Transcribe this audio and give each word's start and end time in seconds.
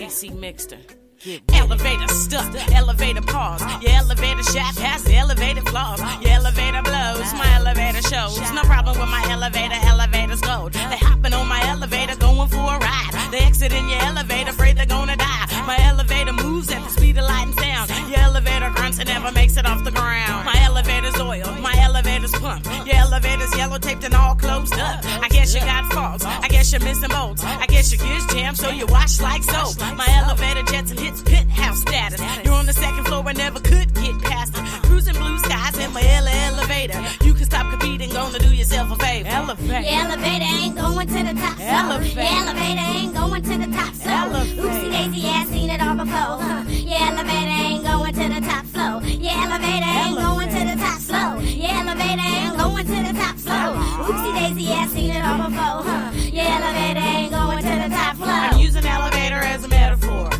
AC 0.00 0.30
Mixter. 0.30 0.78
Elevator 1.52 2.08
stuck, 2.08 2.54
elevator 2.72 3.20
pause. 3.20 3.60
Your 3.82 3.92
elevator 3.92 4.42
shaft 4.42 4.78
has 4.78 5.04
the 5.04 5.14
elevated 5.14 5.68
flaws. 5.68 6.00
Your 6.22 6.32
elevator 6.32 6.80
blows, 6.80 7.34
my 7.34 7.46
elevator 7.56 8.00
shows. 8.00 8.40
No 8.52 8.62
problem 8.62 8.98
with 8.98 9.10
my 9.10 9.22
elevator, 9.28 9.76
elevator's 9.84 10.40
gold. 10.40 10.72
They 10.72 10.96
hopping 10.96 11.34
on 11.34 11.46
my 11.46 11.60
elevator, 11.68 12.16
going 12.16 12.48
for 12.48 12.56
a 12.56 12.78
ride. 12.78 13.28
They 13.30 13.40
exit 13.40 13.72
in 13.72 13.86
your 13.90 14.00
elevator, 14.00 14.50
afraid 14.50 14.78
they're 14.78 14.86
gonna 14.86 15.16
die. 15.16 15.49
My 15.66 15.78
elevator 15.82 16.32
moves 16.32 16.70
at 16.72 16.82
the 16.82 16.90
speed 16.90 17.18
of 17.18 17.24
light 17.24 17.46
and 17.46 17.54
sound. 17.54 17.90
Your 18.10 18.20
elevator 18.20 18.70
grunts 18.70 18.98
and 18.98 19.08
never 19.08 19.30
makes 19.32 19.56
it 19.56 19.66
off 19.66 19.84
the 19.84 19.90
ground. 19.90 20.44
My 20.44 20.58
elevator's 20.64 21.18
oil, 21.20 21.46
my 21.60 21.74
elevator's 21.80 22.32
pump. 22.32 22.64
Your 22.86 22.96
elevator's 22.96 23.54
yellow 23.56 23.78
taped 23.78 24.04
and 24.04 24.14
all 24.14 24.34
closed 24.34 24.74
up. 24.74 25.04
I 25.04 25.28
guess 25.28 25.54
you 25.54 25.60
got 25.60 25.92
faults, 25.92 26.24
I 26.24 26.48
guess 26.48 26.72
you're 26.72 26.82
missing 26.82 27.10
bolts. 27.10 27.44
I 27.44 27.66
guess 27.66 27.92
your 27.92 28.00
gears 28.04 28.26
jammed, 28.26 28.56
so 28.56 28.70
you 28.70 28.86
wash 28.86 29.20
like 29.20 29.42
soap. 29.44 29.78
My 29.96 30.06
elevator 30.22 30.62
jets 30.64 30.90
and 30.90 31.00
hits 31.00 31.22
penthouse 31.22 31.80
status. 31.80 32.20
You're 32.44 32.54
on 32.54 32.66
the 32.66 32.72
second 32.72 33.04
floor, 33.04 33.22
I 33.26 33.32
never 33.32 33.60
could 33.60 33.92
get 33.94 34.18
past 34.22 34.54
it. 34.56 34.64
Cruising 34.84 35.14
blue 35.14 35.38
skies 35.38 35.78
in 35.78 35.92
my 35.92 36.02
ele- 36.02 36.28
elevator. 36.28 37.00
You 37.24 37.34
can 37.34 37.44
stop 37.44 37.70
competing, 37.70 38.10
gonna 38.10 38.38
do 38.38 38.52
yourself 38.54 38.90
a 38.90 38.96
favor. 38.96 39.28
Elevator. 39.28 39.80
Your 39.80 40.00
elevator 40.02 40.44
ain't 40.44 40.76
going 40.76 41.06
to 41.08 41.22
the 41.22 41.34
top. 41.40 41.60
Elevator. 41.60 42.20
Your 42.20 42.32
elevator 42.32 42.86
ain't 42.98 43.14
going 43.14 43.42
to 43.42 43.58
the 43.58 43.76
top 43.76 43.94
floor. 43.94 44.14
Elevator. 44.14 44.62
Oopsie 44.62 44.90
daisy, 44.90 45.28
I 45.28 45.44
seen 45.60 45.70
it 45.70 45.82
all 45.82 45.94
before. 45.94 46.40
Huh. 46.40 46.64
Your 46.68 47.00
elevator 47.08 47.56
ain't 47.64 47.84
going 47.84 48.14
to 48.14 48.26
the 48.34 48.40
top 48.40 48.64
floor. 48.72 49.02
Your 49.04 49.36
elevator 49.44 49.92
ain't 50.00 50.16
going 50.16 50.48
to 50.48 50.62
the 50.70 50.76
top 50.80 51.00
floor. 51.00 51.32
Your 51.42 51.72
elevator 51.80 52.28
ain't 52.34 52.56
going 52.56 52.86
to 52.86 52.98
the 53.08 53.14
top 53.22 53.36
floor. 53.36 53.68
Oopsie 54.06 54.32
daisy, 54.38 54.72
I 54.72 54.86
seen 54.86 55.10
it 55.10 55.22
all 55.22 55.50
before. 55.50 55.80
Huh. 55.84 56.12
Your 56.36 56.48
elevator 56.56 57.04
ain't 57.12 57.32
going 57.32 57.58
to 57.58 57.74
the 57.84 57.90
top 57.94 58.16
floor. 58.16 58.40
I'm 58.48 58.58
using 58.58 58.86
elevator 58.86 59.42
as 59.52 59.64
a 59.64 59.68
metaphor. 59.68 60.30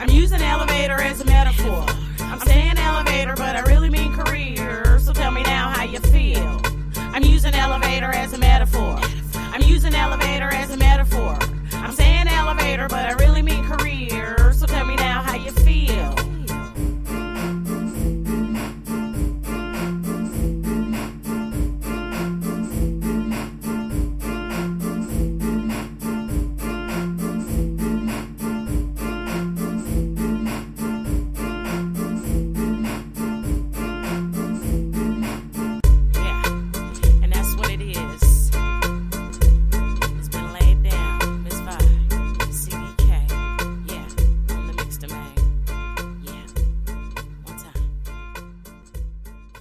I'm 0.00 0.10
using 0.10 0.42
elevator 0.42 1.00
as 1.10 1.20
a 1.20 1.24
metaphor. 1.24 1.84
I'm 2.20 2.40
saying 2.40 2.78
elevator, 2.78 3.34
but 3.34 3.56
I 3.56 3.62
really 3.62 3.90
mean 3.90 4.12
career. 4.12 5.00
So 5.00 5.12
tell 5.12 5.32
me 5.32 5.42
now 5.42 5.70
how 5.70 5.84
you 5.84 5.98
feel. 6.14 6.62
I'm 7.14 7.24
using 7.24 7.54
elevator 7.54 8.12
as 8.22 8.32
a 8.32 8.38
metaphor. 8.38 9.00
I'm 9.34 9.62
using 9.62 9.94
elevator 9.94 10.50
as 10.62 10.70
a 10.70 10.76
metaphor. 10.76 11.36
I'm 11.72 11.92
saying 11.92 12.28
elevator, 12.28 12.86
but 12.88 13.04
I 13.10 13.12
really 13.14 13.42
mean 13.42 13.64
career. 13.64 14.37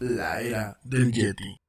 La 0.08 0.42
era 0.42 0.80
del 0.84 1.12
Yeti. 1.12 1.67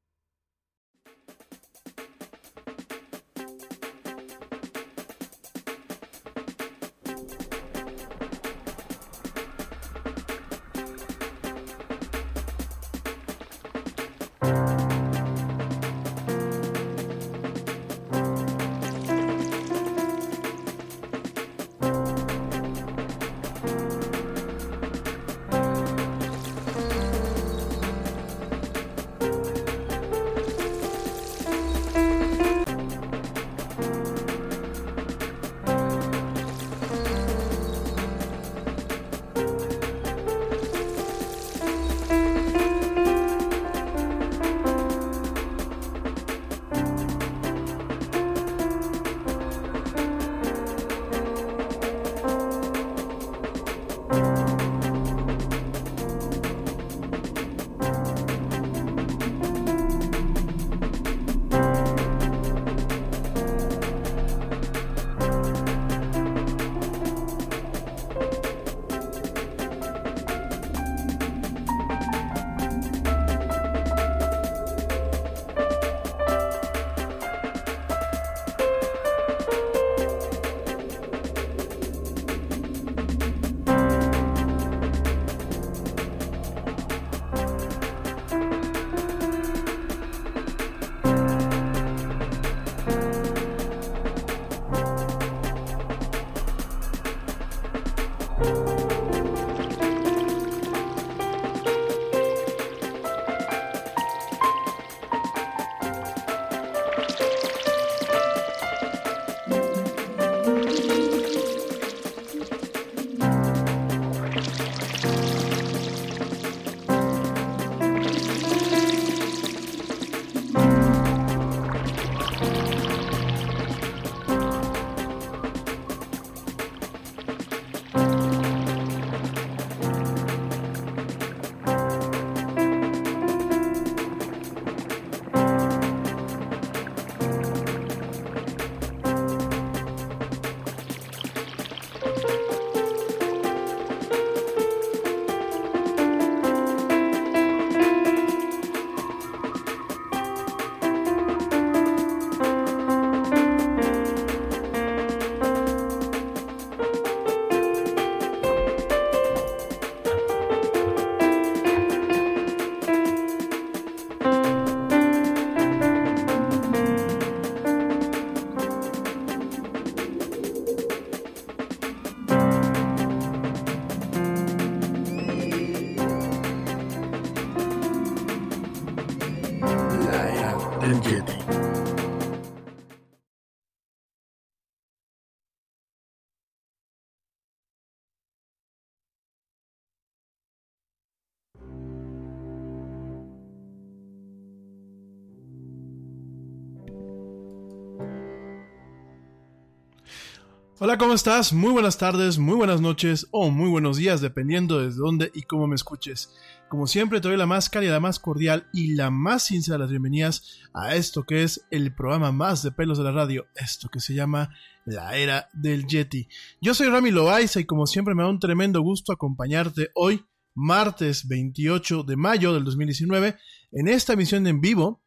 Hola, 200.81 200.97
¿cómo 200.97 201.13
estás? 201.13 201.53
Muy 201.53 201.73
buenas 201.73 201.99
tardes, 201.99 202.39
muy 202.39 202.55
buenas 202.55 202.81
noches 202.81 203.27
o 203.33 203.51
muy 203.51 203.69
buenos 203.69 203.97
días, 203.97 204.21
dependiendo 204.21 204.79
desde 204.79 205.01
dónde 205.01 205.33
y 205.35 205.43
cómo 205.43 205.67
me 205.67 205.75
escuches. 205.75 206.33
Como 206.69 206.87
siempre, 206.87 207.21
te 207.21 207.27
doy 207.27 207.37
la 207.37 207.47
más 207.47 207.69
cálida, 207.69 207.95
la 207.95 208.01
más 208.01 208.21
cordial 208.21 208.69
y 208.73 208.95
la 208.95 209.11
más 209.11 209.43
sincera 209.43 209.75
de 209.75 209.81
las 209.81 209.91
bienvenidas 209.91 210.61
a 210.73 210.95
esto 210.95 211.25
que 211.25 211.43
es 211.43 211.67
el 211.73 211.93
programa 211.93 212.31
más 212.31 212.63
de 212.63 212.71
pelos 212.71 212.97
de 212.97 213.03
la 213.03 213.11
radio, 213.11 213.49
esto 213.57 213.89
que 213.89 213.99
se 213.99 214.15
llama 214.15 214.55
La 214.85 215.17
Era 215.17 215.49
del 215.53 215.85
Yeti. 215.85 216.29
Yo 216.61 216.75
soy 216.75 216.87
Rami 216.87 217.11
Loaiza 217.11 217.59
y 217.59 217.65
como 217.65 217.89
siempre 217.89 218.15
me 218.15 218.23
da 218.23 218.29
un 218.29 218.39
tremendo 218.39 218.81
gusto 218.81 219.13
acompañarte 219.13 219.91
hoy, 219.97 220.25
martes 220.55 221.27
28 221.27 222.05
de 222.05 222.15
mayo 222.15 222.55
del 222.55 222.63
2019, 222.63 223.37
en 223.73 223.89
esta 223.89 224.13
emisión 224.13 224.47
en 224.47 224.61
vivo 224.61 225.03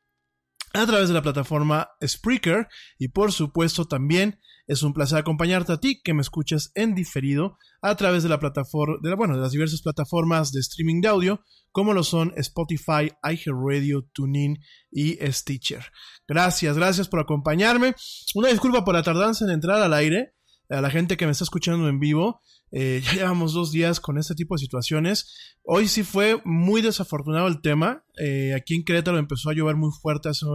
a 0.73 0.85
través 0.85 1.07
de 1.07 1.13
la 1.13 1.21
plataforma 1.21 1.90
Spreaker 2.05 2.67
y 2.97 3.09
por 3.09 3.31
supuesto 3.31 3.85
también 3.85 4.39
es 4.67 4.83
un 4.83 4.93
placer 4.93 5.17
acompañarte 5.17 5.73
a 5.73 5.79
ti 5.79 6.01
que 6.01 6.13
me 6.13 6.21
escuchas 6.21 6.71
en 6.75 6.95
diferido 6.95 7.57
a 7.81 7.95
través 7.95 8.23
de 8.23 8.29
la 8.29 8.39
plataforma, 8.39 8.97
de 9.01 9.09
la, 9.09 9.15
bueno, 9.15 9.35
de 9.35 9.41
las 9.41 9.51
diversas 9.51 9.81
plataformas 9.81 10.51
de 10.51 10.59
streaming 10.59 11.01
de 11.01 11.07
audio, 11.07 11.43
como 11.71 11.93
lo 11.93 12.03
son 12.03 12.33
Spotify, 12.37 13.11
iHeartRadio, 13.23 14.07
TuneIn 14.13 14.59
y 14.91 15.17
Stitcher. 15.31 15.83
Gracias, 16.27 16.77
gracias 16.77 17.07
por 17.07 17.19
acompañarme. 17.19 17.95
Una 18.35 18.49
disculpa 18.49 18.85
por 18.85 18.93
la 18.93 19.03
tardanza 19.03 19.45
en 19.45 19.51
entrar 19.51 19.81
al 19.81 19.93
aire. 19.93 20.35
A 20.71 20.81
la 20.81 20.89
gente 20.89 21.17
que 21.17 21.25
me 21.25 21.33
está 21.33 21.43
escuchando 21.43 21.89
en 21.89 21.99
vivo, 21.99 22.41
eh, 22.71 23.01
ya 23.03 23.13
llevamos 23.13 23.53
dos 23.53 23.71
días 23.71 23.99
con 23.99 24.17
este 24.17 24.35
tipo 24.35 24.55
de 24.55 24.59
situaciones. 24.59 25.57
Hoy 25.63 25.87
sí 25.87 26.03
fue 26.03 26.41
muy 26.45 26.81
desafortunado 26.81 27.47
el 27.47 27.61
tema. 27.61 28.05
Eh, 28.17 28.53
aquí 28.55 28.75
en 28.75 28.85
Querétaro 28.85 29.17
empezó 29.17 29.49
a 29.49 29.53
llover 29.53 29.75
muy 29.75 29.91
fuerte 30.01 30.29
hace, 30.29 30.45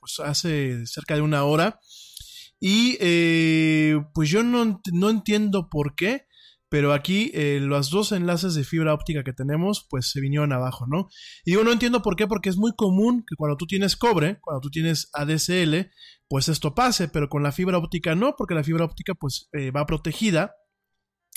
pues 0.00 0.18
hace 0.18 0.86
cerca 0.86 1.14
de 1.14 1.22
una 1.22 1.44
hora. 1.44 1.78
Y 2.58 2.98
eh, 3.00 3.96
pues 4.12 4.28
yo 4.28 4.42
no, 4.42 4.82
no, 4.92 5.10
entiendo 5.10 5.70
por 5.70 5.94
qué, 5.94 6.26
pero 6.70 6.94
aquí 6.94 7.30
eh, 7.34 7.58
los 7.60 7.90
dos 7.90 8.12
enlaces 8.12 8.54
de 8.54 8.64
fibra 8.64 8.94
óptica 8.94 9.24
que 9.24 9.32
tenemos 9.32 9.86
pues 9.90 10.10
se 10.10 10.20
vinieron 10.20 10.52
abajo, 10.52 10.86
¿no? 10.86 11.08
Y 11.44 11.50
digo 11.50 11.64
no 11.64 11.72
entiendo 11.72 12.00
por 12.00 12.16
qué, 12.16 12.26
porque 12.26 12.48
es 12.48 12.56
muy 12.56 12.72
común 12.74 13.24
que 13.28 13.36
cuando 13.36 13.56
tú 13.56 13.66
tienes 13.66 13.96
cobre, 13.96 14.38
cuando 14.40 14.60
tú 14.60 14.70
tienes 14.70 15.10
ADSL, 15.12 15.90
pues 16.28 16.48
esto 16.48 16.74
pase, 16.74 17.08
pero 17.08 17.28
con 17.28 17.42
la 17.42 17.52
fibra 17.52 17.76
óptica 17.76 18.14
no, 18.14 18.34
porque 18.38 18.54
la 18.54 18.64
fibra 18.64 18.84
óptica 18.84 19.14
pues 19.14 19.48
eh, 19.52 19.70
va 19.70 19.84
protegida 19.84 20.54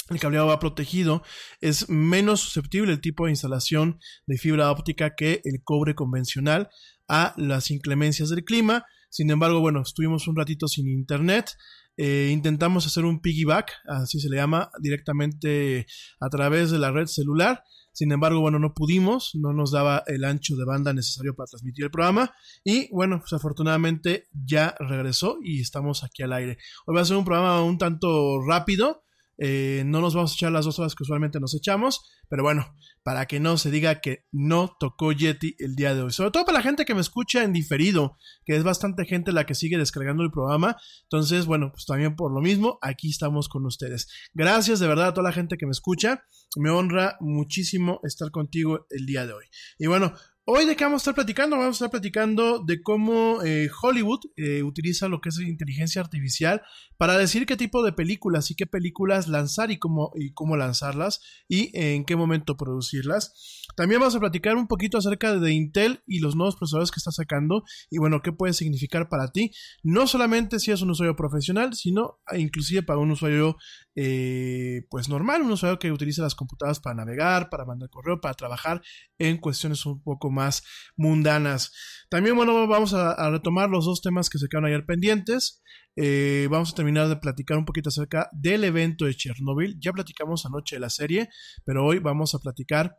el 0.10 0.20
cableado 0.20 0.48
va 0.48 0.60
protegido, 0.60 1.24
es 1.62 1.90
menos 1.90 2.42
susceptible 2.42 2.92
el 2.92 3.02
tipo 3.02 3.26
de 3.26 3.32
instalación 3.32 4.00
de 4.28 4.38
fibra 4.38 4.70
óptica 4.70 5.16
que 5.16 5.42
el 5.46 5.64
cobre 5.64 5.96
convencional 5.96 6.70
a 7.08 7.34
las 7.38 7.72
inclemencias 7.72 8.30
del 8.30 8.44
clima. 8.44 8.86
Sin 9.10 9.30
embargo, 9.30 9.62
bueno, 9.62 9.82
estuvimos 9.82 10.28
un 10.28 10.36
ratito 10.36 10.68
sin 10.68 10.90
internet. 10.90 11.56
Eh, 11.98 12.30
intentamos 12.32 12.88
hacer 12.88 13.06
un 13.06 13.20
piggyback, 13.22 13.72
así 13.88 14.20
se 14.20 14.30
le 14.30 14.38
llama, 14.38 14.72
directamente 14.80 15.86
a 16.20 16.30
través 16.30 16.72
de 16.72 16.80
la 16.80 16.92
red 16.92 17.08
celular. 17.08 17.64
Sin 17.92 18.12
embargo, 18.12 18.40
bueno, 18.40 18.58
no 18.58 18.74
pudimos, 18.74 19.36
no 19.36 19.54
nos 19.54 19.72
daba 19.72 20.04
el 20.08 20.26
ancho 20.26 20.56
de 20.56 20.66
banda 20.66 20.94
necesario 20.94 21.36
para 21.36 21.46
transmitir 21.46 21.86
el 21.86 21.92
programa. 21.92 22.34
Y 22.64 22.92
bueno, 22.92 23.20
pues 23.20 23.34
afortunadamente 23.34 24.30
ya 24.34 24.76
regresó 24.80 25.38
y 25.44 25.62
estamos 25.62 26.04
aquí 26.04 26.24
al 26.24 26.34
aire. 26.34 26.58
Hoy 26.88 26.96
va 26.96 27.02
a 27.02 27.06
ser 27.06 27.18
un 27.18 27.26
programa 27.26 27.64
un 27.64 27.78
tanto 27.78 28.42
rápido. 28.42 29.04
Eh, 29.38 29.84
no 29.86 30.02
nos 30.02 30.14
vamos 30.14 30.32
a 30.32 30.36
echar 30.36 30.52
las 30.52 30.66
dos 30.66 30.80
horas 30.80 30.96
que 30.96 31.04
usualmente 31.04 31.40
nos 31.40 31.56
echamos, 31.56 32.02
pero 32.30 32.44
bueno, 32.44 32.76
para 33.04 33.26
que 33.26 33.40
no 33.40 33.58
se 33.58 33.72
diga 33.72 34.00
que 34.00 34.26
no 34.32 34.76
tocó 34.80 35.12
Yeti 35.12 35.56
el 35.60 35.76
día 35.76 35.94
de 35.94 36.02
hoy. 36.02 36.12
Sobre 36.12 36.32
todo 36.32 36.46
para 36.46 36.60
la 36.60 36.64
gente 36.64 36.86
que 36.86 36.96
me 36.96 37.02
escucha 37.02 37.44
en 37.44 37.54
diferido, 37.54 38.18
que 38.46 38.56
es 38.56 38.64
bastante 38.64 39.06
gente 39.06 39.32
la 39.32 39.46
que 39.46 39.56
sigue 39.56 39.78
descargando 39.78 40.24
el 40.24 40.32
programa. 40.32 40.78
Entonces, 41.04 41.46
bueno, 41.46 41.72
pues 41.72 41.86
también 41.86 42.16
por 42.16 42.34
lo 42.34 42.42
mismo, 42.42 42.78
aquí 42.82 43.10
estamos 43.10 43.50
con 43.50 43.66
ustedes. 43.66 44.08
Gracias 44.34 44.80
de 44.80 44.88
verdad 44.88 45.08
a 45.08 45.14
toda 45.14 45.30
la 45.30 45.36
gente 45.36 45.58
que 45.58 45.66
me 45.66 45.72
escucha. 45.72 46.24
Me 46.56 46.70
honra 46.70 47.18
muchísimo 47.20 48.00
estar 48.04 48.32
contigo 48.32 48.86
el 48.90 49.06
día 49.06 49.26
de 49.26 49.34
hoy. 49.34 49.46
Y 49.80 49.88
bueno, 49.88 50.14
Hoy 50.46 50.66
de 50.66 50.76
qué 50.76 50.84
vamos 50.84 51.00
a 51.00 51.04
estar 51.04 51.16
platicando? 51.16 51.56
Vamos 51.56 51.76
a 51.76 51.86
estar 51.86 51.90
platicando 51.90 52.60
de 52.60 52.84
cómo 52.84 53.42
eh, 53.44 53.70
Hollywood 53.82 54.20
eh, 54.36 54.62
utiliza 54.62 55.08
lo 55.08 55.22
que 55.22 55.30
es 55.30 55.40
inteligencia 55.40 56.02
artificial 56.02 56.62
para 56.98 57.18
decir 57.18 57.46
qué 57.46 57.56
tipo 57.56 57.82
de 57.82 57.94
películas 57.94 58.52
y 58.52 58.56
qué 58.56 58.66
películas 58.66 59.30
lanzar 59.30 59.72
y 59.72 59.80
cómo, 59.80 60.12
y 60.16 60.34
cómo 60.34 60.58
lanzarlas 60.58 61.22
y 61.48 61.72
en 61.74 62.04
qué 62.04 62.18
momento 62.18 62.58
producirlas. 62.58 63.64
También 63.78 64.02
vamos 64.02 64.16
a 64.16 64.20
platicar 64.20 64.58
un 64.58 64.68
poquito 64.68 64.98
acerca 64.98 65.34
de 65.40 65.54
Intel 65.54 66.04
y 66.06 66.20
los 66.20 66.36
nuevos 66.36 66.58
procesadores 66.58 66.92
que 66.92 67.00
está 67.00 67.12
sacando 67.12 67.64
y 67.90 67.98
bueno, 68.00 68.22
qué 68.22 68.34
puede 68.34 68.52
significar 68.52 69.08
para 69.08 69.32
ti, 69.32 69.52
no 69.82 70.08
solamente 70.08 70.60
si 70.60 70.72
es 70.72 70.82
un 70.82 70.90
usuario 70.90 71.16
profesional, 71.16 71.74
sino 71.74 72.20
inclusive 72.38 72.84
para 72.84 73.00
un 73.00 73.12
usuario 73.12 73.56
eh, 73.96 74.86
pues 74.90 75.10
normal, 75.10 75.42
un 75.42 75.52
usuario 75.52 75.80
que 75.80 75.92
utiliza 75.92 76.24
las 76.24 76.36
computadoras 76.36 76.80
para 76.80 76.96
navegar, 76.96 77.50
para 77.50 77.66
mandar 77.66 77.90
correo, 77.90 78.20
para 78.20 78.34
trabajar 78.34 78.82
en 79.18 79.38
cuestiones 79.38 79.86
un 79.86 80.02
poco 80.02 80.32
más 80.32 80.64
mundanas. 80.96 81.72
También 82.10 82.36
bueno, 82.36 82.68
vamos 82.68 82.94
a, 82.94 83.30
retomar 83.30 83.70
los 83.70 83.86
dos 83.86 84.02
temas 84.02 84.30
que 84.30 84.40
se 84.40 84.48
quedaron 84.48 84.70
ayer 84.70 84.86
pendientes. 84.86 85.62
Eh, 85.96 86.48
vamos 86.50 86.72
a 86.72 86.76
terminar 86.76 87.08
de 87.08 87.18
platicar 87.18 87.58
un 87.58 87.66
poquito 87.66 87.90
acerca 87.90 88.30
del 88.32 88.64
evento 88.64 89.06
de 89.06 89.16
Chernobyl. 89.16 89.78
Ya 89.80 89.94
platicamos 89.94 90.46
anoche 90.46 90.78
de 90.78 90.80
la 90.80 90.90
serie, 90.90 91.30
pero 91.66 91.86
hoy 91.86 92.00
vamos 92.00 92.34
a 92.34 92.40
platicar 92.40 92.98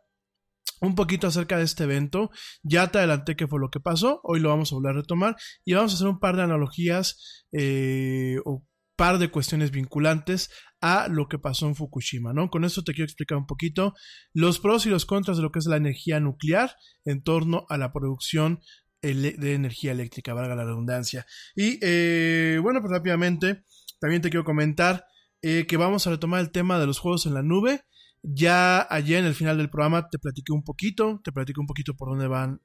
un 0.81 0.95
poquito 0.95 1.27
acerca 1.27 1.57
de 1.57 1.63
este 1.63 1.83
evento. 1.83 2.31
Ya 2.63 2.87
te 2.87 2.99
adelanté 2.99 3.35
qué 3.35 3.47
fue 3.47 3.59
lo 3.59 3.69
que 3.69 3.79
pasó. 3.79 4.21
Hoy 4.23 4.39
lo 4.39 4.49
vamos 4.49 4.71
a 4.71 4.75
volver 4.75 4.91
a 4.91 5.01
retomar 5.01 5.35
y 5.65 5.73
vamos 5.73 5.91
a 5.91 5.95
hacer 5.95 6.07
un 6.07 6.19
par 6.19 6.35
de 6.37 6.43
analogías 6.43 7.45
eh, 7.51 8.37
o 8.45 8.65
par 8.95 9.17
de 9.19 9.29
cuestiones 9.29 9.71
vinculantes 9.71 10.49
a 10.81 11.07
lo 11.07 11.27
que 11.27 11.39
pasó 11.39 11.67
en 11.67 11.75
Fukushima, 11.75 12.33
¿no? 12.33 12.49
Con 12.49 12.63
esto 12.63 12.83
te 12.83 12.93
quiero 12.93 13.05
explicar 13.05 13.37
un 13.37 13.47
poquito 13.47 13.93
los 14.33 14.59
pros 14.59 14.85
y 14.85 14.89
los 14.89 15.05
contras 15.05 15.37
de 15.37 15.43
lo 15.43 15.51
que 15.51 15.59
es 15.59 15.65
la 15.65 15.77
energía 15.77 16.19
nuclear 16.19 16.75
en 17.03 17.23
torno 17.23 17.65
a 17.69 17.77
la 17.77 17.91
producción 17.91 18.59
de 19.01 19.53
energía 19.53 19.91
eléctrica, 19.91 20.33
valga 20.33 20.55
la 20.55 20.65
redundancia. 20.65 21.25
Y 21.55 21.77
eh, 21.81 22.59
bueno, 22.61 22.81
pues 22.81 22.91
rápidamente 22.91 23.63
también 23.99 24.21
te 24.21 24.29
quiero 24.29 24.43
comentar 24.43 25.05
eh, 25.41 25.65
que 25.67 25.77
vamos 25.77 26.07
a 26.07 26.09
retomar 26.09 26.39
el 26.39 26.51
tema 26.51 26.79
de 26.79 26.87
los 26.87 26.99
juegos 26.99 27.25
en 27.25 27.35
la 27.35 27.43
nube. 27.43 27.83
Ya 28.27 28.87
ayer 28.89 29.19
en 29.19 29.25
el 29.25 29.35
final 29.35 29.55
del 29.57 29.69
programa 29.69 30.09
te 30.09 30.17
platiqué 30.17 30.51
un 30.51 30.63
poquito, 30.63 31.21
te 31.23 31.31
platiqué 31.31 31.59
un 31.59 31.67
poquito 31.67 31.95
por 31.95 32.09
dónde 32.09 32.27
van 32.27 32.59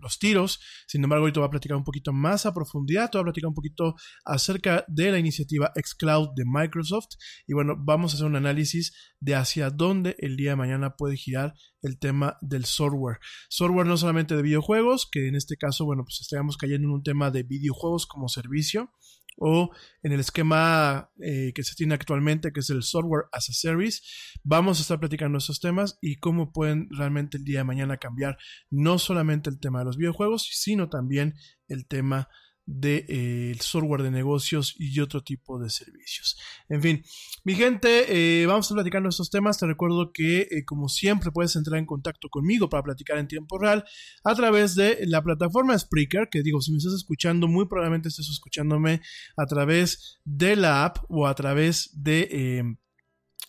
los 0.00 0.20
tiros. 0.20 0.60
Sin 0.86 1.02
embargo, 1.02 1.24
hoy 1.24 1.32
te 1.32 1.40
voy 1.40 1.48
a 1.48 1.50
platicar 1.50 1.76
un 1.76 1.82
poquito 1.82 2.12
más 2.12 2.46
a 2.46 2.54
profundidad, 2.54 3.10
te 3.10 3.18
voy 3.18 3.22
a 3.22 3.24
platicar 3.24 3.48
un 3.48 3.54
poquito 3.54 3.96
acerca 4.24 4.84
de 4.86 5.10
la 5.10 5.18
iniciativa 5.18 5.72
xCloud 5.74 6.34
de 6.36 6.44
Microsoft. 6.46 7.16
Y 7.48 7.54
bueno, 7.54 7.74
vamos 7.76 8.12
a 8.12 8.14
hacer 8.14 8.28
un 8.28 8.36
análisis 8.36 8.92
de 9.18 9.34
hacia 9.34 9.70
dónde 9.70 10.14
el 10.20 10.36
día 10.36 10.50
de 10.50 10.56
mañana 10.56 10.94
puede 10.94 11.16
girar 11.16 11.54
el 11.82 11.98
tema 11.98 12.38
del 12.40 12.64
software. 12.64 13.18
Software 13.48 13.88
no 13.88 13.96
solamente 13.96 14.36
de 14.36 14.42
videojuegos, 14.42 15.08
que 15.10 15.26
en 15.26 15.34
este 15.34 15.56
caso, 15.56 15.84
bueno, 15.84 16.04
pues 16.04 16.20
estaríamos 16.20 16.56
cayendo 16.56 16.86
en 16.86 16.94
un 16.94 17.02
tema 17.02 17.32
de 17.32 17.42
videojuegos 17.42 18.06
como 18.06 18.28
servicio 18.28 18.92
o 19.36 19.70
en 20.02 20.12
el 20.12 20.20
esquema 20.20 21.10
eh, 21.20 21.52
que 21.54 21.62
se 21.62 21.74
tiene 21.74 21.94
actualmente, 21.94 22.52
que 22.52 22.60
es 22.60 22.70
el 22.70 22.82
software 22.82 23.26
as 23.32 23.48
a 23.50 23.52
service. 23.52 24.02
Vamos 24.42 24.78
a 24.78 24.82
estar 24.82 24.98
platicando 24.98 25.38
esos 25.38 25.60
temas 25.60 25.98
y 26.00 26.16
cómo 26.16 26.52
pueden 26.52 26.88
realmente 26.90 27.36
el 27.36 27.44
día 27.44 27.58
de 27.58 27.64
mañana 27.64 27.98
cambiar 27.98 28.38
no 28.70 28.98
solamente 28.98 29.50
el 29.50 29.60
tema 29.60 29.80
de 29.80 29.84
los 29.86 29.96
videojuegos, 29.96 30.48
sino 30.52 30.88
también 30.88 31.34
el 31.68 31.86
tema 31.86 32.28
de, 32.66 33.06
eh, 33.08 33.56
software 33.60 34.02
de 34.02 34.10
negocios 34.10 34.74
y 34.76 35.00
otro 35.00 35.22
tipo 35.22 35.58
de 35.58 35.70
servicios. 35.70 36.36
En 36.68 36.82
fin, 36.82 37.04
mi 37.44 37.54
gente, 37.54 38.06
eh, 38.42 38.46
vamos 38.46 38.64
a 38.64 38.66
estar 38.66 38.76
platicando 38.76 39.08
estos 39.08 39.30
temas. 39.30 39.58
Te 39.58 39.66
recuerdo 39.66 40.12
que, 40.12 40.42
eh, 40.50 40.64
como 40.64 40.88
siempre, 40.88 41.30
puedes 41.30 41.56
entrar 41.56 41.78
en 41.78 41.86
contacto 41.86 42.28
conmigo 42.28 42.68
para 42.68 42.82
platicar 42.82 43.18
en 43.18 43.28
tiempo 43.28 43.58
real 43.58 43.84
a 44.24 44.34
través 44.34 44.74
de 44.74 44.98
la 45.06 45.22
plataforma 45.22 45.78
Spreaker, 45.78 46.28
que 46.28 46.42
digo, 46.42 46.60
si 46.60 46.72
me 46.72 46.78
estás 46.78 46.94
escuchando, 46.94 47.48
muy 47.48 47.66
probablemente 47.66 48.08
estés 48.08 48.28
escuchándome 48.28 49.00
a 49.36 49.46
través 49.46 50.20
de 50.24 50.56
la 50.56 50.84
app 50.84 50.98
o 51.08 51.26
a 51.26 51.34
través 51.34 51.90
de 51.94 52.76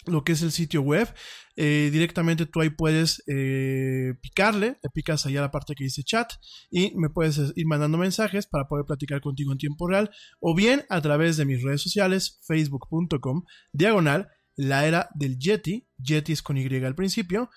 lo 0.07 0.23
que 0.23 0.33
es 0.33 0.41
el 0.41 0.51
sitio 0.51 0.81
web. 0.81 1.13
Eh, 1.55 1.89
directamente 1.91 2.45
tú 2.45 2.61
ahí 2.61 2.69
puedes 2.69 3.23
eh, 3.27 4.13
picarle, 4.21 4.77
le 4.83 4.89
picas 4.93 5.25
allá 5.25 5.41
la 5.41 5.49
parte 5.49 5.73
que 5.73 5.85
dice 5.85 6.03
chat 6.03 6.33
y 6.69 6.95
me 6.95 7.09
puedes 7.09 7.53
ir 7.55 7.65
mandando 7.65 7.97
mensajes 7.97 8.45
para 8.45 8.67
poder 8.67 8.85
platicar 8.85 9.21
contigo 9.21 9.51
en 9.51 9.57
tiempo 9.57 9.87
real 9.87 10.11
o 10.39 10.53
bien 10.55 10.85
a 10.89 11.01
través 11.01 11.35
de 11.35 11.45
mis 11.45 11.63
redes 11.63 11.81
sociales, 11.81 12.39
facebook.com, 12.45 13.43
diagonal, 13.71 14.29
la 14.55 14.85
era 14.85 15.09
del 15.15 15.39
Yeti, 15.39 15.87
Yeti 15.97 16.33
es 16.33 16.43
con 16.43 16.57
Y 16.57 16.83
al 16.83 16.95
principio, 16.95 17.49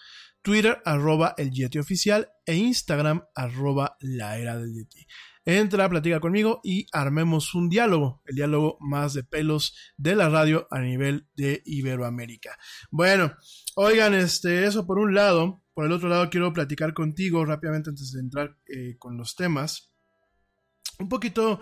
Twitter 0.43 0.79
arroba 0.87 1.35
el 1.37 1.51
Yeti 1.51 1.79
oficial 1.79 2.29
e 2.47 2.57
Instagram 2.57 3.25
arroba 3.35 3.97
la 4.01 4.39
era 4.39 4.57
del 4.57 4.73
Yeti. 4.73 5.07
Entra, 5.45 5.89
platica 5.89 6.21
conmigo 6.21 6.61
y 6.63 6.87
armemos 6.93 7.55
un 7.55 7.71
diálogo, 7.71 8.23
el 8.27 8.37
diálogo 8.37 8.77
más 8.81 9.15
de 9.15 9.25
pelos 9.25 9.75
de 9.97 10.15
la 10.15 10.29
radio 10.29 10.69
a 10.71 10.81
nivel 10.81 11.29
de 11.35 11.63
Iberoamérica. 11.65 12.59
Bueno, 12.91 13.35
oigan, 13.75 14.15
este, 14.15 14.67
eso 14.67 14.87
por 14.87 14.99
un 14.99 15.15
lado. 15.15 15.63
Por 15.73 15.87
el 15.87 15.93
otro 15.93 16.11
lado, 16.11 16.29
quiero 16.29 16.53
platicar 16.53 16.93
contigo 16.93 17.45
rápidamente 17.45 17.89
antes 17.89 18.13
de 18.13 18.21
entrar 18.21 18.59
eh, 18.67 18.97
con 18.99 19.17
los 19.17 19.35
temas. 19.35 19.91
Un 20.99 21.09
poquito, 21.09 21.61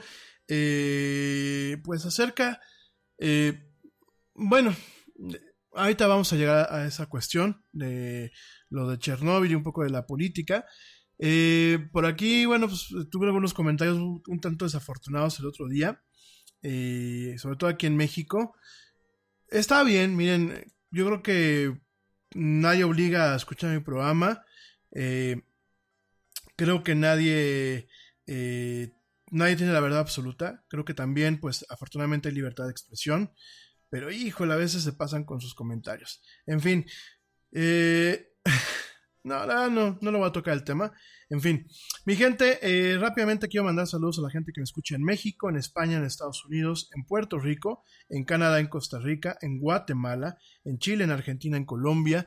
eh, 0.48 1.76
pues 1.84 2.04
acerca, 2.04 2.60
eh, 3.18 3.70
bueno, 4.34 4.74
ahorita 5.72 6.08
vamos 6.08 6.32
a 6.32 6.36
llegar 6.36 6.72
a 6.72 6.86
esa 6.86 7.06
cuestión 7.06 7.64
de 7.70 8.32
lo 8.70 8.88
de 8.88 8.98
Chernóbil 8.98 9.52
y 9.52 9.54
un 9.54 9.62
poco 9.62 9.84
de 9.84 9.90
la 9.90 10.06
política. 10.06 10.66
Eh, 11.18 11.88
por 11.92 12.06
aquí, 12.06 12.46
bueno, 12.46 12.68
pues 12.68 12.88
tuve 13.10 13.26
algunos 13.26 13.54
comentarios 13.54 13.98
un, 13.98 14.40
tanto 14.40 14.64
desafortunados 14.64 15.38
el 15.40 15.46
otro 15.46 15.68
día, 15.68 16.02
eh, 16.62 17.34
sobre 17.38 17.56
todo 17.56 17.70
aquí 17.70 17.86
en 17.86 17.96
México. 17.96 18.54
Está 19.48 19.82
bien, 19.82 20.16
miren, 20.16 20.72
yo 20.90 21.06
creo 21.06 21.22
que 21.22 21.80
nadie 22.34 22.84
obliga 22.84 23.32
a 23.32 23.36
escuchar 23.36 23.70
mi 23.70 23.80
programa. 23.80 24.44
Eh, 24.92 25.42
creo 26.56 26.82
que 26.82 26.94
nadie, 26.94 27.88
eh, 28.26 28.90
nadie 29.30 29.56
tiene 29.56 29.72
la 29.72 29.80
verdad 29.80 30.00
absoluta. 30.00 30.64
Creo 30.68 30.84
que 30.84 30.94
también, 30.94 31.40
pues, 31.40 31.64
afortunadamente 31.68 32.28
hay 32.28 32.34
libertad 32.34 32.64
de 32.64 32.72
expresión. 32.72 33.32
Pero, 33.90 34.10
híjole, 34.10 34.52
a 34.52 34.56
veces 34.56 34.82
se 34.82 34.92
pasan 34.92 35.24
con 35.24 35.40
sus 35.40 35.54
comentarios. 35.54 36.22
En 36.46 36.60
fin, 36.60 36.86
eh, 37.52 38.32
no, 39.24 39.46
no, 39.46 39.70
no, 39.70 39.98
no 40.00 40.10
lo 40.10 40.18
voy 40.18 40.28
a 40.28 40.32
tocar 40.32 40.54
el 40.54 40.64
tema. 40.64 40.92
En 41.30 41.40
fin, 41.40 41.66
mi 42.06 42.16
gente, 42.16 42.58
eh, 42.62 42.96
rápidamente 42.98 43.48
quiero 43.48 43.64
mandar 43.64 43.86
saludos 43.86 44.18
a 44.18 44.22
la 44.22 44.30
gente 44.30 44.52
que 44.52 44.60
me 44.60 44.64
escucha 44.64 44.96
en 44.96 45.02
México, 45.02 45.50
en 45.50 45.56
España, 45.56 45.98
en 45.98 46.04
Estados 46.04 46.44
Unidos, 46.44 46.90
en 46.94 47.04
Puerto 47.04 47.38
Rico, 47.38 47.84
en 48.08 48.24
Canadá, 48.24 48.60
en 48.60 48.68
Costa 48.68 48.98
Rica, 48.98 49.36
en 49.42 49.60
Guatemala, 49.60 50.38
en 50.64 50.78
Chile, 50.78 51.04
en 51.04 51.10
Argentina, 51.10 51.56
en 51.56 51.66
Colombia, 51.66 52.26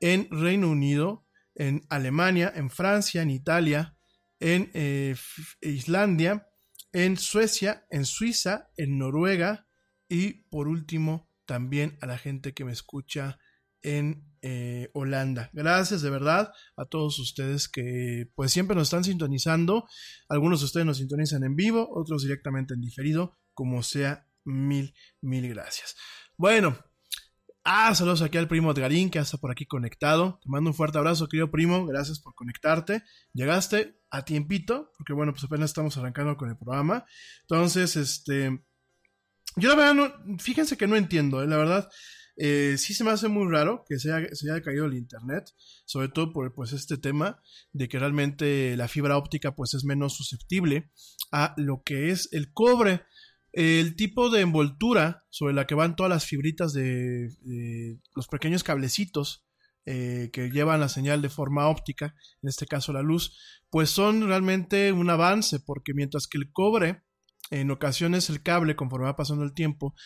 en 0.00 0.28
Reino 0.30 0.70
Unido, 0.70 1.24
en 1.54 1.86
Alemania, 1.88 2.52
en 2.54 2.70
Francia, 2.70 3.22
en 3.22 3.30
Italia, 3.30 3.96
en 4.40 4.70
eh, 4.74 5.14
Islandia, 5.60 6.48
en 6.92 7.16
Suecia, 7.16 7.86
en 7.90 8.04
Suiza, 8.04 8.70
en 8.76 8.98
Noruega 8.98 9.66
y 10.08 10.44
por 10.50 10.68
último 10.68 11.30
también 11.46 11.96
a 12.00 12.06
la 12.06 12.18
gente 12.18 12.52
que 12.52 12.64
me 12.64 12.72
escucha 12.72 13.38
en 13.82 14.31
eh, 14.42 14.90
Holanda. 14.92 15.50
Gracias 15.52 16.02
de 16.02 16.10
verdad 16.10 16.52
a 16.76 16.84
todos 16.84 17.18
ustedes 17.20 17.68
que 17.68 18.28
pues 18.34 18.52
siempre 18.52 18.74
nos 18.74 18.88
están 18.88 19.04
sintonizando. 19.04 19.86
Algunos 20.28 20.60
de 20.60 20.66
ustedes 20.66 20.84
nos 20.84 20.98
sintonizan 20.98 21.44
en 21.44 21.54
vivo, 21.54 21.88
otros 21.92 22.24
directamente 22.24 22.74
en 22.74 22.80
diferido, 22.80 23.38
como 23.54 23.82
sea, 23.84 24.26
mil, 24.44 24.94
mil 25.20 25.48
gracias. 25.48 25.96
Bueno, 26.36 26.76
ah, 27.62 27.94
saludos 27.94 28.22
aquí 28.22 28.36
al 28.36 28.48
primo 28.48 28.72
Edgarín 28.72 29.10
que 29.10 29.20
está 29.20 29.38
por 29.38 29.52
aquí 29.52 29.64
conectado. 29.64 30.40
Te 30.42 30.48
mando 30.48 30.70
un 30.70 30.74
fuerte 30.74 30.98
abrazo, 30.98 31.28
querido 31.28 31.50
primo, 31.50 31.86
gracias 31.86 32.18
por 32.18 32.34
conectarte. 32.34 33.04
Llegaste 33.32 34.00
a 34.10 34.24
tiempito, 34.24 34.90
porque 34.98 35.12
bueno, 35.12 35.32
pues 35.32 35.44
apenas 35.44 35.70
estamos 35.70 35.96
arrancando 35.96 36.36
con 36.36 36.50
el 36.50 36.56
programa. 36.56 37.06
Entonces, 37.42 37.96
este... 37.96 38.64
Yo 39.54 39.68
la 39.68 39.74
verdad, 39.74 39.94
no, 39.94 40.38
fíjense 40.38 40.78
que 40.78 40.86
no 40.86 40.96
entiendo, 40.96 41.42
¿eh? 41.42 41.46
la 41.46 41.58
verdad. 41.58 41.90
Eh, 42.36 42.76
sí 42.78 42.94
se 42.94 43.04
me 43.04 43.10
hace 43.10 43.28
muy 43.28 43.50
raro 43.50 43.84
que 43.88 43.98
se 43.98 44.12
haya, 44.12 44.62
caído 44.62 44.86
el 44.86 44.94
internet, 44.94 45.50
sobre 45.84 46.08
todo 46.08 46.32
por 46.32 46.54
pues, 46.54 46.72
este 46.72 46.96
tema 46.96 47.42
de 47.72 47.88
que 47.88 47.98
realmente 47.98 48.76
la 48.76 48.88
fibra 48.88 49.16
óptica 49.16 49.54
pues, 49.54 49.74
es 49.74 49.84
menos 49.84 50.16
susceptible 50.16 50.90
a 51.30 51.54
lo 51.56 51.82
que 51.82 52.10
es 52.10 52.28
el 52.32 52.52
cobre. 52.52 53.02
El 53.52 53.96
tipo 53.96 54.30
de 54.30 54.40
envoltura 54.40 55.26
sobre 55.28 55.52
la 55.52 55.66
que 55.66 55.74
van 55.74 55.94
todas 55.94 56.08
las 56.08 56.24
fibritas 56.24 56.72
de, 56.72 57.28
de 57.42 57.98
los 58.14 58.26
pequeños 58.28 58.64
cablecitos 58.64 59.44
eh, 59.84 60.30
que 60.32 60.48
llevan 60.48 60.78
la 60.78 60.88
señal 60.88 61.22
de 61.22 61.28
forma 61.28 61.68
óptica, 61.68 62.14
en 62.40 62.48
este 62.48 62.66
caso 62.66 62.92
la 62.92 63.02
luz, 63.02 63.36
pues 63.68 63.90
son 63.90 64.24
realmente 64.28 64.92
un 64.92 65.10
avance, 65.10 65.58
porque 65.58 65.92
mientras 65.92 66.28
que 66.28 66.38
el 66.38 66.52
cobre 66.52 67.02
en 67.50 67.68
ocasiones 67.72 68.30
el 68.30 68.44
cable, 68.44 68.76
conforme 68.76 69.06
va 69.06 69.16
pasando 69.16 69.42
el 69.42 69.54
tiempo, 69.54 69.96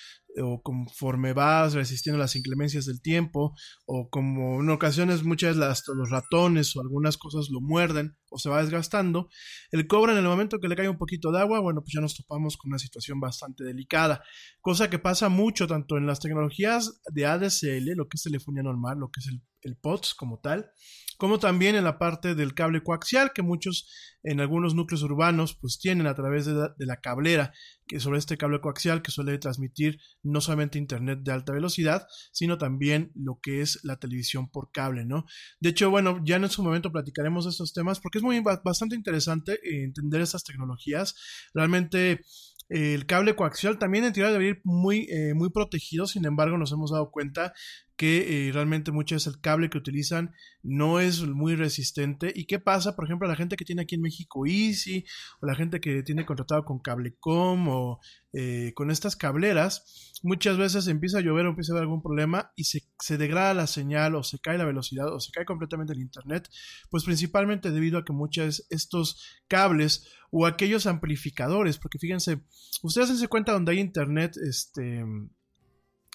o 0.42 0.62
conforme 0.62 1.33
vas 1.33 1.75
resistiendo 1.75 2.18
las 2.18 2.37
inclemencias 2.37 2.87
del 2.87 3.01
tiempo, 3.01 3.55
o 3.87 4.09
como 4.11 4.61
en 4.61 4.70
ocasiones 4.70 5.25
muchas 5.25 5.57
las, 5.57 5.83
los 5.88 6.11
ratones 6.11 6.77
o 6.77 6.81
algunas 6.81 7.16
cosas 7.16 7.49
lo 7.51 7.61
muerden 7.61 8.16
o 8.31 8.38
se 8.38 8.49
va 8.49 8.62
desgastando, 8.62 9.29
el 9.70 9.87
cobre 9.87 10.12
en 10.12 10.18
el 10.18 10.25
momento 10.25 10.59
que 10.59 10.68
le 10.68 10.77
cae 10.77 10.88
un 10.88 10.99
poquito 10.99 11.33
de 11.33 11.40
agua, 11.40 11.61
bueno, 11.61 11.81
pues 11.81 11.92
ya 11.94 12.01
nos 12.01 12.16
topamos 12.16 12.57
con 12.57 12.70
una 12.70 12.79
situación 12.79 13.20
bastante 13.20 13.64
delicada, 13.64 14.22
cosa 14.61 14.90
que 14.90 14.99
pasa 14.99 15.29
mucho 15.29 15.66
tanto 15.66 15.96
en 15.96 16.07
las 16.07 16.20
tecnologías 16.20 17.01
de 17.12 17.27
ADSL, 17.27 17.94
lo 17.94 18.09
que 18.09 18.16
es 18.16 18.22
telefonía 18.22 18.62
normal, 18.62 18.99
lo 18.99 19.11
que 19.11 19.20
es 19.20 19.29
el, 19.29 19.42
el 19.62 19.77
POTS 19.77 20.14
como 20.14 20.40
tal, 20.40 20.70
como 21.18 21.38
también 21.38 21.77
en 21.77 21.85
la 21.85 21.99
parte 21.99 22.35
del 22.35 22.55
cable 22.55 22.83
coaxial 22.83 23.33
que 23.35 23.42
muchos 23.42 23.88
en 24.22 24.40
algunos 24.40 24.75
núcleos 24.75 25.03
urbanos 25.03 25.57
pues 25.59 25.79
tienen 25.79 26.07
a 26.07 26.14
través 26.14 26.46
de 26.46 26.53
la, 26.53 26.75
de 26.77 26.87
la 26.87 27.01
cablera 27.01 27.53
que 27.87 28.01
sobre 28.01 28.18
este 28.18 28.37
cable 28.37 28.61
coaxial 28.61 29.03
que 29.03 29.11
suele 29.11 29.38
transmitir 29.38 29.99
no 30.27 30.41
solamente 30.41 30.79
internet 30.79 31.21
de 31.23 31.33
alta 31.33 31.53
velocidad, 31.53 32.07
sino 32.33 32.59
también 32.59 33.12
lo 33.15 33.39
que 33.41 33.61
es 33.61 33.81
la 33.85 33.97
televisión 33.97 34.49
por 34.51 34.71
cable, 34.71 35.05
¿no? 35.05 35.25
De 35.61 35.71
hecho, 35.71 35.91
bueno, 35.91 36.21
ya 36.25 36.37
en 36.37 36.49
su 36.51 36.62
momento 36.62 36.93
platicaremos 36.93 37.45
de 37.45 37.51
estos 37.51 37.73
temas 37.73 38.01
porque 38.01 38.19
es 38.19 38.25
muy 38.25 38.41
bastante 38.41 38.95
interesante 38.97 39.59
entender 39.85 40.21
estas 40.21 40.45
tecnologías. 40.45 41.15
Realmente 41.55 42.21
el 42.69 43.07
cable 43.07 43.37
coaxial 43.37 43.79
también 43.79 44.05
en 44.05 44.12
teoría 44.12 44.33
debería 44.33 44.55
ir 44.55 44.61
muy, 44.65 45.07
eh, 45.09 45.35
muy 45.35 45.51
protegido, 45.51 46.07
sin 46.07 46.25
embargo 46.25 46.59
nos 46.59 46.73
hemos 46.73 46.91
dado 46.91 47.11
cuenta 47.11 47.53
que 47.97 48.49
eh, 48.49 48.53
realmente 48.53 48.93
muchas 48.93 49.25
veces 49.25 49.35
el 49.35 49.41
cable 49.41 49.71
que 49.71 49.79
utilizan 49.79 50.35
no 50.63 51.01
es 51.01 51.23
muy 51.23 51.57
resistente. 51.57 52.33
¿Y 52.35 52.45
qué 52.45 52.59
pasa? 52.59 52.95
Por 52.95 53.07
ejemplo, 53.07 53.27
la 53.27 53.37
gente 53.37 53.57
que 53.57 53.65
tiene 53.65 53.83
aquí 53.83 53.95
en 53.95 54.03
México 54.03 54.47
Easy, 54.47 55.05
o 55.41 55.47
la 55.47 55.55
gente 55.55 55.81
que 55.81 56.03
tiene 56.03 56.27
contratado 56.27 56.65
con 56.65 56.79
Cablecom 56.79 57.69
o 57.69 58.01
eh, 58.33 58.73
con 58.75 58.91
estas 58.91 59.17
cableras, 59.17 60.13
muchas 60.23 60.59
veces 60.59 60.87
empieza 60.89 61.19
a 61.19 61.21
llover 61.23 61.47
o 61.47 61.51
empieza 61.51 61.73
a 61.73 61.77
haber 61.77 61.85
algún 61.85 62.03
problema 62.03 62.53
y 62.55 62.65
se, 62.65 62.83
se, 63.01 63.17
degrada 63.17 63.55
la 63.55 63.67
señal 63.67 64.15
o 64.15 64.23
se 64.23 64.39
cae 64.41 64.59
la 64.59 64.67
velocidad 64.67 65.11
o 65.13 65.19
se 65.19 65.33
cae 65.33 65.47
completamente 65.47 65.95
el 65.95 66.01
internet, 66.01 66.51
pues 66.91 67.05
principalmente 67.05 67.71
debido 67.71 67.99
a 67.99 68.05
que 68.05 68.13
muchos 68.13 68.67
estos 68.69 69.25
cables 69.49 70.07
o 70.31 70.45
aquellos 70.45 70.87
amplificadores, 70.87 71.79
porque 71.79 71.99
fíjense, 71.99 72.43
ustedes 72.83 73.19
se 73.19 73.29
cuenta 73.29 73.53
donde 73.53 73.73
hay 73.73 73.79
internet 73.79 74.37
este, 74.37 75.03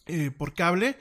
eh, 0.08 0.32
por 0.32 0.54
cable, 0.54 0.98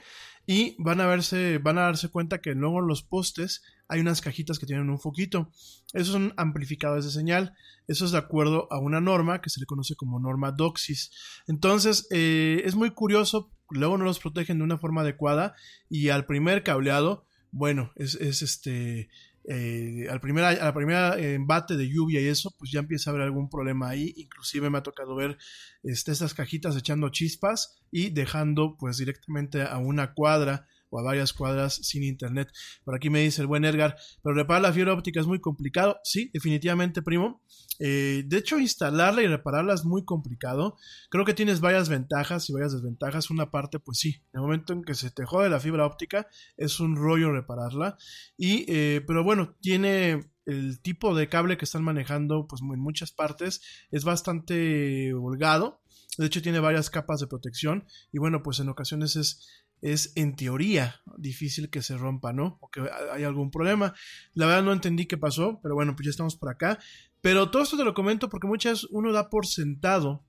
y 0.51 0.75
van 0.77 0.99
a 0.99 1.05
verse, 1.05 1.59
van 1.59 1.77
a 1.77 1.83
darse 1.83 2.09
cuenta 2.09 2.41
que 2.41 2.53
luego 2.55 2.79
en 2.79 2.87
los 2.87 3.03
postes 3.03 3.63
hay 3.87 4.01
unas 4.01 4.19
cajitas 4.19 4.59
que 4.59 4.65
tienen 4.65 4.89
un 4.89 4.99
foquito. 4.99 5.49
Esos 5.93 6.11
son 6.11 6.33
amplificadores 6.35 7.05
de 7.05 7.11
señal. 7.11 7.53
Eso 7.87 8.03
es 8.03 8.11
de 8.11 8.17
acuerdo 8.17 8.67
a 8.69 8.77
una 8.77 8.99
norma 8.99 9.39
que 9.39 9.49
se 9.49 9.61
le 9.61 9.65
conoce 9.65 9.95
como 9.95 10.19
norma 10.19 10.51
DOCSIS. 10.51 11.11
Entonces, 11.47 12.05
eh, 12.11 12.63
es 12.65 12.75
muy 12.75 12.91
curioso, 12.91 13.49
luego 13.69 13.97
no 13.97 14.03
los 14.03 14.19
protegen 14.19 14.57
de 14.57 14.65
una 14.65 14.77
forma 14.77 15.03
adecuada 15.03 15.55
y 15.89 16.09
al 16.09 16.25
primer 16.25 16.63
cableado, 16.63 17.25
bueno, 17.51 17.93
es 17.95 18.15
este 18.19 19.07
eh, 19.45 20.07
al 20.09 20.21
primer, 20.21 20.57
la 20.59 20.73
primera 20.73 21.17
embate 21.17 21.75
de 21.75 21.89
lluvia 21.89 22.21
y 22.21 22.27
eso, 22.27 22.53
pues 22.57 22.71
ya 22.71 22.79
empieza 22.79 23.09
a 23.09 23.11
haber 23.11 23.23
algún 23.23 23.49
problema 23.49 23.89
ahí. 23.89 24.13
Inclusive 24.17 24.69
me 24.69 24.77
ha 24.77 24.83
tocado 24.83 25.15
ver 25.15 25.37
este, 25.83 26.11
estas 26.11 26.33
cajitas 26.33 26.75
echando 26.77 27.09
chispas 27.09 27.81
y 27.91 28.09
dejando 28.09 28.77
pues 28.77 28.97
directamente 28.97 29.63
a 29.63 29.77
una 29.77 30.13
cuadra 30.13 30.67
o 30.91 30.99
a 30.99 31.03
varias 31.03 31.33
cuadras 31.33 31.73
sin 31.73 32.03
internet. 32.03 32.49
Por 32.83 32.95
aquí 32.95 33.09
me 33.09 33.21
dice 33.21 33.41
el 33.41 33.47
buen 33.47 33.65
Edgar, 33.65 33.97
pero 34.21 34.35
reparar 34.35 34.61
la 34.61 34.73
fibra 34.73 34.93
óptica 34.93 35.19
es 35.19 35.25
muy 35.25 35.39
complicado. 35.39 35.99
Sí, 36.03 36.29
definitivamente, 36.33 37.01
primo. 37.01 37.41
Eh, 37.79 38.23
de 38.27 38.37
hecho, 38.37 38.59
instalarla 38.59 39.23
y 39.23 39.27
repararla 39.27 39.73
es 39.73 39.85
muy 39.85 40.05
complicado. 40.05 40.77
Creo 41.09 41.25
que 41.25 41.33
tienes 41.33 41.61
varias 41.61 41.89
ventajas 41.89 42.47
y 42.49 42.53
varias 42.53 42.73
desventajas. 42.73 43.31
Una 43.31 43.49
parte, 43.49 43.79
pues 43.79 43.97
sí, 43.97 44.21
en 44.33 44.39
el 44.39 44.41
momento 44.41 44.73
en 44.73 44.83
que 44.83 44.93
se 44.93 45.09
te 45.09 45.25
jode 45.25 45.49
la 45.49 45.59
fibra 45.59 45.85
óptica, 45.85 46.27
es 46.57 46.79
un 46.79 46.95
rollo 46.95 47.31
repararla. 47.31 47.97
Y, 48.37 48.65
eh, 48.67 49.01
pero 49.07 49.23
bueno, 49.23 49.55
tiene 49.61 50.29
el 50.45 50.81
tipo 50.81 51.15
de 51.15 51.29
cable 51.29 51.57
que 51.57 51.65
están 51.65 51.83
manejando, 51.83 52.47
pues 52.47 52.61
en 52.61 52.79
muchas 52.79 53.11
partes, 53.11 53.61
es 53.91 54.03
bastante 54.03 55.13
holgado. 55.13 55.81
De 56.17 56.25
hecho, 56.25 56.41
tiene 56.41 56.59
varias 56.59 56.89
capas 56.89 57.19
de 57.21 57.27
protección. 57.27 57.85
Y 58.11 58.19
bueno, 58.19 58.43
pues 58.43 58.59
en 58.59 58.69
ocasiones 58.69 59.15
es 59.15 59.65
es 59.81 60.13
en 60.15 60.35
teoría 60.35 61.01
difícil 61.17 61.69
que 61.69 61.81
se 61.81 61.97
rompa, 61.97 62.33
¿no? 62.33 62.57
O 62.61 62.69
que 62.69 62.81
hay 63.11 63.23
algún 63.23 63.51
problema. 63.51 63.93
La 64.33 64.45
verdad 64.45 64.63
no 64.63 64.73
entendí 64.73 65.07
qué 65.07 65.17
pasó, 65.17 65.59
pero 65.61 65.75
bueno, 65.75 65.95
pues 65.95 66.05
ya 66.05 66.11
estamos 66.11 66.35
por 66.35 66.49
acá. 66.49 66.79
Pero 67.21 67.49
todo 67.49 67.63
esto 67.63 67.77
te 67.77 67.83
lo 67.83 67.93
comento 67.93 68.29
porque 68.29 68.47
muchas 68.47 68.85
uno 68.85 69.11
da 69.11 69.29
por 69.29 69.45
sentado 69.45 70.25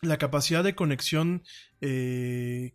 la 0.00 0.18
capacidad 0.18 0.64
de 0.64 0.74
conexión 0.74 1.42
eh, 1.80 2.74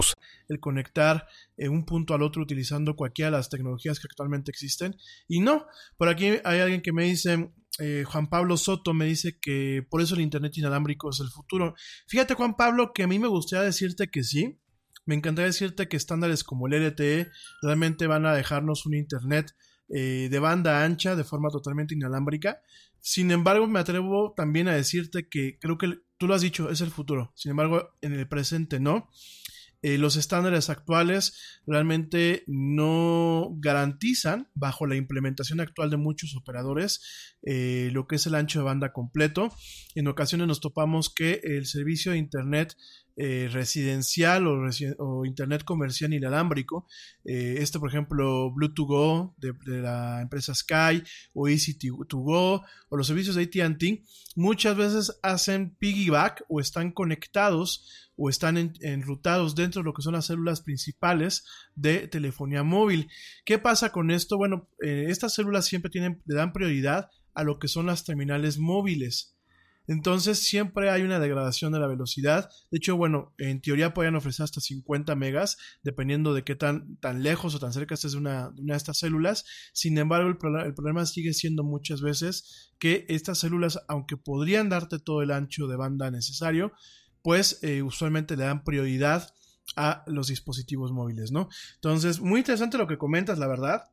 el 0.47 0.59
conectar 0.59 1.27
eh, 1.57 1.69
un 1.69 1.85
punto 1.85 2.13
al 2.13 2.21
otro 2.21 2.41
utilizando 2.41 2.95
cualquiera 2.95 3.31
de 3.31 3.37
las 3.37 3.49
tecnologías 3.49 3.99
que 3.99 4.07
actualmente 4.09 4.51
existen. 4.51 4.95
Y 5.27 5.39
no, 5.39 5.65
por 5.97 6.09
aquí 6.09 6.33
hay 6.43 6.59
alguien 6.59 6.81
que 6.81 6.93
me 6.93 7.05
dice, 7.05 7.51
eh, 7.79 8.03
Juan 8.05 8.29
Pablo 8.29 8.57
Soto 8.57 8.93
me 8.93 9.05
dice 9.05 9.39
que 9.39 9.85
por 9.89 10.01
eso 10.01 10.15
el 10.15 10.21
Internet 10.21 10.57
inalámbrico 10.57 11.09
es 11.09 11.19
el 11.19 11.29
futuro. 11.29 11.75
Fíjate 12.07 12.33
Juan 12.33 12.55
Pablo 12.55 12.91
que 12.93 13.03
a 13.03 13.07
mí 13.07 13.19
me 13.19 13.27
gustaría 13.27 13.63
decirte 13.63 14.09
que 14.09 14.23
sí. 14.23 14.57
Me 15.05 15.15
encantaría 15.15 15.47
decirte 15.47 15.87
que 15.87 15.97
estándares 15.97 16.43
como 16.43 16.67
el 16.67 16.73
LTE 16.73 17.31
realmente 17.63 18.07
van 18.07 18.25
a 18.25 18.35
dejarnos 18.35 18.85
un 18.85 18.93
Internet 18.93 19.55
eh, 19.89 20.29
de 20.29 20.39
banda 20.39 20.85
ancha 20.85 21.15
de 21.15 21.23
forma 21.23 21.49
totalmente 21.49 21.95
inalámbrica. 21.95 22.61
Sin 22.99 23.31
embargo, 23.31 23.65
me 23.67 23.79
atrevo 23.79 24.33
también 24.37 24.67
a 24.67 24.75
decirte 24.75 25.27
que 25.27 25.57
creo 25.59 25.77
que 25.77 25.97
tú 26.17 26.27
lo 26.27 26.35
has 26.35 26.41
dicho, 26.41 26.69
es 26.69 26.81
el 26.81 26.91
futuro. 26.91 27.33
Sin 27.35 27.51
embargo, 27.51 27.89
en 28.01 28.13
el 28.13 28.27
presente 28.27 28.79
no. 28.79 29.09
Eh, 29.81 29.97
los 29.97 30.15
estándares 30.15 30.69
actuales 30.69 31.61
realmente 31.65 32.43
no 32.47 33.49
garantizan, 33.57 34.49
bajo 34.53 34.85
la 34.85 34.95
implementación 34.95 35.59
actual 35.59 35.89
de 35.89 35.97
muchos 35.97 36.35
operadores, 36.35 37.35
eh, 37.43 37.89
lo 37.91 38.07
que 38.07 38.17
es 38.17 38.27
el 38.27 38.35
ancho 38.35 38.59
de 38.59 38.65
banda 38.65 38.93
completo. 38.93 39.49
En 39.95 40.07
ocasiones 40.07 40.47
nos 40.47 40.61
topamos 40.61 41.13
que 41.13 41.41
el 41.43 41.65
servicio 41.65 42.11
de 42.11 42.19
Internet 42.19 42.75
eh, 43.23 43.49
residencial 43.51 44.47
o, 44.47 45.25
internet 45.25 45.63
comercial 45.63 46.11
inalámbrico. 46.11 46.87
Eh, 47.23 47.57
este, 47.59 47.77
por 47.77 47.89
ejemplo, 47.89 48.51
Bluetooth 48.51 48.87
Go 48.87 49.35
de, 49.37 49.53
la 49.79 50.23
empresa 50.23 50.55
Sky 50.55 51.03
o 51.31 51.43
Easy2Go 51.43 52.65
o 52.89 52.97
los 52.97 53.05
servicios 53.05 53.35
de 53.35 53.43
ATT, 53.43 54.03
muchas 54.35 54.75
veces 54.75 55.19
hacen 55.21 55.75
piggyback 55.75 56.45
o 56.49 56.59
están 56.59 56.91
conectados 56.91 58.09
o 58.15 58.27
están 58.27 58.73
enrutados 58.81 59.53
dentro 59.53 59.81
de 59.81 59.85
lo 59.85 59.93
que 59.93 60.01
son 60.01 60.13
las 60.13 60.25
células 60.25 60.61
principales 60.61 61.45
de 61.75 62.07
telefonía 62.07 62.63
móvil. 62.63 63.07
¿Qué 63.45 63.59
pasa 63.59 63.91
con 63.91 64.09
esto? 64.09 64.35
Bueno, 64.37 64.67
eh, 64.83 65.05
estas 65.09 65.35
células 65.35 65.67
siempre 65.67 65.91
tienen, 65.91 66.23
le 66.25 66.33
dan 66.33 66.53
prioridad 66.53 67.11
a 67.35 67.43
lo 67.43 67.59
que 67.59 67.67
son 67.67 67.85
las 67.85 68.03
terminales 68.03 68.57
móviles. 68.57 69.35
Entonces 69.87 70.39
siempre 70.39 70.89
hay 70.89 71.01
una 71.01 71.19
degradación 71.19 71.73
de 71.73 71.79
la 71.79 71.87
velocidad. 71.87 72.49
De 72.69 72.77
hecho, 72.77 72.95
bueno, 72.95 73.33
en 73.37 73.61
teoría 73.61 73.93
podrían 73.93 74.15
ofrecer 74.15 74.43
hasta 74.43 74.61
50 74.61 75.15
megas, 75.15 75.57
dependiendo 75.83 76.33
de 76.33 76.43
qué 76.43 76.55
tan, 76.55 76.97
tan 76.97 77.23
lejos 77.23 77.55
o 77.55 77.59
tan 77.59 77.73
cerca 77.73 77.95
estés 77.95 78.13
de 78.13 78.19
una, 78.19 78.51
de, 78.55 78.75
estas 78.75 78.99
células. 78.99 79.45
Sin 79.73 79.97
embargo, 79.97 80.29
el, 80.29 80.37
problema 80.37 81.05
sigue 81.05 81.33
siendo 81.33 81.63
muchas 81.63 82.01
veces 82.01 82.73
que 82.79 83.05
estas 83.09 83.39
células, 83.39 83.79
aunque 83.87 84.17
podrían 84.17 84.69
darte 84.69 84.99
todo 84.99 85.21
el 85.21 85.31
ancho 85.31 85.67
de 85.67 85.75
banda 85.75 86.11
necesario, 86.11 86.71
pues 87.21 87.59
eh, 87.63 87.81
usualmente 87.81 88.35
le 88.35 88.45
dan 88.45 88.63
prioridad 88.63 89.33
a 89.75 90.03
los 90.07 90.27
dispositivos 90.27 90.91
móviles, 90.91 91.31
¿no? 91.31 91.49
Entonces, 91.75 92.19
muy 92.19 92.39
interesante 92.39 92.77
lo 92.77 92.87
que 92.87 92.97
comentas, 92.97 93.39
la 93.39 93.47
verdad. 93.47 93.83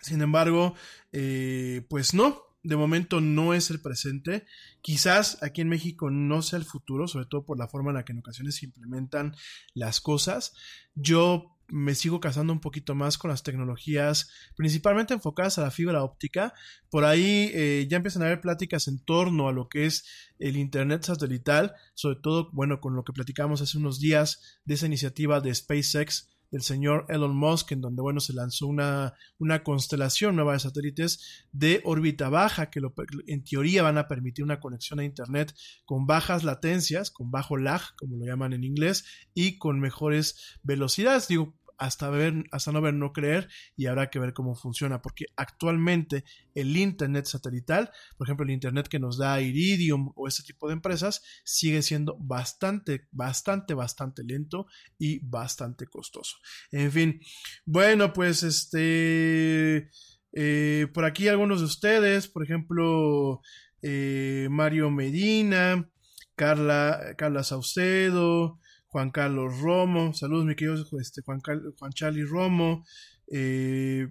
Sin 0.00 0.22
embargo, 0.22 0.74
eh, 1.12 1.86
pues 1.88 2.14
no, 2.14 2.42
de 2.62 2.76
momento 2.76 3.20
no 3.20 3.54
es 3.54 3.70
el 3.70 3.80
presente. 3.80 4.46
Quizás 4.82 5.42
aquí 5.42 5.60
en 5.60 5.68
México 5.68 6.10
no 6.10 6.42
sea 6.42 6.58
el 6.58 6.64
futuro, 6.64 7.08
sobre 7.08 7.26
todo 7.26 7.44
por 7.44 7.58
la 7.58 7.68
forma 7.68 7.90
en 7.90 7.96
la 7.96 8.04
que 8.04 8.12
en 8.12 8.18
ocasiones 8.18 8.56
se 8.56 8.66
implementan 8.66 9.34
las 9.74 10.00
cosas. 10.00 10.54
Yo 10.94 11.56
me 11.70 11.94
sigo 11.94 12.20
casando 12.20 12.52
un 12.52 12.60
poquito 12.60 12.94
más 12.94 13.16
con 13.16 13.30
las 13.30 13.42
tecnologías 13.42 14.30
principalmente 14.56 15.14
enfocadas 15.14 15.58
a 15.58 15.62
la 15.62 15.70
fibra 15.70 16.02
óptica. 16.02 16.52
Por 16.90 17.04
ahí 17.04 17.50
eh, 17.54 17.86
ya 17.88 17.96
empiezan 17.96 18.22
a 18.22 18.26
haber 18.26 18.40
pláticas 18.40 18.88
en 18.88 18.98
torno 18.98 19.48
a 19.48 19.52
lo 19.52 19.68
que 19.68 19.86
es 19.86 20.04
el 20.38 20.56
Internet 20.56 21.04
satelital, 21.04 21.74
sobre 21.94 22.16
todo, 22.16 22.50
bueno, 22.52 22.80
con 22.80 22.94
lo 22.94 23.04
que 23.04 23.12
platicamos 23.12 23.60
hace 23.62 23.78
unos 23.78 24.00
días 24.00 24.60
de 24.64 24.74
esa 24.74 24.86
iniciativa 24.86 25.40
de 25.40 25.54
SpaceX 25.54 26.28
del 26.50 26.62
señor 26.62 27.06
Elon 27.08 27.36
Musk, 27.36 27.72
en 27.72 27.80
donde, 27.80 28.02
bueno, 28.02 28.20
se 28.20 28.32
lanzó 28.32 28.66
una, 28.66 29.14
una 29.38 29.62
constelación 29.62 30.36
nueva 30.36 30.54
de 30.54 30.60
satélites 30.60 31.46
de 31.52 31.80
órbita 31.84 32.28
baja, 32.28 32.70
que 32.70 32.80
en 33.26 33.44
teoría 33.44 33.82
van 33.82 33.98
a 33.98 34.08
permitir 34.08 34.44
una 34.44 34.60
conexión 34.60 35.00
a 35.00 35.04
Internet 35.04 35.54
con 35.84 36.06
bajas 36.06 36.44
latencias, 36.44 37.10
con 37.10 37.30
bajo 37.30 37.56
lag, 37.56 37.80
como 37.96 38.16
lo 38.16 38.26
llaman 38.26 38.52
en 38.52 38.64
inglés, 38.64 39.04
y 39.34 39.58
con 39.58 39.80
mejores 39.80 40.58
velocidades. 40.62 41.28
Digo, 41.28 41.54
hasta 41.80 42.10
ver, 42.10 42.44
hasta 42.52 42.72
no 42.72 42.82
ver, 42.82 42.92
no 42.92 43.12
creer, 43.12 43.48
y 43.74 43.86
habrá 43.86 44.10
que 44.10 44.18
ver 44.18 44.34
cómo 44.34 44.54
funciona, 44.54 45.00
porque 45.00 45.24
actualmente 45.34 46.24
el 46.54 46.76
Internet 46.76 47.24
satelital, 47.24 47.90
por 48.18 48.26
ejemplo, 48.26 48.44
el 48.44 48.52
Internet 48.52 48.86
que 48.86 48.98
nos 48.98 49.16
da 49.16 49.40
Iridium 49.40 50.12
o 50.14 50.28
ese 50.28 50.42
tipo 50.42 50.68
de 50.68 50.74
empresas, 50.74 51.22
sigue 51.42 51.80
siendo 51.80 52.18
bastante, 52.20 53.08
bastante, 53.12 53.72
bastante 53.72 54.22
lento 54.22 54.66
y 54.98 55.20
bastante 55.20 55.86
costoso. 55.86 56.36
En 56.70 56.92
fin, 56.92 57.20
bueno, 57.64 58.12
pues 58.12 58.42
este, 58.42 59.88
eh, 60.34 60.86
por 60.92 61.06
aquí 61.06 61.28
algunos 61.28 61.60
de 61.60 61.66
ustedes, 61.66 62.28
por 62.28 62.44
ejemplo, 62.44 63.40
eh, 63.80 64.48
Mario 64.50 64.90
Medina, 64.90 65.88
Carla, 66.36 67.14
Carla 67.16 67.42
Saucedo, 67.42 68.60
Juan 68.90 69.10
Carlos 69.12 69.60
Romo, 69.60 70.12
saludos 70.14 70.46
mi 70.46 70.56
querido 70.56 70.84
este, 71.00 71.22
Juan, 71.22 71.40
Juan 71.40 71.92
Charlie 71.92 72.24
Romo, 72.24 72.84
eh, 73.28 74.08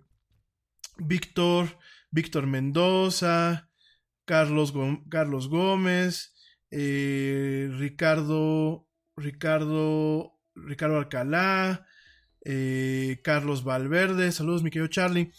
Víctor, 0.97 1.77
Víctor 2.11 2.47
Mendoza, 2.47 3.69
Carlos, 4.23 4.73
Carlos 5.09 5.49
Gómez, 5.49 6.33
eh, 6.71 7.69
Ricardo, 7.77 8.87
Ricardo, 9.17 10.39
Ricardo 10.55 10.97
Alcalá, 10.97 11.85
eh, 12.45 13.19
Carlos 13.21 13.65
Valverde, 13.65 14.31
saludos 14.31 14.63
mi 14.63 14.71
querido 14.71 14.87
Charlie. 14.87 15.33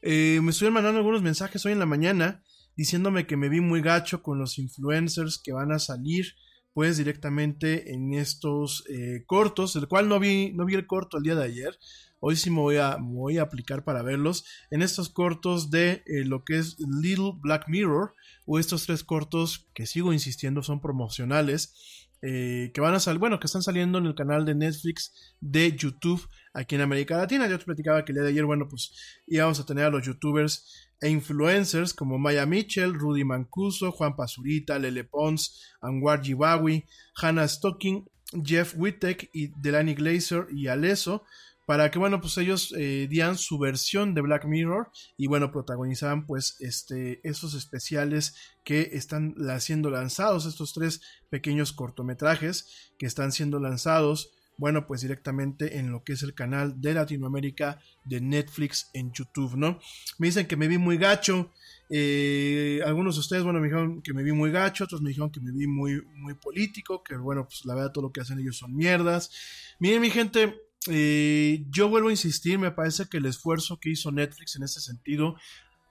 me 0.00 0.50
estuvieron 0.50 0.74
mandando 0.74 0.98
algunos 0.98 1.22
mensajes 1.22 1.66
hoy 1.66 1.72
en 1.72 1.80
la 1.80 1.86
mañana 1.86 2.44
diciéndome 2.76 3.26
que 3.26 3.36
me 3.36 3.48
vi 3.48 3.60
muy 3.60 3.80
gacho 3.80 4.22
con 4.22 4.38
los 4.38 4.58
influencers 4.58 5.40
que 5.42 5.52
van 5.52 5.72
a 5.72 5.80
salir 5.80 6.36
pues 6.76 6.98
directamente 6.98 7.94
en 7.94 8.12
estos 8.12 8.84
eh, 8.90 9.24
cortos, 9.24 9.76
el 9.76 9.88
cual 9.88 10.10
no 10.10 10.20
vi, 10.20 10.52
no 10.52 10.66
vi 10.66 10.74
el 10.74 10.86
corto 10.86 11.16
el 11.16 11.22
día 11.22 11.34
de 11.34 11.44
ayer. 11.44 11.78
Hoy 12.20 12.36
sí 12.36 12.50
me 12.50 12.60
voy 12.60 12.76
a, 12.76 12.98
voy 13.00 13.38
a 13.38 13.44
aplicar 13.44 13.82
para 13.82 14.02
verlos. 14.02 14.44
En 14.70 14.82
estos 14.82 15.08
cortos 15.08 15.70
de 15.70 16.02
eh, 16.04 16.26
lo 16.26 16.44
que 16.44 16.58
es 16.58 16.76
Little 16.78 17.32
Black 17.38 17.66
Mirror, 17.68 18.12
o 18.44 18.58
estos 18.58 18.84
tres 18.84 19.04
cortos 19.04 19.70
que 19.72 19.86
sigo 19.86 20.12
insistiendo 20.12 20.62
son 20.62 20.82
promocionales. 20.82 22.04
Eh, 22.20 22.72
que 22.74 22.80
van 22.82 22.94
a 22.94 23.00
salir, 23.00 23.20
bueno, 23.20 23.40
que 23.40 23.46
están 23.46 23.62
saliendo 23.62 23.96
en 23.96 24.04
el 24.04 24.14
canal 24.14 24.44
de 24.44 24.54
Netflix 24.54 25.34
de 25.40 25.74
YouTube 25.74 26.28
aquí 26.56 26.74
en 26.74 26.80
América 26.80 27.16
Latina. 27.16 27.46
Yo 27.46 27.58
te 27.58 27.64
platicaba 27.64 28.04
que 28.04 28.12
el 28.12 28.16
día 28.16 28.24
de 28.24 28.30
ayer, 28.30 28.44
bueno, 28.44 28.66
pues 28.68 28.92
íbamos 29.26 29.60
a 29.60 29.66
tener 29.66 29.84
a 29.84 29.90
los 29.90 30.04
youtubers 30.04 30.88
e 31.00 31.10
influencers 31.10 31.92
como 31.92 32.18
Maya 32.18 32.46
Mitchell, 32.46 32.94
Rudy 32.94 33.24
Mancuso, 33.24 33.92
Juan 33.92 34.16
Pazurita, 34.16 34.78
Lele 34.78 35.04
Pons, 35.04 35.74
Anwar 35.82 36.22
Jibawi, 36.22 36.84
Hannah 37.20 37.46
Stocking, 37.46 38.08
Jeff 38.42 38.74
Wittek 38.76 39.30
y 39.32 39.48
Delany 39.60 39.94
Glazer 39.94 40.48
y 40.50 40.66
Aleso 40.66 41.24
para 41.66 41.90
que 41.90 41.98
bueno 41.98 42.20
pues 42.20 42.38
ellos 42.38 42.72
eh, 42.76 43.08
dieran 43.10 43.36
su 43.36 43.58
versión 43.58 44.14
de 44.14 44.20
Black 44.20 44.46
Mirror 44.46 44.90
y 45.16 45.26
bueno 45.26 45.50
protagonizaban 45.50 46.24
pues 46.26 46.56
este 46.60 47.20
esos 47.28 47.54
especiales 47.54 48.34
que 48.64 48.90
están 48.92 49.34
siendo 49.60 49.90
lanzados 49.90 50.46
estos 50.46 50.72
tres 50.72 51.00
pequeños 51.28 51.72
cortometrajes 51.72 52.92
que 52.98 53.06
están 53.06 53.32
siendo 53.32 53.58
lanzados 53.58 54.32
bueno, 54.58 54.86
pues 54.86 55.02
directamente 55.02 55.78
en 55.78 55.90
lo 55.90 56.02
que 56.02 56.14
es 56.14 56.22
el 56.22 56.34
canal 56.34 56.80
de 56.80 56.94
Latinoamérica 56.94 57.78
de 58.04 58.20
Netflix 58.20 58.90
en 58.94 59.12
YouTube, 59.12 59.56
¿no? 59.56 59.78
Me 60.18 60.28
dicen 60.28 60.46
que 60.46 60.56
me 60.56 60.68
vi 60.68 60.78
muy 60.78 60.96
gacho. 60.96 61.50
Eh, 61.88 62.80
algunos 62.84 63.16
de 63.16 63.20
ustedes, 63.20 63.44
bueno, 63.44 63.60
me 63.60 63.68
dijeron 63.68 64.02
que 64.02 64.12
me 64.12 64.22
vi 64.22 64.32
muy 64.32 64.50
gacho, 64.50 64.84
otros 64.84 65.02
me 65.02 65.10
dijeron 65.10 65.30
que 65.30 65.40
me 65.40 65.52
vi 65.52 65.66
muy, 65.66 66.02
muy 66.16 66.34
político, 66.34 67.02
que 67.02 67.16
bueno, 67.16 67.46
pues 67.46 67.64
la 67.64 67.74
verdad 67.74 67.92
todo 67.92 68.04
lo 68.04 68.12
que 68.12 68.20
hacen 68.20 68.38
ellos 68.38 68.56
son 68.56 68.74
mierdas. 68.74 69.30
Miren, 69.78 70.00
mi 70.00 70.10
gente, 70.10 70.56
eh, 70.88 71.64
yo 71.68 71.88
vuelvo 71.88 72.08
a 72.08 72.12
insistir, 72.12 72.58
me 72.58 72.70
parece 72.70 73.06
que 73.06 73.18
el 73.18 73.26
esfuerzo 73.26 73.78
que 73.78 73.90
hizo 73.90 74.10
Netflix 74.10 74.56
en 74.56 74.62
ese 74.62 74.80
sentido 74.80 75.36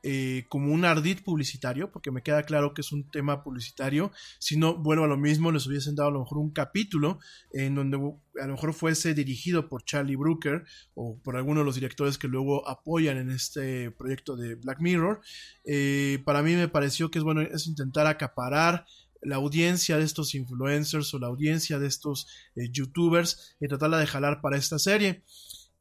eh, 0.08 0.46
como 0.50 0.72
un 0.72 0.86
ardid 0.86 1.24
publicitario, 1.24 1.92
porque 1.92 2.12
me 2.12 2.22
queda 2.22 2.44
claro 2.44 2.76
que 2.76 2.82
es 2.82 2.92
un 2.92 3.10
tema 3.10 3.44
publicitario. 3.44 4.12
Si 4.38 4.56
no, 4.56 4.78
vuelvo 4.78 5.06
a 5.06 5.08
lo 5.08 5.18
mismo, 5.18 5.52
les 5.52 5.66
hubiesen 5.66 5.96
dado 5.96 6.10
a 6.10 6.12
lo 6.12 6.20
mejor 6.20 6.38
un 6.38 6.52
capítulo 6.52 7.18
en 7.52 7.74
donde 7.74 7.98
a 8.40 8.46
lo 8.46 8.54
mejor 8.54 8.76
fuese 8.76 9.16
dirigido 9.16 9.68
por 9.68 9.84
Charlie 9.84 10.16
Brooker 10.16 10.64
o 10.94 11.20
por 11.24 11.38
alguno 11.38 11.62
de 11.62 11.66
los 11.66 11.74
directores 11.74 12.20
que 12.20 12.28
luego 12.28 12.70
apoyan 12.70 13.18
en 13.18 13.32
este 13.32 13.90
proyecto 13.90 14.36
de 14.36 14.54
Black 14.54 14.80
Mirror. 14.80 15.22
Eh, 15.66 16.22
para 16.24 16.44
mí 16.44 16.54
me 16.54 16.68
pareció 16.68 17.10
que 17.10 17.18
es 17.18 17.24
bueno, 17.24 17.42
es 17.42 17.66
intentar 17.66 18.06
acaparar 18.06 18.86
la 19.24 19.38
audiencia 19.38 19.98
de 19.98 20.04
estos 20.04 20.36
influencers 20.36 21.12
o 21.16 21.18
la 21.18 21.26
audiencia 21.26 21.80
de 21.80 21.88
estos 21.88 22.28
eh, 22.56 22.70
youtubers 22.72 23.56
y 23.60 23.68
tratarla 23.68 23.98
de 23.98 24.06
jalar 24.06 24.40
para 24.40 24.56
esta 24.56 24.78
serie. 24.78 25.24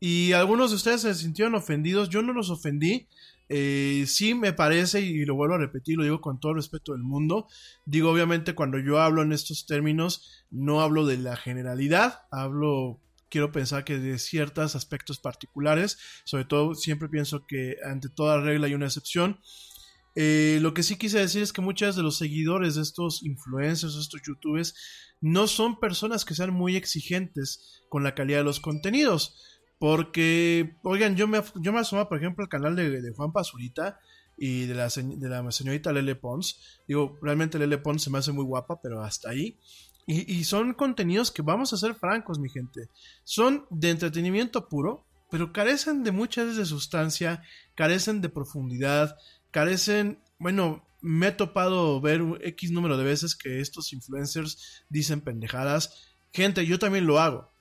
Y 0.00 0.32
algunos 0.32 0.70
de 0.70 0.76
ustedes 0.76 1.02
se 1.02 1.14
sintieron 1.14 1.54
ofendidos, 1.54 2.08
yo 2.08 2.22
no 2.22 2.32
los 2.32 2.50
ofendí. 2.50 3.06
Eh, 3.48 4.04
sí 4.06 4.34
me 4.34 4.52
parece, 4.52 5.02
y 5.02 5.24
lo 5.24 5.34
vuelvo 5.34 5.54
a 5.54 5.58
repetir, 5.58 5.96
lo 5.96 6.04
digo 6.04 6.20
con 6.20 6.40
todo 6.40 6.52
el 6.52 6.56
respeto 6.56 6.92
del 6.92 7.02
mundo, 7.02 7.46
digo 7.84 8.10
obviamente 8.10 8.54
cuando 8.54 8.78
yo 8.78 9.00
hablo 9.00 9.22
en 9.22 9.32
estos 9.32 9.66
términos, 9.66 10.44
no 10.50 10.80
hablo 10.80 11.04
de 11.04 11.18
la 11.18 11.36
generalidad, 11.36 12.22
hablo, 12.30 13.00
quiero 13.28 13.52
pensar 13.52 13.84
que 13.84 13.98
de 13.98 14.18
ciertos 14.18 14.74
aspectos 14.74 15.18
particulares, 15.18 15.98
sobre 16.24 16.46
todo 16.46 16.74
siempre 16.74 17.08
pienso 17.08 17.46
que 17.46 17.76
ante 17.84 18.08
toda 18.08 18.40
regla 18.40 18.66
hay 18.66 18.74
una 18.74 18.86
excepción, 18.86 19.40
eh, 20.16 20.58
lo 20.62 20.74
que 20.74 20.84
sí 20.84 20.96
quise 20.96 21.18
decir 21.18 21.42
es 21.42 21.52
que 21.52 21.60
muchos 21.60 21.96
de 21.96 22.02
los 22.02 22.16
seguidores 22.16 22.76
de 22.76 22.82
estos 22.82 23.22
influencers, 23.24 23.94
de 23.94 24.00
estos 24.00 24.22
youtubers, 24.26 24.74
no 25.20 25.46
son 25.46 25.80
personas 25.80 26.24
que 26.24 26.34
sean 26.34 26.52
muy 26.52 26.76
exigentes 26.76 27.82
con 27.88 28.04
la 28.04 28.14
calidad 28.14 28.38
de 28.38 28.44
los 28.44 28.60
contenidos. 28.60 29.36
Porque, 29.78 30.76
oigan, 30.82 31.16
yo 31.16 31.26
me, 31.26 31.42
yo 31.56 31.72
me 31.72 31.80
asoma, 31.80 32.08
por 32.08 32.18
ejemplo, 32.18 32.44
al 32.44 32.48
canal 32.48 32.76
de, 32.76 33.12
Juan 33.14 33.32
Pazurita 33.32 33.98
y 34.36 34.66
de 34.66 34.74
la, 34.74 34.88
de 34.88 35.28
la 35.28 35.52
señorita 35.52 35.92
Lele 35.92 36.14
Pons. 36.14 36.80
Digo, 36.86 37.18
realmente 37.20 37.58
Lele 37.58 37.78
Pons 37.78 38.02
se 38.02 38.10
me 38.10 38.18
hace 38.18 38.32
muy 38.32 38.44
guapa, 38.44 38.80
pero 38.80 39.02
hasta 39.02 39.30
ahí. 39.30 39.58
Y, 40.06 40.44
son 40.44 40.74
contenidos 40.74 41.30
que 41.30 41.40
vamos 41.40 41.72
a 41.72 41.78
ser 41.78 41.94
francos, 41.94 42.38
mi 42.38 42.50
gente. 42.50 42.90
Son 43.24 43.66
de 43.70 43.90
entretenimiento 43.90 44.68
puro, 44.68 45.06
pero 45.30 45.52
carecen 45.52 46.04
de 46.04 46.12
muchas 46.12 46.56
de 46.56 46.66
sustancia, 46.66 47.42
carecen 47.74 48.20
de 48.20 48.28
profundidad, 48.28 49.16
carecen, 49.50 50.18
bueno, 50.38 50.86
me 51.00 51.28
he 51.28 51.32
topado 51.32 52.00
ver 52.02 52.22
X 52.42 52.70
número 52.70 52.98
de 52.98 53.04
veces 53.04 53.34
que 53.34 53.60
estos 53.60 53.92
influencers 53.94 54.84
dicen 54.90 55.22
pendejadas. 55.22 56.18
Gente, 56.34 56.66
yo 56.66 56.78
también 56.78 57.06
lo 57.06 57.18
hago. 57.18 57.53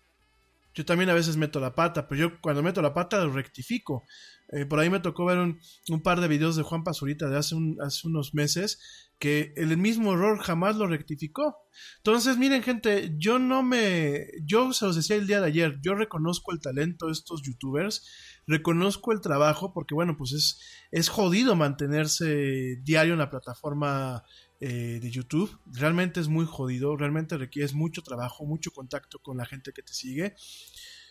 Yo 0.73 0.85
también 0.85 1.09
a 1.09 1.13
veces 1.13 1.37
meto 1.37 1.59
la 1.59 1.75
pata, 1.75 2.07
pero 2.07 2.21
yo 2.21 2.41
cuando 2.41 2.63
meto 2.63 2.81
la 2.81 2.93
pata 2.93 3.23
lo 3.23 3.31
rectifico. 3.31 4.03
Eh, 4.49 4.65
por 4.65 4.79
ahí 4.79 4.89
me 4.89 4.99
tocó 4.99 5.25
ver 5.25 5.39
un, 5.39 6.01
par 6.03 6.21
de 6.21 6.27
videos 6.27 6.55
de 6.55 6.63
Juan 6.63 6.83
Pazurita 6.83 7.29
de 7.29 7.37
hace, 7.37 7.55
hace 7.81 8.07
unos 8.07 8.33
meses 8.33 8.79
que 9.19 9.53
el 9.55 9.77
mismo 9.77 10.13
error 10.13 10.39
jamás 10.39 10.75
lo 10.75 10.85
rectificó. 10.87 11.57
Entonces, 11.97 12.37
miren 12.37 12.61
gente, 12.61 13.15
yo 13.17 13.39
no 13.39 13.63
me... 13.63 14.27
Yo 14.43 14.73
se 14.73 14.85
los 14.85 14.95
decía 14.95 15.15
el 15.15 15.27
día 15.27 15.39
de 15.39 15.47
ayer, 15.47 15.79
yo 15.81 15.95
reconozco 15.95 16.51
el 16.51 16.59
talento 16.59 17.07
de 17.07 17.13
estos 17.13 17.41
youtubers 17.41 18.05
reconozco 18.47 19.11
el 19.11 19.21
trabajo 19.21 19.73
porque, 19.73 19.95
bueno, 19.95 20.15
pues 20.17 20.33
es, 20.33 20.59
es 20.91 21.09
jodido 21.09 21.55
mantenerse 21.55 22.77
diario 22.81 23.13
en 23.13 23.19
la 23.19 23.29
plataforma 23.29 24.23
eh, 24.65 24.99
de 25.01 25.11
YouTube. 25.11 25.59
Realmente 25.65 26.21
es 26.21 26.29
muy 26.29 26.45
jodido, 26.45 26.95
realmente 26.95 27.37
requieres 27.37 27.73
mucho 27.73 28.01
trabajo, 28.01 28.45
mucho 28.45 28.71
contacto 28.71 29.19
con 29.19 29.35
la 29.35 29.45
gente 29.45 29.73
que 29.73 29.83
te 29.83 29.93
sigue. 29.93 30.35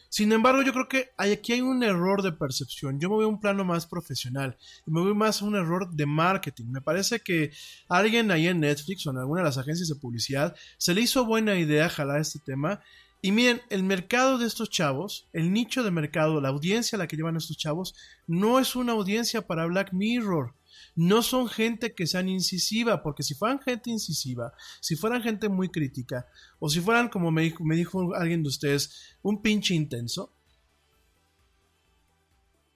Sin 0.09 0.33
embargo, 0.33 0.63
yo 0.63 0.73
creo 0.73 0.89
que 0.89 1.11
aquí 1.19 1.53
hay 1.53 1.61
un 1.61 1.83
error 1.83 2.23
de 2.23 2.33
percepción. 2.33 2.99
Yo 2.99 3.11
me 3.11 3.17
voy 3.17 3.25
a 3.27 3.29
un 3.29 3.41
plano 3.41 3.63
más 3.63 3.87
profesional 3.87 4.57
y 4.87 4.91
me 4.91 5.03
voy 5.03 5.13
más 5.13 5.43
a 5.43 5.45
un 5.45 5.55
error 5.55 5.91
de 5.93 6.07
marketing. 6.07 6.69
Me 6.69 6.81
parece 6.81 7.21
que 7.21 7.51
alguien 7.91 8.31
ahí 8.31 8.47
en 8.47 8.61
Netflix 8.61 9.07
o 9.07 9.11
en 9.11 9.19
alguna 9.19 9.43
de 9.43 9.49
las 9.49 9.59
agencias 9.59 9.89
de 9.89 9.97
publicidad 9.97 10.57
se 10.79 10.95
le 10.95 11.03
hizo 11.03 11.27
buena 11.27 11.55
idea 11.57 11.91
jalar 11.91 12.23
este 12.23 12.39
tema 12.39 12.81
y 13.25 13.31
miren, 13.33 13.63
el 13.71 13.85
mercado 13.85 14.37
de 14.37 14.47
estos 14.47 14.69
chavos, 14.69 15.29
el 15.33 15.53
nicho 15.53 15.85
de 15.85 15.93
mercado, 15.93 16.41
la 16.41 16.49
audiencia 16.49 16.97
a 16.97 16.99
la 16.99 17.07
que 17.07 17.17
llevan 17.17 17.37
estos 17.37 17.57
chavos, 17.57 17.95
no 18.27 18.59
es 18.59 18.75
una 18.75 18.93
audiencia 18.93 19.47
para 19.47 19.67
Black 19.67 19.93
Mirror. 19.93 20.55
No 20.95 21.23
son 21.23 21.49
gente 21.49 21.95
que 21.95 22.07
sean 22.07 22.29
incisiva, 22.29 23.03
porque 23.03 23.23
si 23.23 23.35
fueran 23.35 23.61
gente 23.61 23.91
incisiva, 23.91 24.53
si 24.81 24.97
fueran 24.97 25.23
gente 25.23 25.49
muy 25.49 25.71
crítica, 25.71 26.27
o 26.59 26.69
si 26.69 26.81
fueran, 26.81 27.09
como 27.09 27.31
me 27.31 27.43
dijo, 27.43 27.65
me 27.65 27.77
dijo 27.77 28.15
alguien 28.15 28.43
de 28.43 28.51
ustedes, 28.51 29.17
un 29.23 29.41
pinche 29.41 29.75
intenso, 29.75 30.35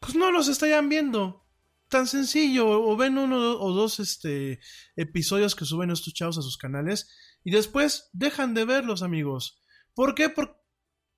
pues 0.00 0.14
no 0.14 0.31
los 0.31 0.48
estarían 0.48 0.88
viendo. 0.88 1.42
Tan 1.88 2.07
sencillo, 2.09 2.68
o 2.68 2.96
ven 2.96 3.16
uno 3.16 3.37
o 3.61 3.72
dos 3.72 4.00
este, 4.00 4.59
episodios 4.96 5.55
que 5.55 5.64
suben 5.64 5.90
estos 5.90 6.14
chavos 6.14 6.37
a 6.37 6.42
sus 6.42 6.57
canales 6.59 7.09
y 7.44 7.52
después 7.52 8.11
dejan 8.12 8.55
de 8.55 8.64
verlos, 8.64 9.02
amigos. 9.02 9.61
¿Por 9.94 10.16
qué? 10.16 10.29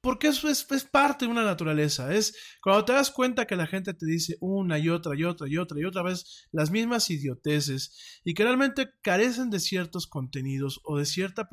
Porque 0.08 0.28
eso 0.28 0.48
es, 0.48 0.64
parte 0.90 1.26
de 1.26 1.30
una 1.30 1.44
naturaleza. 1.44 2.14
Es 2.14 2.34
cuando 2.62 2.86
te 2.86 2.94
das 2.94 3.10
cuenta 3.10 3.46
que 3.46 3.56
la 3.56 3.66
gente 3.66 3.92
te 3.92 4.06
dice 4.06 4.38
una 4.40 4.78
y 4.78 4.88
otra 4.88 5.14
y 5.14 5.24
otra 5.24 5.46
y 5.46 5.58
otra 5.58 5.78
y 5.78 5.84
otra 5.84 6.02
vez 6.02 6.48
las 6.50 6.70
mismas 6.70 7.10
idioteces 7.10 8.22
y 8.24 8.32
que 8.32 8.42
realmente 8.42 8.88
carecen 9.02 9.50
de 9.50 9.60
ciertos 9.60 10.06
contenidos 10.06 10.80
o 10.84 10.96
de 10.96 11.04
cierta 11.04 11.50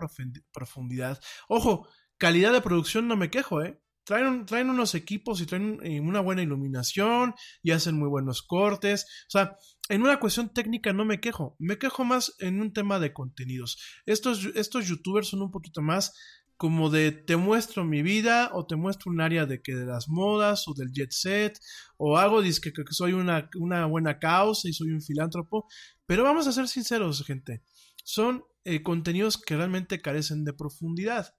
profundidad. 0.53 1.19
Ojo, 1.49 1.89
calidad 2.17 2.53
de 2.53 2.61
producción 2.61 3.09
no 3.09 3.17
me 3.17 3.29
quejo, 3.29 3.61
¿eh? 3.61 3.77
Traen, 4.05 4.45
traen 4.45 4.69
unos 4.69 4.95
equipos 4.95 5.41
y 5.41 5.47
traen 5.47 5.81
eh, 5.83 5.99
una 5.99 6.21
buena 6.21 6.41
iluminación 6.41 7.33
y 7.61 7.71
hacen 7.71 7.99
muy 7.99 8.07
buenos 8.07 8.41
cortes. 8.41 9.03
O 9.27 9.31
sea, 9.31 9.57
en 9.89 10.01
una 10.01 10.21
cuestión 10.21 10.53
técnica 10.53 10.93
no 10.93 11.03
me 11.03 11.19
quejo. 11.19 11.57
Me 11.59 11.77
quejo 11.77 12.05
más 12.05 12.33
en 12.39 12.61
un 12.61 12.71
tema 12.71 12.99
de 12.99 13.11
contenidos. 13.11 13.77
Estos, 14.05 14.45
estos 14.55 14.87
youtubers 14.87 15.27
son 15.27 15.41
un 15.41 15.51
poquito 15.51 15.81
más 15.81 16.13
como 16.57 16.89
de 16.89 17.11
te 17.11 17.35
muestro 17.35 17.83
mi 17.83 18.01
vida 18.01 18.51
o 18.53 18.65
te 18.65 18.75
muestro 18.75 19.11
un 19.11 19.19
área 19.19 19.45
de 19.45 19.61
que 19.61 19.75
de 19.75 19.85
las 19.85 20.07
modas 20.07 20.67
o 20.67 20.73
del 20.73 20.91
jet 20.91 21.11
set 21.11 21.59
o 21.97 22.17
hago 22.17 22.41
que, 22.41 22.71
que 22.71 22.83
soy 22.91 23.13
una, 23.13 23.49
una, 23.55 23.85
buena 23.85 24.19
causa 24.19 24.69
y 24.69 24.73
soy 24.73 24.91
un 24.91 25.01
filántropo 25.01 25.67
pero 26.05 26.23
vamos 26.23 26.47
a 26.47 26.53
ser 26.53 26.67
sinceros 26.67 27.25
gente 27.25 27.61
son 28.03 28.45
eh, 28.63 28.83
contenidos 28.83 29.37
que 29.37 29.57
realmente 29.57 30.01
carecen 30.01 30.43
de 30.45 30.53
profundidad. 30.53 31.35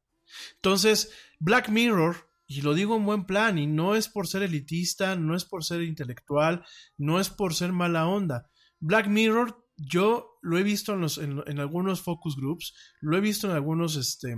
Entonces 0.57 1.13
Black 1.39 1.71
Mirror 1.71 2.29
y 2.47 2.61
lo 2.61 2.75
digo 2.75 2.97
en 2.97 3.07
buen 3.07 3.25
plan 3.25 3.59
y 3.59 3.67
no 3.67 3.97
es 3.97 4.09
por 4.09 4.29
ser 4.29 4.43
elitista 4.43 5.17
no 5.17 5.35
es 5.35 5.45
por 5.45 5.65
ser 5.65 5.83
intelectual 5.83 6.65
no 6.99 7.21
es 7.21 7.31
por 7.31 7.55
ser 7.55 7.73
mala 7.73 8.07
onda. 8.07 8.51
Black 8.81 9.07
Mirror 9.07 9.65
yo 9.79 10.39
lo 10.43 10.59
he 10.59 10.63
visto 10.63 10.93
en, 10.93 11.01
los, 11.01 11.19
en, 11.19 11.43
en 11.47 11.59
algunos 11.59 12.03
focus 12.03 12.37
groups 12.37 12.75
lo 13.01 13.17
he 13.17 13.21
visto 13.21 13.49
en 13.49 13.55
algunos 13.55 13.97
este 13.97 14.37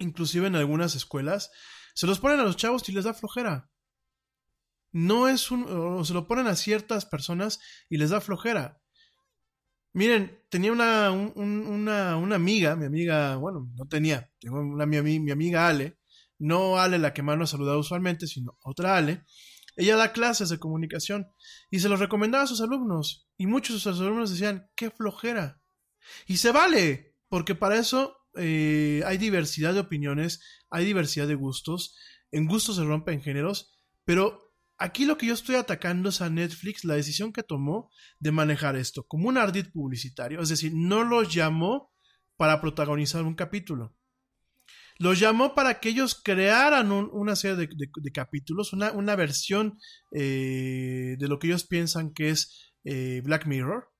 inclusive 0.00 0.48
en 0.48 0.56
algunas 0.56 0.94
escuelas, 0.94 1.50
se 1.94 2.06
los 2.06 2.18
ponen 2.18 2.40
a 2.40 2.44
los 2.44 2.56
chavos 2.56 2.88
y 2.88 2.92
les 2.92 3.04
da 3.04 3.14
flojera. 3.14 3.70
No 4.92 5.28
es 5.28 5.50
un. 5.50 5.66
o 5.68 6.04
se 6.04 6.14
lo 6.14 6.26
ponen 6.26 6.48
a 6.48 6.56
ciertas 6.56 7.06
personas 7.06 7.60
y 7.88 7.96
les 7.96 8.10
da 8.10 8.20
flojera. 8.20 8.80
Miren, 9.92 10.44
tenía 10.48 10.72
una, 10.72 11.10
una, 11.10 12.16
una 12.16 12.36
amiga, 12.36 12.76
mi 12.76 12.86
amiga, 12.86 13.36
bueno, 13.36 13.68
no 13.74 13.86
tenía, 13.88 14.30
tengo 14.38 14.60
una, 14.60 14.86
mi, 14.86 15.18
mi 15.18 15.32
amiga 15.32 15.66
Ale, 15.66 15.98
no 16.38 16.78
Ale 16.78 16.98
la 16.98 17.12
que 17.12 17.22
más 17.22 17.36
nos 17.36 17.50
saludado 17.50 17.80
usualmente, 17.80 18.26
sino 18.26 18.56
otra 18.62 18.96
Ale. 18.96 19.24
Ella 19.76 19.96
da 19.96 20.12
clases 20.12 20.48
de 20.48 20.58
comunicación 20.58 21.32
y 21.70 21.80
se 21.80 21.88
los 21.88 22.00
recomendaba 22.00 22.44
a 22.44 22.46
sus 22.46 22.60
alumnos. 22.60 23.28
Y 23.36 23.46
muchos 23.46 23.76
de 23.76 23.80
sus 23.80 24.00
alumnos 24.00 24.30
decían, 24.30 24.70
qué 24.74 24.90
flojera. 24.90 25.60
Y 26.26 26.36
se 26.36 26.52
vale, 26.52 27.16
porque 27.28 27.54
para 27.54 27.78
eso 27.78 28.16
eh, 28.36 29.02
hay 29.06 29.18
diversidad 29.18 29.74
de 29.74 29.80
opiniones, 29.80 30.40
hay 30.70 30.84
diversidad 30.84 31.26
de 31.26 31.34
gustos, 31.34 31.96
en 32.30 32.46
gustos 32.46 32.76
se 32.76 32.84
rompen 32.84 33.22
géneros, 33.22 33.72
pero 34.04 34.52
aquí 34.78 35.04
lo 35.04 35.18
que 35.18 35.26
yo 35.26 35.34
estoy 35.34 35.56
atacando 35.56 36.08
es 36.08 36.20
a 36.20 36.30
Netflix 36.30 36.84
la 36.84 36.94
decisión 36.94 37.32
que 37.32 37.42
tomó 37.42 37.90
de 38.18 38.32
manejar 38.32 38.76
esto 38.76 39.04
como 39.04 39.28
un 39.28 39.38
ardid 39.38 39.66
publicitario, 39.72 40.40
es 40.40 40.48
decir, 40.48 40.72
no 40.74 41.04
los 41.04 41.32
llamó 41.32 41.92
para 42.36 42.60
protagonizar 42.60 43.22
un 43.24 43.34
capítulo. 43.34 43.94
Los 44.98 45.18
llamó 45.18 45.54
para 45.54 45.80
que 45.80 45.88
ellos 45.88 46.20
crearan 46.22 46.92
una 46.92 47.34
serie 47.34 47.56
de, 47.56 48.12
capítulos, 48.12 48.74
una, 48.74 48.92
una 48.92 49.16
versión 49.16 49.78
eh, 50.12 51.16
de 51.18 51.28
lo 51.28 51.38
que 51.38 51.46
ellos 51.46 51.64
piensan 51.64 52.12
que 52.12 52.28
es 52.28 52.74
eh, 52.84 53.22
Black 53.24 53.46
Mirror. 53.46 53.90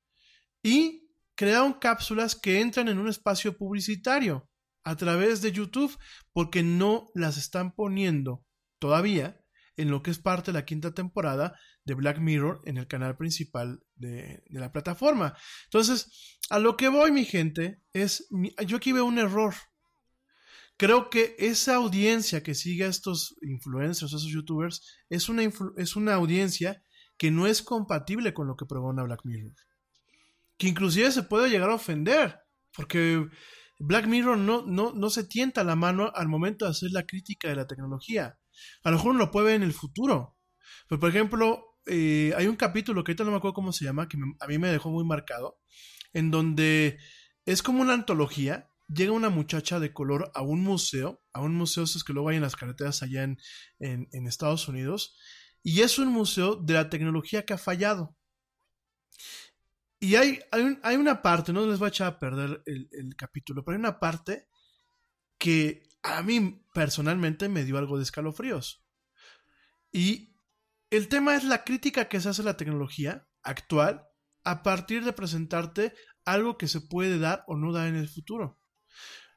Y 0.63 1.10
crearon 1.41 1.73
cápsulas 1.73 2.37
que 2.37 2.61
entran 2.61 2.89
en 2.89 2.99
un 2.99 3.09
espacio 3.09 3.57
publicitario 3.57 4.47
a 4.85 4.95
través 4.95 5.41
de 5.41 5.53
YouTube 5.53 5.97
porque 6.35 6.63
no 6.63 7.09
las 7.15 7.39
están 7.39 7.75
poniendo 7.75 8.45
todavía 8.79 9.41
en 9.79 9.91
lo 9.91 10.03
que 10.03 10.11
es 10.11 10.19
parte 10.19 10.53
de 10.53 10.59
la 10.59 10.67
quinta 10.67 10.93
temporada 10.93 11.59
de 11.87 11.95
Black 11.95 12.19
Mirror 12.19 12.61
en 12.67 12.77
el 12.77 12.87
canal 12.87 13.17
principal 13.17 13.83
de, 13.95 14.43
la 14.51 14.71
plataforma. 14.71 15.35
Entonces, 15.65 16.39
a 16.51 16.59
lo 16.59 16.77
que 16.77 16.89
voy, 16.91 17.11
mi 17.11 17.25
gente, 17.25 17.81
es, 17.95 18.29
yo 18.67 18.77
aquí 18.77 18.93
veo 18.93 19.07
un 19.07 19.19
error. 19.19 19.55
Creo 20.77 21.09
que 21.09 21.37
esa 21.39 21.77
audiencia 21.77 22.43
que 22.43 22.55
sigue 22.55 22.85
a 22.85 22.89
estos 22.89 23.35
influencers, 23.41 24.13
a 24.13 24.17
esos 24.17 24.31
youtubers, 24.31 24.83
es 25.09 25.31
una, 25.31 25.51
es 25.79 25.97
una 25.97 26.13
audiencia 26.13 26.85
que 27.17 27.31
no 27.31 27.47
es 27.47 27.63
compatible 27.63 28.35
con 28.35 28.47
lo 28.47 28.57
que 28.57 28.67
pregona 28.67 29.05
Black 29.05 29.25
Mirror. 29.25 29.55
Que 30.61 30.69
inclusive 30.69 31.11
se 31.11 31.23
puede 31.23 31.49
llegar 31.49 31.71
a 31.71 31.75
ofender, 31.77 32.39
porque 32.77 33.27
Black 33.79 34.07
Mirror 34.07 34.37
no, 34.37 34.67
no, 34.67 34.93
no 34.93 35.09
se 35.09 35.25
tienta 35.25 35.65
la 35.65 35.75
mano 35.75 36.13
al 36.15 36.29
momento 36.29 36.67
de 36.67 36.73
hacer 36.73 36.91
la 36.93 37.07
crítica 37.07 37.49
de 37.49 37.57
la 37.57 37.67
tecnología. 37.67 38.39
A 38.85 38.91
lo 38.91 38.99
mejor 38.99 39.13
uno 39.13 39.21
lo 39.21 39.31
puede 39.31 39.47
ver 39.47 39.55
en 39.57 39.63
el 39.63 39.73
futuro. 39.73 40.37
Pero, 40.87 41.01
por 41.01 41.09
ejemplo, 41.09 41.65
eh, 41.87 42.35
hay 42.37 42.47
un 42.47 42.57
capítulo 42.57 43.03
que 43.03 43.13
ahorita 43.13 43.25
no 43.25 43.31
me 43.31 43.39
acuerdo 43.39 43.55
cómo 43.55 43.73
se 43.73 43.87
llama, 43.87 44.07
que 44.07 44.19
a 44.39 44.47
mí 44.47 44.59
me 44.59 44.69
dejó 44.71 44.91
muy 44.91 45.03
marcado, 45.05 45.59
en 46.13 46.31
donde 46.31 46.99
es 47.47 47.63
como 47.63 47.81
una 47.81 47.95
antología. 47.95 48.69
Llega 48.87 49.13
una 49.13 49.31
muchacha 49.31 49.81
de 49.81 49.95
color 49.95 50.31
a 50.35 50.43
un 50.43 50.61
museo, 50.61 51.23
a 51.33 51.41
un 51.41 51.55
museo 51.55 51.85
esos 51.85 52.05
que 52.05 52.13
luego 52.13 52.29
hay 52.29 52.37
en 52.37 52.43
las 52.43 52.57
carreteras 52.57 53.03
allá 53.03 53.23
en- 53.23 53.39
en 53.79 54.27
Estados 54.27 54.69
Unidos, 54.69 55.17
y 55.63 55.81
es 55.81 55.99
un 55.99 56.09
museo 56.09 56.57
de 56.57 56.75
la 56.75 56.91
tecnología 56.91 57.47
que 57.47 57.55
ha 57.55 57.59
fallado. 57.59 58.15
Y 60.01 60.15
hay, 60.15 60.41
hay, 60.51 60.63
un- 60.63 60.81
hay 60.83 60.97
una 60.97 61.21
parte, 61.21 61.53
no 61.53 61.67
les 61.67 61.79
voy 61.79 61.87
a 61.87 61.89
echar 61.91 62.07
a 62.09 62.19
perder 62.19 62.63
el, 62.65 63.15
capítulo, 63.17 63.63
pero 63.63 63.77
hay 63.77 63.81
una 63.81 64.01
parte 64.01 64.49
que 65.39 65.83
a 66.03 66.23
mí 66.23 66.65
personalmente 66.73 67.51
me 67.51 67.65
dio 67.65 67.77
algo 67.77 67.99
de 67.99 68.05
escalofríos. 68.05 68.83
Y 69.93 70.35
el 70.89 71.09
tema 71.09 71.37
es 71.37 71.45
la 71.45 71.65
crítica 71.65 72.09
que 72.09 72.21
se 72.21 72.31
hace 72.31 72.41
a 72.43 72.47
la 72.47 72.57
tecnología 72.57 73.29
actual 73.43 74.07
a 74.43 74.63
partir 74.63 75.05
de 75.05 75.13
presentarte 75.13 75.93
algo 76.25 76.57
que 76.57 76.69
se 76.69 76.81
puede 76.81 77.19
dar 77.19 77.45
o 77.47 77.57
no 77.57 77.73
dar 77.73 77.89
en 77.89 77.97
el 77.97 78.09
futuro. 78.09 78.59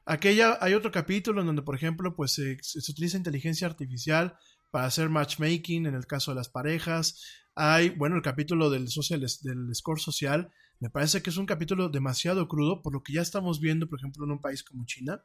Aquella, 0.06 0.58
hay 0.62 0.72
otro 0.74 0.90
capítulo 0.90 1.42
en 1.42 1.46
donde, 1.46 1.62
por 1.62 1.74
ejemplo, 1.74 2.16
pues 2.16 2.32
se 2.32 2.56
utiliza 2.90 3.18
inteligencia 3.18 3.66
artificial 3.66 4.38
para 4.70 4.86
hacer 4.86 5.08
matchmaking 5.08 5.86
en 5.86 5.94
el 5.94 6.06
caso 6.06 6.30
de 6.30 6.36
las 6.36 6.48
parejas. 6.48 7.43
Hay, 7.56 7.90
bueno, 7.90 8.16
el 8.16 8.22
capítulo 8.22 8.68
del, 8.70 8.88
social, 8.88 9.20
del 9.20 9.74
score 9.74 10.00
social, 10.00 10.50
me 10.80 10.90
parece 10.90 11.22
que 11.22 11.30
es 11.30 11.36
un 11.36 11.46
capítulo 11.46 11.88
demasiado 11.88 12.48
crudo 12.48 12.82
por 12.82 12.92
lo 12.92 13.02
que 13.02 13.12
ya 13.12 13.22
estamos 13.22 13.60
viendo, 13.60 13.88
por 13.88 13.98
ejemplo, 14.00 14.24
en 14.24 14.32
un 14.32 14.40
país 14.40 14.64
como 14.64 14.84
China. 14.86 15.24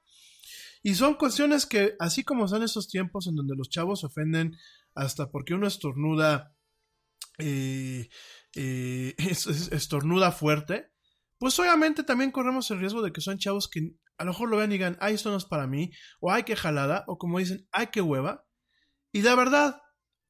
Y 0.83 0.95
son 0.95 1.15
cuestiones 1.15 1.65
que, 1.65 1.95
así 1.99 2.23
como 2.23 2.47
son 2.47 2.63
esos 2.63 2.87
tiempos 2.87 3.27
en 3.27 3.35
donde 3.35 3.55
los 3.55 3.69
chavos 3.69 4.01
se 4.01 4.05
ofenden 4.07 4.55
hasta 4.93 5.31
porque 5.31 5.53
uno 5.55 5.67
estornuda, 5.67 6.55
eh, 7.39 8.09
eh, 8.55 9.15
es- 9.17 9.47
es- 9.47 9.71
estornuda 9.71 10.31
fuerte, 10.31 10.91
pues 11.37 11.57
obviamente 11.59 12.03
también 12.03 12.31
corremos 12.31 12.69
el 12.71 12.79
riesgo 12.79 13.01
de 13.01 13.11
que 13.13 13.21
son 13.21 13.37
chavos 13.39 13.67
que 13.69 13.93
a 14.17 14.25
lo 14.25 14.31
mejor 14.31 14.49
lo 14.49 14.57
vean 14.57 14.71
y 14.71 14.73
digan, 14.73 14.97
ay, 14.99 15.15
esto 15.15 15.31
no 15.31 15.37
es 15.37 15.45
para 15.45 15.65
mí, 15.67 15.91
o 16.19 16.31
ay, 16.31 16.43
qué 16.43 16.55
jalada, 16.57 17.05
o 17.07 17.17
como 17.17 17.39
dicen, 17.39 17.67
ay, 17.71 17.87
qué 17.91 18.01
hueva. 18.01 18.45
Y 19.13 19.21
la 19.21 19.35
verdad, 19.35 19.81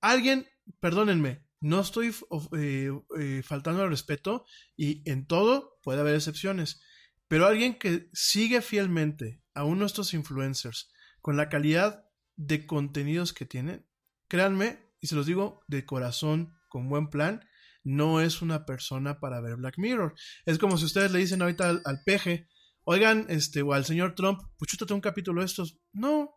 alguien, 0.02 0.48
perdónenme, 0.80 1.44
no 1.62 1.82
estoy 1.82 2.14
eh, 2.58 2.92
eh, 3.20 3.42
faltando 3.44 3.84
al 3.84 3.90
respeto 3.90 4.46
y 4.76 5.10
en 5.10 5.26
todo 5.28 5.80
puede 5.84 6.02
haber 6.02 6.16
excepciones, 6.16 6.82
pero 7.28 7.46
alguien 7.46 7.78
que 7.78 8.10
sigue 8.14 8.62
fielmente 8.62 9.42
a 9.54 9.64
uno 9.64 9.82
de 9.82 9.88
estos 9.88 10.14
influencers 10.14 10.92
con 11.22 11.38
la 11.38 11.50
calidad 11.50 12.06
de 12.36 12.66
contenidos 12.66 13.34
que 13.34 13.46
tienen, 13.46 13.86
créanme, 14.28 14.80
y 15.02 15.08
se 15.08 15.16
los 15.16 15.26
digo 15.26 15.62
de 15.68 15.86
corazón, 15.86 16.56
con 16.70 16.88
buen 16.88 17.10
plan, 17.10 17.46
no 17.84 18.22
es 18.22 18.42
una 18.42 18.66
persona 18.66 19.20
para 19.20 19.42
ver 19.42 19.56
Black 19.56 19.78
Mirror. 19.78 20.14
Es 20.46 20.58
como 20.58 20.78
si 20.78 20.86
ustedes 20.86 21.12
le 21.12 21.20
dicen 21.20 21.42
ahorita 21.42 21.70
al, 21.70 21.82
al 21.86 22.04
peje, 22.06 22.48
oigan, 22.84 23.26
este, 23.30 23.62
o 23.62 23.74
al 23.74 23.86
señor 23.86 24.16
Trump, 24.16 24.42
pues 24.58 24.72
un 24.92 25.02
capítulo 25.02 25.42
de 25.42 25.48
estos. 25.48 25.80
No. 25.92 26.32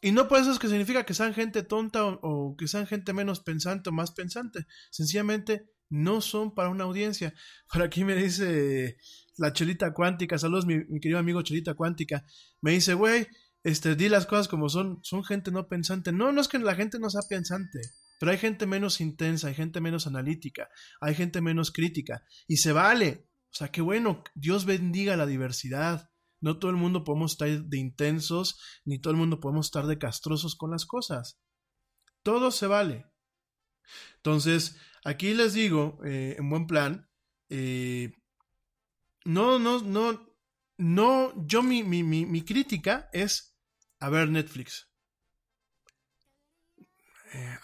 Y 0.00 0.12
no 0.12 0.28
por 0.28 0.40
eso 0.40 0.50
es 0.50 0.58
que 0.58 0.68
significa 0.68 1.04
que 1.04 1.14
sean 1.14 1.34
gente 1.34 1.62
tonta 1.62 2.04
o, 2.06 2.56
que 2.56 2.68
sean 2.68 2.86
gente 2.86 3.12
menos 3.12 3.40
pensante 3.40 3.90
o 3.90 3.92
más 3.92 4.12
pensante. 4.12 4.66
Sencillamente 4.90 5.70
no 5.90 6.20
son 6.20 6.54
para 6.54 6.70
una 6.70 6.84
audiencia. 6.84 7.34
Por 7.70 7.82
aquí 7.82 8.04
me 8.04 8.14
dice 8.14 8.96
la 9.36 9.52
Chelita 9.52 9.92
Cuántica, 9.92 10.38
saludos 10.38 10.66
mi, 10.66 10.78
mi 10.88 11.00
querido 11.00 11.18
amigo 11.18 11.42
Chelita 11.42 11.74
Cuántica, 11.74 12.24
me 12.60 12.72
dice, 12.72 12.94
güey, 12.94 13.26
este, 13.62 13.94
di 13.94 14.08
las 14.08 14.26
cosas 14.26 14.48
como 14.48 14.68
son, 14.68 15.00
son 15.02 15.24
gente 15.24 15.50
no 15.50 15.68
pensante. 15.68 16.12
No, 16.12 16.32
no 16.32 16.40
es 16.40 16.48
que 16.48 16.58
la 16.58 16.74
gente 16.74 16.98
no 16.98 17.10
sea 17.10 17.22
pensante, 17.28 17.80
pero 18.18 18.32
hay 18.32 18.38
gente 18.38 18.66
menos 18.66 19.00
intensa, 19.00 19.48
hay 19.48 19.54
gente 19.54 19.80
menos 19.80 20.06
analítica, 20.06 20.68
hay 21.00 21.14
gente 21.14 21.40
menos 21.40 21.70
crítica, 21.70 22.24
y 22.46 22.58
se 22.58 22.72
vale. 22.72 23.26
O 23.52 23.54
sea, 23.54 23.68
qué 23.68 23.82
bueno, 23.82 24.22
Dios 24.34 24.64
bendiga 24.64 25.16
la 25.16 25.26
diversidad. 25.26 26.10
No 26.40 26.58
todo 26.58 26.70
el 26.70 26.76
mundo 26.76 27.04
podemos 27.04 27.32
estar 27.32 27.48
de 27.48 27.78
intensos, 27.78 28.58
ni 28.84 28.98
todo 28.98 29.12
el 29.12 29.18
mundo 29.18 29.40
podemos 29.40 29.66
estar 29.66 29.86
de 29.86 29.98
castrosos 29.98 30.56
con 30.56 30.70
las 30.70 30.86
cosas. 30.86 31.38
Todo 32.22 32.50
se 32.50 32.66
vale. 32.66 33.06
Entonces, 34.16 34.76
aquí 35.04 35.34
les 35.34 35.52
digo, 35.52 35.98
eh, 36.04 36.36
en 36.38 36.48
buen 36.48 36.66
plan, 36.66 37.08
eh, 37.48 38.12
no, 39.24 39.58
no, 39.58 39.80
no, 39.82 40.34
no, 40.78 41.46
yo 41.46 41.62
mi, 41.62 41.82
mi, 41.82 42.02
mi, 42.02 42.24
mi 42.24 42.42
crítica 42.42 43.10
es 43.12 43.56
a 43.98 44.08
ver 44.08 44.30
Netflix. 44.30 44.88
Eh, 47.34 47.56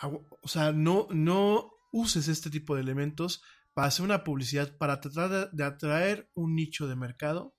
o 0.42 0.48
sea, 0.48 0.72
no, 0.72 1.08
no 1.10 1.72
uses 1.92 2.28
este 2.28 2.50
tipo 2.50 2.74
de 2.74 2.82
elementos 2.82 3.42
para 3.72 3.88
hacer 3.88 4.04
una 4.04 4.22
publicidad, 4.22 4.76
para 4.76 5.00
tratar 5.00 5.50
de 5.50 5.64
atraer 5.64 6.30
un 6.34 6.54
nicho 6.54 6.86
de 6.88 6.96
mercado 6.96 7.55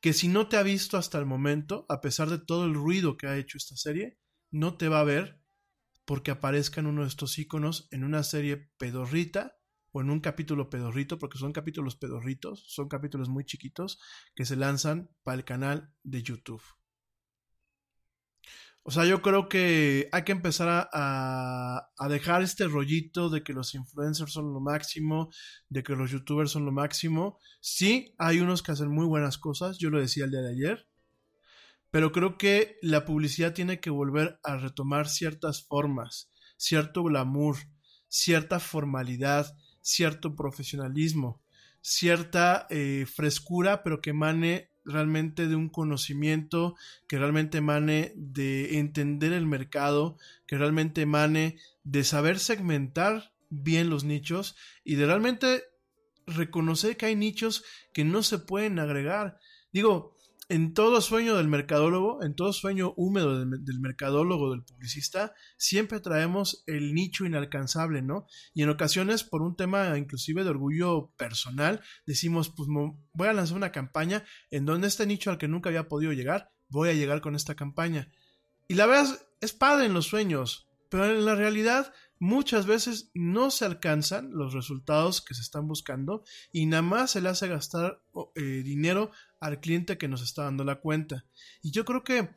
que 0.00 0.12
si 0.12 0.28
no 0.28 0.48
te 0.48 0.56
ha 0.56 0.62
visto 0.62 0.96
hasta 0.96 1.18
el 1.18 1.26
momento, 1.26 1.86
a 1.88 2.00
pesar 2.00 2.30
de 2.30 2.38
todo 2.38 2.64
el 2.64 2.74
ruido 2.74 3.16
que 3.16 3.26
ha 3.26 3.36
hecho 3.36 3.58
esta 3.58 3.76
serie, 3.76 4.18
no 4.50 4.76
te 4.76 4.88
va 4.88 5.00
a 5.00 5.04
ver 5.04 5.40
porque 6.04 6.30
aparezca 6.30 6.80
en 6.80 6.86
uno 6.86 7.02
de 7.02 7.08
estos 7.08 7.38
iconos 7.38 7.88
en 7.90 8.04
una 8.04 8.22
serie 8.22 8.70
pedorrita 8.78 9.58
o 9.90 10.00
en 10.00 10.10
un 10.10 10.20
capítulo 10.20 10.70
pedorrito, 10.70 11.18
porque 11.18 11.38
son 11.38 11.52
capítulos 11.52 11.96
pedorritos, 11.96 12.64
son 12.68 12.88
capítulos 12.88 13.28
muy 13.28 13.44
chiquitos 13.44 14.00
que 14.34 14.44
se 14.44 14.56
lanzan 14.56 15.10
para 15.22 15.36
el 15.36 15.44
canal 15.44 15.92
de 16.02 16.22
YouTube. 16.22 16.62
O 18.88 18.90
sea, 18.90 19.04
yo 19.04 19.20
creo 19.20 19.50
que 19.50 20.08
hay 20.12 20.24
que 20.24 20.32
empezar 20.32 20.88
a, 20.90 21.90
a, 21.94 22.08
dejar 22.08 22.40
este 22.40 22.66
rollito 22.68 23.28
de 23.28 23.42
que 23.42 23.52
los 23.52 23.74
influencers 23.74 24.32
son 24.32 24.54
lo 24.54 24.60
máximo, 24.60 25.28
de 25.68 25.82
que 25.82 25.92
los 25.94 26.10
youtubers 26.10 26.52
son 26.52 26.64
lo 26.64 26.72
máximo. 26.72 27.38
Sí, 27.60 28.14
hay 28.16 28.40
unos 28.40 28.62
que 28.62 28.72
hacen 28.72 28.88
muy 28.88 29.04
buenas 29.04 29.36
cosas, 29.36 29.76
yo 29.76 29.90
lo 29.90 30.00
decía 30.00 30.24
el 30.24 30.30
día 30.30 30.40
de 30.40 30.52
ayer, 30.52 30.88
pero 31.90 32.12
creo 32.12 32.38
que 32.38 32.78
la 32.80 33.04
publicidad 33.04 33.52
tiene 33.52 33.78
que 33.78 33.90
volver 33.90 34.40
a 34.42 34.56
retomar 34.56 35.06
ciertas 35.06 35.66
formas, 35.66 36.30
cierto 36.56 37.04
glamour, 37.04 37.56
cierta 38.08 38.58
formalidad, 38.58 39.54
cierto 39.82 40.34
profesionalismo, 40.34 41.42
cierta 41.82 42.66
eh, 42.70 43.04
frescura, 43.06 43.82
pero 43.82 44.00
que 44.00 44.10
emane 44.10 44.70
realmente 44.88 45.46
de 45.46 45.54
un 45.54 45.68
conocimiento, 45.68 46.74
que 47.06 47.18
realmente 47.18 47.58
emane 47.58 48.12
de 48.16 48.78
entender 48.78 49.32
el 49.32 49.46
mercado, 49.46 50.18
que 50.46 50.58
realmente 50.58 51.02
emane 51.02 51.58
de 51.84 52.04
saber 52.04 52.38
segmentar 52.38 53.32
bien 53.50 53.90
los 53.90 54.04
nichos 54.04 54.56
y 54.84 54.96
de 54.96 55.06
realmente 55.06 55.64
reconocer 56.26 56.96
que 56.96 57.06
hay 57.06 57.16
nichos 57.16 57.64
que 57.92 58.04
no 58.04 58.22
se 58.22 58.38
pueden 58.38 58.78
agregar. 58.78 59.38
Digo, 59.72 60.17
en 60.48 60.72
todo 60.72 61.00
sueño 61.02 61.36
del 61.36 61.48
mercadólogo, 61.48 62.22
en 62.22 62.34
todo 62.34 62.54
sueño 62.54 62.94
húmedo 62.96 63.38
del, 63.44 63.80
mercadólogo, 63.80 64.50
del 64.50 64.62
publicista, 64.62 65.34
siempre 65.58 66.00
traemos 66.00 66.64
el 66.66 66.94
nicho 66.94 67.26
inalcanzable, 67.26 68.00
¿no? 68.00 68.26
Y 68.54 68.62
en 68.62 68.70
ocasiones, 68.70 69.24
por 69.24 69.42
un 69.42 69.56
tema 69.56 69.98
inclusive 69.98 70.44
de 70.44 70.50
orgullo 70.50 71.12
personal, 71.16 71.82
decimos, 72.06 72.48
pues 72.48 72.68
voy 73.12 73.28
a 73.28 73.34
lanzar 73.34 73.58
una 73.58 73.72
campaña 73.72 74.24
en 74.50 74.64
donde 74.64 74.88
este 74.88 75.06
nicho 75.06 75.30
al 75.30 75.38
que 75.38 75.48
nunca 75.48 75.68
había 75.68 75.88
podido 75.88 76.12
llegar, 76.12 76.50
voy 76.68 76.88
a 76.88 76.94
llegar 76.94 77.20
con 77.20 77.34
esta 77.34 77.54
campaña. 77.54 78.10
Y 78.68 78.74
la 78.74 78.86
verdad 78.86 79.04
es, 79.04 79.26
es 79.40 79.52
padre 79.52 79.84
en 79.84 79.94
los 79.94 80.06
sueños, 80.06 80.66
pero 80.88 81.04
en 81.04 81.26
la 81.26 81.34
realidad 81.34 81.92
muchas 82.18 82.66
veces 82.66 83.10
no 83.14 83.50
se 83.50 83.64
alcanzan 83.64 84.30
los 84.32 84.52
resultados 84.52 85.20
que 85.20 85.34
se 85.34 85.42
están 85.42 85.68
buscando 85.68 86.24
y 86.52 86.66
nada 86.66 86.82
más 86.82 87.12
se 87.12 87.20
le 87.20 87.28
hace 87.28 87.48
gastar 87.48 88.02
eh, 88.34 88.40
dinero 88.64 89.10
al 89.40 89.60
cliente 89.60 89.98
que 89.98 90.08
nos 90.08 90.22
está 90.22 90.44
dando 90.44 90.64
la 90.64 90.80
cuenta. 90.80 91.24
Y 91.62 91.70
yo 91.70 91.84
creo 91.84 92.04
que 92.04 92.28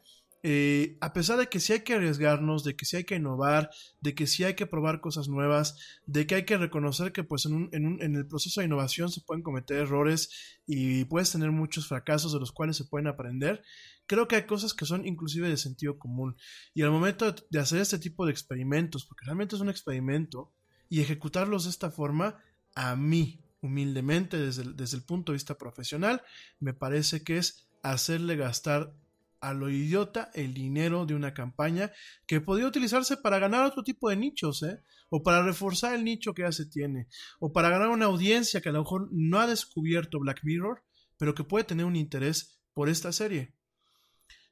eh, 0.44 0.98
a 1.02 1.14
pesar 1.14 1.38
de 1.38 1.48
que 1.48 1.60
sí 1.60 1.74
hay 1.74 1.82
que 1.82 1.94
arriesgarnos, 1.94 2.64
de 2.64 2.76
que 2.76 2.86
sí 2.86 2.98
hay 2.98 3.04
que 3.04 3.16
innovar, 3.16 3.70
de 4.00 4.16
que 4.16 4.26
sí 4.26 4.44
hay 4.44 4.56
que 4.56 4.66
probar 4.66 5.00
cosas 5.00 5.28
nuevas, 5.28 5.78
de 6.08 6.26
que 6.26 6.36
hay 6.36 6.46
que 6.46 6.58
reconocer 6.58 7.12
que 7.12 7.24
pues 7.24 7.46
en, 7.46 7.54
un, 7.54 7.70
en, 7.74 7.86
un, 7.86 8.02
en 8.02 8.16
el 8.16 8.26
proceso 8.26 8.60
de 8.60 8.66
innovación 8.66 9.12
se 9.12 9.22
pueden 9.22 9.44
cometer 9.44 9.78
errores 9.78 10.60
y 10.66 11.06
puedes 11.06 11.32
tener 11.32 11.52
muchos 11.52 11.88
fracasos 11.88 12.34
de 12.34 12.40
los 12.40 12.52
cuales 12.52 12.76
se 12.76 12.86
pueden 12.86 13.08
aprender, 13.08 13.62
creo 14.08 14.28
que 14.28 14.36
hay 14.36 14.44
cosas 14.44 14.74
que 14.74 14.86
son 14.86 15.06
inclusive 15.06 15.48
de 15.48 15.58
sentido 15.58 16.00
común. 16.00 16.36
Y 16.74 16.82
al 16.82 16.92
momento 16.92 17.32
de, 17.32 17.44
de 17.50 17.60
hacer 17.60 17.80
este 17.80 18.00
tipo 18.00 18.26
de 18.26 18.32
experimentos, 18.32 19.06
porque 19.06 19.26
realmente 19.26 19.56
es 19.56 19.62
un 19.62 19.70
experimento, 19.70 20.52
y 20.90 21.00
ejecutarlos 21.00 21.64
de 21.64 21.70
esta 21.70 21.90
forma, 21.90 22.44
a 22.76 22.96
mí, 22.96 23.41
humildemente, 23.62 24.38
desde 24.38 24.64
el, 24.64 24.76
desde 24.76 24.98
el 24.98 25.04
punto 25.04 25.32
de 25.32 25.36
vista 25.36 25.58
profesional, 25.58 26.22
me 26.60 26.74
parece 26.74 27.24
que 27.24 27.38
es 27.38 27.68
hacerle 27.84 28.36
gastar 28.36 28.94
a 29.42 29.54
lo 29.54 29.70
idiota 29.70 30.30
el 30.36 30.54
dinero 30.54 31.06
de 31.06 31.16
una 31.16 31.34
campaña 31.34 31.92
que 32.28 32.42
podría 32.42 32.68
utilizarse 32.68 33.18
para 33.18 33.40
ganar 33.40 33.66
otro 33.66 33.84
tipo 33.84 34.10
de 34.10 34.16
nichos, 34.16 34.62
¿eh? 34.64 34.82
O 35.10 35.24
para 35.24 35.44
reforzar 35.44 35.96
el 35.96 36.06
nicho 36.06 36.34
que 36.34 36.44
ya 36.44 36.52
se 36.52 36.68
tiene, 36.68 37.08
o 37.40 37.52
para 37.52 37.70
ganar 37.70 37.90
una 37.90 38.06
audiencia 38.06 38.62
que 38.62 38.70
a 38.70 38.72
lo 38.72 38.84
mejor 38.84 39.10
no 39.12 39.40
ha 39.40 39.48
descubierto 39.48 40.20
Black 40.20 40.42
Mirror, 40.44 40.84
pero 41.18 41.34
que 41.34 41.44
puede 41.44 41.66
tener 41.66 41.86
un 41.86 41.96
interés 41.96 42.62
por 42.74 42.88
esta 42.88 43.12
serie. 43.12 43.54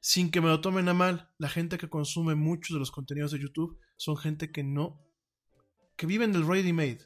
Sin 0.00 0.30
que 0.30 0.40
me 0.40 0.48
lo 0.48 0.60
tomen 0.60 0.88
a 0.88 0.94
mal, 0.94 1.30
la 1.38 1.48
gente 1.48 1.78
que 1.78 1.88
consume 1.88 2.34
muchos 2.34 2.74
de 2.74 2.80
los 2.80 2.90
contenidos 2.90 3.32
de 3.32 3.38
YouTube 3.38 3.78
son 3.96 4.16
gente 4.16 4.50
que 4.50 4.64
no, 4.64 5.00
que 5.96 6.06
viven 6.06 6.32
del 6.32 6.46
ready 6.46 6.72
made, 6.72 7.00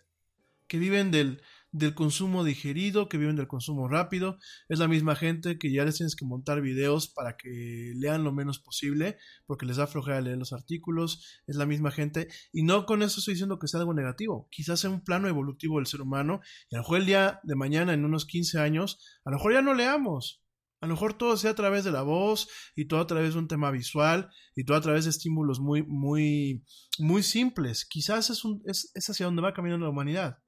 que 0.68 0.78
viven 0.78 1.10
del, 1.10 1.42
del 1.74 1.92
consumo 1.92 2.44
digerido, 2.44 3.08
que 3.08 3.18
viven 3.18 3.34
del 3.34 3.48
consumo 3.48 3.88
rápido. 3.88 4.38
Es 4.68 4.78
la 4.78 4.86
misma 4.86 5.16
gente 5.16 5.58
que 5.58 5.72
ya 5.72 5.84
les 5.84 5.96
tienes 5.96 6.14
que 6.14 6.24
montar 6.24 6.60
videos 6.60 7.08
para 7.08 7.36
que 7.36 7.92
lean 7.96 8.22
lo 8.22 8.32
menos 8.32 8.60
posible, 8.60 9.18
porque 9.44 9.66
les 9.66 9.78
da 9.78 9.88
flojera 9.88 10.20
leer 10.20 10.38
los 10.38 10.52
artículos. 10.52 11.42
Es 11.48 11.56
la 11.56 11.66
misma 11.66 11.90
gente. 11.90 12.28
Y 12.52 12.62
no 12.62 12.86
con 12.86 13.02
eso 13.02 13.18
estoy 13.18 13.34
diciendo 13.34 13.58
que 13.58 13.66
sea 13.66 13.80
algo 13.80 13.92
negativo. 13.92 14.46
Quizás 14.52 14.78
sea 14.80 14.90
un 14.90 15.02
plano 15.02 15.26
evolutivo 15.26 15.78
del 15.78 15.86
ser 15.86 16.00
humano. 16.00 16.40
Y 16.70 16.76
a 16.76 16.78
lo 16.78 16.84
mejor 16.84 17.00
el 17.00 17.06
día 17.06 17.40
de 17.42 17.56
mañana, 17.56 17.92
en 17.92 18.04
unos 18.04 18.24
15 18.24 18.60
años, 18.60 19.04
a 19.24 19.30
lo 19.30 19.38
mejor 19.38 19.54
ya 19.54 19.62
no 19.62 19.74
leamos. 19.74 20.44
A 20.80 20.86
lo 20.86 20.94
mejor 20.94 21.14
todo 21.14 21.36
sea 21.36 21.52
a 21.52 21.54
través 21.54 21.82
de 21.82 21.90
la 21.90 22.02
voz 22.02 22.46
y 22.76 22.84
todo 22.84 23.00
a 23.00 23.06
través 23.08 23.32
de 23.32 23.40
un 23.40 23.48
tema 23.48 23.72
visual 23.72 24.30
y 24.54 24.64
todo 24.64 24.76
a 24.76 24.80
través 24.80 25.04
de 25.04 25.10
estímulos 25.10 25.58
muy, 25.58 25.82
muy, 25.82 26.62
muy 27.00 27.24
simples. 27.24 27.84
Quizás 27.84 28.30
es, 28.30 28.44
un, 28.44 28.62
es, 28.64 28.92
es 28.94 29.10
hacia 29.10 29.26
donde 29.26 29.42
va 29.42 29.54
caminando 29.54 29.86
la 29.86 29.90
humanidad. 29.90 30.43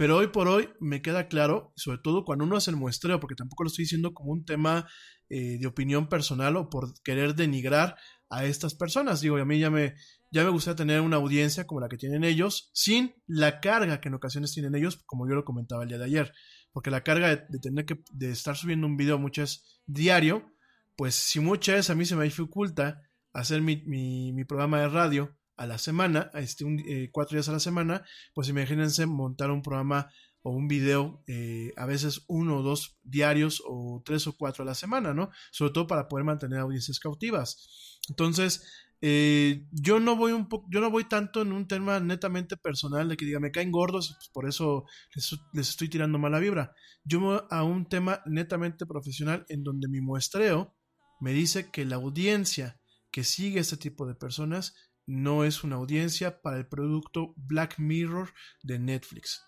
Pero 0.00 0.16
hoy 0.16 0.28
por 0.28 0.48
hoy 0.48 0.70
me 0.80 1.02
queda 1.02 1.28
claro, 1.28 1.74
sobre 1.76 1.98
todo 1.98 2.24
cuando 2.24 2.46
uno 2.46 2.56
hace 2.56 2.70
el 2.70 2.78
muestreo, 2.78 3.20
porque 3.20 3.34
tampoco 3.34 3.64
lo 3.64 3.66
estoy 3.66 3.82
diciendo 3.84 4.14
como 4.14 4.32
un 4.32 4.46
tema 4.46 4.88
eh, 5.28 5.58
de 5.58 5.66
opinión 5.66 6.08
personal 6.08 6.56
o 6.56 6.70
por 6.70 6.94
querer 7.02 7.34
denigrar 7.34 7.96
a 8.30 8.46
estas 8.46 8.74
personas. 8.74 9.20
Digo, 9.20 9.36
a 9.36 9.44
mí 9.44 9.58
ya 9.58 9.68
me, 9.68 9.96
ya 10.30 10.42
me 10.42 10.48
gustaría 10.48 10.76
tener 10.76 11.02
una 11.02 11.16
audiencia 11.16 11.66
como 11.66 11.82
la 11.82 11.90
que 11.90 11.98
tienen 11.98 12.24
ellos, 12.24 12.70
sin 12.72 13.14
la 13.26 13.60
carga 13.60 14.00
que 14.00 14.08
en 14.08 14.14
ocasiones 14.14 14.54
tienen 14.54 14.74
ellos, 14.74 15.02
como 15.04 15.28
yo 15.28 15.34
lo 15.34 15.44
comentaba 15.44 15.82
el 15.82 15.90
día 15.90 15.98
de 15.98 16.06
ayer. 16.06 16.32
Porque 16.72 16.90
la 16.90 17.02
carga 17.02 17.36
de, 17.36 17.58
tener 17.58 17.84
que 17.84 18.02
de 18.10 18.30
estar 18.30 18.56
subiendo 18.56 18.86
un 18.86 18.96
video 18.96 19.18
muchas 19.18 19.82
diario, 19.84 20.50
pues 20.96 21.14
si 21.14 21.40
muchas 21.40 21.90
a 21.90 21.94
mí 21.94 22.06
se 22.06 22.16
me 22.16 22.24
dificulta 22.24 23.02
hacer 23.34 23.60
mi, 23.60 23.84
mi 23.84 24.44
programa 24.46 24.80
de 24.80 24.88
radio 24.88 25.36
a 25.60 25.66
la 25.66 25.76
semana, 25.76 26.30
este, 26.32 26.64
eh, 26.88 27.10
cuatro 27.12 27.36
días 27.36 27.50
a 27.50 27.52
la 27.52 27.60
semana, 27.60 28.02
pues 28.32 28.48
imagínense 28.48 29.04
montar 29.04 29.50
un 29.50 29.60
programa 29.60 30.10
o 30.40 30.52
un 30.52 30.68
video, 30.68 31.22
eh, 31.26 31.74
a 31.76 31.84
veces 31.84 32.24
uno 32.28 32.60
o 32.60 32.62
dos 32.62 32.98
diarios 33.02 33.62
o 33.66 34.02
tres 34.02 34.26
o 34.26 34.38
cuatro 34.38 34.62
a 34.62 34.66
la 34.66 34.74
semana, 34.74 35.12
¿no? 35.12 35.28
Sobre 35.52 35.74
todo 35.74 35.86
para 35.86 36.08
poder 36.08 36.24
mantener 36.24 36.60
audiencias 36.60 36.98
cautivas. 36.98 38.00
Entonces, 38.08 38.64
eh, 39.02 39.66
yo 39.70 40.00
no 40.00 40.16
voy 40.16 40.32
un 40.32 40.48
poco, 40.48 40.66
yo 40.70 40.80
no 40.80 40.90
voy 40.90 41.04
tanto 41.04 41.42
en 41.42 41.52
un 41.52 41.68
tema 41.68 42.00
netamente 42.00 42.56
personal 42.56 43.10
de 43.10 43.18
que 43.18 43.26
diga 43.26 43.38
me 43.38 43.50
caen 43.50 43.70
gordos 43.70 44.14
pues 44.16 44.28
por 44.32 44.48
eso 44.48 44.84
les, 45.14 45.30
les, 45.52 45.68
estoy 45.68 45.90
tirando 45.90 46.18
mala 46.18 46.38
vibra. 46.38 46.74
Yo 47.04 47.20
voy 47.20 47.38
a 47.50 47.64
un 47.64 47.86
tema 47.86 48.22
netamente 48.24 48.86
profesional 48.86 49.44
en 49.50 49.62
donde 49.62 49.88
mi 49.88 50.00
muestreo 50.00 50.74
me 51.20 51.32
dice 51.34 51.70
que 51.70 51.84
la 51.84 51.96
audiencia 51.96 52.80
que 53.10 53.24
sigue 53.24 53.60
este 53.60 53.76
tipo 53.76 54.06
de 54.06 54.14
personas 54.14 54.74
no 55.06 55.44
es 55.44 55.64
una 55.64 55.76
audiencia 55.76 56.42
para 56.42 56.56
el 56.56 56.66
producto 56.66 57.34
Black 57.36 57.78
Mirror 57.78 58.32
de 58.62 58.78
Netflix. 58.78 59.44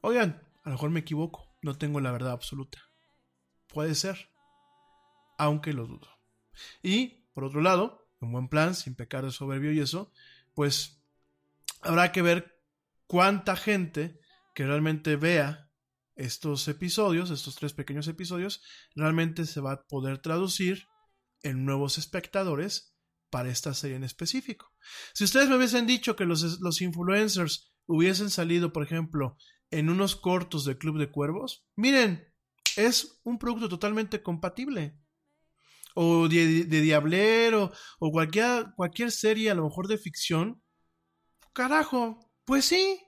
Oigan, 0.00 0.42
a 0.64 0.68
lo 0.68 0.74
mejor 0.74 0.90
me 0.90 1.00
equivoco, 1.00 1.56
no 1.62 1.78
tengo 1.78 2.00
la 2.00 2.12
verdad 2.12 2.32
absoluta. 2.32 2.78
Puede 3.68 3.94
ser, 3.94 4.30
aunque 5.38 5.72
lo 5.72 5.86
dudo. 5.86 6.08
Y, 6.82 7.26
por 7.34 7.44
otro 7.44 7.60
lado, 7.60 8.08
un 8.20 8.32
buen 8.32 8.48
plan, 8.48 8.74
sin 8.74 8.94
pecar 8.94 9.24
de 9.24 9.30
soberbio 9.30 9.72
y 9.72 9.80
eso, 9.80 10.12
pues 10.54 11.02
habrá 11.82 12.12
que 12.12 12.22
ver 12.22 12.60
cuánta 13.06 13.56
gente 13.56 14.20
que 14.54 14.66
realmente 14.66 15.16
vea 15.16 15.70
estos 16.14 16.68
episodios, 16.68 17.30
estos 17.30 17.56
tres 17.56 17.72
pequeños 17.72 18.06
episodios, 18.08 18.62
realmente 18.94 19.46
se 19.46 19.60
va 19.60 19.72
a 19.72 19.82
poder 19.86 20.18
traducir 20.18 20.86
en 21.42 21.64
nuevos 21.64 21.98
espectadores 21.98 22.91
para 23.32 23.48
esta 23.48 23.72
serie 23.72 23.96
en 23.96 24.04
específico. 24.04 24.70
Si 25.14 25.24
ustedes 25.24 25.48
me 25.48 25.56
hubiesen 25.56 25.86
dicho 25.86 26.14
que 26.14 26.26
los, 26.26 26.82
influencers 26.82 27.72
hubiesen 27.86 28.28
salido, 28.28 28.74
por 28.74 28.84
ejemplo, 28.84 29.38
en 29.70 29.88
unos 29.88 30.16
cortos 30.16 30.66
de 30.66 30.76
Club 30.76 30.98
de 30.98 31.10
Cuervos, 31.10 31.66
miren, 31.74 32.30
es 32.76 33.20
un 33.24 33.38
producto 33.38 33.70
totalmente 33.70 34.22
compatible. 34.22 34.98
O 35.94 36.28
de, 36.28 36.64
de 36.64 36.80
Diablero, 36.82 37.72
o 37.98 38.10
cualquier, 38.10 38.66
cualquier 38.76 39.10
serie, 39.10 39.50
a 39.50 39.54
lo 39.54 39.64
mejor 39.64 39.88
de 39.88 39.96
ficción. 39.96 40.62
Carajo, 41.54 42.30
pues 42.44 42.66
sí. 42.66 43.00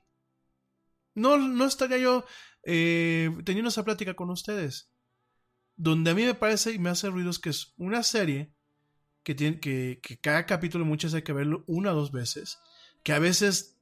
No, 1.15 1.37
no 1.37 1.67
estaría 1.67 1.99
yo 1.99 2.25
eh, 2.65 3.31
teniendo 3.45 3.69
esa 3.69 3.85
plática 3.85 4.15
con 4.15 4.31
ustedes. 4.31 4.91
Donde 5.77 6.13
a 6.13 6.15
mí 6.15 6.25
me 6.25 6.35
parece 6.35 6.73
y 6.73 6.79
me 6.79 6.89
hace 6.89 7.11
ruido 7.11 7.29
es 7.29 7.39
que 7.39 7.51
es 7.51 7.75
una 7.77 8.03
serie 8.03 8.54
que, 9.25 9.35
tiene, 9.35 9.59
que, 9.59 9.99
que 10.03 10.19
cada 10.19 10.47
capítulo 10.47 10.85
muchas 10.85 11.15
hay 11.15 11.23
que 11.23 11.33
verlo 11.33 11.65
una 11.67 11.93
o 11.93 11.97
dos 11.97 12.13
veces, 12.13 12.59
que 13.03 13.13
a 13.13 13.19
veces 13.19 13.75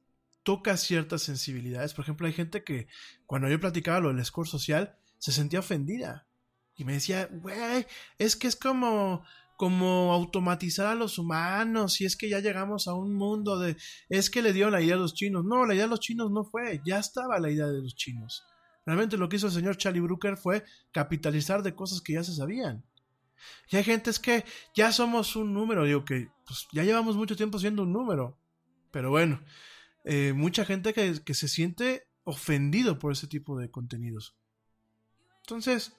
toca 0.43 0.77
ciertas 0.77 1.21
sensibilidades. 1.21 1.93
Por 1.93 2.03
ejemplo, 2.03 2.27
hay 2.27 2.33
gente 2.33 2.63
que 2.63 2.87
cuando 3.25 3.49
yo 3.49 3.59
platicaba 3.59 3.99
lo 3.99 4.13
del 4.13 4.23
score 4.25 4.47
social, 4.47 4.97
se 5.17 5.31
sentía 5.31 5.59
ofendida. 5.59 6.27
Y 6.75 6.85
me 6.85 6.93
decía, 6.93 7.29
güey, 7.31 7.85
es 8.17 8.35
que 8.35 8.47
es 8.47 8.55
como, 8.55 9.23
como 9.57 10.11
automatizar 10.11 10.87
a 10.87 10.95
los 10.95 11.17
humanos, 11.17 12.01
y 12.01 12.05
es 12.05 12.17
que 12.17 12.29
ya 12.29 12.39
llegamos 12.39 12.87
a 12.87 12.93
un 12.93 13.13
mundo 13.13 13.59
de, 13.59 13.77
es 14.09 14.29
que 14.29 14.41
le 14.41 14.53
dio 14.53 14.69
la 14.69 14.81
idea 14.81 14.95
a 14.95 14.99
los 14.99 15.13
chinos. 15.13 15.45
No, 15.45 15.65
la 15.65 15.75
idea 15.75 15.85
de 15.85 15.91
los 15.91 15.99
chinos 15.99 16.31
no 16.31 16.43
fue, 16.43 16.81
ya 16.85 16.99
estaba 16.99 17.39
la 17.39 17.51
idea 17.51 17.67
de 17.67 17.81
los 17.81 17.95
chinos. 17.95 18.43
Realmente 18.85 19.17
lo 19.17 19.29
que 19.29 19.37
hizo 19.37 19.47
el 19.47 19.53
señor 19.53 19.77
Charlie 19.77 20.01
Brooker 20.01 20.35
fue 20.35 20.65
capitalizar 20.91 21.63
de 21.63 21.75
cosas 21.75 22.01
que 22.01 22.13
ya 22.13 22.23
se 22.23 22.35
sabían. 22.35 22.83
Y 23.69 23.77
hay 23.77 23.83
gente 23.83 24.09
es 24.09 24.19
que 24.19 24.45
ya 24.75 24.91
somos 24.91 25.35
un 25.35 25.53
número, 25.53 25.85
digo 25.85 26.05
que 26.05 26.29
pues, 26.45 26.67
ya 26.71 26.83
llevamos 26.83 27.15
mucho 27.15 27.35
tiempo 27.35 27.59
siendo 27.59 27.83
un 27.83 27.93
número. 27.93 28.37
Pero 28.91 29.09
bueno, 29.09 29.43
eh, 30.03 30.33
mucha 30.33 30.65
gente 30.65 30.93
que, 30.93 31.23
que 31.23 31.33
se 31.33 31.47
siente 31.47 32.07
ofendido 32.23 32.99
por 32.99 33.11
ese 33.11 33.27
tipo 33.27 33.57
de 33.57 33.71
contenidos. 33.71 34.35
Entonces, 35.41 35.93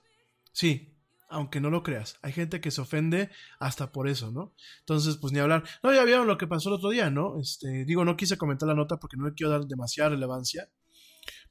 sí, 0.53 0.95
aunque 1.29 1.61
no 1.61 1.71
lo 1.71 1.83
creas, 1.83 2.19
hay 2.23 2.33
gente 2.33 2.61
que 2.61 2.71
se 2.71 2.81
ofende 2.81 3.31
hasta 3.59 3.93
por 3.93 4.09
eso, 4.09 4.31
¿no? 4.31 4.55
Entonces, 4.81 5.17
pues 5.17 5.33
ni 5.33 5.41
hablar. 5.41 5.65
No, 5.83 5.93
ya 5.93 6.05
vieron 6.05 6.27
lo 6.27 6.39
que 6.39 6.47
pasó 6.47 6.69
el 6.69 6.77
otro 6.77 6.91
día, 6.91 7.11
¿no? 7.11 7.41
Este, 7.41 7.85
digo, 7.85 8.05
no 8.05 8.17
quise 8.17 8.39
comentar 8.39 8.69
la 8.69 8.75
nota 8.75 8.99
porque 8.99 9.17
no 9.17 9.27
le 9.27 9.35
quiero 9.35 9.51
dar 9.51 9.67
demasiada 9.67 10.11
relevancia. 10.11 10.71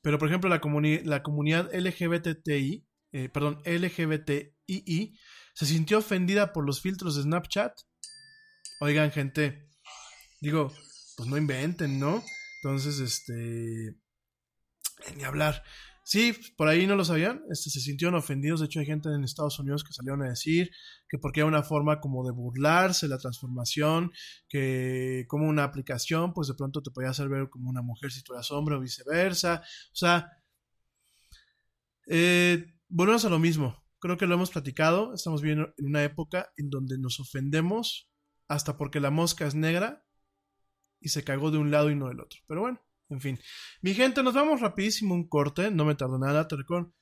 Pero, 0.01 0.17
por 0.17 0.27
ejemplo, 0.27 0.49
la, 0.49 0.61
la 1.03 1.23
comunidad 1.23 1.69
LGBTI, 1.73 2.85
eh, 3.11 3.29
perdón, 3.29 3.61
LGBTII, 3.65 5.17
se 5.53 5.65
sintió 5.65 5.99
ofendida 5.99 6.51
por 6.51 6.65
los 6.65 6.81
filtros 6.81 7.15
de 7.15 7.23
Snapchat. 7.23 7.73
Oigan, 8.81 9.11
gente, 9.11 9.69
digo, 10.41 10.73
pues 11.15 11.29
no 11.29 11.37
inventen, 11.37 11.99
¿no? 11.99 12.23
Entonces, 12.61 12.99
este, 12.99 13.95
ni 15.15 15.23
hablar. 15.23 15.63
Sí, 16.05 16.33
por 16.57 16.67
ahí 16.67 16.85
no 16.85 16.97
lo 16.97 17.05
sabían, 17.05 17.43
este, 17.49 17.69
se 17.69 17.79
sintieron 17.79 18.15
ofendidos. 18.15 18.59
De 18.59 18.65
hecho, 18.65 18.79
hay 18.79 18.85
gente 18.85 19.09
en 19.09 19.23
Estados 19.23 19.57
Unidos 19.59 19.83
que 19.85 19.93
salieron 19.93 20.21
a 20.23 20.29
decir 20.29 20.69
que 21.07 21.17
porque 21.17 21.39
era 21.39 21.47
una 21.47 21.63
forma 21.63 22.01
como 22.01 22.25
de 22.25 22.31
burlarse 22.31 23.07
la 23.07 23.17
transformación, 23.17 24.11
que 24.49 25.25
como 25.29 25.47
una 25.47 25.63
aplicación, 25.63 26.33
pues 26.33 26.49
de 26.49 26.55
pronto 26.55 26.81
te 26.81 26.91
podía 26.91 27.11
hacer 27.11 27.29
ver 27.29 27.49
como 27.49 27.69
una 27.69 27.81
mujer 27.81 28.11
si 28.11 28.21
tú 28.21 28.33
eras 28.33 28.51
hombre 28.51 28.75
o 28.75 28.81
viceversa. 28.81 29.61
O 29.93 29.95
sea, 29.95 30.29
eh, 32.07 32.65
volvemos 32.89 33.23
a 33.23 33.29
lo 33.29 33.39
mismo 33.39 33.82
creo 34.03 34.17
que 34.17 34.27
lo 34.27 34.35
hemos 34.35 34.51
platicado, 34.51 35.13
estamos 35.13 35.41
viviendo 35.41 35.73
en 35.77 35.85
una 35.85 36.03
época 36.03 36.51
en 36.57 36.69
donde 36.69 36.97
nos 36.99 37.21
ofendemos 37.21 38.11
hasta 38.49 38.75
porque 38.75 38.99
la 38.99 39.11
mosca 39.11 39.47
es 39.47 39.55
negra 39.55 40.05
y 40.99 41.07
se 41.07 41.23
cagó 41.23 41.51
de 41.51 41.57
un 41.57 41.71
lado 41.71 41.89
y 41.89 41.95
no 41.95 42.09
del 42.09 42.19
otro. 42.19 42.41
Pero 42.45 42.59
bueno, 42.59 42.81
en 43.07 43.21
fin. 43.21 43.39
Mi 43.81 43.93
gente, 43.93 44.21
nos 44.21 44.33
vamos 44.33 44.59
rapidísimo 44.59 45.15
un 45.15 45.29
corte, 45.29 45.71
no 45.71 45.85
me 45.85 45.95
tardo 45.95 46.19
nada, 46.19 46.49
te 46.49 46.57
recuerdo 46.57 46.93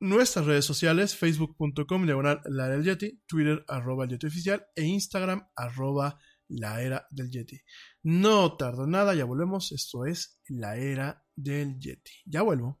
nuestras 0.00 0.44
redes 0.44 0.64
sociales, 0.64 1.16
facebook.com, 1.16 2.04
diagonal 2.04 2.40
la 2.46 2.66
era 2.66 2.74
del 2.74 2.84
Yeti, 2.84 3.22
Twitter, 3.24 3.64
arroba 3.68 4.02
el 4.02 4.10
Yeti 4.10 4.26
oficial, 4.26 4.66
e 4.74 4.86
Instagram, 4.86 5.48
arroba 5.54 6.18
la 6.48 6.82
era 6.82 7.06
del 7.10 7.30
Yeti. 7.30 7.60
No 8.02 8.56
tardo 8.56 8.88
nada, 8.88 9.14
ya 9.14 9.24
volvemos, 9.24 9.70
esto 9.70 10.04
es 10.04 10.40
la 10.48 10.76
era 10.78 11.24
del 11.36 11.78
Yeti. 11.78 12.10
Ya 12.24 12.42
vuelvo. 12.42 12.80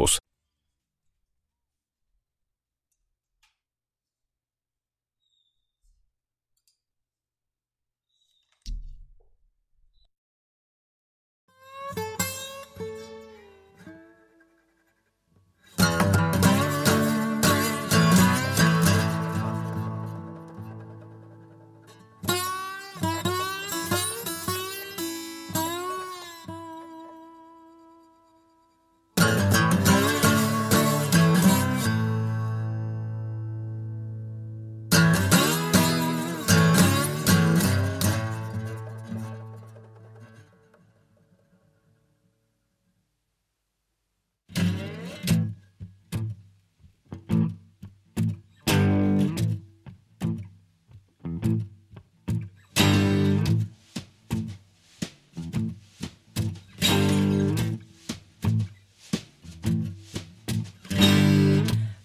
Автобус 0.00 0.29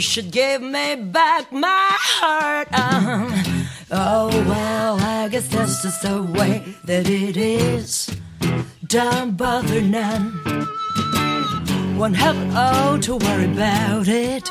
Wish 0.00 0.08
should 0.08 0.30
give 0.30 0.62
me 0.62 0.96
back 0.96 1.52
my 1.52 1.88
heart. 1.92 2.68
Uh, 2.72 3.28
oh 3.90 4.28
well, 4.48 4.98
I 4.98 5.28
guess 5.28 5.46
that's 5.48 5.82
just 5.82 6.00
the 6.00 6.22
way 6.22 6.74
that 6.84 7.06
it 7.06 7.36
is. 7.36 8.08
Don't 8.86 9.36
bother 9.36 9.82
none. 9.82 10.40
Won't 11.98 12.16
have 12.16 12.34
it 12.34 12.56
all 12.56 12.98
to 12.98 13.16
worry 13.16 13.52
about 13.52 14.08
it. 14.08 14.50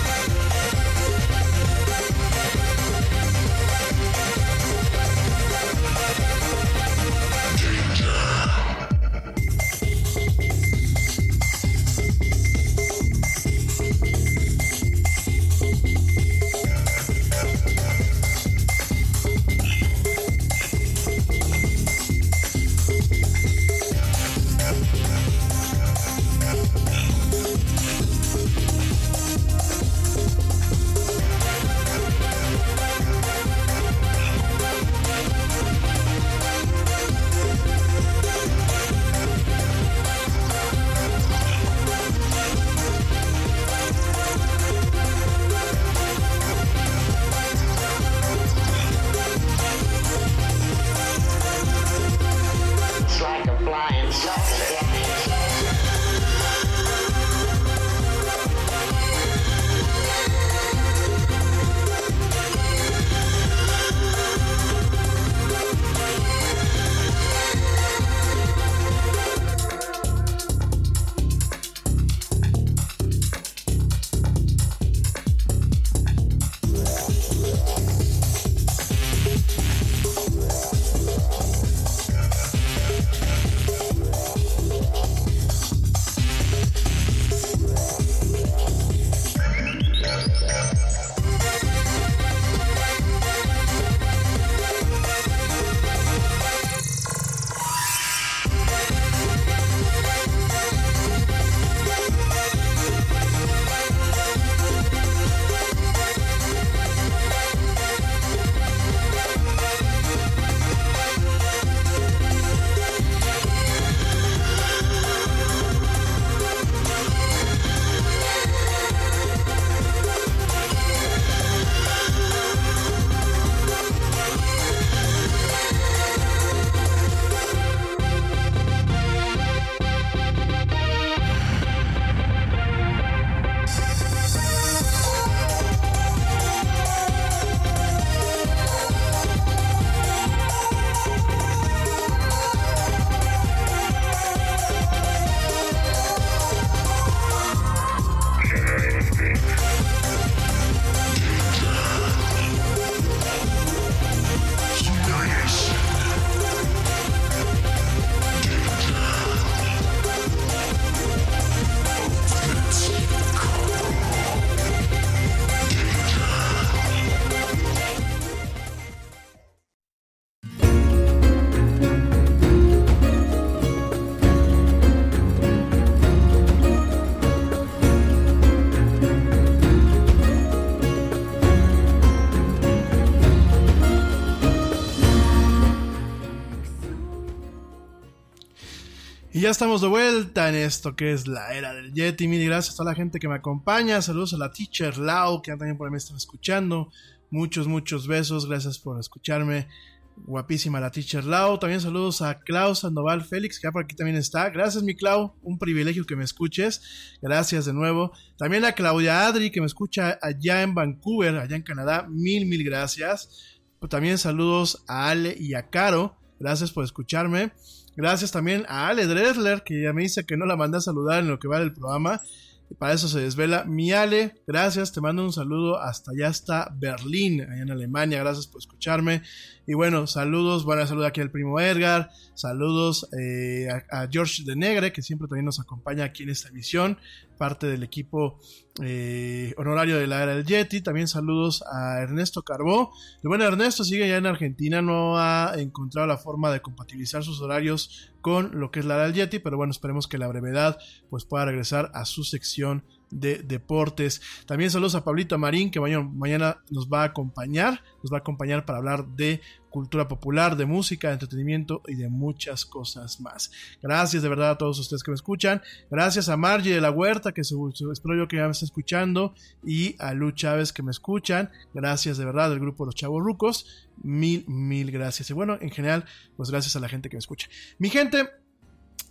Ya 189.41 189.49
estamos 189.49 189.81
de 189.81 189.87
vuelta 189.87 190.49
en 190.49 190.53
esto 190.53 190.95
que 190.95 191.13
es 191.13 191.27
la 191.27 191.55
era 191.55 191.73
del 191.73 191.91
Yeti. 191.93 192.27
Mil 192.27 192.45
gracias 192.45 192.75
a 192.75 192.77
toda 192.77 192.91
la 192.91 192.95
gente 192.95 193.17
que 193.17 193.27
me 193.27 193.33
acompaña. 193.33 193.99
Saludos 193.99 194.35
a 194.35 194.37
la 194.37 194.51
teacher 194.51 194.99
Lau, 194.99 195.41
que 195.41 195.49
también 195.49 195.79
por 195.79 195.87
ahí 195.87 195.91
me 195.91 195.97
están 195.97 196.15
escuchando. 196.15 196.91
Muchos, 197.31 197.65
muchos 197.65 198.05
besos. 198.05 198.47
Gracias 198.47 198.77
por 198.77 198.99
escucharme. 198.99 199.67
Guapísima 200.15 200.79
la 200.79 200.91
teacher 200.91 201.25
Lau. 201.25 201.57
También 201.57 201.81
saludos 201.81 202.21
a 202.21 202.37
Klaus 202.37 202.81
Sandoval 202.81 203.23
Félix, 203.23 203.59
que 203.59 203.65
ya 203.65 203.71
por 203.71 203.83
aquí 203.83 203.95
también 203.95 204.15
está. 204.15 204.47
Gracias, 204.51 204.83
mi 204.83 204.93
Clau. 204.93 205.33
Un 205.41 205.57
privilegio 205.57 206.05
que 206.05 206.15
me 206.15 206.23
escuches. 206.23 207.17
Gracias 207.19 207.65
de 207.65 207.73
nuevo. 207.73 208.11
También 208.37 208.63
a 208.63 208.73
Claudia 208.73 209.25
Adri, 209.25 209.49
que 209.49 209.59
me 209.59 209.65
escucha 209.65 210.19
allá 210.21 210.61
en 210.61 210.75
Vancouver, 210.75 211.35
allá 211.37 211.55
en 211.55 211.63
Canadá. 211.63 212.05
Mil, 212.07 212.45
mil 212.45 212.63
gracias. 212.63 213.59
También 213.89 214.19
saludos 214.19 214.83
a 214.87 215.09
Ale 215.09 215.35
y 215.35 215.55
a 215.55 215.67
Caro. 215.71 216.15
Gracias 216.39 216.69
por 216.69 216.83
escucharme. 216.83 217.53
Gracias 218.01 218.31
también 218.31 218.65
a 218.67 218.87
Ale 218.87 219.05
Dresler, 219.05 219.61
que 219.61 219.79
ya 219.79 219.93
me 219.93 220.01
dice 220.01 220.25
que 220.25 220.35
no 220.35 220.47
la 220.47 220.55
mandé 220.55 220.79
a 220.79 220.81
saludar 220.81 221.19
en 221.19 221.27
lo 221.27 221.37
que 221.37 221.47
va 221.47 221.59
del 221.59 221.71
programa. 221.71 222.19
Y 222.67 222.73
para 222.73 222.93
eso 222.93 223.07
se 223.07 223.19
desvela. 223.19 223.63
Mi 223.65 223.91
Ale, 223.91 224.41
gracias, 224.47 224.91
te 224.91 225.01
mando 225.01 225.23
un 225.23 225.31
saludo 225.31 225.79
hasta 225.79 226.09
allá 226.09 226.29
hasta 226.29 226.73
Berlín, 226.79 227.41
allá 227.41 227.61
en 227.61 227.69
Alemania. 227.69 228.17
Gracias 228.17 228.47
por 228.47 228.59
escucharme. 228.59 229.21
Y 229.67 229.75
bueno, 229.75 230.07
saludos, 230.07 230.65
bueno, 230.65 230.87
saludo 230.87 231.05
aquí 231.05 231.21
al 231.21 231.29
primo 231.29 231.59
Edgar, 231.59 232.09
saludos 232.33 233.07
eh, 233.19 233.67
a, 233.91 234.07
George 234.09 234.41
de 234.45 234.55
Negre, 234.55 234.91
que 234.91 235.03
siempre 235.03 235.27
también 235.27 235.45
nos 235.45 235.59
acompaña 235.59 236.05
aquí 236.05 236.23
en 236.23 236.31
esta 236.31 236.49
emisión, 236.49 236.97
parte 237.37 237.67
del 237.67 237.83
equipo 237.83 238.39
eh, 238.81 239.53
honorario 239.57 239.97
de 239.97 240.07
la 240.07 240.23
era 240.23 240.35
del 240.35 240.45
Yeti. 240.45 240.81
También 240.81 241.07
saludos 241.07 241.63
a 241.71 242.01
Ernesto 242.01 242.43
Carbó. 242.43 242.93
El 243.21 243.27
bueno 243.27 243.43
Ernesto 243.43 243.83
sigue 243.83 244.07
ya 244.07 244.17
en 244.17 244.25
Argentina, 244.25 244.81
no 244.81 245.17
ha 245.17 245.53
encontrado 245.57 246.07
la 246.07 246.17
forma 246.17 246.51
de 246.51 246.61
compatibilizar 246.61 247.23
sus 247.23 247.41
horarios 247.41 248.13
con 248.21 248.59
lo 248.59 248.71
que 248.71 248.79
es 248.79 248.85
la 248.85 248.95
era 248.95 249.03
del 249.03 249.13
Yeti, 249.13 249.39
pero 249.39 249.57
bueno, 249.57 249.71
esperemos 249.71 250.07
que 250.07 250.17
la 250.17 250.27
brevedad 250.27 250.77
pues 251.09 251.25
pueda 251.25 251.45
regresar 251.45 251.91
a 251.93 252.05
su 252.05 252.23
sección 252.23 252.83
de 253.11 253.39
deportes. 253.39 254.21
También 254.45 254.71
saludos 254.71 254.95
a 254.95 255.03
Pablito 255.03 255.37
Marín, 255.37 255.69
que 255.69 255.79
mañana, 255.79 256.57
nos 256.69 256.89
va 256.89 257.03
a 257.03 257.05
acompañar, 257.05 257.83
nos 258.01 258.11
va 258.11 258.17
a 258.17 258.21
acompañar 258.21 258.65
para 258.65 258.79
hablar 258.79 259.05
de 259.07 259.41
cultura 259.69 260.07
popular, 260.07 260.57
de 260.57 260.65
música, 260.65 261.07
de 261.07 261.13
entretenimiento 261.13 261.81
y 261.87 261.95
de 261.95 262.09
muchas 262.09 262.65
cosas 262.65 263.21
más. 263.21 263.51
Gracias 263.81 264.21
de 264.21 264.27
verdad 264.27 264.51
a 264.51 264.57
todos 264.57 264.77
ustedes 264.79 265.01
que 265.01 265.11
me 265.11 265.15
escuchan. 265.15 265.61
Gracias 265.89 266.27
a 266.27 266.35
Margie 266.35 266.73
de 266.73 266.81
la 266.81 266.91
Huerta, 266.91 267.31
que 267.31 267.41
espero 267.41 268.17
yo 268.17 268.27
que 268.27 268.35
ya 268.35 268.45
me 268.45 268.51
está 268.51 268.65
escuchando, 268.65 269.33
y 269.65 269.95
a 269.99 270.13
Lu 270.13 270.31
Chávez 270.31 270.73
que 270.73 270.83
me 270.83 270.91
escuchan. 270.91 271.51
Gracias 271.73 272.17
de 272.17 272.25
verdad 272.25 272.49
del 272.49 272.59
grupo 272.59 272.85
Los 272.85 272.95
Chavos 272.95 273.23
Rucos. 273.23 273.87
Mil, 274.03 274.45
mil 274.47 274.91
gracias. 274.91 275.29
Y 275.29 275.33
bueno, 275.33 275.57
en 275.61 275.69
general, 275.69 276.05
pues 276.35 276.49
gracias 276.49 276.75
a 276.75 276.79
la 276.79 276.89
gente 276.89 277.09
que 277.09 277.15
me 277.15 277.19
escucha. 277.19 277.47
Mi 277.77 277.89
gente, 277.89 278.29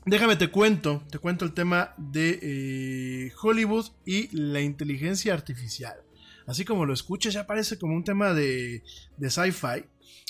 Déjame 0.07 0.37
te 0.37 0.51
cuento, 0.51 1.03
te 1.11 1.19
cuento 1.19 1.45
el 1.45 1.53
tema 1.53 1.95
de 1.99 2.39
eh, 2.43 3.33
Hollywood 3.43 3.87
y 4.07 4.35
la 4.35 4.61
inteligencia 4.63 5.35
artificial. 5.35 5.95
Así 6.47 6.65
como 6.65 6.87
lo 6.87 6.95
escuchas, 6.95 7.35
ya 7.35 7.47
parece 7.47 7.79
como 7.79 7.95
un 7.95 8.03
tema 8.03 8.33
de, 8.33 8.83
de 9.19 9.31
sci-fi. 9.31 9.85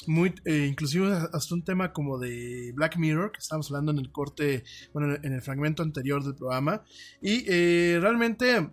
Muy, 0.07 0.35
eh, 0.45 0.67
inclusive 0.69 1.13
hasta 1.33 1.55
un 1.55 1.63
tema 1.63 1.93
como 1.93 2.19
de 2.19 2.73
Black 2.75 2.97
Mirror, 2.97 3.33
que 3.33 3.39
estábamos 3.39 3.71
hablando 3.71 3.93
en 3.93 3.99
el 3.99 4.11
corte, 4.11 4.65
bueno, 4.93 5.17
en 5.23 5.33
el 5.33 5.41
fragmento 5.41 5.83
anterior 5.83 6.25
del 6.25 6.35
programa. 6.35 6.83
Y 7.23 7.45
eh, 7.47 7.99
realmente 8.01 8.71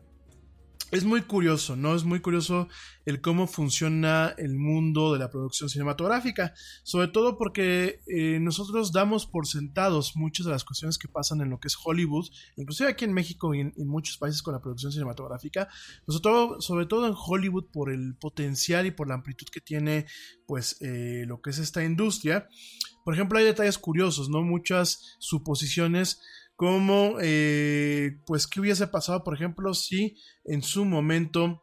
es 0.91 1.03
muy 1.03 1.21
curioso, 1.23 1.75
¿no? 1.75 1.95
Es 1.95 2.05
muy 2.05 2.21
curioso 2.21 2.69
el 3.05 3.19
cómo 3.19 3.47
funciona 3.47 4.33
el 4.37 4.55
mundo 4.55 5.11
de 5.13 5.19
la 5.19 5.29
producción 5.29 5.69
cinematográfica, 5.69 6.53
sobre 6.83 7.09
todo 7.09 7.37
porque 7.37 8.01
eh, 8.07 8.39
nosotros 8.39 8.93
damos 8.93 9.25
por 9.25 9.47
sentados 9.47 10.15
muchas 10.15 10.45
de 10.45 10.53
las 10.53 10.63
cuestiones 10.63 10.97
que 10.97 11.09
pasan 11.09 11.41
en 11.41 11.49
lo 11.49 11.59
que 11.59 11.67
es 11.67 11.77
Hollywood, 11.83 12.27
inclusive 12.55 12.89
aquí 12.89 13.05
en 13.05 13.13
México 13.13 13.53
y 13.53 13.61
en, 13.61 13.73
muchos 13.87 14.17
países 14.17 14.41
con 14.41 14.53
la 14.53 14.61
producción 14.61 14.91
cinematográfica, 14.91 15.67
sobre 16.07 16.85
todo, 16.85 17.07
en 17.07 17.13
Hollywood 17.15 17.65
por 17.71 17.91
el 17.91 18.15
potencial 18.15 18.85
y 18.85 18.91
por 18.91 19.07
la 19.07 19.15
amplitud 19.15 19.47
que 19.51 19.61
tiene, 19.61 20.05
pues, 20.45 20.81
eh, 20.81 21.23
lo 21.27 21.41
que 21.41 21.49
es 21.49 21.57
esta 21.57 21.83
industria. 21.83 22.47
Por 23.03 23.13
ejemplo, 23.13 23.39
hay 23.39 23.45
detalles 23.45 23.77
curiosos, 23.77 24.29
¿no? 24.29 24.41
Muchas 24.41 25.15
suposiciones 25.19 26.21
como, 26.57 27.17
eh, 27.21 28.19
pues, 28.25 28.47
¿qué 28.47 28.59
hubiese 28.59 28.87
pasado, 28.87 29.23
por 29.23 29.35
ejemplo, 29.35 29.75
si 29.75 30.17
en 30.43 30.63
su 30.63 30.85
momento 30.85 31.61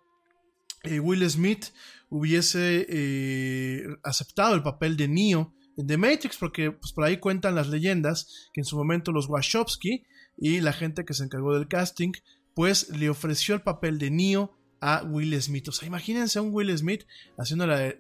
eh, 0.84 1.00
Will 1.00 1.28
Smith 1.28 1.66
hubiese 2.08 2.86
eh, 2.88 3.82
aceptado 4.04 4.54
el 4.54 4.62
papel 4.62 4.96
de 4.96 5.08
Neo 5.08 5.52
en 5.76 5.88
The 5.88 5.96
Matrix? 5.96 6.36
Porque, 6.36 6.70
pues, 6.70 6.92
por 6.92 7.04
ahí 7.04 7.18
cuentan 7.18 7.56
las 7.56 7.68
leyendas 7.68 8.48
que 8.52 8.60
en 8.60 8.64
su 8.64 8.76
momento 8.76 9.10
los 9.10 9.28
Wachowski 9.28 10.04
y 10.38 10.60
la 10.60 10.72
gente 10.72 11.04
que 11.04 11.14
se 11.14 11.24
encargó 11.24 11.54
del 11.54 11.66
casting, 11.66 12.12
pues, 12.54 12.88
le 12.90 13.10
ofreció 13.10 13.56
el 13.56 13.62
papel 13.62 13.98
de 13.98 14.12
Neo 14.12 14.56
a 14.86 15.02
Will 15.02 15.40
Smith. 15.40 15.66
O 15.68 15.72
sea, 15.72 15.88
imagínense 15.88 16.38
a 16.38 16.42
un 16.42 16.52
Will 16.52 16.76
Smith 16.76 17.06
haciendo 17.38 17.66
de, 17.66 17.96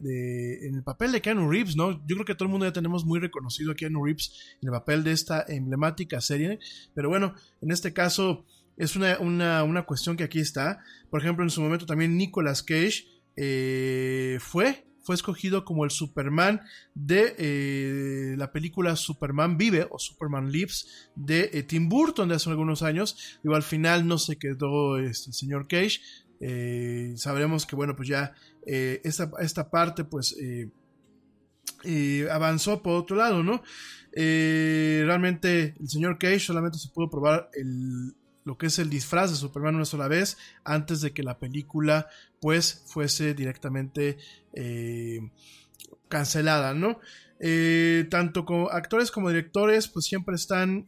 en 0.66 0.74
el 0.74 0.82
papel 0.82 1.12
de 1.12 1.22
Keanu 1.22 1.50
Reeves, 1.50 1.76
¿no? 1.76 1.92
Yo 2.06 2.14
creo 2.14 2.26
que 2.26 2.34
todo 2.34 2.44
el 2.44 2.50
mundo 2.50 2.66
ya 2.66 2.74
tenemos 2.74 3.06
muy 3.06 3.20
reconocido 3.20 3.72
a 3.72 3.74
Keanu 3.74 4.04
Reeves 4.04 4.56
en 4.60 4.68
el 4.68 4.72
papel 4.72 5.02
de 5.02 5.12
esta 5.12 5.46
emblemática 5.48 6.20
serie. 6.20 6.58
Pero 6.94 7.08
bueno, 7.08 7.34
en 7.62 7.70
este 7.70 7.94
caso 7.94 8.44
es 8.76 8.96
una, 8.96 9.18
una, 9.18 9.82
cuestión 9.86 10.18
que 10.18 10.24
aquí 10.24 10.40
está. 10.40 10.84
Por 11.08 11.22
ejemplo, 11.22 11.42
en 11.42 11.48
su 11.48 11.62
momento 11.62 11.86
también 11.86 12.18
Nicolas 12.18 12.62
Cage 12.62 13.06
eh, 13.36 14.36
fue 14.40 14.84
fue 15.04 15.14
escogido 15.14 15.64
como 15.64 15.84
el 15.84 15.90
Superman 15.90 16.62
de 16.94 17.34
eh, 17.38 18.34
la 18.38 18.52
película 18.52 18.96
Superman 18.96 19.58
Vive 19.58 19.86
o 19.90 19.98
Superman 19.98 20.50
Lives 20.50 21.10
de 21.14 21.50
eh, 21.52 21.62
Tim 21.62 21.88
Burton 21.90 22.28
de 22.28 22.36
hace 22.36 22.48
algunos 22.48 22.82
años. 22.82 23.38
Digo, 23.42 23.54
al 23.54 23.62
final 23.62 24.08
no 24.08 24.16
se 24.18 24.38
quedó 24.38 24.98
este, 24.98 25.30
el 25.30 25.34
señor 25.34 25.68
Cage, 25.68 26.00
eh, 26.40 27.14
sabremos 27.16 27.66
que, 27.66 27.76
bueno, 27.76 27.94
pues 27.96 28.08
ya 28.08 28.34
eh, 28.66 29.00
esta, 29.04 29.70
parte, 29.70 30.04
pues, 30.04 30.36
eh, 30.40 32.28
avanzó 32.30 32.82
por 32.82 32.94
otro 32.96 33.16
lado, 33.16 33.42
¿no? 33.42 33.62
realmente 34.16 35.74
el 35.80 35.88
señor 35.88 36.18
Cage 36.18 36.38
solamente 36.38 36.78
se 36.78 36.88
pudo 36.88 37.10
probar 37.10 37.50
lo 38.44 38.56
que 38.56 38.66
es 38.66 38.78
el 38.78 38.88
disfraz 38.88 39.30
de 39.30 39.36
Superman 39.36 39.74
una 39.74 39.84
sola 39.84 40.06
vez 40.06 40.38
antes 40.62 41.00
de 41.00 41.12
que 41.12 41.24
la 41.24 41.40
película, 41.40 42.06
pues, 42.40 42.84
fuese 42.86 43.34
directamente 43.34 44.18
cancelada, 46.08 46.74
¿no? 46.74 47.00
tanto 48.08 48.44
como 48.44 48.70
actores 48.70 49.10
como 49.10 49.28
directores 49.28 49.88
pues 49.88 50.06
siempre 50.06 50.36
están 50.36 50.86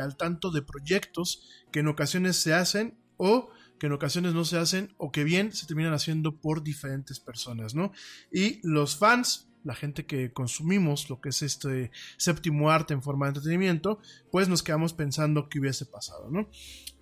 al 0.00 0.16
tanto 0.16 0.50
de 0.50 0.62
proyectos 0.62 1.46
que 1.70 1.80
en 1.80 1.88
ocasiones 1.88 2.36
se 2.36 2.54
hacen 2.54 2.96
o 3.18 3.50
que 3.78 3.86
en 3.86 3.92
ocasiones 3.92 4.34
no 4.34 4.44
se 4.44 4.58
hacen 4.58 4.94
o 4.96 5.12
que 5.12 5.24
bien 5.24 5.52
se 5.52 5.66
terminan 5.66 5.92
haciendo 5.92 6.36
por 6.36 6.62
diferentes 6.62 7.20
personas, 7.20 7.74
¿no? 7.74 7.92
Y 8.32 8.60
los 8.62 8.96
fans, 8.96 9.48
la 9.64 9.74
gente 9.74 10.06
que 10.06 10.32
consumimos 10.32 11.10
lo 11.10 11.20
que 11.20 11.30
es 11.30 11.42
este 11.42 11.90
séptimo 12.16 12.70
arte 12.70 12.94
en 12.94 13.02
forma 13.02 13.26
de 13.26 13.30
entretenimiento, 13.30 13.98
pues 14.30 14.48
nos 14.48 14.62
quedamos 14.62 14.92
pensando 14.92 15.48
qué 15.48 15.58
hubiese 15.58 15.86
pasado, 15.86 16.30
¿no? 16.30 16.48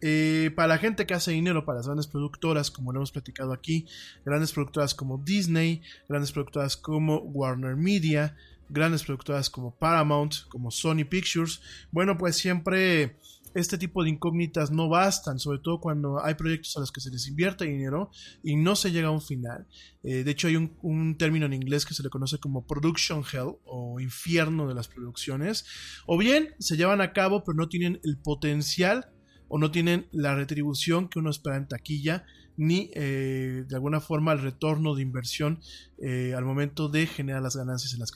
Eh, 0.00 0.50
para 0.54 0.68
la 0.68 0.78
gente 0.78 1.06
que 1.06 1.14
hace 1.14 1.30
dinero, 1.32 1.64
para 1.64 1.78
las 1.78 1.86
grandes 1.86 2.06
productoras, 2.06 2.70
como 2.70 2.92
lo 2.92 2.98
hemos 2.98 3.12
platicado 3.12 3.52
aquí, 3.52 3.86
grandes 4.24 4.52
productoras 4.52 4.94
como 4.94 5.18
Disney, 5.18 5.82
grandes 6.08 6.32
productoras 6.32 6.76
como 6.76 7.18
Warner 7.18 7.76
Media, 7.76 8.36
grandes 8.68 9.04
productoras 9.04 9.50
como 9.50 9.74
Paramount, 9.76 10.46
como 10.48 10.70
Sony 10.70 11.04
Pictures, 11.08 11.60
bueno, 11.90 12.18
pues 12.18 12.36
siempre 12.36 13.18
este 13.54 13.78
tipo 13.78 14.02
de 14.02 14.10
incógnitas 14.10 14.70
no 14.70 14.88
bastan, 14.88 15.38
sobre 15.38 15.60
todo 15.60 15.80
cuando 15.80 16.22
hay 16.22 16.34
proyectos 16.34 16.76
a 16.76 16.80
los 16.80 16.90
que 16.90 17.00
se 17.00 17.10
les 17.10 17.28
invierte 17.28 17.64
dinero 17.64 18.10
y 18.42 18.56
no 18.56 18.76
se 18.76 18.90
llega 18.90 19.08
a 19.08 19.12
un 19.12 19.22
final. 19.22 19.66
Eh, 20.02 20.24
de 20.24 20.30
hecho, 20.30 20.48
hay 20.48 20.56
un, 20.56 21.16
término 21.16 21.46
en 21.46 21.52
inglés 21.52 21.86
que 21.86 21.94
se 21.94 22.02
le 22.02 22.10
conoce 22.10 22.38
como 22.38 22.66
production 22.66 23.22
hell 23.32 23.56
o 23.64 24.00
infierno 24.00 24.66
de 24.66 24.74
las 24.74 24.88
producciones. 24.88 25.64
O 26.06 26.18
bien 26.18 26.54
se 26.58 26.76
llevan 26.76 27.00
a 27.00 27.12
cabo, 27.12 27.44
pero 27.44 27.56
no 27.56 27.68
tienen 27.68 28.00
el 28.02 28.18
potencial 28.18 29.10
o 29.48 29.58
no 29.58 29.70
tienen 29.70 30.08
la 30.10 30.34
retribución 30.34 31.08
que 31.08 31.20
uno 31.20 31.30
espera 31.30 31.56
en 31.56 31.68
taquilla 31.68 32.24
ni 32.56 32.90
eh, 32.94 33.64
de 33.66 33.74
alguna 33.74 34.00
forma 34.00 34.32
el 34.32 34.40
retorno 34.40 34.94
de 34.94 35.02
inversión 35.02 35.60
eh, 35.98 36.34
al 36.36 36.44
momento 36.44 36.88
de 36.88 37.06
generar 37.06 37.42
las 37.42 37.56
ganancias 37.56 37.94
en 37.94 38.00
las, 38.00 38.12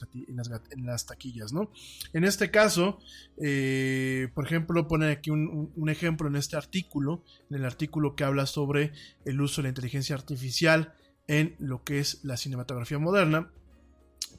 en 0.71 0.85
las, 0.85 1.05
taquillas. 1.05 1.53
¿no? 1.53 1.71
En 2.13 2.23
este 2.23 2.51
caso, 2.51 2.99
eh, 3.41 4.29
por 4.33 4.45
ejemplo, 4.45 4.87
pone 4.87 5.11
aquí 5.11 5.29
un, 5.29 5.71
un, 5.75 5.89
ejemplo 5.89 6.27
en 6.27 6.35
este 6.35 6.55
artículo, 6.55 7.23
en 7.49 7.57
el 7.57 7.65
artículo 7.65 8.15
que 8.15 8.23
habla 8.23 8.45
sobre 8.45 8.91
el 9.25 9.41
uso 9.41 9.61
de 9.61 9.63
la 9.63 9.69
inteligencia 9.69 10.15
artificial 10.15 10.93
en 11.27 11.55
lo 11.59 11.83
que 11.83 11.99
es 11.99 12.23
la 12.23 12.37
cinematografía 12.37 12.99
moderna. 12.99 13.51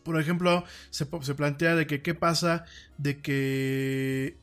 Por 0.03 0.21
ejemplo, 0.21 0.65
se, 0.91 1.07
se 1.21 1.35
plantea 1.35 1.75
de 1.77 1.87
que 1.87 2.03
qué 2.03 2.15
pasa 2.15 2.65
de 2.99 3.21
que 3.21 4.39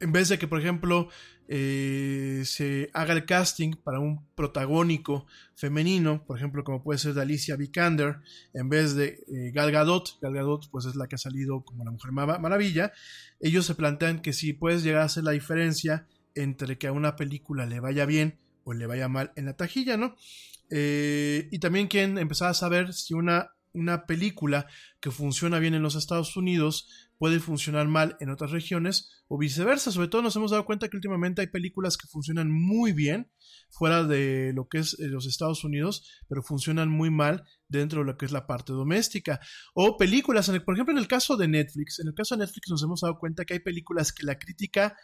en 0.00 0.12
vez 0.12 0.28
de 0.28 0.38
que, 0.38 0.46
por 0.46 0.60
ejemplo, 0.60 1.08
eh, 1.46 2.42
se 2.44 2.90
haga 2.94 3.12
el 3.12 3.26
casting 3.26 3.72
para 3.72 4.00
un 4.00 4.26
protagónico 4.34 5.26
femenino, 5.54 6.24
por 6.24 6.38
ejemplo, 6.38 6.64
como 6.64 6.82
puede 6.82 6.98
ser 6.98 7.14
de 7.14 7.22
Alicia 7.22 7.56
Vikander, 7.56 8.20
en 8.54 8.68
vez 8.68 8.94
de 8.94 9.24
eh, 9.28 9.50
Gal 9.52 9.70
Gadot, 9.70 10.18
Gal 10.20 10.34
Gadot 10.34 10.70
pues 10.70 10.86
es 10.86 10.96
la 10.96 11.06
que 11.06 11.16
ha 11.16 11.18
salido 11.18 11.62
como 11.64 11.84
la 11.84 11.90
Mujer 11.90 12.12
Maravilla, 12.12 12.92
ellos 13.40 13.66
se 13.66 13.74
plantean 13.74 14.20
que 14.20 14.32
si 14.32 14.52
puedes 14.52 14.82
llegar 14.82 15.02
a 15.02 15.06
hacer 15.06 15.24
la 15.24 15.32
diferencia 15.32 16.06
entre 16.34 16.78
que 16.78 16.86
a 16.86 16.92
una 16.92 17.16
película 17.16 17.66
le 17.66 17.80
vaya 17.80 18.06
bien 18.06 18.38
o 18.64 18.72
le 18.72 18.86
vaya 18.86 19.08
mal 19.08 19.32
en 19.36 19.44
la 19.44 19.56
tajilla, 19.56 19.96
¿no? 19.96 20.16
Eh, 20.70 21.48
y 21.52 21.58
también 21.58 21.88
quieren 21.88 22.18
empezar 22.18 22.48
a 22.50 22.54
saber 22.54 22.94
si 22.94 23.14
una, 23.14 23.50
una 23.74 24.06
película 24.06 24.66
que 25.00 25.10
funciona 25.10 25.58
bien 25.58 25.74
en 25.74 25.82
los 25.82 25.94
Estados 25.94 26.36
Unidos 26.36 26.88
puede 27.18 27.40
funcionar 27.40 27.88
mal 27.88 28.16
en 28.20 28.30
otras 28.30 28.50
regiones 28.50 29.24
o 29.28 29.38
viceversa. 29.38 29.92
Sobre 29.92 30.08
todo 30.08 30.22
nos 30.22 30.36
hemos 30.36 30.50
dado 30.50 30.64
cuenta 30.64 30.88
que 30.88 30.96
últimamente 30.96 31.40
hay 31.40 31.48
películas 31.48 31.96
que 31.96 32.06
funcionan 32.06 32.50
muy 32.50 32.92
bien 32.92 33.30
fuera 33.70 34.04
de 34.04 34.52
lo 34.54 34.68
que 34.68 34.78
es 34.78 34.98
eh, 35.00 35.08
los 35.08 35.26
Estados 35.26 35.64
Unidos, 35.64 36.08
pero 36.28 36.42
funcionan 36.42 36.88
muy 36.88 37.10
mal 37.10 37.44
dentro 37.68 38.00
de 38.00 38.06
lo 38.06 38.16
que 38.16 38.26
es 38.26 38.32
la 38.32 38.46
parte 38.46 38.72
doméstica. 38.72 39.40
O 39.74 39.96
películas, 39.96 40.50
por 40.64 40.74
ejemplo, 40.74 40.92
en 40.92 40.98
el 40.98 41.08
caso 41.08 41.36
de 41.36 41.48
Netflix, 41.48 41.98
en 42.00 42.08
el 42.08 42.14
caso 42.14 42.36
de 42.36 42.44
Netflix 42.44 42.68
nos 42.70 42.82
hemos 42.82 43.00
dado 43.00 43.18
cuenta 43.18 43.44
que 43.44 43.54
hay 43.54 43.60
películas 43.60 44.12
que 44.12 44.24
la 44.24 44.38
crítica 44.38 44.96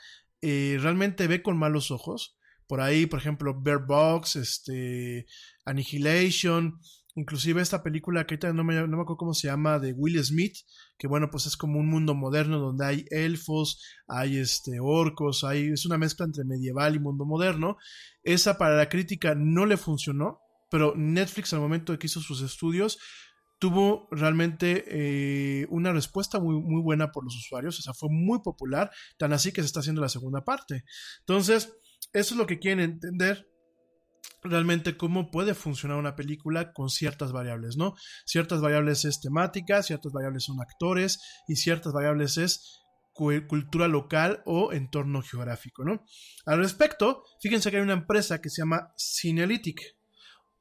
eh, 0.42 0.78
realmente 0.80 1.26
ve 1.26 1.42
con 1.42 1.58
malos 1.58 1.90
ojos. 1.90 2.36
Por 2.66 2.80
ahí, 2.80 3.06
por 3.06 3.18
ejemplo, 3.18 3.60
Bear 3.60 3.84
Box, 3.84 4.36
este, 4.36 5.26
Annihilation, 5.64 6.78
inclusive 7.16 7.60
esta 7.60 7.82
película 7.82 8.26
que 8.26 8.34
ahorita 8.34 8.52
no 8.52 8.62
me, 8.62 8.74
no 8.74 8.96
me 8.96 9.02
acuerdo 9.02 9.16
cómo 9.16 9.34
se 9.34 9.48
llama, 9.48 9.78
de 9.78 9.92
Will 9.92 10.22
Smith, 10.24 10.56
que 11.00 11.08
bueno, 11.08 11.30
pues 11.30 11.46
es 11.46 11.56
como 11.56 11.78
un 11.78 11.88
mundo 11.88 12.14
moderno 12.14 12.58
donde 12.58 12.84
hay 12.84 13.06
elfos, 13.08 13.82
hay 14.06 14.36
este, 14.36 14.80
orcos, 14.80 15.44
hay, 15.44 15.68
es 15.68 15.86
una 15.86 15.96
mezcla 15.96 16.26
entre 16.26 16.44
medieval 16.44 16.94
y 16.94 16.98
mundo 16.98 17.24
moderno. 17.24 17.78
Esa 18.22 18.58
para 18.58 18.76
la 18.76 18.90
crítica 18.90 19.34
no 19.34 19.64
le 19.64 19.78
funcionó, 19.78 20.42
pero 20.70 20.92
Netflix 20.94 21.54
al 21.54 21.60
momento 21.60 21.92
de 21.92 21.98
que 21.98 22.06
hizo 22.06 22.20
sus 22.20 22.42
estudios 22.42 22.98
tuvo 23.58 24.08
realmente 24.10 24.84
eh, 24.88 25.66
una 25.70 25.90
respuesta 25.90 26.38
muy, 26.38 26.60
muy 26.60 26.82
buena 26.82 27.12
por 27.12 27.24
los 27.24 27.34
usuarios, 27.34 27.78
o 27.78 27.82
sea, 27.82 27.94
fue 27.94 28.10
muy 28.10 28.40
popular, 28.42 28.90
tan 29.16 29.32
así 29.32 29.52
que 29.52 29.62
se 29.62 29.66
está 29.66 29.80
haciendo 29.80 30.02
la 30.02 30.10
segunda 30.10 30.44
parte. 30.44 30.84
Entonces, 31.20 31.72
eso 32.12 32.34
es 32.34 32.38
lo 32.38 32.46
que 32.46 32.58
quieren 32.58 32.80
entender 32.80 33.49
realmente 34.42 34.96
cómo 34.96 35.30
puede 35.30 35.54
funcionar 35.54 35.98
una 35.98 36.16
película 36.16 36.72
con 36.72 36.88
ciertas 36.88 37.32
variables, 37.32 37.76
¿no? 37.76 37.94
Ciertas 38.24 38.60
variables 38.60 39.04
es 39.04 39.20
temática, 39.20 39.82
ciertas 39.82 40.12
variables 40.12 40.44
son 40.44 40.60
actores 40.60 41.20
y 41.46 41.56
ciertas 41.56 41.92
variables 41.92 42.38
es 42.38 42.80
cultura 43.12 43.86
local 43.86 44.42
o 44.46 44.72
entorno 44.72 45.20
geográfico, 45.22 45.84
¿no? 45.84 46.04
Al 46.46 46.58
respecto, 46.58 47.24
fíjense 47.42 47.70
que 47.70 47.76
hay 47.76 47.82
una 47.82 47.92
empresa 47.92 48.40
que 48.40 48.48
se 48.48 48.62
llama 48.62 48.94
Cinelytic. 48.96 49.82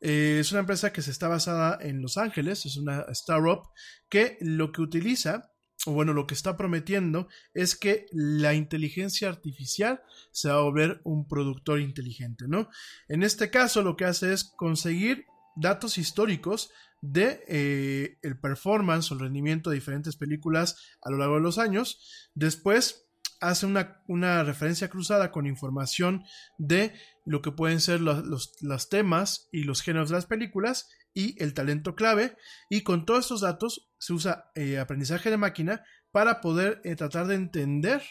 Eh, 0.02 0.38
es 0.40 0.52
una 0.52 0.62
empresa 0.62 0.92
que 0.92 1.02
se 1.02 1.12
está 1.12 1.28
basada 1.28 1.78
en 1.82 2.02
Los 2.02 2.18
Ángeles, 2.18 2.66
es 2.66 2.78
una 2.78 3.06
startup 3.10 3.70
que 4.10 4.38
lo 4.42 4.72
que 4.72 4.82
utiliza 4.82 5.52
o 5.86 5.94
bueno, 5.94 6.14
lo 6.14 6.28
que 6.28 6.34
está 6.34 6.58
prometiendo 6.58 7.28
es 7.54 7.76
que 7.76 8.06
la 8.12 8.54
inteligencia 8.54 9.30
artificial 9.30 10.02
se 10.32 10.50
va 10.50 10.56
a 10.56 10.62
volver 10.62 11.02
un 11.06 11.28
productor 11.28 11.80
inteligente, 11.80 12.46
¿no? 12.48 12.70
En 13.08 13.24
este 13.24 13.50
caso 13.50 13.82
lo 13.82 13.96
que 13.96 14.06
hace 14.06 14.34
es 14.34 14.44
conseguir 14.44 15.26
datos 15.56 15.98
históricos 15.98 16.72
de 17.02 17.44
eh, 17.48 18.18
el 18.22 18.38
performance 18.40 19.12
o 19.12 19.14
el 19.14 19.22
rendimiento 19.22 19.70
de 19.70 19.78
diferentes 19.78 20.18
películas 20.18 20.76
a 21.02 21.10
lo 21.12 21.18
largo 21.18 21.36
de 21.36 21.42
los 21.42 21.58
años. 21.58 22.30
Después 22.34 23.10
hace 23.40 23.66
una, 23.66 24.02
una 24.08 24.44
referencia 24.44 24.90
cruzada 24.90 25.32
con 25.32 25.48
información 25.48 26.24
de 26.58 26.94
lo 27.26 27.42
que 27.42 27.52
pueden 27.52 27.80
ser 27.80 28.02
los, 28.02 28.26
los, 28.62 28.90
temas 28.90 29.48
y 29.52 29.64
los 29.64 29.82
géneros 29.82 30.10
de 30.10 30.16
las 30.16 30.26
películas 30.26 30.90
y 31.14 31.42
el 31.42 31.54
talento 31.54 31.96
clave. 31.96 32.36
Y 32.70 32.82
con 32.82 33.06
todos 33.06 33.26
estos 33.26 33.42
datos 33.42 33.90
se 33.98 34.14
usa 34.14 34.52
eh, 34.56 34.80
aprendizaje 34.80 35.30
de 35.30 35.38
máquina 35.38 35.84
para 36.12 36.42
poder 36.42 36.82
eh, 36.84 36.96
tratar 36.96 37.28
de 37.28 37.36
entender 37.36 38.02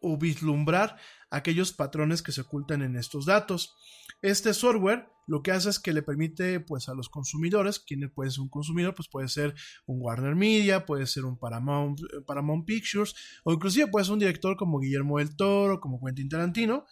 o 0.00 0.18
vislumbrar 0.18 0.96
aquellos 1.30 1.72
patrones 1.72 2.22
que 2.22 2.32
se 2.32 2.42
ocultan 2.42 2.82
en 2.82 2.96
estos 2.96 3.24
datos. 3.24 3.74
Este 4.20 4.52
software 4.52 5.08
lo 5.26 5.42
que 5.42 5.52
hace 5.52 5.70
es 5.70 5.78
que 5.78 5.94
le 5.94 6.02
permite 6.02 6.60
pues 6.60 6.90
a 6.90 6.94
los 6.94 7.08
consumidores, 7.08 7.78
quien 7.78 8.10
puede 8.10 8.30
ser 8.30 8.40
un 8.40 8.50
consumidor, 8.50 8.94
pues 8.94 9.08
puede 9.08 9.28
ser 9.28 9.54
un 9.86 10.02
Warner 10.02 10.34
Media, 10.34 10.84
puede 10.84 11.06
ser 11.06 11.24
un 11.24 11.38
Paramount, 11.38 11.98
eh, 12.00 12.20
Paramount 12.26 12.66
Pictures, 12.66 13.14
o 13.44 13.54
inclusive 13.54 13.86
puede 13.86 14.04
ser 14.04 14.12
un 14.12 14.18
director 14.18 14.56
como 14.56 14.78
Guillermo 14.78 15.18
del 15.18 15.34
Toro, 15.34 15.80
como 15.80 15.98
Quentin 16.04 16.28
Tarantino, 16.28 16.84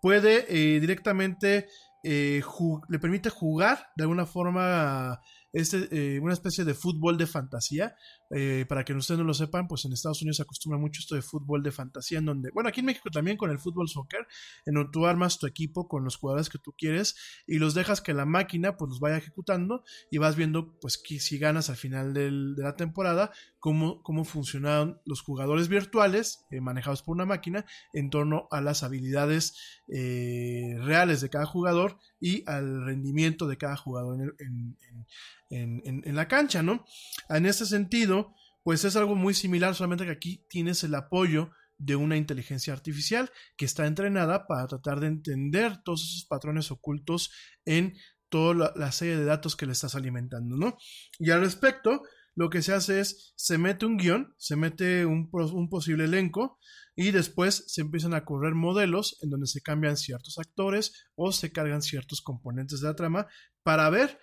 puede 0.00 0.46
directamente 0.80 1.66
le 2.02 2.98
permite 2.98 3.30
jugar 3.30 3.90
de 3.96 4.04
alguna 4.04 4.26
forma 4.26 5.20
este, 5.52 5.88
eh, 5.90 6.20
una 6.20 6.32
especie 6.32 6.64
de 6.64 6.74
fútbol 6.74 7.18
de 7.18 7.26
fantasía. 7.26 7.96
Eh, 8.32 8.64
para 8.68 8.84
que 8.84 8.94
ustedes 8.94 9.18
no 9.18 9.24
lo 9.24 9.34
sepan, 9.34 9.66
pues 9.66 9.84
en 9.84 9.92
Estados 9.92 10.22
Unidos 10.22 10.36
se 10.36 10.42
acostumbra 10.44 10.78
mucho 10.78 11.00
esto 11.00 11.16
de 11.16 11.22
fútbol 11.22 11.64
de 11.64 11.72
fantasía, 11.72 12.18
en 12.18 12.26
donde, 12.26 12.50
bueno, 12.52 12.68
aquí 12.68 12.80
en 12.80 12.86
México 12.86 13.10
también 13.10 13.36
con 13.36 13.50
el 13.50 13.58
fútbol 13.58 13.88
soccer, 13.88 14.26
en 14.66 14.74
donde 14.74 14.90
tú 14.92 15.06
armas 15.06 15.38
tu 15.38 15.46
equipo 15.48 15.88
con 15.88 16.04
los 16.04 16.16
jugadores 16.16 16.48
que 16.48 16.58
tú 16.58 16.72
quieres 16.78 17.16
y 17.46 17.58
los 17.58 17.74
dejas 17.74 18.00
que 18.00 18.14
la 18.14 18.26
máquina 18.26 18.76
pues 18.76 18.90
los 18.90 19.00
vaya 19.00 19.16
ejecutando 19.16 19.82
y 20.10 20.18
vas 20.18 20.36
viendo 20.36 20.78
pues 20.80 20.96
que 20.96 21.18
si 21.18 21.38
ganas 21.38 21.70
al 21.70 21.76
final 21.76 22.14
de 22.14 22.30
la 22.30 22.76
temporada, 22.76 23.32
cómo, 23.58 24.02
cómo 24.02 24.24
funcionan 24.24 25.00
los 25.04 25.22
jugadores 25.22 25.68
virtuales 25.68 26.46
eh, 26.50 26.60
manejados 26.60 27.02
por 27.02 27.16
una 27.16 27.26
máquina 27.26 27.66
en 27.92 28.10
torno 28.10 28.46
a 28.52 28.60
las 28.60 28.82
habilidades 28.82 29.80
reales 29.88 31.20
de 31.20 31.30
cada 31.30 31.46
jugador 31.46 31.98
y 32.20 32.48
al 32.48 32.84
rendimiento 32.84 33.48
de 33.48 33.56
cada 33.56 33.76
jugador 33.76 34.36
en, 34.38 34.76
en, 34.78 35.06
la 35.50 36.28
cancha, 36.28 36.62
¿no? 36.62 36.84
En 37.28 37.46
este 37.46 37.66
sentido, 37.66 38.34
pues 38.62 38.84
es 38.84 38.96
algo 38.96 39.14
muy 39.14 39.34
similar, 39.34 39.74
solamente 39.74 40.04
que 40.04 40.12
aquí 40.12 40.46
tienes 40.48 40.84
el 40.84 40.94
apoyo 40.94 41.50
de 41.80 41.96
una 41.96 42.16
inteligencia 42.16 42.72
artificial 42.72 43.30
que 43.56 43.64
está 43.64 43.86
entrenada 43.86 44.46
para 44.46 44.66
tratar 44.66 45.00
de 45.00 45.06
entender 45.06 45.82
todos 45.82 46.02
esos 46.02 46.26
patrones 46.26 46.70
ocultos 46.70 47.30
en 47.64 47.94
toda 48.28 48.72
la, 48.76 48.92
serie 48.92 49.16
de 49.16 49.24
datos 49.24 49.56
que 49.56 49.66
le 49.66 49.72
estás 49.72 49.94
alimentando, 49.94 50.56
¿no? 50.56 50.76
Y 51.18 51.30
al 51.30 51.40
respecto, 51.40 52.02
lo 52.34 52.48
que 52.48 52.62
se 52.62 52.72
hace 52.72 53.00
es, 53.00 53.32
se 53.34 53.58
mete 53.58 53.86
un 53.86 53.96
guion, 53.96 54.34
se 54.38 54.56
mete 54.56 55.04
un, 55.04 55.30
posible 55.68 56.04
elenco 56.04 56.58
y 56.94 57.10
después 57.10 57.64
se 57.66 57.80
empiezan 57.80 58.14
a 58.14 58.24
correr 58.24 58.54
modelos 58.54 59.18
en 59.22 59.30
donde 59.30 59.46
se 59.46 59.62
cambian 59.62 59.96
ciertos 59.96 60.38
actores 60.38 61.06
o 61.16 61.32
se 61.32 61.50
cargan 61.50 61.82
ciertos 61.82 62.20
componentes 62.20 62.80
de 62.80 62.88
la 62.88 62.94
trama 62.94 63.26
para 63.62 63.90
ver 63.90 64.18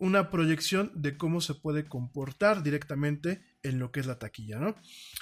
una 0.00 0.30
proyección 0.30 0.90
de 0.94 1.16
cómo 1.16 1.40
se 1.40 1.54
puede 1.54 1.86
comportar 1.86 2.62
directamente 2.64 3.42
en 3.62 3.78
lo 3.78 3.92
que 3.92 4.00
es 4.00 4.06
la 4.06 4.18
taquilla, 4.18 4.58
¿no? 4.58 4.74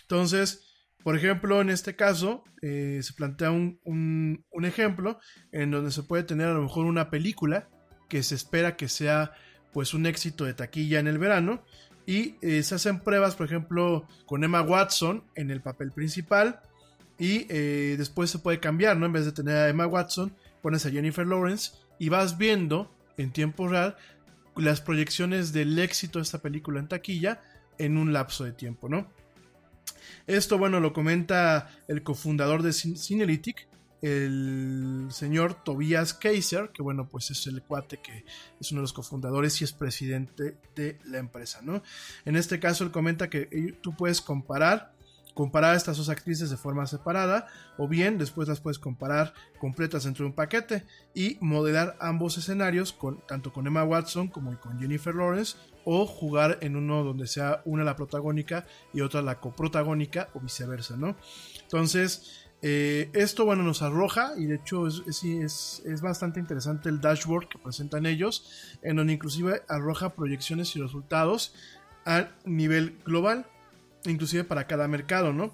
Entonces, 0.02 0.68
por 1.02 1.16
ejemplo, 1.16 1.60
en 1.60 1.68
este 1.68 1.96
caso, 1.96 2.44
eh, 2.62 3.00
se 3.02 3.12
plantea 3.12 3.50
un, 3.50 4.44
ejemplo 4.62 5.18
en 5.52 5.70
donde 5.70 5.90
se 5.90 6.04
puede 6.04 6.22
tener 6.22 6.46
a 6.48 6.54
lo 6.54 6.62
mejor 6.62 6.86
una 6.86 7.10
película 7.10 7.68
que 8.08 8.22
se 8.22 8.34
espera 8.34 8.76
que 8.76 8.88
sea 8.88 9.32
pues 9.72 9.94
un 9.94 10.06
éxito 10.06 10.44
de 10.44 10.54
taquilla 10.54 10.98
en 10.98 11.08
el 11.08 11.18
verano 11.18 11.62
y 12.06 12.36
eh, 12.40 12.62
se 12.62 12.74
hacen 12.74 13.00
pruebas, 13.00 13.34
por 13.34 13.46
ejemplo, 13.46 14.06
con 14.26 14.42
Emma 14.44 14.62
Watson 14.62 15.24
en 15.34 15.50
el 15.50 15.60
papel 15.60 15.92
principal 15.92 16.60
y 17.18 17.46
eh, 17.48 17.96
después 17.98 18.30
se 18.30 18.38
puede 18.38 18.60
cambiar, 18.60 18.96
¿no? 18.96 19.06
En 19.06 19.12
vez 19.12 19.24
de 19.24 19.32
tener 19.32 19.56
a 19.56 19.68
Emma 19.68 19.86
Watson, 19.86 20.34
pones 20.62 20.86
a 20.86 20.90
Jennifer 20.90 21.26
Lawrence 21.26 21.72
y 21.98 22.08
vas 22.08 22.38
viendo 22.38 22.90
en 23.16 23.32
tiempo 23.32 23.68
real 23.68 23.96
las 24.58 24.80
proyecciones 24.80 25.52
del 25.52 25.78
éxito 25.78 26.18
de 26.18 26.24
esta 26.24 26.40
película 26.40 26.80
en 26.80 26.88
taquilla 26.88 27.40
en 27.78 27.96
un 27.96 28.12
lapso 28.12 28.44
de 28.44 28.52
tiempo, 28.52 28.88
¿no? 28.88 29.08
Esto, 30.26 30.58
bueno, 30.58 30.80
lo 30.80 30.92
comenta 30.92 31.70
el 31.88 32.02
cofundador 32.02 32.62
de 32.62 32.72
Cinelytic, 32.72 33.68
el 34.02 35.08
señor 35.10 35.64
Tobias 35.64 36.14
Kaiser, 36.14 36.70
que 36.70 36.82
bueno, 36.82 37.08
pues 37.08 37.30
es 37.30 37.46
el 37.46 37.62
cuate 37.62 37.98
que 37.98 38.24
es 38.60 38.70
uno 38.70 38.80
de 38.80 38.82
los 38.82 38.92
cofundadores 38.92 39.60
y 39.60 39.64
es 39.64 39.72
presidente 39.72 40.56
de 40.76 40.98
la 41.04 41.18
empresa, 41.18 41.60
¿no? 41.62 41.82
En 42.24 42.36
este 42.36 42.60
caso, 42.60 42.84
él 42.84 42.90
comenta 42.90 43.30
que 43.30 43.76
tú 43.80 43.96
puedes 43.96 44.20
comparar 44.20 44.92
comparar 45.38 45.76
estas 45.76 45.96
dos 45.96 46.08
actrices 46.08 46.50
de 46.50 46.56
forma 46.56 46.84
separada 46.88 47.46
o 47.76 47.86
bien 47.86 48.18
después 48.18 48.48
las 48.48 48.58
puedes 48.60 48.80
comparar 48.80 49.34
completas 49.60 50.02
dentro 50.02 50.24
de 50.24 50.30
un 50.30 50.34
paquete 50.34 50.84
y 51.14 51.38
modelar 51.40 51.96
ambos 52.00 52.36
escenarios 52.38 52.92
con, 52.92 53.24
tanto 53.24 53.52
con 53.52 53.64
Emma 53.64 53.84
Watson 53.84 54.26
como 54.26 54.58
con 54.58 54.80
Jennifer 54.80 55.14
Lawrence 55.14 55.56
o 55.84 56.06
jugar 56.06 56.58
en 56.60 56.74
uno 56.74 57.04
donde 57.04 57.28
sea 57.28 57.62
una 57.66 57.84
la 57.84 57.94
protagónica 57.94 58.66
y 58.92 59.00
otra 59.00 59.22
la 59.22 59.38
coprotagónica 59.38 60.28
o 60.34 60.40
viceversa, 60.40 60.96
¿no? 60.96 61.14
Entonces, 61.62 62.48
eh, 62.60 63.08
esto, 63.12 63.44
bueno, 63.44 63.62
nos 63.62 63.82
arroja 63.82 64.32
y 64.36 64.46
de 64.46 64.56
hecho 64.56 64.88
es, 64.88 65.04
es, 65.06 65.82
es, 65.86 66.00
bastante 66.00 66.40
interesante 66.40 66.88
el 66.88 67.00
dashboard 67.00 67.48
que 67.48 67.58
presentan 67.58 68.06
ellos, 68.06 68.76
en 68.82 68.96
donde 68.96 69.12
inclusive 69.12 69.62
arroja 69.68 70.16
proyecciones 70.16 70.74
y 70.74 70.82
resultados 70.82 71.54
a 72.04 72.30
nivel 72.44 72.98
global 73.04 73.46
inclusive 74.04 74.44
para 74.44 74.66
cada 74.66 74.88
mercado, 74.88 75.32
¿no? 75.32 75.52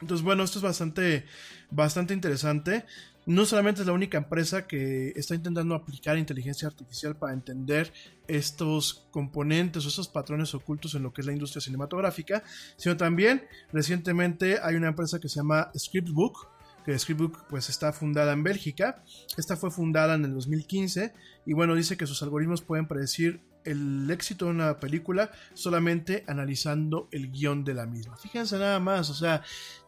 Entonces, 0.00 0.24
bueno, 0.24 0.42
esto 0.42 0.58
es 0.58 0.62
bastante, 0.62 1.24
bastante 1.70 2.14
interesante. 2.14 2.84
No 3.26 3.44
solamente 3.44 3.82
es 3.82 3.86
la 3.86 3.92
única 3.92 4.16
empresa 4.16 4.66
que 4.66 5.12
está 5.14 5.34
intentando 5.34 5.74
aplicar 5.74 6.16
inteligencia 6.16 6.68
artificial 6.68 7.16
para 7.16 7.34
entender 7.34 7.92
estos 8.26 9.06
componentes 9.10 9.84
o 9.84 9.88
estos 9.88 10.08
patrones 10.08 10.54
ocultos 10.54 10.94
en 10.94 11.02
lo 11.02 11.12
que 11.12 11.20
es 11.20 11.26
la 11.26 11.32
industria 11.32 11.60
cinematográfica, 11.60 12.42
sino 12.76 12.96
también 12.96 13.44
recientemente 13.72 14.58
hay 14.62 14.76
una 14.76 14.88
empresa 14.88 15.20
que 15.20 15.28
se 15.28 15.36
llama 15.36 15.70
Scriptbook, 15.76 16.48
que 16.84 16.98
Scriptbook 16.98 17.46
pues 17.48 17.68
está 17.68 17.92
fundada 17.92 18.32
en 18.32 18.42
Bélgica. 18.42 19.04
Esta 19.36 19.56
fue 19.56 19.70
fundada 19.70 20.14
en 20.14 20.24
el 20.24 20.32
2015 20.32 21.12
y 21.44 21.52
bueno, 21.52 21.74
dice 21.74 21.98
que 21.98 22.06
sus 22.06 22.22
algoritmos 22.22 22.62
pueden 22.62 22.88
predecir 22.88 23.42
el 23.64 24.10
éxito 24.10 24.46
de 24.46 24.52
una 24.52 24.78
película 24.78 25.30
solamente 25.54 26.24
analizando 26.26 27.08
el 27.12 27.30
guion 27.30 27.64
de 27.64 27.74
la 27.74 27.86
misma. 27.86 28.16
Fíjense 28.16 28.58
nada 28.58 28.80
más, 28.80 29.10
o 29.10 29.14
sea, 29.14 29.42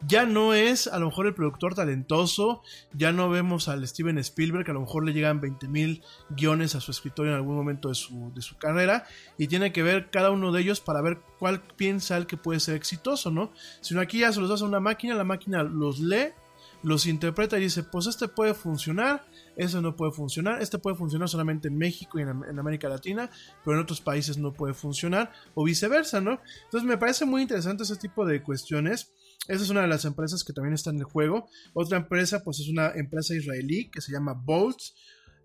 ya 0.07 0.25
no 0.25 0.53
es 0.53 0.87
a 0.87 0.99
lo 0.99 1.07
mejor 1.07 1.27
el 1.27 1.33
productor 1.33 1.75
talentoso, 1.75 2.61
ya 2.93 3.11
no 3.11 3.29
vemos 3.29 3.67
al 3.67 3.87
Steven 3.87 4.17
Spielberg, 4.19 4.65
que 4.65 4.71
a 4.71 4.75
lo 4.75 4.81
mejor 4.81 5.05
le 5.05 5.13
llegan 5.13 5.41
20 5.41 5.67
mil 5.67 6.03
guiones 6.29 6.75
a 6.75 6.81
su 6.81 6.91
escritorio 6.91 7.31
en 7.31 7.37
algún 7.37 7.55
momento 7.55 7.89
de 7.89 7.95
su, 7.95 8.31
de 8.33 8.41
su 8.41 8.57
carrera, 8.57 9.05
y 9.37 9.47
tiene 9.47 9.71
que 9.71 9.83
ver 9.83 10.09
cada 10.09 10.31
uno 10.31 10.51
de 10.51 10.61
ellos 10.61 10.79
para 10.79 11.01
ver 11.01 11.19
cuál 11.39 11.61
piensa 11.61 12.17
el 12.17 12.27
que 12.27 12.37
puede 12.37 12.59
ser 12.59 12.75
exitoso, 12.75 13.31
¿no? 13.31 13.51
Sino 13.81 14.01
aquí 14.01 14.19
ya 14.19 14.31
se 14.31 14.39
los 14.39 14.51
hace 14.51 14.63
una 14.63 14.79
máquina, 14.79 15.15
la 15.15 15.23
máquina 15.23 15.63
los 15.63 15.99
lee, 15.99 16.33
los 16.83 17.05
interpreta 17.05 17.57
y 17.57 17.63
dice, 17.63 17.83
pues 17.83 18.07
este 18.07 18.27
puede 18.27 18.53
funcionar, 18.53 19.25
eso 19.55 19.81
no 19.81 19.95
puede 19.95 20.11
funcionar, 20.11 20.61
este 20.61 20.77
puede 20.77 20.97
funcionar 20.97 21.29
solamente 21.29 21.69
en 21.69 21.77
México 21.77 22.19
y 22.19 22.23
en, 22.23 22.59
América 22.59 22.89
Latina, 22.89 23.29
pero 23.63 23.77
en 23.77 23.83
otros 23.83 24.01
países 24.01 24.37
no 24.37 24.53
puede 24.53 24.73
funcionar, 24.73 25.31
o 25.55 25.63
viceversa, 25.63 26.19
¿no? 26.19 26.41
Entonces 26.65 26.87
me 26.87 26.97
parece 26.97 27.25
muy 27.25 27.41
interesante 27.41 27.83
ese 27.83 27.95
tipo 27.95 28.25
de 28.25 28.43
cuestiones. 28.43 29.13
Esa 29.47 29.63
es 29.63 29.69
una 29.69 29.81
de 29.81 29.87
las 29.87 30.05
empresas 30.05 30.43
que 30.43 30.53
también 30.53 30.73
está 30.73 30.89
en 30.89 30.99
el 30.99 31.05
juego. 31.05 31.49
Otra 31.73 31.97
empresa, 31.97 32.43
pues 32.43 32.59
es 32.59 32.67
una 32.67 32.91
empresa 32.95 33.33
israelí 33.33 33.89
que 33.89 34.01
se 34.01 34.11
llama 34.11 34.33
Bolt. 34.33 34.77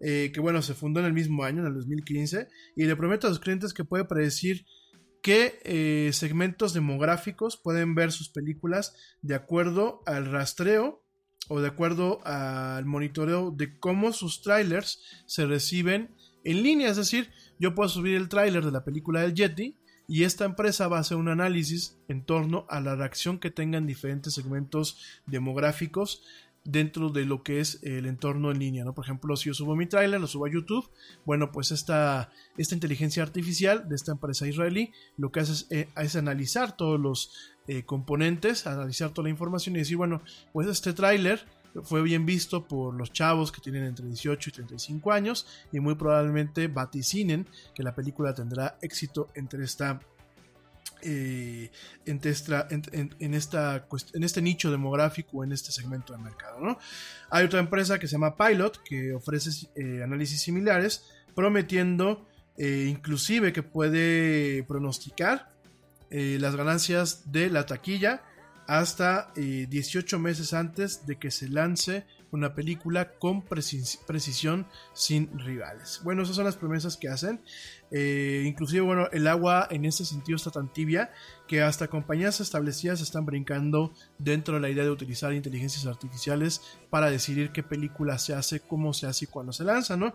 Eh, 0.00 0.30
que 0.32 0.38
bueno, 0.38 0.62
se 0.62 0.74
fundó 0.74 1.00
en 1.00 1.06
el 1.06 1.12
mismo 1.12 1.42
año, 1.42 1.60
en 1.60 1.66
el 1.66 1.74
2015, 1.74 2.46
y 2.76 2.84
le 2.84 2.94
prometo 2.94 3.26
a 3.26 3.30
los 3.30 3.40
clientes 3.40 3.74
que 3.74 3.84
puede 3.84 4.04
predecir 4.04 4.64
qué 5.22 5.58
eh, 5.64 6.12
segmentos 6.12 6.72
demográficos 6.72 7.56
pueden 7.56 7.96
ver 7.96 8.12
sus 8.12 8.28
películas 8.28 8.94
de 9.22 9.34
acuerdo 9.34 10.02
al 10.06 10.26
rastreo 10.26 11.02
o 11.48 11.60
de 11.60 11.68
acuerdo 11.68 12.20
al 12.24 12.84
monitoreo 12.84 13.50
de 13.50 13.78
cómo 13.78 14.12
sus 14.12 14.42
trailers 14.42 15.02
se 15.26 15.46
reciben 15.46 16.10
en 16.44 16.62
línea. 16.62 16.90
Es 16.90 16.96
decir, 16.96 17.30
yo 17.58 17.74
puedo 17.74 17.88
subir 17.88 18.14
el 18.16 18.28
trailer 18.28 18.64
de 18.64 18.72
la 18.72 18.84
película 18.84 19.22
del 19.22 19.34
Yeti 19.34 19.76
y 20.06 20.24
esta 20.24 20.44
empresa 20.44 20.88
va 20.88 20.98
a 20.98 21.00
hacer 21.00 21.18
un 21.18 21.28
análisis 21.28 21.98
en 22.08 22.24
torno 22.24 22.66
a 22.70 22.80
la 22.80 22.96
reacción 22.96 23.38
que 23.38 23.50
tengan 23.50 23.86
diferentes 23.86 24.34
segmentos 24.34 24.98
demográficos 25.26 26.22
dentro 26.64 27.10
de 27.10 27.24
lo 27.24 27.42
que 27.42 27.60
es 27.60 27.82
el 27.82 28.06
entorno 28.06 28.50
en 28.50 28.58
línea, 28.58 28.84
¿no? 28.84 28.94
Por 28.94 29.04
ejemplo, 29.04 29.36
si 29.36 29.46
yo 29.46 29.54
subo 29.54 29.74
mi 29.74 29.86
trailer, 29.86 30.20
lo 30.20 30.26
subo 30.26 30.46
a 30.46 30.50
YouTube, 30.50 30.90
bueno, 31.24 31.50
pues 31.50 31.70
esta, 31.70 32.30
esta 32.56 32.74
inteligencia 32.74 33.22
artificial 33.22 33.88
de 33.88 33.94
esta 33.96 34.12
empresa 34.12 34.46
israelí 34.46 34.92
lo 35.16 35.30
que 35.30 35.40
hace 35.40 35.52
es, 35.52 35.66
eh, 35.70 35.88
es 35.96 36.16
analizar 36.16 36.76
todos 36.76 37.00
los 37.00 37.30
eh, 37.70 37.82
componentes, 37.82 38.66
analizar 38.66 39.10
toda 39.10 39.24
la 39.24 39.28
información 39.28 39.76
y 39.76 39.80
decir, 39.80 39.98
bueno, 39.98 40.22
pues 40.54 40.66
este 40.68 40.94
tráiler 40.94 41.44
fue 41.84 42.00
bien 42.00 42.24
visto 42.24 42.66
por 42.66 42.94
los 42.94 43.12
chavos 43.12 43.52
que 43.52 43.60
tienen 43.60 43.84
entre 43.84 44.06
18 44.06 44.48
y 44.48 44.52
35 44.54 45.12
años 45.12 45.46
y 45.70 45.78
muy 45.78 45.94
probablemente 45.94 46.68
vaticinen 46.68 47.46
que 47.74 47.82
la 47.82 47.94
película 47.94 48.34
tendrá 48.34 48.78
éxito 48.80 49.28
entre 49.34 49.64
esta 49.64 50.00
eh, 51.02 51.70
en, 52.06 52.20
en, 53.18 53.34
esta, 53.34 53.86
en 54.14 54.24
este 54.24 54.40
nicho 54.40 54.70
demográfico, 54.70 55.44
en 55.44 55.52
este 55.52 55.70
segmento 55.70 56.14
de 56.14 56.20
mercado. 56.20 56.60
¿no? 56.60 56.78
Hay 57.28 57.44
otra 57.44 57.60
empresa 57.60 57.98
que 57.98 58.08
se 58.08 58.12
llama 58.12 58.34
Pilot 58.34 58.82
que 58.82 59.12
ofrece 59.12 59.68
eh, 59.74 60.02
análisis 60.02 60.40
similares, 60.40 61.04
prometiendo 61.34 62.26
inclusive 62.60 63.52
que 63.52 63.62
puede 63.62 64.64
pronosticar 64.64 65.52
eh, 66.10 66.38
las 66.40 66.56
ganancias 66.56 67.30
de 67.32 67.50
la 67.50 67.66
taquilla 67.66 68.22
hasta 68.66 69.32
18 69.34 70.16
eh, 70.16 70.18
meses 70.18 70.52
antes 70.52 71.06
de 71.06 71.16
que 71.16 71.30
se 71.30 71.48
lance 71.48 72.06
una 72.30 72.54
película 72.54 73.12
con 73.12 73.42
precisión 73.42 74.66
sin 74.92 75.38
rivales. 75.38 76.00
Bueno, 76.04 76.22
esas 76.22 76.36
son 76.36 76.44
las 76.44 76.56
promesas 76.56 76.96
que 76.96 77.08
hacen. 77.08 77.40
Eh, 77.90 78.44
inclusive, 78.46 78.82
bueno, 78.82 79.08
el 79.12 79.26
agua 79.26 79.66
en 79.70 79.86
ese 79.86 80.04
sentido 80.04 80.36
está 80.36 80.50
tan 80.50 80.70
tibia 80.70 81.10
que 81.46 81.62
hasta 81.62 81.88
compañías 81.88 82.40
establecidas 82.40 83.00
están 83.00 83.24
brincando 83.24 83.94
dentro 84.18 84.54
de 84.54 84.60
la 84.60 84.68
idea 84.68 84.84
de 84.84 84.90
utilizar 84.90 85.32
inteligencias 85.32 85.86
artificiales 85.86 86.60
para 86.90 87.10
decidir 87.10 87.50
qué 87.50 87.62
película 87.62 88.18
se 88.18 88.34
hace, 88.34 88.60
cómo 88.60 88.92
se 88.92 89.06
hace 89.06 89.24
y 89.24 89.28
cuándo 89.28 89.52
se 89.52 89.64
lanza, 89.64 89.96
¿no? 89.96 90.12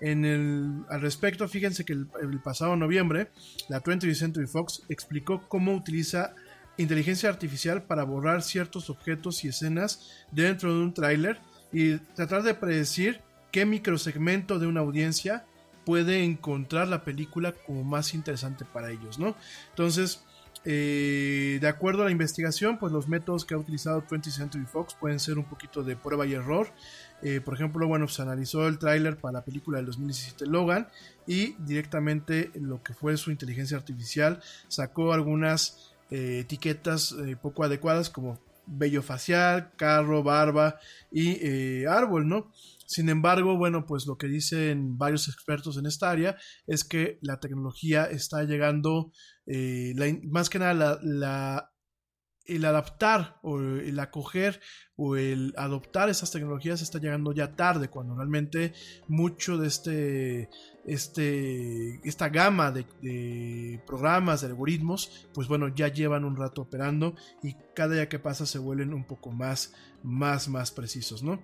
En 0.00 0.24
el, 0.26 0.84
al 0.90 1.00
respecto, 1.00 1.48
fíjense 1.48 1.84
que 1.84 1.94
el, 1.94 2.40
pasado 2.44 2.76
noviembre, 2.76 3.30
la 3.68 3.82
20th 3.82 4.14
Century 4.14 4.46
Fox 4.46 4.82
explicó 4.90 5.48
cómo 5.48 5.72
utiliza 5.72 6.34
inteligencia 6.76 7.28
artificial 7.28 7.84
para 7.84 8.04
borrar 8.04 8.42
ciertos 8.42 8.90
objetos 8.90 9.44
y 9.44 9.48
escenas 9.48 10.26
dentro 10.32 10.74
de 10.74 10.82
un 10.82 10.92
tráiler 10.92 11.40
y 11.74 11.98
tratar 12.14 12.44
de 12.44 12.54
predecir 12.54 13.20
qué 13.50 13.66
microsegmento 13.66 14.60
de 14.60 14.68
una 14.68 14.80
audiencia 14.80 15.44
puede 15.84 16.22
encontrar 16.22 16.86
la 16.86 17.04
película 17.04 17.52
como 17.52 17.82
más 17.82 18.14
interesante 18.14 18.64
para 18.64 18.92
ellos, 18.92 19.18
¿no? 19.18 19.34
Entonces, 19.70 20.24
eh, 20.64 21.58
de 21.60 21.68
acuerdo 21.68 22.02
a 22.02 22.04
la 22.06 22.12
investigación, 22.12 22.78
pues 22.78 22.92
los 22.92 23.08
métodos 23.08 23.44
que 23.44 23.54
ha 23.54 23.58
utilizado 23.58 24.02
20th 24.06 24.30
Century 24.30 24.64
Fox 24.64 24.94
pueden 24.94 25.18
ser 25.18 25.36
un 25.36 25.44
poquito 25.44 25.82
de 25.82 25.96
prueba 25.96 26.24
y 26.26 26.34
error. 26.34 26.68
Eh, 27.22 27.40
por 27.44 27.54
ejemplo, 27.54 27.88
bueno, 27.88 28.06
se 28.06 28.22
analizó 28.22 28.68
el 28.68 28.78
tráiler 28.78 29.16
para 29.16 29.32
la 29.32 29.44
película 29.44 29.78
del 29.78 29.86
2017 29.86 30.46
Logan 30.46 30.88
y 31.26 31.54
directamente 31.58 32.52
lo 32.54 32.82
que 32.84 32.94
fue 32.94 33.16
su 33.16 33.30
inteligencia 33.32 33.76
artificial 33.76 34.40
sacó 34.68 35.12
algunas 35.12 35.92
eh, 36.10 36.38
etiquetas 36.40 37.16
poco 37.42 37.64
adecuadas 37.64 38.10
como 38.10 38.38
vello 38.66 39.02
facial, 39.02 39.72
carro, 39.76 40.22
barba 40.22 40.78
y 41.10 41.84
árbol, 41.84 42.28
¿no? 42.28 42.50
Sin 42.86 43.08
embargo, 43.08 43.56
bueno, 43.56 43.86
pues 43.86 44.06
lo 44.06 44.18
que 44.18 44.26
dicen 44.26 44.98
varios 44.98 45.28
expertos 45.28 45.76
en 45.78 45.86
esta 45.86 46.10
área 46.10 46.36
es 46.66 46.84
que 46.84 47.18
la 47.22 47.40
tecnología 47.40 48.04
está 48.04 48.44
llegando, 48.44 49.12
eh, 49.46 49.94
más 50.24 50.50
que 50.50 50.58
nada 50.58 50.98
la, 51.02 51.72
el 52.44 52.64
adaptar 52.64 53.38
o 53.42 53.58
el 53.58 53.98
acoger 53.98 54.60
o 54.96 55.16
el 55.16 55.54
adoptar 55.56 56.10
esas 56.10 56.30
tecnologías 56.30 56.82
está 56.82 56.98
llegando 56.98 57.32
ya 57.32 57.56
tarde, 57.56 57.88
cuando 57.88 58.14
realmente 58.16 58.74
mucho 59.08 59.56
de 59.56 59.68
este, 59.68 60.50
este, 60.86 62.00
esta 62.06 62.28
gama 62.28 62.70
de, 62.70 63.80
programas, 63.86 64.40
de 64.40 64.48
algoritmos, 64.48 65.28
pues 65.32 65.48
bueno, 65.48 65.68
ya 65.68 65.88
llevan 65.88 66.24
un 66.24 66.36
rato 66.36 66.62
operando 66.62 67.14
y 67.42 67.54
cada 67.74 67.94
día 67.94 68.08
que 68.08 68.18
pasa 68.18 68.46
se 68.46 68.58
vuelven 68.58 68.94
un 68.94 69.04
poco 69.04 69.30
más, 69.30 69.74
más, 70.02 70.48
más 70.48 70.70
precisos, 70.70 71.22
¿no? 71.22 71.40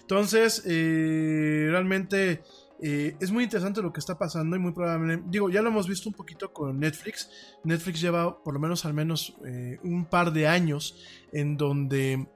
Entonces, 0.00 0.62
eh, 0.66 1.68
realmente 1.70 2.42
eh, 2.80 3.16
es 3.20 3.30
muy 3.32 3.44
interesante 3.44 3.82
lo 3.82 3.92
que 3.92 4.00
está 4.00 4.16
pasando 4.16 4.54
y 4.54 4.58
muy 4.58 4.72
probablemente, 4.72 5.26
digo, 5.30 5.50
ya 5.50 5.62
lo 5.62 5.68
hemos 5.68 5.88
visto 5.88 6.08
un 6.08 6.14
poquito 6.14 6.52
con 6.52 6.78
Netflix. 6.78 7.28
Netflix 7.64 8.00
lleva 8.00 8.42
por 8.42 8.54
lo 8.54 8.60
menos 8.60 8.84
al 8.84 8.94
menos 8.94 9.34
eh, 9.44 9.78
un 9.82 10.04
par 10.04 10.32
de 10.32 10.46
años 10.46 10.96
en 11.32 11.56
donde 11.56 12.28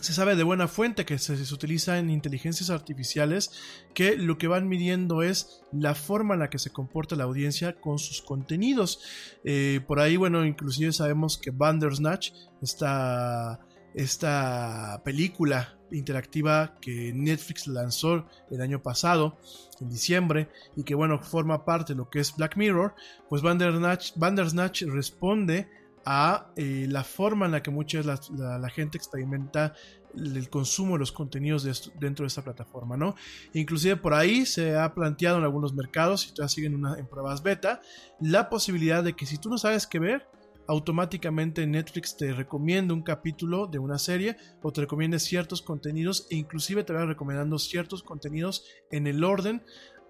se 0.00 0.12
sabe 0.12 0.34
de 0.34 0.42
buena 0.42 0.68
fuente 0.68 1.04
que 1.04 1.18
se, 1.18 1.34
utiliza 1.54 1.98
en 1.98 2.10
inteligencias 2.10 2.70
artificiales 2.70 3.52
que 3.94 4.16
lo 4.16 4.36
que 4.36 4.48
van 4.48 4.68
midiendo 4.68 5.22
es 5.22 5.62
la 5.72 5.94
forma 5.94 6.34
en 6.34 6.40
la 6.40 6.50
que 6.50 6.58
se 6.58 6.70
comporta 6.70 7.16
la 7.16 7.24
audiencia 7.24 7.80
con 7.80 7.98
sus 7.98 8.20
contenidos. 8.20 9.00
Eh, 9.44 9.80
por 9.86 10.00
ahí, 10.00 10.16
bueno, 10.16 10.44
inclusive 10.44 10.92
sabemos 10.92 11.38
que 11.38 11.50
Bandersnatch, 11.50 12.32
esta, 12.60 13.60
esta 13.94 15.02
película 15.04 15.78
interactiva 15.92 16.78
que 16.80 17.12
Netflix 17.14 17.66
lanzó 17.66 18.26
el 18.50 18.60
año 18.60 18.82
pasado, 18.82 19.38
en 19.80 19.88
diciembre, 19.88 20.48
y 20.76 20.84
que 20.84 20.94
bueno, 20.94 21.20
forma 21.22 21.64
parte 21.64 21.92
de 21.92 21.98
lo 21.98 22.08
que 22.08 22.20
es 22.20 22.34
Black 22.34 22.56
Mirror, 22.56 22.94
pues 23.28 23.42
Bandersnatch, 23.42 24.12
Bandersnatch 24.16 24.82
responde 24.82 25.68
a 26.04 26.52
eh, 26.56 26.86
la 26.88 27.04
forma 27.04 27.46
en 27.46 27.52
la 27.52 27.62
que 27.62 27.70
mucha 27.70 28.00
la, 28.02 28.18
la, 28.58 28.70
gente 28.70 28.98
experimenta 28.98 29.74
el 30.16 30.50
consumo 30.50 30.94
de 30.94 31.00
los 31.00 31.12
contenidos 31.12 31.90
dentro 31.98 32.24
de 32.24 32.28
esta 32.28 32.42
plataforma, 32.42 32.96
¿no? 32.96 33.14
Inclusive 33.54 33.96
por 33.96 34.14
ahí 34.14 34.44
se 34.44 34.76
ha 34.76 34.92
planteado 34.94 35.38
en 35.38 35.44
algunos 35.44 35.74
mercados, 35.74 36.26
y 36.26 36.34
todavía 36.34 36.48
siguen 36.48 36.82
en 36.98 37.06
pruebas 37.06 37.42
beta, 37.42 37.80
la 38.20 38.50
posibilidad 38.50 39.02
de 39.02 39.14
que 39.14 39.26
si 39.26 39.38
tú 39.38 39.48
no 39.48 39.58
sabes 39.58 39.86
qué 39.86 39.98
ver, 39.98 40.28
automáticamente 40.68 41.66
Netflix 41.66 42.16
te 42.16 42.32
recomienda 42.32 42.94
un 42.94 43.02
capítulo 43.02 43.66
de 43.66 43.78
una 43.78 43.98
serie 43.98 44.36
o 44.62 44.72
te 44.72 44.82
recomiende 44.82 45.18
ciertos 45.18 45.62
contenidos 45.62 46.26
e 46.30 46.36
inclusive 46.36 46.84
te 46.84 46.92
va 46.92 47.04
recomendando 47.04 47.58
ciertos 47.58 48.02
contenidos 48.02 48.64
en 48.90 49.06
el 49.06 49.24
orden 49.24 49.62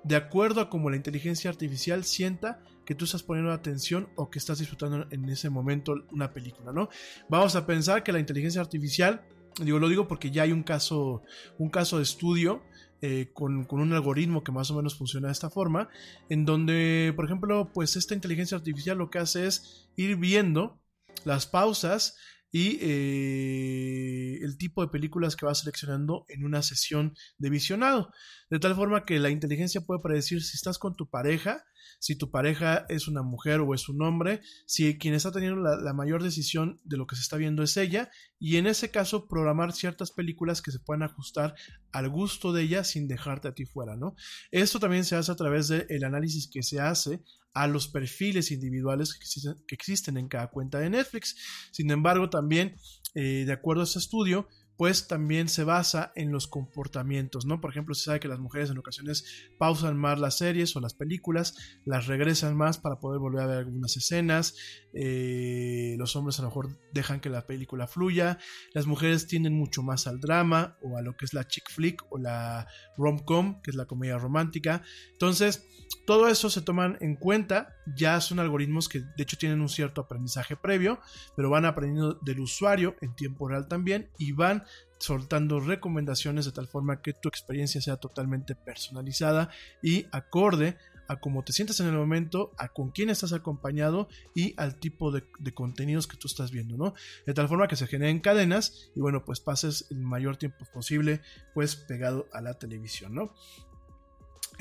de 0.05 0.17
acuerdo 0.17 0.61
a 0.61 0.69
cómo 0.69 0.91
la 0.91 0.97
inteligencia 0.97 1.51
artificial 1.51 2.05
sienta 2.05 2.61
que 2.85 2.95
tú 2.95 3.05
estás 3.05 3.23
poniendo 3.23 3.53
atención 3.53 4.09
o 4.17 4.31
que 4.31 4.39
estás 4.39 4.59
disfrutando 4.59 5.07
en 5.11 5.29
ese 5.29 5.51
momento 5.51 5.95
una 6.11 6.33
película, 6.33 6.73
¿no? 6.73 6.89
Vamos 7.29 7.57
a 7.57 7.67
pensar 7.67 8.03
que 8.03 8.13
la 8.13 8.19
inteligencia 8.19 8.61
artificial, 8.61 9.23
digo, 9.63 9.79
lo 9.79 9.89
digo 9.89 10.09
porque 10.09 10.31
ya 10.31 10.43
hay 10.43 10.53
un 10.53 10.63
caso, 10.63 11.23
un 11.59 11.71
caso 11.71 11.99
de 11.99 12.03
estudio 12.05 12.63
eh, 13.01 13.31
con, 13.33 13.65
con, 13.65 13.81
un 13.81 13.93
algoritmo 13.93 14.45
que 14.45 14.53
más 14.53 14.71
o 14.71 14.77
menos 14.77 14.97
funciona 14.97 15.29
de 15.29 15.33
esta 15.33 15.51
forma, 15.51 15.89
en 16.29 16.45
donde, 16.45 17.13
por 17.17 17.25
ejemplo, 17.25 17.71
pues 17.73 17.97
esta 17.97 18.15
inteligencia 18.15 18.57
artificial 18.57 18.99
lo 18.99 19.11
que 19.11 19.19
hace 19.19 19.47
es 19.47 19.89
ir 19.97 20.17
viendo 20.17 20.81
las 21.25 21.47
pausas 21.47 22.17
y 22.53 22.79
eh, 22.83 24.39
el 24.43 24.59
tipo 24.59 24.83
de 24.83 24.89
películas 24.89 25.37
que 25.37 25.47
va 25.47 25.55
seleccionando 25.55 26.27
en 26.29 26.45
una 26.45 26.63
sesión 26.63 27.15
de 27.39 27.49
visionado. 27.49 28.13
De 28.51 28.59
tal 28.59 28.75
forma 28.75 29.07
que 29.07 29.19
la 29.19 29.31
inteligencia 29.31 29.81
puede 29.81 30.03
predecir 30.03 30.43
si 30.43 30.57
estás 30.57 30.79
con 30.79 30.95
tu 30.95 31.09
pareja, 31.09 31.65
si 31.99 32.17
tu 32.17 32.31
pareja 32.31 32.87
es 32.89 33.09
una 33.09 33.23
mujer 33.23 33.61
o 33.61 33.75
es 33.75 33.89
un 33.89 34.03
hombre, 34.03 34.41
si 34.67 34.99
quien 34.99 35.15
está 35.15 35.33
teniendo 35.33 35.61
la, 35.61 35.93
mayor 35.93 36.23
decisión 36.23 36.81
de 36.85 36.97
lo 36.97 37.07
que 37.07 37.17
se 37.17 37.23
está 37.23 37.37
viendo 37.37 37.63
es 37.63 37.77
ella, 37.77 38.11
y 38.39 38.57
en 38.57 38.67
ese 38.67 38.91
caso 38.91 39.29
programar 39.29 39.73
ciertas 39.73 40.11
películas 40.11 40.63
que 40.63 40.73
se 40.73 40.81
puedan 40.81 41.03
ajustar 41.03 41.55
al 41.93 42.09
gusto 42.09 42.53
de 42.53 42.63
ella 42.63 42.85
sin 42.85 43.09
dejarte 43.09 43.49
a 43.49 43.55
ti 43.55 43.67
fuera, 43.67 43.97
¿no? 43.97 44.15
Esto 44.51 44.81
también 44.81 45.05
se 45.05 45.17
hace 45.17 45.31
a 45.31 45.37
través 45.37 45.69
del 45.69 46.05
análisis 46.05 46.49
que 46.49 46.63
se 46.63 46.81
hace 46.81 47.23
a 47.55 47.67
los 47.67 47.89
perfiles 47.89 48.51
individuales 48.51 49.15
que 49.15 49.75
existen, 49.75 50.17
en 50.17 50.29
cada 50.29 50.49
cuenta 50.49 50.79
de 50.79 50.91
Netflix. 50.91 51.37
Sin 51.71 51.91
embargo, 51.91 52.31
también, 52.31 52.77
eh, 53.15 53.45
de 53.45 53.53
acuerdo 53.53 53.83
a 53.83 53.85
este 53.85 53.99
estudio, 53.99 54.49
pues 54.77 55.07
también 55.07 55.49
se 55.49 55.65
basa 55.65 56.13
en 56.15 56.33
los 56.33 56.47
comportamientos, 56.47 57.47
¿no? 57.47 57.61
Por 57.61 57.71
ejemplo, 57.71 57.95
se 57.95 58.05
sabe 58.05 58.21
que 58.21 58.29
las 58.29 58.39
mujeres 58.39 58.71
en 58.71 58.79
ocasiones 58.79 59.25
pausan 59.59 59.97
más 59.97 60.19
las 60.19 60.39
series 60.39 60.75
o 60.77 60.81
las 60.81 60.95
películas, 60.95 61.55
las 61.85 62.07
regresan 62.07 62.57
más 62.57 62.79
para 62.79 62.99
poder 62.99 63.21
volver 63.21 63.43
a 63.43 63.47
ver 63.47 63.59
algunas 63.59 63.97
escenas, 63.97 64.57
eh, 64.95 65.95
los 65.99 66.17
hombres 66.17 66.39
a 66.39 66.43
lo 66.43 66.49
mejor 66.49 66.79
dejan 66.93 67.21
que 67.21 67.31
la 67.31 67.47
película 67.47 67.87
fluya, 67.87 68.39
las 68.75 68.87
mujeres 68.87 69.27
tienden 69.27 69.55
mucho 69.55 69.83
más 69.83 70.07
al 70.07 70.21
drama 70.21 70.77
o 70.83 70.97
a 70.97 71.03
lo 71.03 71.17
que 71.17 71.25
es 71.25 71.35
la 71.35 71.47
chick 71.47 71.71
flick 71.71 72.03
o 72.11 72.19
la 72.19 72.67
rom-com, 72.97 73.61
que 73.63 73.71
es 73.71 73.77
la 73.77 73.87
comedia 73.87 74.19
romántica. 74.19 74.83
Entonces, 75.13 75.67
todo 76.07 76.29
eso 76.29 76.51
se 76.51 76.63
toman 76.63 76.99
en 77.01 77.17
cuenta, 77.17 77.77
ya 77.97 78.21
son 78.21 78.39
algoritmos 78.39 78.89
que 78.89 79.01
de 79.01 79.23
hecho 79.23 79.37
tienen 79.37 79.61
un 79.61 79.69
cierto 79.69 80.01
aprendizaje 80.01 80.57
previo, 80.57 81.01
pero 81.37 81.51
van 81.51 81.65
aprendiendo 81.65 82.19
del 82.23 82.41
usuario 82.41 82.97
en 83.01 83.15
tiempo 83.15 83.49
real 83.49 83.69
también 83.69 84.11
y 84.19 84.33
van 84.33 84.65
soltando 85.03 85.59
recomendaciones 85.59 86.45
de 86.45 86.53
tal 86.53 86.69
forma 86.69 87.03
que 87.03 87.13
tu 87.13 87.29
experiencia 87.29 87.81
sea 87.81 87.97
totalmente 87.97 88.55
personalizada 88.55 89.51
y 89.83 90.07
acorde 90.13 90.77
a 91.09 91.19
cómo 91.19 91.43
te 91.43 91.53
sientes 91.53 91.81
en 91.81 91.89
el 91.89 91.95
momento, 91.95 92.53
a 92.57 92.69
con 92.69 92.93
quién 92.93 93.11
estás 93.11 93.33
acompañado 93.33 94.09
y 94.33 94.55
al 94.57 94.79
tipo 94.79 95.11
de, 95.11 95.25
contenidos 95.55 96.07
que 96.07 96.17
tú 96.17 96.29
estás 96.29 96.53
viendo, 96.53 96.77
¿no? 96.77 96.95
De 97.27 97.35
tal 97.35 97.49
forma 97.49 97.67
que 97.67 97.75
se 97.75 97.89
generen 97.89 98.21
cadenas 98.21 98.93
y 98.95 99.01
bueno, 99.01 99.25
pues 99.25 99.41
pases 99.41 99.87
el 99.91 99.99
mayor 99.99 100.37
tiempo 100.37 100.65
posible 100.73 101.21
pues 101.53 101.75
pegado 101.75 102.29
a 102.33 102.41
la 102.41 102.55
televisión, 102.55 103.13
¿no? 103.13 103.35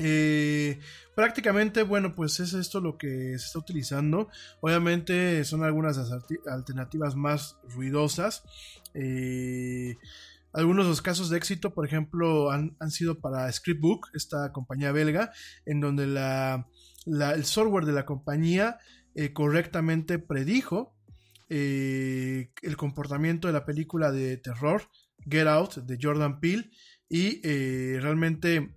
Eh, 0.00 0.80
prácticamente, 1.14 1.84
bueno, 1.84 2.16
pues 2.16 2.40
es 2.40 2.54
esto 2.54 2.80
lo 2.80 2.98
que 2.98 3.38
se 3.38 3.46
está 3.46 3.60
utilizando. 3.60 4.28
Obviamente 4.60 5.44
son 5.44 5.62
algunas 5.62 5.98
alternativas 6.46 7.14
más 7.14 7.58
ruidosas. 7.68 8.42
Eh, 8.94 9.96
algunos 10.52 10.86
de 10.86 10.90
los 10.90 11.02
casos 11.02 11.30
de 11.30 11.38
éxito, 11.38 11.74
por 11.74 11.86
ejemplo, 11.86 12.50
han, 12.50 12.76
sido 12.90 13.20
para 13.20 13.50
Scriptbook, 13.50 14.08
esta 14.14 14.52
compañía 14.52 14.92
belga, 14.92 15.32
en 15.66 15.80
donde 15.80 16.06
la, 16.06 16.66
el 17.06 17.44
software 17.44 17.84
de 17.84 17.92
la 17.92 18.04
compañía 18.04 18.78
eh, 19.14 19.32
correctamente 19.32 20.18
predijo 20.18 20.96
el 21.48 22.76
comportamiento 22.78 23.46
de 23.46 23.52
la 23.52 23.66
película 23.66 24.10
de 24.10 24.38
terror 24.38 24.88
Get 25.28 25.46
Out 25.46 25.74
de 25.80 25.98
Jordan 26.00 26.40
Peele 26.40 26.70
y 27.10 27.42
realmente 27.98 28.74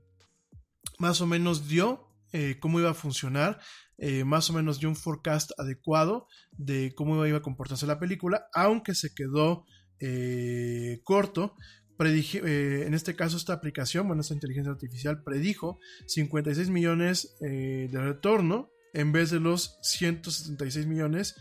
más 0.99 1.21
o 1.21 1.27
menos 1.27 1.69
dio 1.69 2.05
eh, 2.37 2.57
cómo 2.59 2.79
iba 2.81 2.89
a 2.89 2.95
funcionar, 2.95 3.61
eh, 3.97 4.25
más 4.25 4.49
o 4.49 4.53
menos 4.53 4.79
dio 4.79 4.89
un 4.89 4.95
forecast 4.95 5.51
adecuado 5.57 6.27
de 6.51 6.93
cómo 6.95 7.25
iba 7.25 7.37
a 7.37 7.41
comportarse 7.41 7.87
la 7.87 7.97
película, 7.97 8.47
aunque 8.53 8.93
se 8.93 9.13
quedó 9.13 9.65
eh, 9.99 11.01
corto. 11.03 11.55
en 11.99 12.93
este 12.93 13.15
caso 13.15 13.37
esta 13.37 13.53
aplicación, 13.53 14.07
bueno, 14.07 14.21
esta 14.21 14.33
inteligencia 14.33 14.71
artificial 14.71 15.23
predijo 15.23 15.79
56 16.07 16.69
millones 16.69 17.35
de 17.39 17.89
retorno 17.91 18.69
en 18.93 19.11
vez 19.11 19.29
de 19.29 19.39
los 19.39 19.77
176 19.81 20.87
millones 20.87 21.35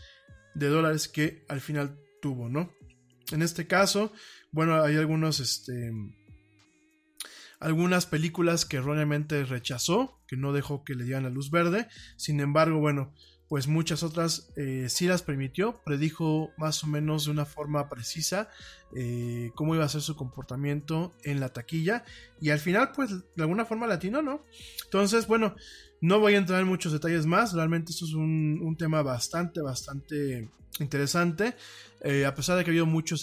de 0.53 0.67
dólares 0.67 1.07
que 1.07 1.45
al 1.47 1.61
final 1.61 1.99
tuvo, 2.21 2.49
¿no? 2.49 2.71
En 3.31 3.41
este 3.41 3.65
caso, 3.65 4.11
bueno, 4.51 4.81
hay 4.81 4.95
algunos, 4.97 5.39
este, 5.39 5.91
algunas 7.59 8.05
películas 8.05 8.65
que 8.65 8.77
erróneamente 8.77 9.43
rechazó, 9.45 10.21
que 10.27 10.37
no 10.37 10.53
dejó 10.53 10.83
que 10.83 10.95
le 10.95 11.05
dieran 11.05 11.23
la 11.23 11.29
luz 11.29 11.49
verde. 11.49 11.87
Sin 12.17 12.39
embargo, 12.39 12.79
bueno, 12.79 13.13
pues 13.47 13.67
muchas 13.67 14.03
otras 14.03 14.51
eh, 14.55 14.87
sí 14.89 15.07
las 15.07 15.21
permitió, 15.21 15.81
predijo 15.83 16.51
más 16.57 16.83
o 16.83 16.87
menos 16.87 17.25
de 17.25 17.31
una 17.31 17.45
forma 17.45 17.89
precisa 17.89 18.49
eh, 18.95 19.51
cómo 19.55 19.75
iba 19.75 19.85
a 19.85 19.89
ser 19.89 20.01
su 20.01 20.15
comportamiento 20.15 21.13
en 21.23 21.39
la 21.39 21.49
taquilla 21.49 22.03
y 22.41 22.49
al 22.49 22.59
final 22.59 22.91
pues 22.95 23.11
de 23.11 23.43
alguna 23.43 23.65
forma 23.65 23.87
latino, 23.87 24.21
¿no? 24.21 24.45
Entonces, 24.85 25.27
bueno, 25.27 25.55
no 26.01 26.19
voy 26.19 26.35
a 26.35 26.37
entrar 26.37 26.61
en 26.61 26.67
muchos 26.67 26.91
detalles 26.91 27.25
más, 27.25 27.53
realmente 27.53 27.91
esto 27.91 28.05
es 28.05 28.13
un, 28.13 28.75
tema 28.77 29.01
bastante, 29.03 29.61
bastante 29.61 30.49
interesante. 30.79 31.55
Eh, 32.01 32.25
a 32.25 32.35
pesar 32.35 32.57
de 32.57 32.63
que 32.63 32.69
ha 32.69 32.73
habido 32.73 32.85
mucho 32.85 33.15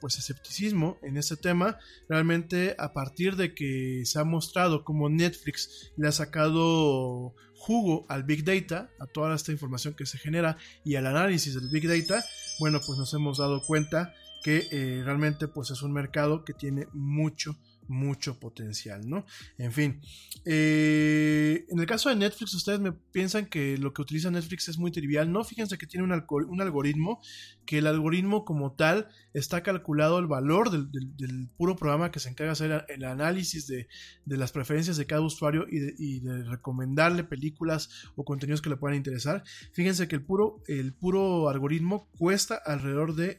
pues 0.00 0.18
escepticismo 0.18 0.98
en 1.02 1.16
este 1.16 1.36
tema, 1.36 1.78
realmente 2.08 2.74
a 2.78 2.92
partir 2.92 3.36
de 3.36 3.54
que 3.54 4.02
se 4.04 4.18
ha 4.18 4.24
mostrado 4.24 4.84
como 4.84 5.08
Netflix 5.08 5.92
le 5.96 6.08
ha 6.08 6.12
sacado 6.12 7.34
jugo 7.62 8.06
al 8.08 8.24
Big 8.24 8.44
Data, 8.44 8.90
a 8.98 9.06
toda 9.06 9.36
esta 9.36 9.52
información 9.52 9.94
que 9.94 10.04
se 10.04 10.18
genera 10.18 10.56
y 10.84 10.96
al 10.96 11.06
análisis 11.06 11.54
del 11.54 11.68
Big 11.68 11.86
Data, 11.86 12.24
bueno, 12.58 12.80
pues 12.84 12.98
nos 12.98 13.14
hemos 13.14 13.38
dado 13.38 13.62
cuenta 13.64 14.12
que 14.42 14.66
eh, 14.72 15.02
realmente 15.04 15.46
pues 15.46 15.70
es 15.70 15.82
un 15.82 15.92
mercado 15.92 16.44
que 16.44 16.54
tiene 16.54 16.88
mucho 16.92 17.56
mucho 17.92 18.40
potencial, 18.40 19.08
¿no? 19.08 19.24
En 19.58 19.72
fin, 19.72 20.00
eh, 20.44 21.64
en 21.68 21.78
el 21.78 21.86
caso 21.86 22.08
de 22.08 22.16
Netflix, 22.16 22.54
ustedes 22.54 22.80
me 22.80 22.92
piensan 22.92 23.46
que 23.46 23.78
lo 23.78 23.92
que 23.92 24.02
utiliza 24.02 24.30
Netflix 24.30 24.68
es 24.68 24.78
muy 24.78 24.90
trivial, 24.90 25.30
¿no? 25.30 25.44
Fíjense 25.44 25.78
que 25.78 25.86
tiene 25.86 26.04
un, 26.04 26.12
algoritmo, 26.60 27.20
que 27.66 27.78
el 27.78 27.86
algoritmo 27.86 28.44
como 28.44 28.72
tal 28.72 29.08
está 29.34 29.62
calculado 29.62 30.18
el 30.18 30.26
valor 30.26 30.70
del, 30.70 31.48
puro 31.56 31.76
programa 31.76 32.10
que 32.10 32.20
se 32.20 32.30
encarga 32.30 32.48
de 32.48 32.52
hacer 32.52 32.86
el 32.88 33.04
análisis 33.04 33.66
de, 33.66 33.86
las 34.26 34.52
preferencias 34.52 34.96
de 34.96 35.06
cada 35.06 35.20
usuario 35.20 35.66
y 35.70 35.78
de, 35.78 35.94
y 35.98 36.20
de, 36.20 36.44
recomendarle 36.44 37.24
películas 37.24 37.90
o 38.16 38.24
contenidos 38.24 38.62
que 38.62 38.70
le 38.70 38.76
puedan 38.76 38.96
interesar. 38.96 39.44
Fíjense 39.72 40.08
que 40.08 40.16
el 40.16 40.24
puro, 40.24 40.62
el 40.66 40.94
puro 40.94 41.48
algoritmo 41.48 42.08
cuesta 42.18 42.54
alrededor 42.54 43.14
de 43.14 43.38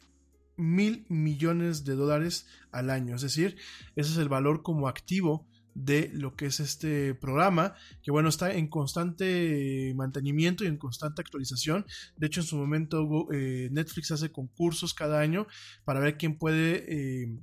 mil 0.57 1.05
millones 1.09 1.83
de 1.83 1.95
dólares 1.95 2.47
al 2.71 2.89
año. 2.89 3.15
Es 3.15 3.21
decir, 3.21 3.57
ese 3.95 4.11
es 4.11 4.17
el 4.17 4.29
valor 4.29 4.63
como 4.63 4.87
activo 4.87 5.47
de 5.75 6.11
lo 6.13 6.35
que 6.35 6.45
es 6.45 6.59
este 6.59 7.15
programa, 7.15 7.75
que 8.03 8.11
bueno, 8.11 8.29
está 8.29 8.53
en 8.53 8.67
constante 8.67 9.93
mantenimiento 9.95 10.63
y 10.63 10.67
en 10.67 10.77
constante 10.77 11.21
actualización. 11.21 11.85
De 12.17 12.27
hecho, 12.27 12.41
en 12.41 12.47
su 12.47 12.57
momento 12.57 13.27
eh, 13.31 13.69
Netflix 13.71 14.11
hace 14.11 14.31
concursos 14.31 14.93
cada 14.93 15.19
año 15.19 15.47
para 15.83 15.99
ver 15.99 16.17
quién 16.17 16.37
puede 16.37 16.85
eh, 16.87 17.39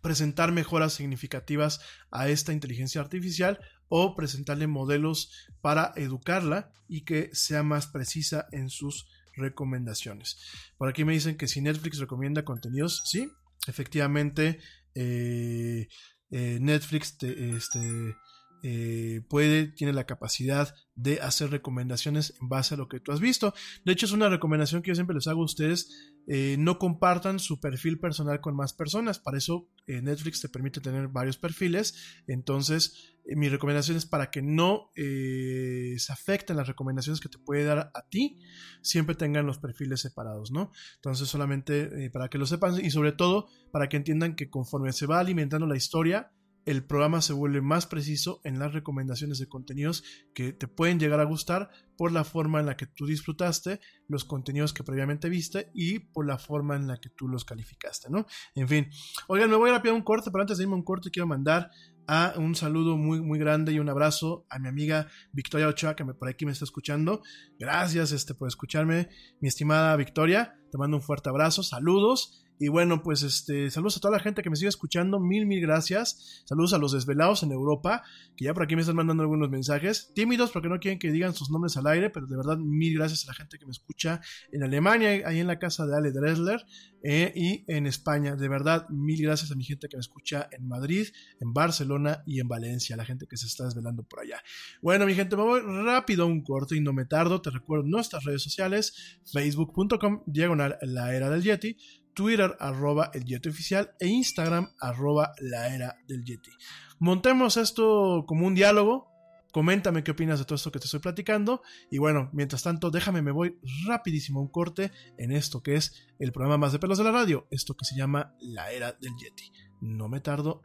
presentar 0.00 0.52
mejoras 0.52 0.94
significativas 0.94 1.80
a 2.10 2.28
esta 2.28 2.52
inteligencia 2.52 3.00
artificial 3.00 3.60
o 3.88 4.14
presentarle 4.14 4.66
modelos 4.66 5.30
para 5.60 5.92
educarla 5.96 6.70
y 6.88 7.02
que 7.02 7.30
sea 7.34 7.62
más 7.62 7.86
precisa 7.86 8.46
en 8.52 8.70
sus 8.70 9.06
recomendaciones. 9.40 10.38
Por 10.76 10.88
aquí 10.88 11.04
me 11.04 11.12
dicen 11.12 11.36
que 11.36 11.48
si 11.48 11.60
Netflix 11.60 11.98
recomienda 11.98 12.44
contenidos, 12.44 13.02
sí, 13.04 13.28
efectivamente 13.66 14.60
eh, 14.94 15.88
eh, 16.30 16.58
Netflix 16.60 17.16
este, 17.22 18.16
eh, 18.62 19.22
puede, 19.28 19.66
tiene 19.68 19.92
la 19.92 20.04
capacidad 20.04 20.74
de 20.94 21.20
hacer 21.20 21.50
recomendaciones 21.50 22.34
en 22.40 22.48
base 22.48 22.74
a 22.74 22.76
lo 22.76 22.88
que 22.88 23.00
tú 23.00 23.12
has 23.12 23.20
visto. 23.20 23.54
De 23.84 23.92
hecho, 23.92 24.06
es 24.06 24.12
una 24.12 24.28
recomendación 24.28 24.82
que 24.82 24.88
yo 24.88 24.94
siempre 24.94 25.14
les 25.14 25.26
hago 25.26 25.42
a 25.42 25.46
ustedes. 25.46 26.14
no 26.58 26.78
compartan 26.78 27.38
su 27.38 27.58
perfil 27.58 27.98
personal 27.98 28.40
con 28.40 28.54
más 28.54 28.72
personas. 28.74 29.18
Para 29.18 29.38
eso 29.38 29.68
Netflix 29.86 30.40
te 30.40 30.48
permite 30.48 30.80
tener 30.80 31.08
varios 31.08 31.38
perfiles. 31.38 31.94
Entonces, 32.26 33.16
mi 33.24 33.48
recomendación 33.48 33.96
es 33.96 34.04
para 34.04 34.30
que 34.30 34.42
no 34.42 34.90
se 34.94 36.12
afecten 36.12 36.56
las 36.56 36.68
recomendaciones 36.68 37.20
que 37.20 37.30
te 37.30 37.38
puede 37.38 37.64
dar 37.64 37.90
a 37.94 38.08
ti. 38.10 38.38
Siempre 38.82 39.14
tengan 39.14 39.46
los 39.46 39.58
perfiles 39.58 40.00
separados, 40.00 40.50
¿no? 40.50 40.70
Entonces, 40.96 41.28
solamente 41.28 42.10
para 42.10 42.28
que 42.28 42.38
lo 42.38 42.44
sepan 42.44 42.84
y 42.84 42.90
sobre 42.90 43.12
todo 43.12 43.48
para 43.72 43.88
que 43.88 43.96
entiendan 43.96 44.36
que 44.36 44.50
conforme 44.50 44.92
se 44.92 45.06
va 45.06 45.18
alimentando 45.18 45.66
la 45.66 45.76
historia, 45.76 46.30
el 46.66 46.84
programa 46.84 47.22
se 47.22 47.32
vuelve 47.32 47.60
más 47.60 47.86
preciso 47.86 48.40
en 48.44 48.58
las 48.58 48.72
recomendaciones 48.72 49.38
de 49.38 49.48
contenidos 49.48 50.04
que 50.34 50.52
te 50.52 50.68
pueden 50.68 50.98
llegar 50.98 51.20
a 51.20 51.24
gustar 51.24 51.70
por 51.96 52.12
la 52.12 52.24
forma 52.24 52.60
en 52.60 52.66
la 52.66 52.76
que 52.76 52.86
tú 52.86 53.06
disfrutaste 53.06 53.80
los 54.08 54.24
contenidos 54.24 54.72
que 54.72 54.84
previamente 54.84 55.28
viste 55.28 55.70
y 55.74 55.98
por 55.98 56.26
la 56.26 56.38
forma 56.38 56.76
en 56.76 56.86
la 56.86 56.98
que 56.98 57.10
tú 57.10 57.28
los 57.28 57.44
calificaste, 57.44 58.08
¿no? 58.10 58.26
En 58.54 58.68
fin, 58.68 58.90
oigan, 59.28 59.50
me 59.50 59.56
voy 59.56 59.68
a 59.68 59.72
ir 59.72 59.78
a 59.78 59.82
pedir 59.82 59.94
un 59.94 60.02
corte, 60.02 60.30
pero 60.30 60.42
antes 60.42 60.58
de 60.58 60.64
irme 60.64 60.74
a 60.74 60.78
un 60.78 60.84
corte 60.84 61.10
quiero 61.10 61.26
mandar 61.26 61.70
a 62.06 62.34
un 62.36 62.54
saludo 62.54 62.96
muy, 62.96 63.20
muy 63.20 63.38
grande 63.38 63.72
y 63.72 63.78
un 63.78 63.88
abrazo 63.88 64.44
a 64.50 64.58
mi 64.58 64.68
amiga 64.68 65.08
Victoria 65.32 65.68
Ochoa, 65.68 65.94
que 65.94 66.04
me, 66.04 66.14
por 66.14 66.28
aquí 66.28 66.44
me 66.44 66.52
está 66.52 66.64
escuchando. 66.64 67.22
Gracias 67.58 68.12
este, 68.12 68.34
por 68.34 68.48
escucharme, 68.48 69.08
mi 69.40 69.48
estimada 69.48 69.94
Victoria. 69.96 70.58
Te 70.72 70.78
mando 70.78 70.96
un 70.96 71.02
fuerte 71.02 71.28
abrazo, 71.28 71.62
saludos 71.62 72.44
y 72.60 72.68
bueno, 72.68 73.02
pues 73.02 73.22
este, 73.22 73.70
saludos 73.70 73.96
a 73.96 74.00
toda 74.00 74.18
la 74.18 74.22
gente 74.22 74.42
que 74.42 74.50
me 74.50 74.56
sigue 74.56 74.68
escuchando, 74.68 75.18
mil, 75.18 75.46
mil 75.46 75.62
gracias. 75.62 76.42
Saludos 76.44 76.74
a 76.74 76.78
los 76.78 76.92
desvelados 76.92 77.42
en 77.42 77.52
Europa, 77.52 78.02
que 78.36 78.44
ya 78.44 78.52
por 78.52 78.64
aquí 78.64 78.76
me 78.76 78.82
están 78.82 78.96
mandando 78.96 79.22
algunos 79.22 79.48
mensajes. 79.48 80.12
Tímidos 80.14 80.50
porque 80.50 80.68
no 80.68 80.78
quieren 80.78 80.98
que 80.98 81.10
digan 81.10 81.32
sus 81.32 81.50
nombres 81.50 81.78
al 81.78 81.86
aire, 81.86 82.10
pero 82.10 82.26
de 82.26 82.36
verdad 82.36 82.58
mil 82.58 82.98
gracias 82.98 83.24
a 83.24 83.28
la 83.28 83.34
gente 83.34 83.58
que 83.58 83.64
me 83.64 83.70
escucha 83.70 84.20
en 84.52 84.62
Alemania, 84.62 85.22
ahí 85.24 85.40
en 85.40 85.46
la 85.46 85.58
casa 85.58 85.86
de 85.86 85.96
Ale 85.96 86.12
Dresler, 86.12 86.62
eh, 87.02 87.32
y 87.34 87.64
en 87.66 87.86
España. 87.86 88.36
De 88.36 88.48
verdad, 88.50 88.86
mil 88.90 89.22
gracias 89.22 89.50
a 89.50 89.54
mi 89.54 89.64
gente 89.64 89.88
que 89.88 89.96
me 89.96 90.02
escucha 90.02 90.46
en 90.52 90.68
Madrid, 90.68 91.08
en 91.40 91.54
Barcelona 91.54 92.22
y 92.26 92.40
en 92.40 92.48
Valencia, 92.48 92.94
la 92.94 93.06
gente 93.06 93.26
que 93.26 93.38
se 93.38 93.46
está 93.46 93.64
desvelando 93.64 94.02
por 94.02 94.20
allá. 94.20 94.42
Bueno, 94.82 95.06
mi 95.06 95.14
gente, 95.14 95.34
me 95.34 95.44
voy 95.44 95.62
rápido 95.62 96.26
un 96.26 96.42
corto 96.42 96.74
y 96.74 96.82
no 96.82 96.92
me 96.92 97.06
tardo. 97.06 97.40
Te 97.40 97.48
recuerdo 97.48 97.86
nuestras 97.86 98.24
redes 98.24 98.42
sociales, 98.42 99.18
facebook.com, 99.32 100.24
diagonal 100.26 100.76
la 100.82 101.14
era 101.14 101.30
del 101.30 101.42
Yeti 101.42 101.78
Twitter 102.14 102.56
arroba 102.58 103.10
el 103.14 103.24
Yeti 103.24 103.48
oficial 103.48 103.94
e 103.98 104.06
Instagram 104.08 104.72
arroba 104.80 105.32
la 105.40 105.74
era 105.74 105.96
del 106.06 106.24
Yeti. 106.24 106.50
Montemos 106.98 107.56
esto 107.56 108.24
como 108.26 108.46
un 108.46 108.54
diálogo. 108.54 109.08
Coméntame 109.52 110.04
qué 110.04 110.12
opinas 110.12 110.38
de 110.38 110.44
todo 110.44 110.54
esto 110.54 110.70
que 110.70 110.78
te 110.78 110.84
estoy 110.84 111.00
platicando. 111.00 111.62
Y 111.90 111.98
bueno, 111.98 112.30
mientras 112.32 112.62
tanto, 112.62 112.90
déjame, 112.90 113.20
me 113.20 113.32
voy 113.32 113.58
rapidísimo 113.86 114.38
a 114.38 114.42
un 114.42 114.48
corte 114.48 114.92
en 115.18 115.32
esto 115.32 115.62
que 115.62 115.74
es 115.74 116.06
el 116.18 116.30
programa 116.30 116.58
más 116.58 116.72
de 116.72 116.78
pelos 116.78 116.98
de 116.98 117.04
la 117.04 117.10
radio, 117.10 117.48
esto 117.50 117.76
que 117.76 117.84
se 117.84 117.96
llama 117.96 118.34
La 118.40 118.70
Era 118.70 118.92
del 118.92 119.16
Yeti. 119.16 119.50
No 119.80 120.08
me 120.08 120.20
tardo 120.20 120.62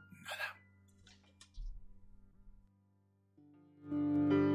nada. 3.89 4.54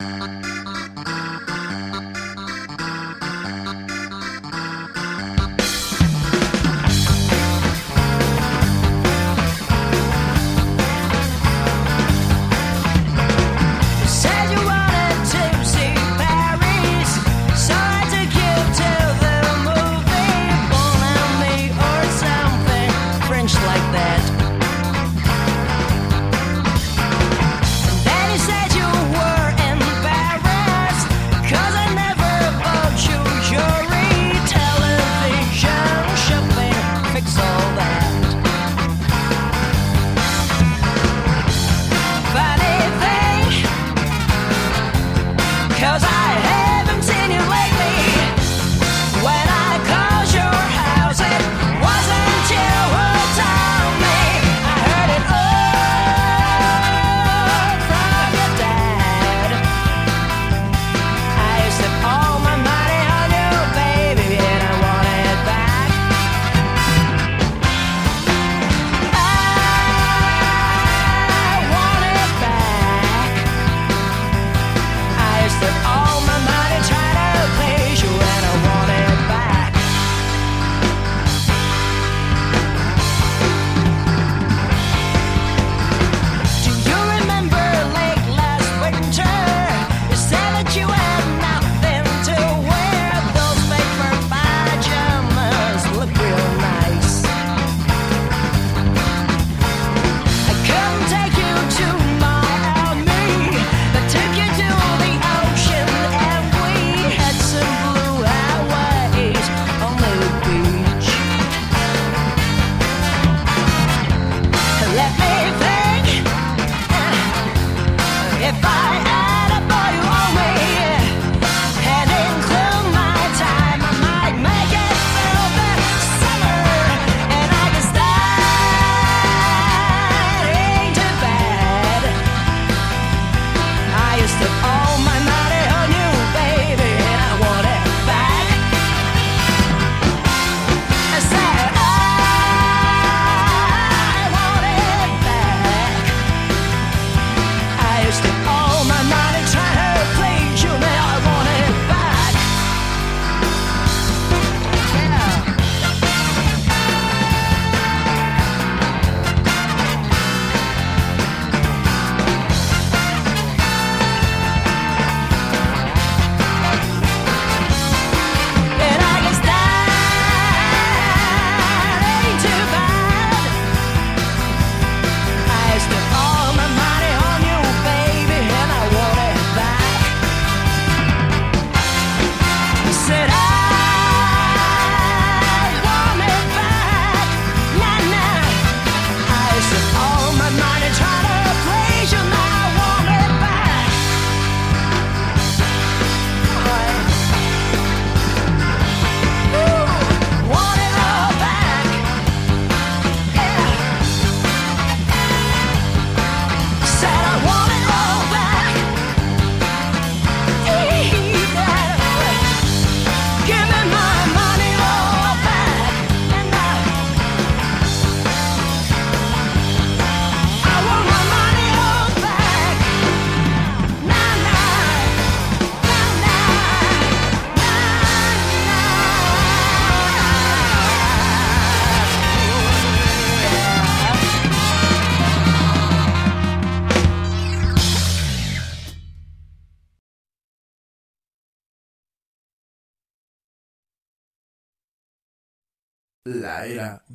Uh... 0.00 0.53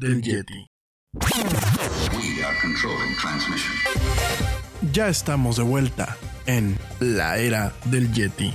del 0.10 0.22
Yeti. 0.22 0.66
We 1.14 2.44
are 2.44 2.56
controlling 2.62 3.16
transmission. 3.22 3.74
Ya 4.92 5.08
estamos 5.10 5.58
de 5.58 5.64
vuelta 5.64 6.18
en 6.48 6.78
la 7.00 7.38
era 7.38 7.74
del 7.86 8.12
Yeti. 8.12 8.54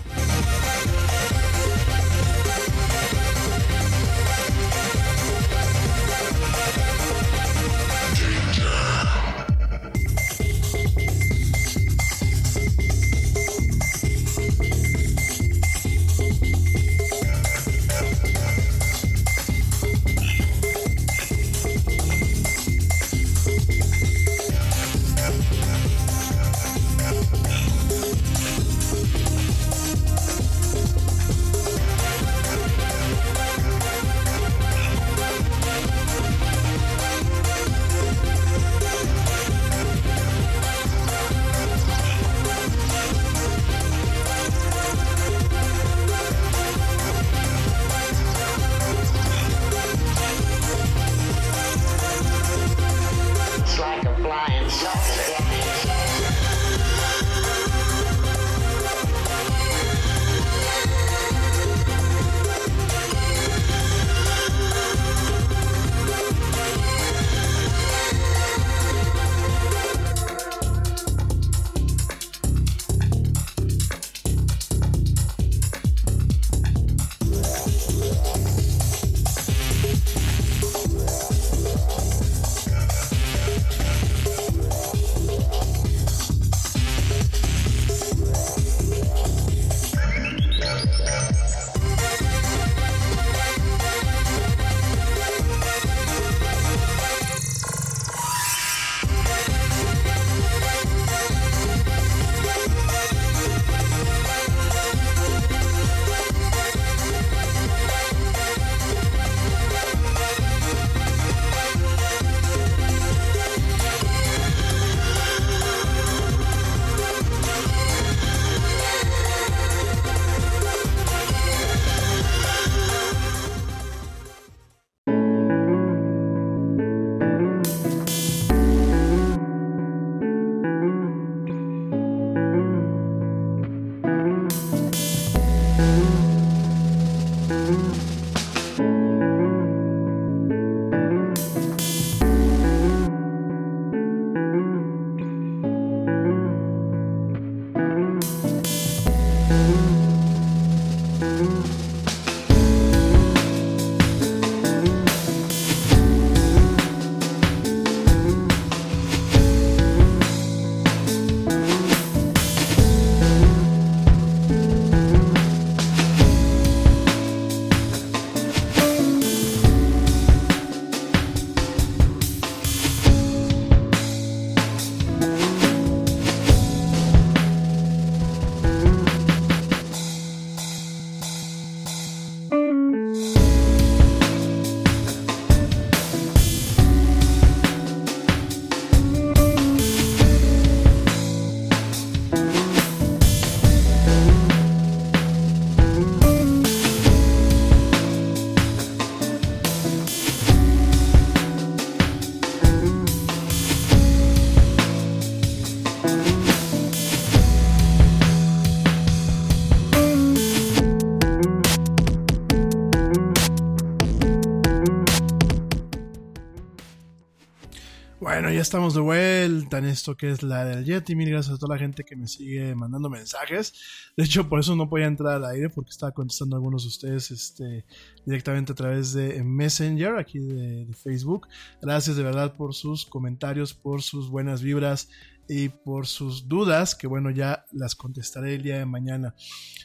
Estamos 218.65 218.95
de 218.95 219.01
vuelta 219.03 219.77
en 219.77 219.85
esto 219.85 220.17
que 220.17 220.31
es 220.31 220.43
la 220.43 220.65
del 220.65 220.87
Yeti. 220.87 221.15
Mil 221.15 221.29
gracias 221.29 221.55
a 221.55 221.59
toda 221.59 221.75
la 221.75 221.79
gente 221.79 222.03
que 222.03 222.17
me 222.17 222.27
sigue 222.27 222.75
mandando 222.75 223.11
mensajes. 223.11 223.75
De 224.17 224.25
hecho, 224.25 224.49
por 224.49 224.59
eso 224.59 224.75
no 224.75 224.89
podía 224.89 225.05
entrar 225.05 225.35
al 225.35 225.45
aire 225.45 225.69
porque 225.69 225.91
estaba 225.91 226.13
contestando 226.13 226.57
a 226.57 226.61
algunos 226.61 226.85
de 226.85 226.89
ustedes 226.89 227.31
este, 227.31 227.85
directamente 228.25 228.73
a 228.73 228.75
través 228.75 229.13
de 229.13 229.45
Messenger, 229.45 230.17
aquí 230.17 230.39
de, 230.39 230.89
Facebook. 230.95 231.47
Gracias 231.83 232.17
de 232.17 232.23
verdad 232.23 232.57
por 232.57 232.73
sus 232.73 233.05
comentarios, 233.05 233.75
por 233.75 234.01
sus 234.01 234.31
buenas 234.31 234.63
vibras 234.63 235.11
y 235.47 235.69
por 235.69 236.07
sus 236.07 236.49
dudas, 236.49 236.95
que 236.95 237.07
bueno, 237.07 237.29
ya 237.29 237.67
las 237.71 237.95
contestaré 237.95 238.55
el 238.55 238.63
día 238.63 238.79
de 238.79 238.87
mañana. 238.87 239.35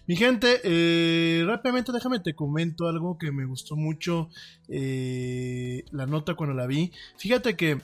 Mi 0.07 0.15
gente, 0.15 0.61
eh, 0.63 1.43
rápidamente 1.45 1.91
déjame 1.91 2.21
te 2.21 2.33
comento 2.33 2.87
algo 2.87 3.17
que 3.17 3.33
me 3.33 3.43
gustó 3.43 3.75
mucho 3.75 4.29
eh, 4.69 5.83
la 5.91 6.05
nota 6.05 6.35
cuando 6.35 6.55
la 6.55 6.65
vi. 6.65 6.93
Fíjate 7.17 7.57
que 7.57 7.81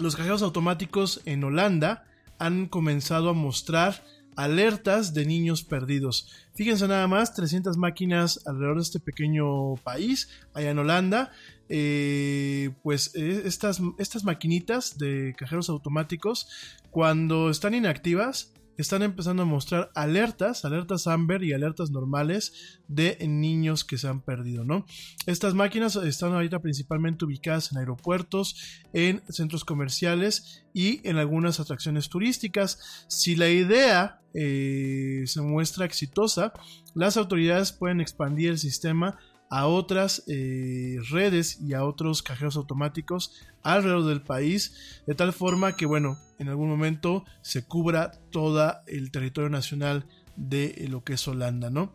los 0.00 0.16
cajeros 0.16 0.42
automáticos 0.42 1.20
en 1.24 1.44
Holanda 1.44 2.04
han 2.38 2.66
comenzado 2.66 3.30
a 3.30 3.32
mostrar 3.32 4.02
alertas 4.36 5.14
de 5.14 5.26
niños 5.26 5.62
perdidos. 5.62 6.28
Fíjense 6.54 6.88
nada 6.88 7.06
más, 7.06 7.34
300 7.34 7.76
máquinas 7.76 8.40
alrededor 8.46 8.76
de 8.76 8.82
este 8.82 9.00
pequeño 9.00 9.76
país, 9.76 10.28
allá 10.52 10.70
en 10.70 10.78
Holanda. 10.78 11.32
Eh, 11.68 12.70
pues 12.82 13.14
eh, 13.14 13.42
estas, 13.44 13.80
estas 13.98 14.24
maquinitas 14.24 14.98
de 14.98 15.34
cajeros 15.36 15.68
automáticos, 15.68 16.48
cuando 16.90 17.50
están 17.50 17.74
inactivas, 17.74 18.53
están 18.76 19.02
empezando 19.02 19.42
a 19.42 19.46
mostrar 19.46 19.90
alertas, 19.94 20.64
alertas 20.64 21.06
Amber 21.06 21.42
y 21.42 21.52
alertas 21.52 21.90
normales 21.90 22.80
de 22.88 23.18
niños 23.26 23.84
que 23.84 23.98
se 23.98 24.08
han 24.08 24.20
perdido, 24.20 24.64
¿no? 24.64 24.84
Estas 25.26 25.54
máquinas 25.54 25.96
están 25.96 26.32
ahorita 26.32 26.60
principalmente 26.60 27.24
ubicadas 27.24 27.72
en 27.72 27.78
aeropuertos, 27.78 28.82
en 28.92 29.22
centros 29.28 29.64
comerciales 29.64 30.64
y 30.72 31.06
en 31.08 31.16
algunas 31.16 31.60
atracciones 31.60 32.08
turísticas. 32.08 33.06
Si 33.08 33.36
la 33.36 33.48
idea 33.48 34.20
eh, 34.34 35.22
se 35.26 35.40
muestra 35.40 35.84
exitosa, 35.84 36.52
las 36.94 37.16
autoridades 37.16 37.72
pueden 37.72 38.00
expandir 38.00 38.50
el 38.50 38.58
sistema 38.58 39.18
a 39.50 39.66
otras 39.66 40.24
eh, 40.26 40.96
redes 41.10 41.60
y 41.60 41.74
a 41.74 41.84
otros 41.84 42.22
cajeros 42.22 42.56
automáticos 42.56 43.34
alrededor 43.62 44.04
del 44.04 44.22
país, 44.22 45.02
de 45.06 45.14
tal 45.14 45.32
forma 45.32 45.76
que, 45.76 45.86
bueno, 45.86 46.18
en 46.38 46.48
algún 46.48 46.68
momento 46.68 47.24
se 47.42 47.64
cubra 47.64 48.12
todo 48.30 48.74
el 48.86 49.10
territorio 49.10 49.50
nacional 49.50 50.06
de 50.36 50.86
lo 50.90 51.04
que 51.04 51.14
es 51.14 51.28
Holanda, 51.28 51.70
¿no? 51.70 51.94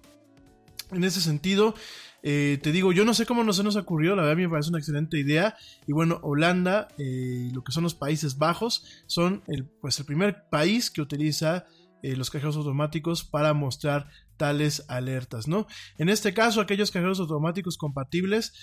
En 0.91 1.03
ese 1.03 1.21
sentido, 1.21 1.75
eh, 2.23 2.59
te 2.63 2.71
digo, 2.71 2.91
yo 2.91 3.05
no 3.05 3.13
sé 3.13 3.25
cómo 3.25 3.43
no 3.43 3.53
se 3.53 3.63
nos 3.63 3.75
ocurrió, 3.75 4.15
la 4.15 4.23
verdad 4.23 4.37
me 4.37 4.49
parece 4.49 4.69
una 4.69 4.79
excelente 4.79 5.19
idea. 5.19 5.55
Y 5.85 5.93
bueno, 5.93 6.19
Holanda 6.23 6.87
eh, 6.97 7.49
lo 7.53 7.63
que 7.63 7.71
son 7.71 7.83
los 7.83 7.93
Países 7.93 8.37
Bajos 8.37 9.03
son 9.05 9.43
el, 9.47 9.65
pues 9.65 9.99
el 9.99 10.05
primer 10.05 10.49
país 10.49 10.89
que 10.89 11.01
utiliza 11.01 11.65
eh, 12.03 12.15
los 12.15 12.29
cajeros 12.29 12.55
automáticos 12.55 13.23
para 13.23 13.53
mostrar 13.53 14.09
tales 14.37 14.85
alertas, 14.87 15.47
¿no? 15.47 15.67
En 15.97 16.09
este 16.09 16.33
caso, 16.33 16.61
aquellos 16.61 16.91
cajeros 16.91 17.19
automáticos 17.19 17.77
compatibles 17.77 18.53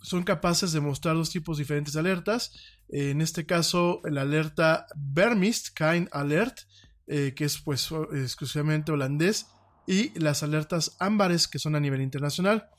son 0.00 0.22
capaces 0.24 0.72
de 0.72 0.80
mostrar 0.80 1.16
dos 1.16 1.30
tipos 1.30 1.58
diferentes 1.58 1.92
de 1.94 2.00
alertas. 2.00 2.52
en 2.88 3.20
este 3.20 3.44
caso, 3.44 4.00
la 4.04 4.22
alerta 4.22 4.86
Vermist 4.96 5.76
Kind 5.76 6.08
Alert, 6.12 6.60
que 7.06 7.44
es 7.44 7.58
pues 7.58 7.90
exclusivamente 8.14 8.90
holandés 8.90 9.48
y 9.86 10.18
las 10.18 10.42
alertas 10.42 10.96
ámbares 10.98 11.46
que 11.46 11.58
son 11.58 11.74
a 11.74 11.80
nivel 11.80 12.00
internacional. 12.00 12.70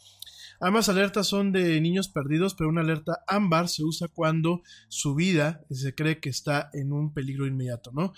Ambas 0.64 0.90
alertas 0.90 1.26
son 1.26 1.52
de 1.52 1.82
niños 1.82 2.08
perdidos, 2.08 2.54
pero 2.54 2.70
una 2.70 2.82
alerta 2.82 3.24
ámbar 3.26 3.68
se 3.68 3.84
usa 3.84 4.08
cuando 4.08 4.62
su 4.90 5.16
vida 5.16 5.66
se 5.72 5.96
cree 5.96 6.20
que 6.20 6.30
está 6.30 6.70
en 6.74 6.94
un 6.94 7.16
peligro 7.16 7.48
inmediato, 7.48 7.92
¿no? 7.92 8.14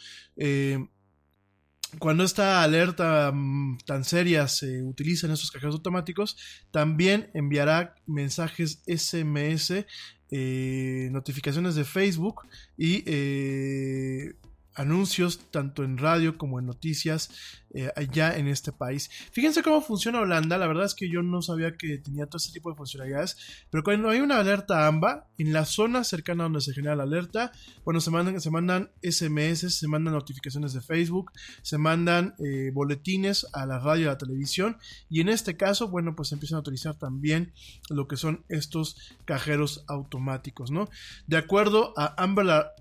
Cuando 2.00 2.24
esta 2.24 2.64
alerta 2.64 3.32
mm, 3.34 3.78
tan 3.86 4.04
seria 4.04 4.48
se 4.48 4.84
utiliza 4.84 5.28
en 5.28 5.34
estos 5.34 5.52
cajeros 5.52 5.76
automáticos, 5.76 6.38
también 6.72 7.30
enviará 7.34 7.96
mensajes 8.06 8.82
SMS, 8.88 9.86
eh, 10.32 11.10
notificaciones 11.12 11.76
de 11.76 11.84
Facebook 11.84 12.48
y 12.78 13.04
eh, 13.06 14.34
anuncios 14.76 15.40
tanto 15.52 15.84
en 15.84 15.98
radio 15.98 16.38
como 16.38 16.60
en 16.60 16.66
noticias 16.66 17.30
eh, 17.76 17.92
allá 17.96 18.38
en 18.38 18.48
este 18.48 18.72
país. 18.72 19.10
Fíjense 19.32 19.64
cómo 19.64 19.82
funciona 19.82 20.22
Holanda, 20.22 20.60
la 20.60 20.68
verdad 20.68 20.86
es 20.86 20.94
que 20.94 21.10
yo 21.10 21.24
no 21.24 21.42
sabía 21.42 21.76
que 21.76 21.98
tenía 21.98 22.28
todo 22.28 22.38
este 22.38 22.54
tipo 22.54 22.70
de 22.70 22.76
funcionalidades, 22.76 23.66
pero 23.72 23.84
cuando 23.84 24.10
hay 24.10 24.20
una 24.20 24.38
alerta 24.38 24.86
AMBA, 24.86 25.28
en 25.40 25.54
la 25.54 25.66
zona 25.66 26.04
cercana 26.04 26.44
donde 26.44 26.62
se 26.62 26.74
genera 26.74 26.96
la 26.96 27.02
alerta, 27.04 27.52
bueno, 27.84 28.00
se 28.00 28.12
mandan, 28.12 28.40
se 28.40 28.52
mandan 28.52 28.92
SMS, 29.02 29.76
se 29.76 29.88
mandan 29.88 30.14
notificaciones 30.14 30.74
de 30.74 30.82
Facebook, 30.82 31.32
se 31.64 31.80
mandan 31.80 32.36
eh, 32.38 32.70
boletines 32.72 33.48
a 33.54 33.66
la 33.66 33.80
radio 33.80 34.04
y 34.04 34.06
a 34.06 34.12
la 34.12 34.18
televisión, 34.20 34.78
y 35.10 35.22
en 35.22 35.30
este 35.30 35.58
caso, 35.58 35.88
bueno, 35.88 36.16
pues 36.16 36.32
empiezan 36.32 36.58
a 36.58 36.62
utilizar 36.62 36.96
también 37.00 37.54
lo 37.90 38.08
que 38.08 38.18
son 38.18 38.46
estos 38.50 38.98
cajeros 39.26 39.84
automáticos, 39.88 40.70
¿no? 40.70 40.90
De 41.26 41.38
acuerdo 41.38 41.94
a 41.98 42.14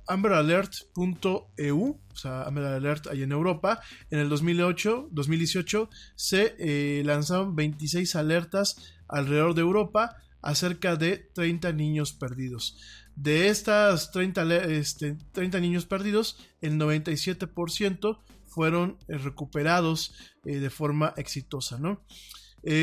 amberalert.eu, 0.06 1.81
o 1.90 2.16
sea, 2.16 2.42
Amber 2.42 2.64
Alert 2.64 3.06
ahí 3.08 3.22
en 3.22 3.32
Europa, 3.32 3.80
en 4.10 4.18
el 4.18 4.28
2008, 4.28 5.08
2018 5.10 5.88
se 6.14 6.54
eh, 6.58 7.02
lanzaron 7.04 7.56
26 7.56 8.16
alertas 8.16 8.94
alrededor 9.08 9.54
de 9.54 9.62
Europa 9.62 10.16
acerca 10.40 10.96
de 10.96 11.18
30 11.34 11.72
niños 11.72 12.12
perdidos. 12.12 12.78
De 13.14 13.48
estas 13.48 14.10
30, 14.10 14.56
este, 14.66 15.16
30 15.32 15.60
niños 15.60 15.86
perdidos, 15.86 16.38
el 16.60 16.78
97% 16.78 18.18
fueron 18.46 18.98
eh, 19.08 19.18
recuperados 19.18 20.14
eh, 20.44 20.58
de 20.58 20.70
forma 20.70 21.14
exitosa, 21.16 21.78
¿no? 21.78 22.02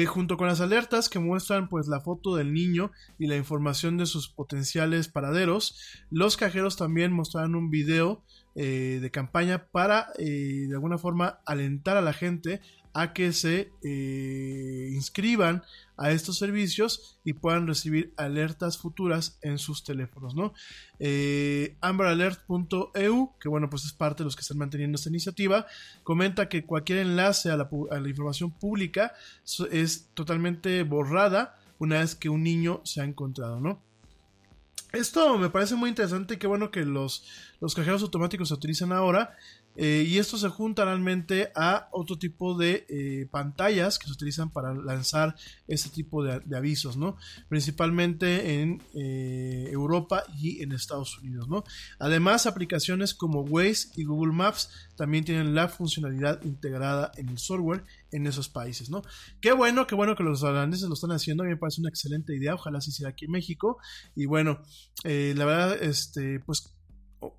junto 0.08 0.36
con 0.36 0.48
las 0.48 0.60
alertas 0.60 1.08
que 1.08 1.20
muestran 1.20 1.70
pues 1.70 1.88
la 1.88 2.02
foto 2.02 2.36
del 2.36 2.52
niño 2.52 2.92
y 3.18 3.28
la 3.28 3.38
información 3.38 3.96
de 3.96 4.06
sus 4.06 4.28
potenciales 4.28 5.08
paraderos, 5.08 5.80
los 6.10 6.36
cajeros 6.36 6.76
también 6.76 7.14
mostraron 7.14 7.56
un 7.56 7.70
video 7.70 8.22
eh, 8.56 9.00
de 9.02 9.12
campaña 9.12 9.68
para 9.68 10.08
eh, 10.18 10.66
de 10.68 10.74
alguna 10.74 10.98
forma 10.98 11.40
alentar 11.46 11.98
a 11.98 12.02
la 12.02 12.14
gente 12.14 12.62
a 12.94 13.14
que 13.14 13.32
se 13.32 13.72
eh, 13.84 14.90
inscriban 14.92 15.64
a 15.96 16.12
estos 16.12 16.40
servicios 16.40 17.20
y 17.24 17.34
puedan 17.34 17.68
recibir 17.68 18.12
alertas 18.18 18.80
futuras 18.80 19.38
en 19.44 19.60
sus 19.60 19.84
teléfonos, 19.84 20.34
¿no? 20.34 20.54
amberalert.eu, 21.82 23.34
que 23.40 23.50
bueno, 23.50 23.70
pues 23.70 23.86
es 23.86 23.94
parte 23.94 24.24
de 24.24 24.26
los 24.26 24.36
que 24.36 24.42
están 24.42 24.58
manteniendo 24.58 24.96
esta 24.96 25.10
iniciativa, 25.10 25.68
comenta 26.04 26.50
que 26.50 26.66
cualquier 26.66 27.00
enlace 27.00 27.52
a 27.52 27.58
la, 27.58 27.70
a 27.92 28.00
la 28.00 28.10
información 28.10 28.52
pública 28.52 29.14
es 29.72 30.10
totalmente 30.16 30.82
borrada 30.84 31.60
una 31.78 32.00
vez 32.00 32.16
que 32.16 32.30
un 32.30 32.44
niño 32.44 32.82
se 32.84 33.02
ha 33.02 33.06
encontrado, 33.06 33.60
¿no? 33.60 33.89
Esto 34.92 35.38
me 35.38 35.50
parece 35.50 35.76
muy 35.76 35.90
interesante 35.90 36.34
y 36.34 36.38
qué 36.38 36.48
bueno 36.48 36.72
que 36.72 36.84
los, 36.84 37.24
los 37.60 37.76
cajeros 37.76 38.02
automáticos 38.02 38.48
se 38.48 38.56
utilizan 38.56 38.92
ahora. 38.92 39.38
Eh, 39.76 40.06
y 40.06 40.18
esto 40.18 40.38
se 40.38 40.50
junta 40.50 40.84
realmente 40.84 41.54
a 41.56 41.88
otro 41.92 42.18
tipo 42.18 42.58
de 42.58 42.86
eh, 42.90 43.28
pantallas 43.32 43.98
que 43.98 44.08
se 44.08 44.12
utilizan 44.12 44.52
para 44.52 44.74
lanzar 44.74 45.36
este 45.70 45.90
tipo 45.90 46.22
de, 46.22 46.42
avisos, 46.54 46.98
¿no? 46.98 47.16
Principalmente 47.48 48.62
en 48.62 48.84
eh, 48.94 49.70
Europa 49.72 50.24
y 50.38 50.62
en 50.62 50.74
Estados 50.74 51.18
Unidos, 51.20 51.48
¿no? 51.48 51.64
Además, 51.98 52.46
aplicaciones 52.46 53.14
como 53.14 53.42
Waze 53.42 53.90
y 53.96 54.04
Google 54.04 54.34
Maps 54.34 54.70
también 54.98 55.24
tienen 55.24 55.56
la 55.56 55.70
funcionalidad 55.70 56.44
integrada 56.44 57.14
en 57.16 57.30
el 57.30 57.38
software 57.38 57.86
en 58.12 58.28
esos 58.28 58.50
países, 58.50 58.90
¿no? 58.90 59.02
Qué 59.40 59.54
bueno, 59.54 59.88
qué 59.88 59.96
bueno 59.96 60.16
que 60.18 60.24
los 60.24 60.44
holandeses 60.44 60.90
lo 60.90 60.96
están 60.96 61.12
haciendo, 61.12 61.44
a 61.44 61.46
mí 61.46 61.54
me 61.54 61.58
parece 61.58 61.80
una 61.80 61.90
excelente 61.90 62.36
idea, 62.36 62.56
ojalá 62.56 62.82
se 62.82 62.90
hiciera 62.90 63.12
aquí 63.12 63.26
en 63.26 63.32
México. 63.32 63.78
Y 64.14 64.26
bueno, 64.26 64.62
la 65.04 65.46
verdad, 65.46 65.82
este, 65.82 66.42
pues, 66.42 66.74
oh, 67.22 67.38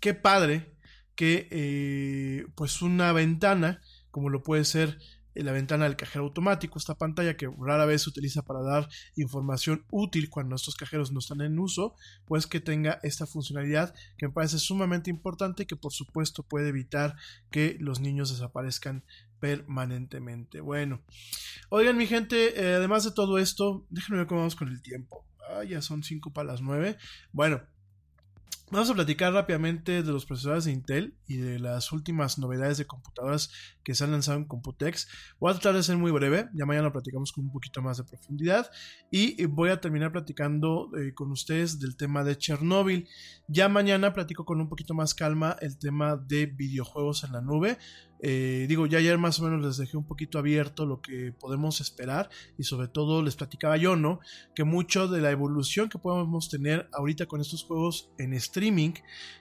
qué 0.00 0.14
padre 0.14 0.73
que 1.14 1.48
eh, 1.50 2.46
pues 2.54 2.82
una 2.82 3.12
ventana, 3.12 3.80
como 4.10 4.30
lo 4.30 4.42
puede 4.42 4.64
ser 4.64 4.98
eh, 5.34 5.42
la 5.42 5.52
ventana 5.52 5.84
del 5.84 5.96
cajero 5.96 6.24
automático, 6.24 6.78
esta 6.78 6.96
pantalla 6.96 7.36
que 7.36 7.50
rara 7.58 7.86
vez 7.86 8.02
se 8.02 8.10
utiliza 8.10 8.42
para 8.42 8.62
dar 8.62 8.88
información 9.16 9.84
útil 9.90 10.30
cuando 10.30 10.54
estos 10.54 10.76
cajeros 10.76 11.12
no 11.12 11.18
están 11.18 11.40
en 11.40 11.58
uso, 11.58 11.94
pues 12.24 12.46
que 12.46 12.60
tenga 12.60 13.00
esta 13.02 13.26
funcionalidad 13.26 13.94
que 14.16 14.28
me 14.28 14.32
parece 14.32 14.58
sumamente 14.58 15.10
importante 15.10 15.64
y 15.64 15.66
que 15.66 15.76
por 15.76 15.92
supuesto 15.92 16.42
puede 16.42 16.68
evitar 16.68 17.16
que 17.50 17.76
los 17.80 18.00
niños 18.00 18.30
desaparezcan 18.30 19.04
permanentemente. 19.40 20.60
Bueno, 20.60 21.02
oigan 21.68 21.96
mi 21.96 22.06
gente, 22.06 22.60
eh, 22.60 22.74
además 22.76 23.04
de 23.04 23.10
todo 23.10 23.38
esto, 23.38 23.86
déjenme 23.90 24.18
ver 24.18 24.26
cómo 24.26 24.40
vamos 24.40 24.56
con 24.56 24.68
el 24.68 24.80
tiempo. 24.82 25.26
Ah, 25.50 25.64
ya 25.64 25.82
son 25.82 26.02
5 26.02 26.32
para 26.32 26.52
las 26.52 26.62
9. 26.62 26.96
Bueno, 27.32 27.60
Vamos 28.70 28.88
a 28.88 28.94
platicar 28.94 29.32
rápidamente 29.32 30.02
de 30.02 30.10
los 30.10 30.24
procesadores 30.24 30.64
de 30.64 30.72
Intel 30.72 31.14
y 31.28 31.36
de 31.36 31.58
las 31.58 31.92
últimas 31.92 32.38
novedades 32.38 32.78
de 32.78 32.86
computadoras 32.86 33.50
que 33.84 33.94
se 33.94 34.02
han 34.02 34.10
lanzado 34.10 34.38
en 34.38 34.46
Computex. 34.46 35.06
Voy 35.38 35.50
a 35.50 35.54
tratar 35.54 35.74
de 35.74 35.82
ser 35.82 35.98
muy 35.98 36.10
breve, 36.10 36.48
ya 36.54 36.64
mañana 36.64 36.86
lo 36.86 36.92
platicamos 36.92 37.30
con 37.30 37.44
un 37.44 37.52
poquito 37.52 37.82
más 37.82 37.98
de 37.98 38.04
profundidad 38.04 38.70
y 39.10 39.44
voy 39.44 39.68
a 39.68 39.80
terminar 39.82 40.12
platicando 40.12 40.90
eh, 40.96 41.12
con 41.12 41.30
ustedes 41.30 41.78
del 41.78 41.96
tema 41.96 42.24
de 42.24 42.38
Chernobyl. 42.38 43.06
Ya 43.48 43.68
mañana 43.68 44.14
platico 44.14 44.46
con 44.46 44.60
un 44.60 44.68
poquito 44.70 44.94
más 44.94 45.14
calma 45.14 45.56
el 45.60 45.78
tema 45.78 46.16
de 46.16 46.46
videojuegos 46.46 47.22
en 47.24 47.32
la 47.32 47.42
nube. 47.42 47.76
Eh, 48.26 48.64
digo, 48.68 48.86
ya 48.86 48.96
ayer 49.00 49.18
más 49.18 49.38
o 49.38 49.44
menos 49.44 49.62
les 49.62 49.76
dejé 49.76 49.98
un 49.98 50.06
poquito 50.06 50.38
abierto 50.38 50.86
lo 50.86 51.02
que 51.02 51.34
podemos 51.38 51.82
esperar 51.82 52.30
y 52.56 52.62
sobre 52.62 52.88
todo 52.88 53.22
les 53.22 53.36
platicaba 53.36 53.76
yo, 53.76 53.96
¿no? 53.96 54.18
Que 54.54 54.64
mucho 54.64 55.08
de 55.08 55.20
la 55.20 55.30
evolución 55.30 55.90
que 55.90 55.98
podemos 55.98 56.48
tener 56.48 56.88
ahorita 56.94 57.26
con 57.26 57.42
estos 57.42 57.64
juegos 57.64 58.08
en 58.16 58.32
streaming, 58.32 58.92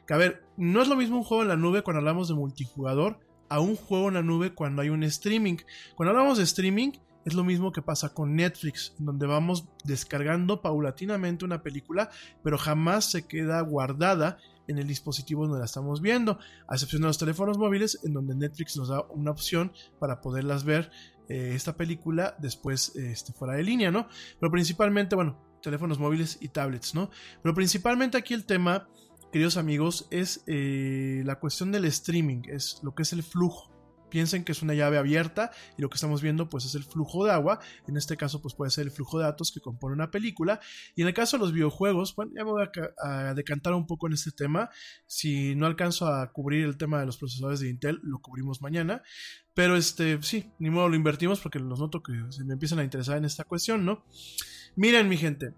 que 0.05 0.13
a 0.13 0.17
ver, 0.17 0.43
no 0.57 0.81
es 0.81 0.89
lo 0.89 0.97
mismo 0.97 1.15
un 1.15 1.23
juego 1.23 1.43
en 1.43 1.49
la 1.49 1.55
nube 1.55 1.81
cuando 1.81 1.99
hablamos 1.99 2.27
de 2.27 2.33
multijugador 2.33 3.21
a 3.47 3.61
un 3.61 3.77
juego 3.77 4.09
en 4.09 4.15
la 4.15 4.21
nube 4.21 4.53
cuando 4.53 4.81
hay 4.81 4.89
un 4.89 5.03
streaming. 5.03 5.59
Cuando 5.95 6.11
hablamos 6.11 6.37
de 6.37 6.43
streaming, 6.43 6.91
es 7.23 7.35
lo 7.35 7.45
mismo 7.45 7.71
que 7.71 7.81
pasa 7.81 8.13
con 8.13 8.35
Netflix, 8.35 8.95
donde 8.97 9.27
vamos 9.27 9.65
descargando 9.85 10.61
paulatinamente 10.61 11.45
una 11.45 11.63
película, 11.63 12.09
pero 12.43 12.57
jamás 12.57 13.09
se 13.09 13.25
queda 13.27 13.61
guardada 13.61 14.39
en 14.67 14.77
el 14.77 14.87
dispositivo 14.87 15.43
donde 15.43 15.59
la 15.59 15.65
estamos 15.65 16.01
viendo, 16.01 16.39
a 16.67 16.75
excepción 16.75 17.01
de 17.01 17.07
los 17.07 17.17
teléfonos 17.17 17.57
móviles, 17.57 17.99
en 18.03 18.13
donde 18.13 18.35
Netflix 18.35 18.77
nos 18.77 18.89
da 18.89 19.01
una 19.09 19.31
opción 19.31 19.71
para 19.99 20.21
poderlas 20.21 20.63
ver 20.63 20.91
eh, 21.29 21.51
esta 21.55 21.75
película 21.75 22.35
después 22.39 22.95
este, 22.95 23.33
fuera 23.33 23.55
de 23.55 23.63
línea, 23.63 23.91
¿no? 23.91 24.07
Pero 24.39 24.51
principalmente, 24.51 25.15
bueno, 25.15 25.37
teléfonos 25.61 25.99
móviles 25.99 26.37
y 26.41 26.49
tablets, 26.49 26.93
¿no? 26.93 27.09
Pero 27.41 27.55
principalmente 27.55 28.17
aquí 28.17 28.33
el 28.33 28.45
tema, 28.45 28.87
queridos 29.31 29.57
amigos, 29.57 30.07
es 30.11 30.43
eh, 30.47 31.23
la 31.25 31.39
cuestión 31.39 31.71
del 31.71 31.85
streaming, 31.85 32.43
es 32.49 32.79
lo 32.83 32.93
que 32.93 33.03
es 33.03 33.13
el 33.13 33.23
flujo 33.23 33.72
piensen 34.13 34.43
que 34.43 34.51
es 34.51 34.61
una 34.61 34.75
llave 34.75 34.99
abierta 34.99 35.49
y 35.75 35.81
lo 35.81 35.89
que 35.89 35.95
estamos 35.95 36.21
viendo 36.21 36.47
pues 36.47 36.65
es 36.65 36.75
el 36.75 36.83
flujo 36.83 37.25
de 37.25 37.31
agua. 37.31 37.59
En 37.87 37.97
este 37.97 38.15
caso 38.15 38.43
pues 38.43 38.53
puede 38.53 38.69
ser 38.69 38.85
el 38.85 38.91
flujo 38.91 39.17
de 39.17 39.25
datos 39.25 39.51
que 39.51 39.59
compone 39.59 39.95
una 39.95 40.11
película. 40.11 40.59
Y 40.95 41.01
en 41.01 41.07
el 41.07 41.15
caso 41.15 41.35
de 41.35 41.41
los 41.41 41.51
videojuegos, 41.51 42.15
bueno, 42.15 42.31
ya 42.35 42.43
voy 42.43 42.63
a, 43.03 43.33
decantar 43.33 43.73
un 43.73 43.87
poco 43.87 44.05
en 44.05 44.13
este 44.13 44.29
tema. 44.29 44.69
Si 45.07 45.55
no 45.55 45.65
alcanzo 45.65 46.05
a 46.05 46.31
cubrir 46.31 46.63
el 46.63 46.77
tema 46.77 46.99
de 46.99 47.07
los 47.07 47.17
procesadores 47.17 47.59
de 47.59 47.69
Intel, 47.69 48.01
lo 48.03 48.19
cubrimos 48.19 48.61
mañana. 48.61 49.01
Pero 49.55 49.75
este, 49.77 50.21
sí, 50.21 50.51
ni 50.59 50.69
modo 50.69 50.89
lo 50.89 50.95
invertimos 50.95 51.39
porque 51.39 51.57
los 51.57 51.79
noto 51.79 52.03
que 52.03 52.13
se 52.29 52.43
me 52.43 52.53
empiezan 52.53 52.77
a 52.77 52.83
interesar 52.83 53.17
en 53.17 53.25
esta 53.25 53.45
cuestión, 53.45 53.83
¿no? 53.83 54.05
Miren, 54.75 55.09
mi 55.09 55.17
gente. 55.17 55.53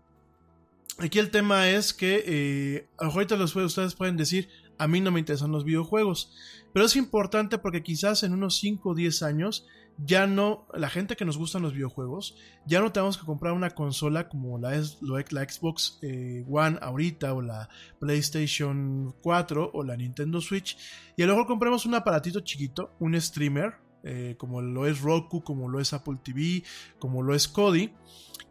Aquí 0.99 1.19
el 1.19 1.30
tema 1.30 1.68
es 1.69 1.94
que 1.94 2.23
eh, 2.26 2.88
ahorita 2.99 3.36
los, 3.36 3.53
ustedes 3.53 3.95
pueden 3.95 4.15
decir, 4.15 4.48
a 4.78 4.88
mí 4.88 5.02
no 5.02 5.12
me 5.12 5.20
interesan 5.20 5.52
los 5.52 5.64
videojuegos. 5.64 6.34
Pero 6.74 6.86
es 6.86 6.96
importante 6.96 7.58
porque 7.58 7.84
quizás 7.84 8.24
en 8.24 8.34
unos 8.34 8.58
5 8.58 8.90
o 8.90 8.96
10 8.96 9.24
años 9.24 9.66
ya 9.98 10.28
no, 10.28 10.68
la 10.74 10.90
gente 10.90 11.16
que 11.16 11.24
nos 11.24 11.38
gustan 11.38 11.62
los 11.62 11.74
videojuegos, 11.74 12.36
ya 12.66 12.82
no 12.82 12.92
tenemos 12.92 13.18
que 13.18 13.26
comprar 13.26 13.54
una 13.54 13.70
consola 13.70 14.28
como 14.28 14.58
la, 14.58 14.72
la 14.72 15.50
Xbox 15.50 16.00
eh, 16.02 16.44
One 16.50 16.78
ahorita 16.82 17.34
o 17.34 17.42
la 17.42 17.70
PlayStation 18.00 19.16
4 19.22 19.72
o 19.74 19.84
la 19.84 19.96
Nintendo 19.96 20.42
Switch. 20.42 20.78
Y 21.16 21.24
a 21.24 21.28
lo 21.28 21.34
mejor 21.34 21.48
compremos 21.48 21.86
un 21.86 21.96
aparatito 21.96 22.42
chiquito, 22.42 22.92
un 23.00 23.20
streamer, 23.20 23.76
eh, 24.04 24.36
como 24.38 24.62
lo 24.62 24.86
es 24.86 25.02
Roku, 25.02 25.44
como 25.44 25.70
lo 25.70 25.80
es 25.80 25.94
Apple 25.94 26.18
TV, 26.22 26.64
como 27.00 27.24
lo 27.24 27.34
es 27.34 27.48
Kodi, 27.48 27.94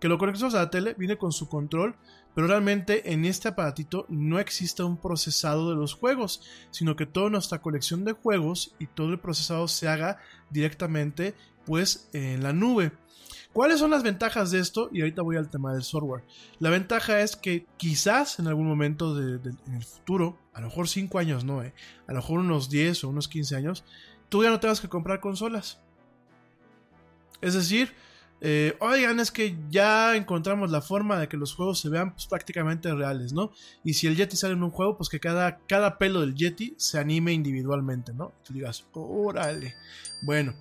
que 0.01 0.09
lo 0.09 0.19
conectamos 0.19 0.55
a 0.55 0.59
la 0.59 0.71
tele, 0.71 0.95
viene 0.99 1.19
con 1.19 1.33
su 1.33 1.49
control, 1.49 1.95
pero 2.35 2.47
realmente 2.47 3.12
en 3.12 3.24
este 3.24 3.48
aparatito 3.48 4.06
no 4.09 4.39
existe 4.39 4.82
un 4.82 4.97
procesado 4.97 5.70
de 5.70 5.77
los 5.77 5.94
juegos, 5.94 6.43
sino 6.70 6.97
que 6.97 7.06
toda 7.06 7.31
nuestra 7.31 7.62
colección 7.62 8.05
de 8.05 8.12
juegos 8.12 8.74
y 8.78 8.86
todo 8.86 9.11
el 9.11 9.20
procesado 9.20 9.69
se 9.69 9.89
haga 9.89 10.19
directamente 10.51 11.35
pues 11.65 12.09
en 12.12 12.43
la 12.43 12.52
nube. 12.52 12.93
¿Cuáles 13.52 13.78
son 13.78 13.93
las 13.93 14.02
ventajas 14.02 14.51
de 14.51 14.59
esto? 14.59 14.90
Y 14.93 15.01
ahorita 15.01 15.23
voy 15.23 15.36
al 15.36 15.48
tema 15.48 15.73
del 15.73 15.85
software. 15.85 16.24
La 16.59 16.70
ventaja 16.70 17.20
es 17.20 17.36
que 17.36 17.66
quizás 17.77 18.40
en 18.40 18.48
algún 18.48 18.66
momento 18.66 19.15
de, 19.15 19.51
en 19.66 19.74
el 19.74 19.85
futuro, 19.85 20.36
a 20.52 20.61
lo 20.61 20.66
mejor 20.66 20.89
5 20.89 21.20
años 21.20 21.44
no, 21.44 21.62
eh, 21.62 21.73
a 22.09 22.12
lo 22.12 22.19
mejor 22.19 22.40
unos 22.40 22.69
10 22.69 23.05
o 23.05 23.11
unos 23.11 23.28
15 23.28 23.55
años, 23.55 23.85
tú 24.28 24.43
ya 24.43 24.51
no 24.51 24.59
tengas 24.59 24.81
que 24.81 24.89
comprar 24.89 25.20
consolas. 25.20 25.78
Es 27.40 27.55
decir, 27.55 27.94
eh, 28.47 28.77
oigan, 28.81 29.21
es 29.21 29.31
que 29.31 29.57
ya 29.71 30.15
encontramos 30.16 30.71
la 30.71 30.83
forma 30.83 31.19
de 31.19 31.29
que 31.29 31.39
los 31.39 31.55
juegos 31.55 31.81
se 31.81 31.89
vean 31.89 32.12
pues, 32.12 32.27
prácticamente 32.27 32.95
reales, 32.95 33.33
¿no? 33.33 33.53
Y 33.83 33.95
si 33.95 34.07
el 34.07 34.16
Yeti 34.16 34.37
sale 34.37 34.53
en 34.53 34.62
un 34.62 34.71
juego, 34.71 34.99
pues 34.99 35.09
que 35.09 35.19
cada, 35.19 35.61
cada 35.66 35.97
pelo 35.97 36.21
del 36.21 36.35
Yeti 36.35 36.75
se 36.77 36.99
anime 36.99 37.33
individualmente, 37.33 38.12
¿no? 38.12 38.35
Y 38.43 38.47
tú 38.47 38.53
digas, 38.53 38.85
órale. 38.93 39.75
Bueno, 40.25 40.55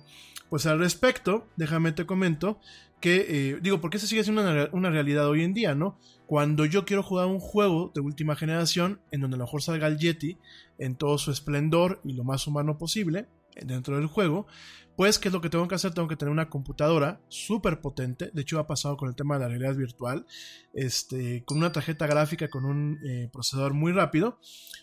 pues 0.48 0.64
al 0.64 0.78
respecto, 0.78 1.46
déjame 1.56 1.92
te 1.92 2.06
comento 2.06 2.58
que, 3.02 3.26
eh, 3.28 3.58
digo, 3.60 3.82
porque 3.82 3.98
eso 3.98 4.06
sigue 4.06 4.24
siendo 4.24 4.40
una, 4.40 4.70
una, 4.72 4.88
realidad 4.88 5.28
hoy 5.28 5.44
en 5.44 5.52
día, 5.52 5.74
¿no? 5.74 5.98
Cuando 6.26 6.64
yo 6.64 6.86
quiero 6.86 7.02
jugar 7.02 7.26
un 7.26 7.38
juego 7.38 7.92
de 7.94 8.00
última 8.00 8.34
generación, 8.34 8.98
en 9.10 9.20
donde 9.20 9.34
a 9.34 9.38
lo 9.38 9.44
mejor 9.44 9.60
salga 9.60 9.88
el 9.88 9.98
Yeti 9.98 10.38
en 10.78 10.96
todo 10.96 11.18
su 11.18 11.30
esplendor 11.30 12.00
y 12.02 12.14
lo 12.14 12.24
más 12.24 12.46
humano 12.46 12.78
posible, 12.78 13.26
dentro 13.62 13.96
del 13.96 14.06
juego, 14.06 14.46
pues, 14.96 15.18
¿qué 15.18 15.28
es 15.28 15.34
lo 15.34 15.40
que 15.40 15.50
tengo 15.50 15.66
que 15.68 15.74
hacer? 15.74 15.92
Tengo 15.92 16.08
que 16.08 16.16
tener 16.16 16.32
una 16.32 16.48
computadora 16.48 17.20
súper 17.28 17.80
potente. 17.80 18.30
De 18.32 18.42
hecho, 18.42 18.58
ha 18.58 18.66
pasado 18.66 18.96
con 18.96 19.08
el 19.08 19.14
tema 19.14 19.34
de 19.34 19.40
la 19.40 19.48
realidad 19.48 19.74
virtual. 19.74 20.26
Este, 20.72 21.44
con 21.44 21.58
una 21.58 21.72
tarjeta 21.72 22.06
gráfica, 22.06 22.48
con 22.48 22.64
un 22.64 22.98
eh, 23.04 23.28
procesador 23.32 23.74
muy 23.74 23.92
rápido. 23.92 24.38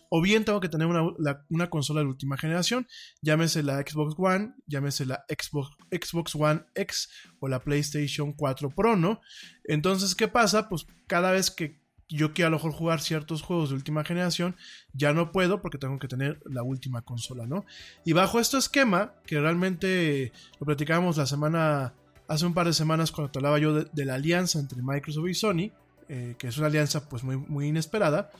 O 0.09 0.21
bien 0.21 0.43
tengo 0.43 0.59
que 0.59 0.69
tener 0.69 0.87
una, 0.87 1.69
consola 1.69 2.01
de 2.01 2.07
última 2.07 2.37
generación. 2.37 2.87
Llámese 3.21 3.63
la 3.63 3.77
Xbox 3.79 4.15
One, 4.17 4.53
llámese 4.67 5.05
la 5.05 5.25
Xbox, 5.29 5.69
Xbox 5.89 6.35
One 6.35 6.63
X 6.75 7.09
o 7.39 7.47
la 7.47 7.63
PlayStation 7.63 8.33
4 8.33 8.69
Pro, 8.71 8.97
¿no? 8.97 9.21
Entonces, 9.63 10.15
¿qué 10.15 10.27
pasa? 10.27 10.67
Pues 10.67 10.85
cada 11.07 11.31
vez 11.31 11.49
que 11.49 11.80
yo 12.17 12.33
quiero 12.33 12.47
a 12.47 12.51
lo 12.51 12.57
mejor 12.57 12.71
jugar 12.73 12.99
ciertos 12.99 13.41
juegos 13.41 13.69
de 13.69 13.75
última 13.75 14.03
generación, 14.03 14.55
ya 14.93 15.13
no 15.13 15.31
puedo 15.31 15.61
porque 15.61 15.77
tengo 15.77 15.97
que 15.97 16.07
tener 16.07 16.41
la 16.45 16.61
última 16.61 17.01
consola, 17.01 17.47
¿no? 17.47 17.65
Y 18.03 18.13
bajo 18.13 18.39
este 18.39 18.57
esquema, 18.57 19.13
que 19.25 19.39
realmente 19.39 20.33
lo 20.59 20.65
platicábamos 20.65 21.17
la 21.17 21.25
semana, 21.25 21.93
hace 22.27 22.45
un 22.45 22.53
par 22.53 22.67
de 22.67 22.73
semanas 22.73 23.11
cuando 23.11 23.31
te 23.31 23.39
hablaba 23.39 23.59
yo 23.59 23.85
de, 23.85 24.05
la 24.05 24.15
alianza 24.15 24.59
entre 24.59 24.81
Microsoft 24.81 25.29
y 25.29 25.33
Sony, 25.33 25.71
eh, 26.09 26.35
que 26.37 26.47
es 26.47 26.57
una 26.57 26.67
alianza 26.67 27.07
pues 27.07 27.23
muy, 27.23 27.67
inesperada, 27.67 28.31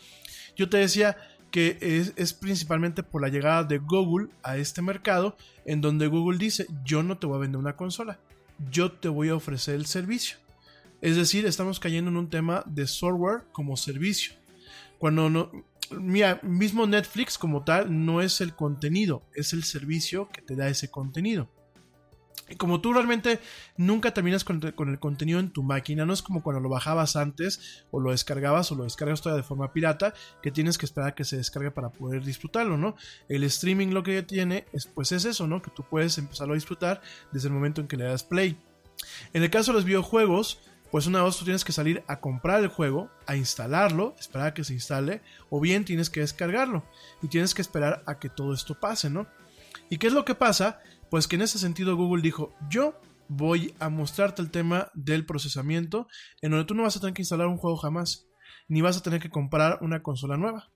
yo 0.57 0.69
te 0.69 0.77
decía 0.77 1.15
que 1.49 1.77
es, 1.81 2.33
principalmente 2.33 3.03
por 3.03 3.21
la 3.21 3.29
llegada 3.29 3.63
de 3.63 3.77
Google 3.77 4.29
a 4.43 4.57
este 4.57 4.81
mercado, 4.81 5.37
en 5.65 5.79
donde 5.79 6.07
Google 6.07 6.37
dice, 6.37 6.67
yo 6.83 7.03
no 7.03 7.17
te 7.17 7.27
voy 7.27 7.37
a 7.37 7.41
vender 7.41 7.59
una 7.59 7.75
consola, 7.77 8.19
yo 8.69 8.91
te 8.91 9.07
voy 9.07 9.29
a 9.29 9.35
ofrecer 9.35 9.75
el 9.75 9.85
servicio. 9.85 10.37
Es 11.01 11.15
decir, 11.15 11.45
estamos 11.45 11.79
cayendo 11.79 12.11
en 12.11 12.17
un 12.17 12.29
tema 12.29 12.63
de 12.67 12.87
software 12.87 13.43
como 13.51 13.75
servicio. 13.75 14.33
Cuando 14.99 15.29
no, 15.29 15.51
mira, 15.91 16.39
mismo 16.43 16.85
Netflix 16.85 17.37
como 17.37 17.63
tal 17.63 18.05
no 18.05 18.21
es 18.21 18.41
el 18.41 18.55
contenido, 18.55 19.23
es 19.33 19.53
el 19.53 19.63
servicio 19.63 20.29
que 20.29 20.41
te 20.41 20.55
da 20.55 20.67
ese 20.67 20.91
contenido. 20.91 21.49
Y 22.51 22.55
como 22.55 22.81
tú 22.81 22.91
realmente 22.91 23.39
nunca 23.77 24.13
terminas 24.13 24.43
con, 24.43 24.61
el 24.61 24.99
contenido 24.99 25.39
en 25.39 25.51
tu 25.51 25.63
máquina, 25.63 26.05
no 26.05 26.11
es 26.11 26.21
como 26.21 26.43
cuando 26.43 26.59
lo 26.59 26.67
bajabas 26.67 27.15
antes 27.15 27.85
o 27.91 28.01
lo 28.01 28.11
descargabas 28.11 28.71
o 28.71 28.75
lo 28.75 28.83
descargas 28.83 29.21
todavía 29.21 29.41
de 29.41 29.47
forma 29.47 29.71
pirata, 29.71 30.13
que 30.43 30.51
tienes 30.51 30.77
que 30.77 30.85
esperar 30.85 31.09
a 31.09 31.15
que 31.15 31.23
se 31.23 31.37
descargue 31.37 31.71
para 31.71 31.91
poder 31.91 32.25
disfrutarlo, 32.25 32.77
¿no? 32.77 32.95
El 33.29 33.45
streaming 33.45 33.87
lo 33.87 34.03
que 34.03 34.21
tiene 34.21 34.65
es, 34.73 34.85
pues 34.85 35.13
es 35.13 35.23
eso, 35.23 35.47
¿no? 35.47 35.61
Que 35.61 35.71
tú 35.71 35.83
puedes 35.89 36.17
empezarlo 36.17 36.53
a 36.53 36.55
disfrutar 36.55 37.01
desde 37.31 37.47
el 37.47 37.53
momento 37.53 37.79
en 37.79 37.87
que 37.87 37.95
le 37.95 38.03
das 38.03 38.25
play. 38.25 38.57
En 39.31 39.43
el 39.43 39.49
caso 39.49 39.71
de 39.71 39.77
los 39.77 39.85
videojuegos, 39.85 40.59
pues 40.91 41.07
una 41.07 41.23
vez 41.23 41.37
tú 41.37 41.45
tienes 41.45 41.63
que 41.63 41.71
salir 41.71 42.03
a 42.07 42.19
comprar 42.19 42.61
el 42.61 42.67
juego, 42.67 43.09
a 43.25 43.37
instalarlo, 43.37 44.13
esperar 44.19 44.47
a 44.47 44.53
que 44.53 44.65
se 44.65 44.73
instale, 44.73 45.21
o 45.49 45.61
bien 45.61 45.85
tienes 45.85 46.09
que 46.09 46.19
descargarlo 46.19 46.83
y 47.21 47.29
tienes 47.29 47.55
que 47.55 47.61
esperar 47.61 48.03
a 48.05 48.19
que 48.19 48.29
todo 48.29 48.53
esto 48.53 48.77
pase, 48.79 49.09
¿no? 49.09 49.27
¿Y 49.89 49.97
qué 49.97 50.07
es 50.07 50.13
lo 50.13 50.25
que 50.25 50.35
pasa? 50.35 50.79
Pues 51.09 51.27
que 51.27 51.37
en 51.37 51.43
ese 51.43 51.59
sentido 51.59 51.95
Google 51.95 52.21
dijo, 52.21 52.53
yo 52.69 52.99
voy 53.29 53.73
a 53.79 53.87
mostrarte 53.87 54.41
el 54.41 54.51
tema 54.51 54.91
del 54.93 55.25
procesamiento, 55.25 56.07
en 56.41 56.51
donde 56.51 56.65
tú 56.65 56.75
no 56.75 56.83
vas 56.83 56.97
a 56.97 56.99
tener 56.99 57.13
que 57.13 57.21
instalar 57.21 57.47
un 57.47 57.57
juego 57.57 57.77
jamás, 57.77 58.27
ni 58.67 58.81
vas 58.81 58.97
a 58.97 59.03
tener 59.03 59.21
que 59.21 59.29
comprar 59.29 59.79
una 59.81 60.03
consola 60.03 60.35
nueva. 60.35 60.69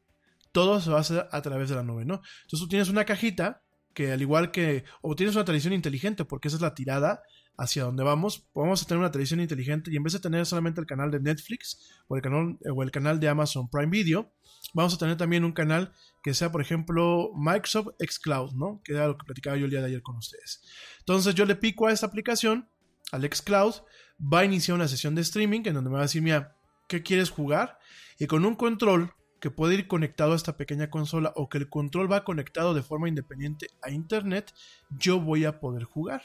Todo 0.53 0.79
se 0.79 0.89
va 0.89 0.97
a 0.97 1.01
hacer 1.01 1.27
a 1.29 1.41
través 1.41 1.67
de 1.67 1.75
la 1.75 1.83
nube, 1.83 2.05
¿no? 2.05 2.21
Entonces 2.43 2.59
tú 2.59 2.69
tienes 2.69 2.87
una 2.87 3.03
cajita 3.03 3.63
que 3.93 4.11
al 4.13 4.21
igual 4.21 4.51
que, 4.51 4.85
o 5.01 5.15
tienes 5.15 5.35
una 5.35 5.45
televisión 5.45 5.73
inteligente, 5.73 6.23
porque 6.23 6.47
esa 6.47 6.55
es 6.55 6.61
la 6.61 6.75
tirada 6.75 7.23
hacia 7.57 7.83
donde 7.83 8.03
vamos, 8.03 8.47
vamos 8.53 8.81
a 8.81 8.85
tener 8.85 8.99
una 8.99 9.11
televisión 9.11 9.39
inteligente 9.39 9.91
y 9.91 9.95
en 9.95 10.03
vez 10.03 10.13
de 10.13 10.19
tener 10.19 10.45
solamente 10.45 10.81
el 10.81 10.87
canal 10.87 11.11
de 11.11 11.19
Netflix 11.19 11.79
o 12.07 12.15
el 12.15 12.21
canal, 12.21 12.57
o 12.73 12.83
el 12.83 12.91
canal 12.91 13.19
de 13.19 13.29
Amazon 13.29 13.69
Prime 13.69 13.91
Video, 13.91 14.31
vamos 14.73 14.93
a 14.93 14.97
tener 14.97 15.17
también 15.17 15.43
un 15.43 15.53
canal 15.53 15.93
que 16.23 16.33
sea, 16.33 16.51
por 16.51 16.61
ejemplo, 16.61 17.31
Microsoft 17.35 17.89
Xcloud, 17.99 18.53
¿no? 18.53 18.81
Que 18.83 18.93
era 18.93 19.07
lo 19.07 19.17
que 19.17 19.25
platicaba 19.25 19.57
yo 19.57 19.65
el 19.65 19.71
día 19.71 19.81
de 19.81 19.87
ayer 19.87 20.01
con 20.01 20.17
ustedes. 20.17 20.63
Entonces 20.99 21.35
yo 21.35 21.45
le 21.45 21.55
pico 21.55 21.87
a 21.87 21.91
esta 21.91 22.07
aplicación, 22.07 22.69
al 23.11 23.23
Xcloud, 23.23 23.75
va 24.21 24.39
a 24.39 24.45
iniciar 24.45 24.75
una 24.75 24.87
sesión 24.87 25.15
de 25.15 25.21
streaming 25.21 25.61
en 25.65 25.75
donde 25.75 25.89
me 25.89 25.95
va 25.95 26.01
a 26.01 26.03
decir, 26.03 26.21
mira, 26.21 26.57
¿qué 26.87 27.03
quieres 27.03 27.29
jugar? 27.29 27.79
Y 28.19 28.27
con 28.27 28.45
un 28.45 28.55
control 28.55 29.13
que 29.39 29.51
puede 29.51 29.75
ir 29.75 29.87
conectado 29.87 30.33
a 30.33 30.35
esta 30.35 30.57
pequeña 30.57 30.89
consola 30.89 31.31
o 31.35 31.49
que 31.49 31.57
el 31.57 31.69
control 31.69 32.11
va 32.11 32.23
conectado 32.23 32.73
de 32.73 32.81
forma 32.81 33.09
independiente 33.09 33.67
a 33.81 33.91
internet, 33.91 34.53
yo 34.89 35.19
voy 35.19 35.45
a 35.45 35.59
poder 35.59 35.83
jugar. 35.83 36.23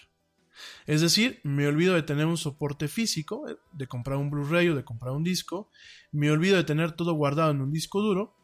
Es 0.86 1.00
decir, 1.00 1.40
me 1.44 1.66
olvido 1.66 1.94
de 1.94 2.02
tener 2.02 2.26
un 2.26 2.36
soporte 2.36 2.88
físico, 2.88 3.48
eh, 3.48 3.56
de 3.72 3.86
comprar 3.86 4.18
un 4.18 4.30
Blu-ray 4.30 4.68
o 4.68 4.74
de 4.74 4.84
comprar 4.84 5.12
un 5.12 5.24
disco, 5.24 5.70
me 6.12 6.30
olvido 6.30 6.56
de 6.56 6.64
tener 6.64 6.92
todo 6.92 7.14
guardado 7.14 7.50
en 7.50 7.60
un 7.60 7.72
disco 7.72 8.00
duro, 8.00 8.34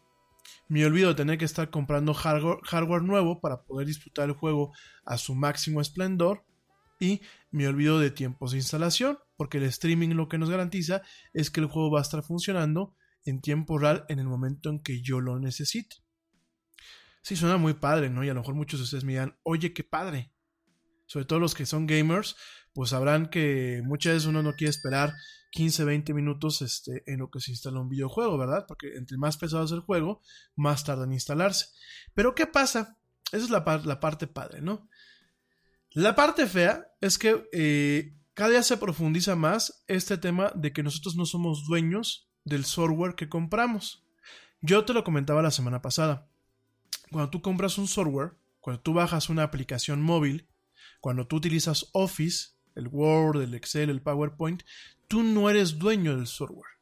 me 0.68 0.84
olvido 0.84 1.08
de 1.08 1.14
tener 1.14 1.38
que 1.38 1.44
estar 1.44 1.70
comprando 1.70 2.14
hardware, 2.14 3.02
nuevo 3.02 3.40
para 3.40 3.62
poder 3.62 3.86
disfrutar 3.86 4.28
el 4.28 4.34
juego 4.34 4.72
a 5.04 5.18
su 5.18 5.34
máximo 5.34 5.80
esplendor 5.80 6.44
y 6.98 7.20
me 7.50 7.68
olvido 7.68 7.98
de 7.98 8.10
tiempos 8.10 8.52
de 8.52 8.58
instalación, 8.58 9.18
porque 9.36 9.58
el 9.58 9.64
streaming 9.64 10.10
lo 10.10 10.28
que 10.28 10.38
nos 10.38 10.50
garantiza 10.50 11.02
es 11.34 11.50
que 11.50 11.60
el 11.60 11.66
juego 11.66 11.90
va 11.90 11.98
a 11.98 12.02
estar 12.02 12.22
funcionando 12.22 12.94
en 13.24 13.40
tiempo 13.40 13.78
real 13.78 14.04
en 14.08 14.18
el 14.18 14.26
momento 14.26 14.70
en 14.70 14.80
que 14.80 15.02
yo 15.02 15.20
lo 15.20 15.38
necesite. 15.38 15.96
Sí, 17.22 17.34
suena 17.34 17.56
muy 17.56 17.74
padre, 17.74 18.08
¿no? 18.08 18.22
Y 18.22 18.28
a 18.28 18.34
lo 18.34 18.40
mejor 18.40 18.54
muchos 18.54 18.78
de 18.78 18.84
ustedes 18.84 19.04
me 19.04 19.12
dirán, 19.12 19.36
oye, 19.42 19.72
qué 19.72 19.82
padre 19.82 20.32
sobre 21.06 21.24
todo 21.24 21.40
los 21.40 21.54
que 21.54 21.66
son 21.66 21.86
gamers, 21.86 22.36
pues 22.72 22.90
sabrán 22.90 23.30
que 23.30 23.80
muchas 23.84 24.14
veces 24.14 24.28
uno 24.28 24.42
no 24.42 24.54
quiere 24.54 24.70
esperar 24.70 25.14
15, 25.52 25.84
20 25.84 26.12
minutos 26.12 26.60
este, 26.60 27.02
en 27.10 27.20
lo 27.20 27.30
que 27.30 27.40
se 27.40 27.50
instala 27.50 27.80
un 27.80 27.88
videojuego, 27.88 28.36
¿verdad? 28.36 28.66
Porque 28.68 28.96
entre 28.96 29.16
más 29.16 29.38
pesado 29.38 29.64
es 29.64 29.72
el 29.72 29.80
juego, 29.80 30.20
más 30.54 30.84
tarda 30.84 31.04
en 31.04 31.12
instalarse. 31.12 31.66
Pero 32.14 32.34
¿qué 32.34 32.46
pasa? 32.46 32.98
Esa 33.32 33.44
es 33.44 33.50
la, 33.50 33.64
parte 33.64 34.26
padre, 34.26 34.60
¿no? 34.60 34.88
La 35.92 36.14
parte 36.14 36.46
fea 36.46 36.86
es 37.00 37.18
que 37.18 37.48
eh, 37.52 38.14
cada 38.34 38.50
día 38.50 38.62
se 38.62 38.76
profundiza 38.76 39.34
más 39.34 39.82
este 39.88 40.18
tema 40.18 40.52
de 40.54 40.74
que 40.74 40.82
nosotros 40.82 41.16
no 41.16 41.24
somos 41.24 41.66
dueños 41.66 42.28
del 42.44 42.66
software 42.66 43.14
que 43.14 43.30
compramos. 43.30 44.04
Yo 44.60 44.84
te 44.84 44.92
lo 44.92 45.04
comentaba 45.04 45.40
la 45.40 45.50
semana 45.50 45.80
pasada. 45.80 46.28
Cuando 47.10 47.30
tú 47.30 47.40
compras 47.40 47.78
un 47.78 47.88
software, 47.88 48.34
cuando 48.60 48.82
tú 48.82 48.92
bajas 48.92 49.30
una 49.30 49.42
aplicación 49.42 50.02
móvil, 50.02 50.48
cuando 51.06 51.28
tú 51.28 51.36
utilizas 51.36 51.88
Office, 51.92 52.48
el 52.74 52.88
Word, 52.88 53.40
el 53.40 53.54
Excel, 53.54 53.90
el 53.90 54.02
PowerPoint, 54.02 54.64
tú 55.06 55.22
no 55.22 55.48
eres 55.48 55.78
dueño 55.78 56.16
del 56.16 56.26
software. 56.26 56.72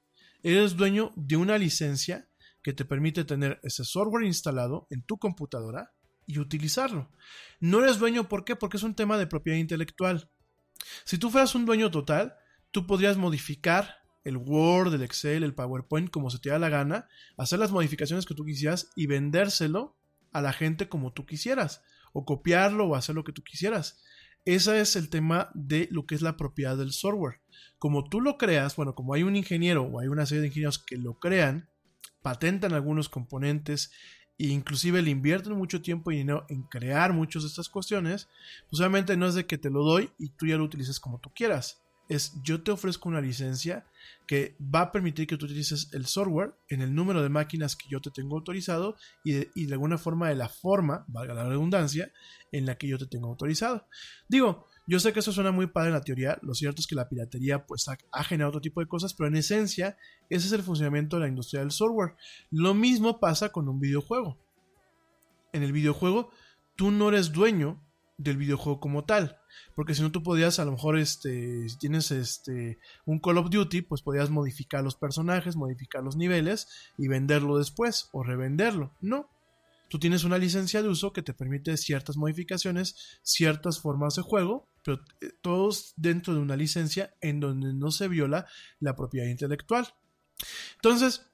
Eres 0.43 0.79
dueño 0.79 1.13
de 1.15 1.37
una 1.37 1.59
licencia 1.59 2.27
que 2.63 2.73
te 2.73 2.87
permite 2.87 3.25
tener 3.25 3.61
ese 3.63 3.85
software 3.85 4.25
instalado 4.25 4.87
en 4.89 5.03
tu 5.03 5.19
computadora 5.19 5.93
y 6.25 6.39
utilizarlo. 6.39 7.11
No 7.61 7.85
eres 7.85 7.99
dueño, 7.99 8.27
¿por 8.27 8.47
qué? 8.47 8.57
Porque 8.57 8.79
es 8.79 8.83
un 8.83 8.95
tema 8.95 9.19
de 9.19 9.27
propiedad 9.27 9.59
intelectual. 9.59 10.31
Si 11.05 11.19
tú 11.19 11.29
fueras 11.29 11.55
un 11.55 11.67
dueño 11.67 11.91
total, 11.91 12.35
tú 12.71 12.87
podrías 12.87 13.19
modificar 13.19 13.99
el 14.25 14.39
Word, 14.39 14.95
el 14.95 15.03
Excel, 15.03 15.43
el 15.43 15.55
PowerPoint 15.55 16.09
como 16.09 16.31
se 16.31 16.39
te 16.39 16.49
da 16.49 16.59
la 16.59 16.71
gana, 16.71 17.09
hacer 17.37 17.59
las 17.59 17.73
modificaciones 17.73 18.25
que 18.25 18.35
tú 18.35 18.47
quisieras 18.47 18.91
y 18.97 19.07
vendérselo 19.07 19.99
a 20.33 20.41
la 20.41 20.55
gente 20.55 20.89
como 20.89 21.13
tú 21.13 21.27
quisieras, 21.27 21.83
o 22.15 22.25
copiarlo 22.25 22.87
o 22.87 22.95
hacer 22.95 23.15
lo 23.15 23.23
que 23.23 23.33
tú 23.33 23.45
quisieras. 23.45 24.03
Ese 24.45 24.81
es 24.81 24.97
el 24.97 25.09
tema 25.09 25.51
de 25.55 25.89
lo 25.91 26.05
que 26.07 26.15
es 26.15 26.23
la 26.23 26.37
propiedad 26.37 26.77
del 26.77 26.93
software. 26.93 27.41
Como 27.79 28.05
tú 28.05 28.21
lo 28.21 28.37
creas, 28.37 28.77
bueno, 28.77 28.95
como 28.95 29.15
hay 29.15 29.23
un 29.23 29.37
ingeniero 29.37 29.85
o 29.85 30.01
hay 30.01 30.09
una 30.09 30.27
serie 30.27 30.43
de 30.43 30.49
ingenieros 30.49 30.79
que 30.79 30.99
lo 30.99 31.19
crean, 31.19 31.69
patentan 32.21 32.75
algunos 32.75 33.09
componentes 33.09 33.91
e 34.39 34.49
inclusive 34.49 35.01
le 35.01 35.11
invierten 35.11 35.55
mucho 35.55 35.81
tiempo 35.81 36.11
y 36.11 36.19
dinero 36.19 36.45
en 36.49 36.63
crear 36.65 37.13
muchas 37.13 37.43
de 37.43 37.49
estas 37.49 37.69
cuestiones, 37.69 38.29
pues 38.69 38.81
obviamente 38.81 39.17
no 39.17 39.27
es 39.27 39.35
de 39.35 39.47
que 39.47 39.59
te 39.59 39.71
lo 39.71 39.83
doy 39.83 40.11
y 40.19 40.31
tú 40.31 40.47
ya 40.47 40.57
lo 40.57 40.65
utilices 40.65 41.01
como 41.01 41.21
tú 41.21 41.31
quieras. 41.35 41.84
Es 42.09 42.35
yo 42.43 42.63
te 42.63 42.71
ofrezco 42.71 43.09
una 43.09 43.21
licencia 43.21 43.87
que 44.27 44.57
va 44.63 44.83
a 44.83 44.93
permitir 44.93 45.27
que 45.27 45.37
tú 45.37 45.47
utilices 45.47 45.91
el 45.93 46.07
software 46.07 46.55
en 46.69 46.81
el 46.81 46.95
número 46.95 47.23
de 47.23 47.29
máquinas 47.29 47.77
que 47.77 47.89
yo 47.89 48.01
te 48.01 48.11
tengo 48.11 48.37
autorizado 48.37 48.97
y 49.23 49.33
de, 49.33 49.73
alguna 49.73 49.99
forma 49.99 50.29
de 50.29 50.35
la 50.35 50.49
forma, 50.49 51.05
valga 51.09 51.35
la 51.35 51.49
redundancia, 51.49 52.13
en 52.53 52.67
la 52.67 52.77
que 52.77 52.89
yo 52.89 52.99
te 52.99 53.07
tengo 53.07 53.29
autorizado. 53.29 53.87
Digo, 54.29 54.67
yo 54.87 55.01
sé 55.01 55.13
que 55.13 55.21
eso 55.21 55.33
suena 55.33 55.51
muy 55.51 55.67
padre 55.67 55.89
en 55.89 55.95
la 55.95 56.01
teoría, 56.03 56.39
lo 56.43 56.55
cierto 56.55 56.81
es 56.81 56.87
que 56.87 56.95
la 56.95 57.09
piratería 57.09 57.67
pues 57.67 57.89
ha, 57.89 58.25
generado 58.25 58.51
otro 58.51 58.61
tipo 58.61 58.81
de 58.81 58.87
cosas, 58.87 59.15
pero 59.15 59.29
en 59.29 59.37
esencia 59.37 59.97
ese 60.31 60.47
es 60.47 60.53
el 60.53 60.63
funcionamiento 60.63 61.17
de 61.17 61.23
la 61.23 61.29
industria 61.29 61.61
del 61.61 61.71
software. 61.71 62.15
Lo 62.51 62.75
mismo 62.75 63.21
pasa 63.21 63.51
con 63.51 63.69
un 63.69 63.81
videojuego. 63.81 64.39
En 65.53 65.63
el 65.63 65.73
videojuego 65.73 66.31
tú 66.77 66.91
no 66.91 67.09
eres 67.09 67.33
dueño 67.33 67.83
del 68.17 68.37
videojuego 68.37 68.81
como 68.81 69.05
tal, 69.05 69.39
porque 69.75 69.95
si 69.95 70.03
no 70.03 70.13
tú 70.13 70.23
podías 70.23 70.59
a 70.59 70.65
lo 70.65 70.73
mejor 70.73 70.99
este 70.99 71.69
si 71.69 71.79
tienes 71.79 72.11
este 72.11 72.79
un 73.05 73.19
Call 73.19 73.39
of 73.39 73.51
Duty, 73.51 73.83
pues 73.83 74.03
podías 74.03 74.31
modificar 74.31 74.83
los 74.83 74.97
personajes, 74.97 75.57
modificar 75.57 76.03
los 76.03 76.17
niveles 76.17 76.69
y 76.99 77.09
venderlo 77.09 77.59
después 77.59 78.09
o 78.13 78.23
revenderlo. 78.23 78.93
No, 79.01 79.29
tú 79.89 79.99
tienes 79.99 80.25
una 80.25 80.39
licencia 80.39 80.83
de 80.83 80.89
uso 80.89 81.13
que 81.13 81.23
te 81.23 81.35
permite 81.35 81.77
ciertas 81.77 82.17
modificaciones, 82.17 83.19
ciertas 83.23 83.81
formas 83.81 84.15
de 84.17 84.23
juego, 84.23 84.69
pero 84.83 85.01
eh, 85.21 85.31
todos 85.41 85.95
dentro 85.97 86.35
de 86.35 86.41
una 86.41 86.57
licencia 86.57 87.15
en 87.21 87.41
donde 87.41 87.73
no 87.73 87.91
se 87.91 88.09
viola 88.09 88.47
la 88.81 88.97
propiedad 88.97 89.29
intelectual. 89.29 89.95
Entonces, 90.77 91.31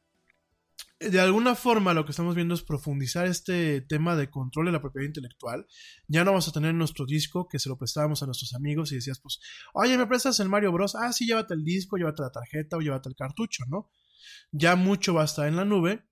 de 1.01 1.21
alguna 1.21 1.55
forma 1.55 1.95
lo 1.95 2.05
que 2.05 2.11
estamos 2.11 2.35
viendo 2.35 2.55
es 2.55 2.63
profundizar 2.63 3.27
este 3.27 3.81
tema 3.81 4.17
de 4.17 4.31
control 4.31 4.67
de 4.67 4.73
la 4.73 4.81
propiedad 4.81 5.07
intelectual. 5.07 5.67
Ya 6.07 6.25
no 6.25 6.31
vamos 6.33 6.49
a 6.49 6.53
tener 6.53 6.75
nuestro 6.75 7.07
disco 7.07 7.49
que 7.49 7.59
se 7.59 7.69
lo 7.69 7.79
prestábamos 7.79 8.23
a 8.23 8.27
nuestros 8.27 8.55
amigos 8.55 8.93
y 8.93 8.97
decías, 8.97 9.19
pues, 9.21 9.41
oye, 9.73 9.97
¿me 9.97 10.07
prestas 10.07 10.41
el 10.41 10.49
Mario 10.49 10.73
Bros? 10.73 10.95
Ah, 10.95 11.13
sí, 11.13 11.27
llévate 11.27 11.55
el 11.55 11.65
disco, 11.65 11.97
llévate 11.97 12.23
la 12.23 12.31
tarjeta 12.31 12.77
o 12.77 12.81
llévate 12.81 13.09
el 13.09 13.17
cartucho, 13.17 13.65
¿no? 13.69 13.91
Ya 14.53 14.77
mucho 14.77 15.15
va 15.15 15.23
a 15.23 15.25
estar 15.25 15.49
en 15.49 15.57
la 15.57 15.65
nube 15.65 16.05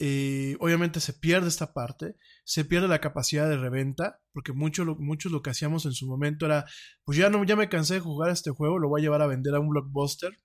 eh, 0.00 0.56
obviamente 0.60 1.00
se 1.00 1.12
pierde 1.12 1.48
esta 1.48 1.72
parte, 1.72 2.16
se 2.44 2.64
pierde 2.64 2.86
la 2.86 3.00
capacidad 3.00 3.48
de 3.48 3.56
reventa, 3.56 4.20
porque 4.32 4.52
muchos 4.52 4.86
lo, 4.86 4.96
lo 4.96 5.42
que 5.42 5.50
hacíamos 5.50 5.86
en 5.86 5.92
su 5.92 6.06
momento 6.06 6.46
era, 6.46 6.66
pues 7.04 7.18
ya 7.18 7.30
no, 7.30 7.42
ya 7.44 7.56
me 7.56 7.68
cansé 7.68 7.94
de 7.94 8.00
jugar 8.00 8.30
este 8.30 8.50
juego, 8.50 8.78
lo 8.78 8.88
voy 8.88 9.00
a 9.00 9.02
llevar 9.02 9.22
a 9.22 9.26
vender 9.26 9.54
a 9.54 9.60
un 9.60 9.70
blockbuster. 9.70 10.38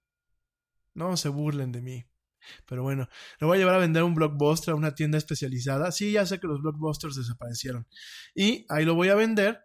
No 0.95 1.17
se 1.17 1.29
burlen 1.29 1.71
de 1.71 1.81
mí. 1.81 2.05
Pero 2.67 2.83
bueno, 2.83 3.07
lo 3.39 3.47
voy 3.47 3.57
a 3.57 3.59
llevar 3.59 3.75
a 3.75 3.79
vender 3.79 4.03
un 4.03 4.15
blockbuster, 4.15 4.73
a 4.73 4.77
una 4.77 4.95
tienda 4.95 5.17
especializada. 5.17 5.91
Sí, 5.91 6.11
ya 6.11 6.25
sé 6.25 6.39
que 6.39 6.47
los 6.47 6.61
blockbusters 6.61 7.15
desaparecieron. 7.15 7.87
Y 8.35 8.65
ahí 8.69 8.85
lo 8.85 8.95
voy 8.95 9.09
a 9.09 9.15
vender 9.15 9.61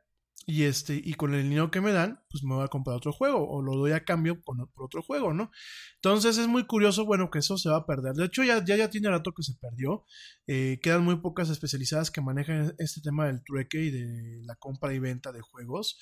y 0.50 0.64
este 0.64 0.98
y 1.04 1.12
con 1.12 1.34
el 1.34 1.42
dinero 1.42 1.70
que 1.70 1.82
me 1.82 1.92
dan 1.92 2.22
pues 2.30 2.42
me 2.42 2.54
voy 2.54 2.64
a 2.64 2.68
comprar 2.68 2.96
otro 2.96 3.12
juego 3.12 3.46
o 3.46 3.60
lo 3.60 3.76
doy 3.76 3.92
a 3.92 4.04
cambio 4.04 4.40
por 4.40 4.56
otro 4.76 5.02
juego 5.02 5.34
no 5.34 5.50
entonces 5.96 6.38
es 6.38 6.48
muy 6.48 6.66
curioso 6.66 7.04
bueno 7.04 7.30
que 7.30 7.40
eso 7.40 7.58
se 7.58 7.68
va 7.68 7.76
a 7.76 7.86
perder 7.86 8.14
de 8.14 8.24
hecho 8.24 8.42
ya 8.42 8.64
ya, 8.64 8.76
ya 8.76 8.88
tiene 8.88 9.10
rato 9.10 9.32
que 9.32 9.42
se 9.42 9.52
perdió 9.60 10.06
eh, 10.46 10.78
quedan 10.82 11.04
muy 11.04 11.16
pocas 11.16 11.50
especializadas 11.50 12.10
que 12.10 12.22
manejan 12.22 12.74
este 12.78 13.02
tema 13.02 13.26
del 13.26 13.44
trueque 13.44 13.78
y 13.78 13.90
de 13.90 14.40
la 14.46 14.54
compra 14.56 14.94
y 14.94 14.98
venta 14.98 15.32
de 15.32 15.42
juegos 15.42 15.98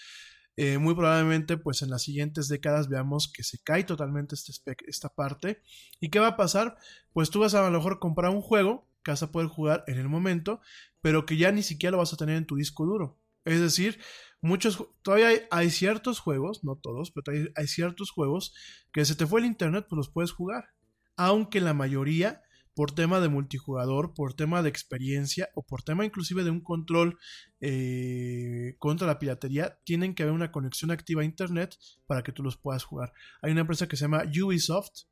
eh, 0.56 0.78
muy 0.78 0.94
probablemente 0.94 1.58
pues 1.58 1.82
en 1.82 1.90
las 1.90 2.02
siguientes 2.02 2.48
décadas 2.48 2.88
veamos 2.88 3.30
que 3.30 3.42
se 3.42 3.62
cae 3.62 3.84
totalmente 3.84 4.34
este 4.34 4.76
esta 4.86 5.08
parte. 5.08 5.62
Y 6.00 6.10
qué 6.10 6.18
va 6.18 6.28
a 6.28 6.36
pasar 6.36 6.76
pues 7.12 7.30
tú 7.30 7.40
vas 7.40 7.54
a, 7.54 7.62
lo 7.62 7.70
mejor 7.70 7.98
comprar 7.98 8.30
un 8.30 8.42
juego 8.42 8.88
que 9.02 9.10
vas 9.10 9.22
a 9.22 9.30
poder 9.30 9.48
jugar 9.48 9.84
en 9.86 9.98
el 9.98 10.08
momento 10.08 10.60
pero 11.00 11.26
que 11.26 11.36
ya 11.36 11.52
ni 11.52 11.62
siquiera 11.62 11.92
lo 11.92 11.98
vas 11.98 12.12
a 12.12 12.16
tener 12.16 12.36
en 12.36 12.46
tu 12.46 12.56
disco 12.56 12.84
duro. 12.84 13.18
Es 13.44 13.60
decir, 13.60 14.00
muchos, 14.40 14.84
todavía 15.02 15.28
hay, 15.28 15.42
hay, 15.52 15.70
ciertos 15.70 16.18
juegos, 16.18 16.64
no 16.64 16.74
todos, 16.74 17.12
pero 17.12 17.32
hay, 17.32 17.48
hay, 17.54 17.68
ciertos 17.68 18.10
juegos 18.10 18.54
que 18.92 19.04
se 19.04 19.14
te 19.14 19.24
fue 19.24 19.38
el 19.38 19.46
internet, 19.46 19.86
pues 19.88 19.98
los 19.98 20.08
puedes 20.08 20.32
jugar. 20.32 20.70
Aunque 21.16 21.60
la 21.60 21.74
mayoría, 21.74 22.42
por 22.76 22.92
tema 22.92 23.20
de 23.20 23.30
multijugador, 23.30 24.12
por 24.12 24.34
tema 24.34 24.62
de 24.62 24.68
experiencia 24.68 25.48
o 25.54 25.62
por 25.62 25.82
tema 25.82 26.04
inclusive 26.04 26.44
de 26.44 26.50
un 26.50 26.60
control 26.60 27.18
eh, 27.58 28.76
contra 28.78 29.06
la 29.06 29.18
piratería, 29.18 29.78
tienen 29.82 30.14
que 30.14 30.22
haber 30.22 30.34
una 30.34 30.52
conexión 30.52 30.90
activa 30.90 31.22
a 31.22 31.24
internet 31.24 31.74
para 32.06 32.22
que 32.22 32.32
tú 32.32 32.42
los 32.42 32.58
puedas 32.58 32.84
jugar. 32.84 33.14
Hay 33.40 33.50
una 33.52 33.62
empresa 33.62 33.88
que 33.88 33.96
se 33.96 34.02
llama 34.02 34.24
Ubisoft, 34.26 35.06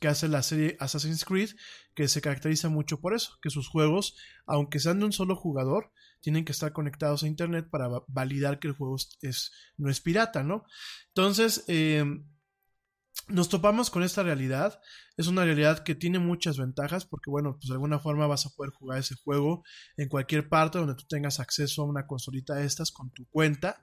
que 0.00 0.08
hace 0.08 0.26
la 0.26 0.42
serie 0.42 0.76
Assassin's 0.80 1.24
Creed, 1.24 1.50
que 1.94 2.08
se 2.08 2.20
caracteriza 2.20 2.68
mucho 2.68 3.00
por 3.00 3.14
eso, 3.14 3.38
que 3.40 3.48
sus 3.48 3.68
juegos, 3.68 4.16
aunque 4.44 4.80
sean 4.80 4.98
de 4.98 5.04
un 5.04 5.12
solo 5.12 5.36
jugador, 5.36 5.92
tienen 6.20 6.44
que 6.44 6.50
estar 6.50 6.72
conectados 6.72 7.22
a 7.22 7.28
internet 7.28 7.68
para 7.70 7.88
validar 8.08 8.58
que 8.58 8.66
el 8.66 8.74
juego 8.74 8.96
es, 9.22 9.52
no 9.76 9.88
es 9.88 10.00
pirata, 10.00 10.42
¿no? 10.42 10.64
Entonces, 11.10 11.64
eh, 11.68 12.04
nos 13.28 13.48
topamos 13.48 13.90
con 13.90 14.02
esta 14.02 14.22
realidad. 14.22 14.80
Es 15.16 15.26
una 15.26 15.44
realidad 15.44 15.82
que 15.82 15.94
tiene 15.94 16.18
muchas 16.18 16.58
ventajas 16.58 17.06
porque, 17.06 17.30
bueno, 17.30 17.56
pues 17.58 17.68
de 17.68 17.74
alguna 17.74 17.98
forma 17.98 18.26
vas 18.26 18.46
a 18.46 18.50
poder 18.50 18.72
jugar 18.72 18.98
ese 18.98 19.14
juego 19.14 19.64
en 19.96 20.08
cualquier 20.08 20.48
parte 20.48 20.78
donde 20.78 20.94
tú 20.94 21.04
tengas 21.08 21.40
acceso 21.40 21.82
a 21.82 21.86
una 21.86 22.06
consolita 22.06 22.54
de 22.54 22.66
estas 22.66 22.90
con 22.90 23.10
tu 23.10 23.26
cuenta. 23.26 23.80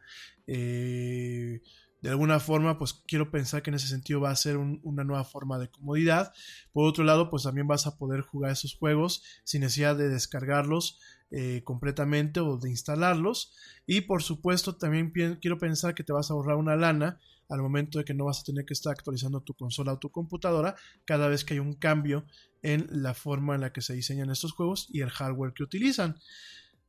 Eh, 0.48 1.62
de 2.02 2.10
alguna 2.10 2.40
forma, 2.40 2.80
pues 2.80 2.94
quiero 3.08 3.30
pensar 3.30 3.62
que 3.62 3.70
en 3.70 3.76
ese 3.76 3.88
sentido 3.88 4.22
va 4.22 4.32
a 4.32 4.36
ser 4.36 4.58
un, 4.58 4.80
una 4.84 5.04
nueva 5.04 5.24
forma 5.24 5.60
de 5.60 5.70
comodidad. 5.70 6.34
Por 6.74 6.88
otro 6.88 7.04
lado, 7.04 7.30
pues 7.30 7.44
también 7.44 7.68
vas 7.68 7.86
a 7.86 7.98
poder 7.98 8.22
jugar 8.22 8.52
esos 8.52 8.76
juegos 8.76 9.24
sin 9.44 9.62
necesidad 9.62 9.96
de 9.96 10.10
descargarlos 10.10 11.00
eh, 11.30 11.62
completamente 11.64 12.40
o 12.40 12.58
de 12.58 12.70
instalarlos. 12.70 13.54
Y 13.86 14.02
por 14.02 14.24
supuesto, 14.24 14.76
también 14.76 15.14
quiero 15.40 15.58
pensar 15.58 15.96
que 15.96 16.04
te 16.04 16.12
vas 16.12 16.30
a 16.30 16.34
ahorrar 16.34 16.58
una 16.58 16.76
lana 16.76 17.20
al 17.48 17.62
momento 17.62 18.00
de 18.00 18.06
que 18.06 18.14
no 18.14 18.26
vas 18.26 18.42
a 18.42 18.44
tener 18.44 18.66
que 18.66 18.74
estar 18.74 18.92
actualizando 18.92 19.42
tu 19.42 19.54
consola 19.54 19.94
o 19.94 20.00
tu 20.00 20.10
computadora 20.10 20.76
cada 21.06 21.28
vez 21.28 21.46
que 21.46 21.54
hay 21.54 21.60
un 21.60 21.76
cambio 21.76 22.26
en 22.64 22.88
la 22.90 23.14
forma 23.14 23.56
en 23.56 23.62
la 23.62 23.72
que 23.72 23.82
se 23.82 23.94
diseñan 23.94 24.30
estos 24.30 24.52
juegos 24.52 24.88
y 24.90 25.02
el 25.02 25.10
hardware 25.10 25.54
que 25.54 25.64
utilizan. 25.64 26.18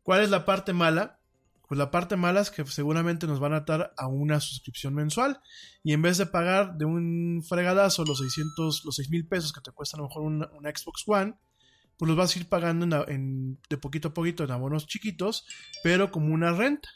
¿Cuál 0.03 0.23
es 0.23 0.31
la 0.31 0.45
parte 0.45 0.73
mala? 0.73 1.21
Pues 1.73 1.79
la 1.79 1.91
parte 1.91 2.19
mala 2.19 2.43
es 2.43 2.51
que 2.51 2.67
seguramente 2.67 3.27
nos 3.27 3.41
van 3.41 3.55
a 3.55 3.61
atar 3.65 3.95
a 3.97 4.07
una 4.07 4.41
suscripción 4.41 4.93
mensual 4.93 5.41
y 5.83 5.95
en 5.95 6.03
vez 6.03 6.19
de 6.19 6.27
pagar 6.27 6.77
de 6.77 6.85
un 6.85 7.43
fregadazo 7.49 8.05
los 8.05 8.19
600, 8.19 8.85
los 8.85 8.95
6 8.97 9.09
mil 9.09 9.27
pesos 9.27 9.55
que 9.55 9.63
te 9.63 9.71
cuesta 9.71 9.97
a 9.97 10.01
lo 10.01 10.09
mejor 10.09 10.23
una, 10.25 10.51
Xbox 10.71 11.05
One, 11.07 11.35
pues 11.97 12.07
los 12.11 12.19
vas 12.19 12.37
a 12.37 12.41
ir 12.41 12.49
pagando 12.51 12.85
en, 12.85 13.11
en, 13.11 13.59
de 13.71 13.79
poquito 13.79 14.09
a 14.09 14.13
poquito 14.13 14.45
en 14.45 14.51
abonos 14.51 14.87
chiquitos, 14.87 15.47
pero 15.83 16.11
como 16.11 16.35
una 16.35 16.53
renta. 16.53 16.91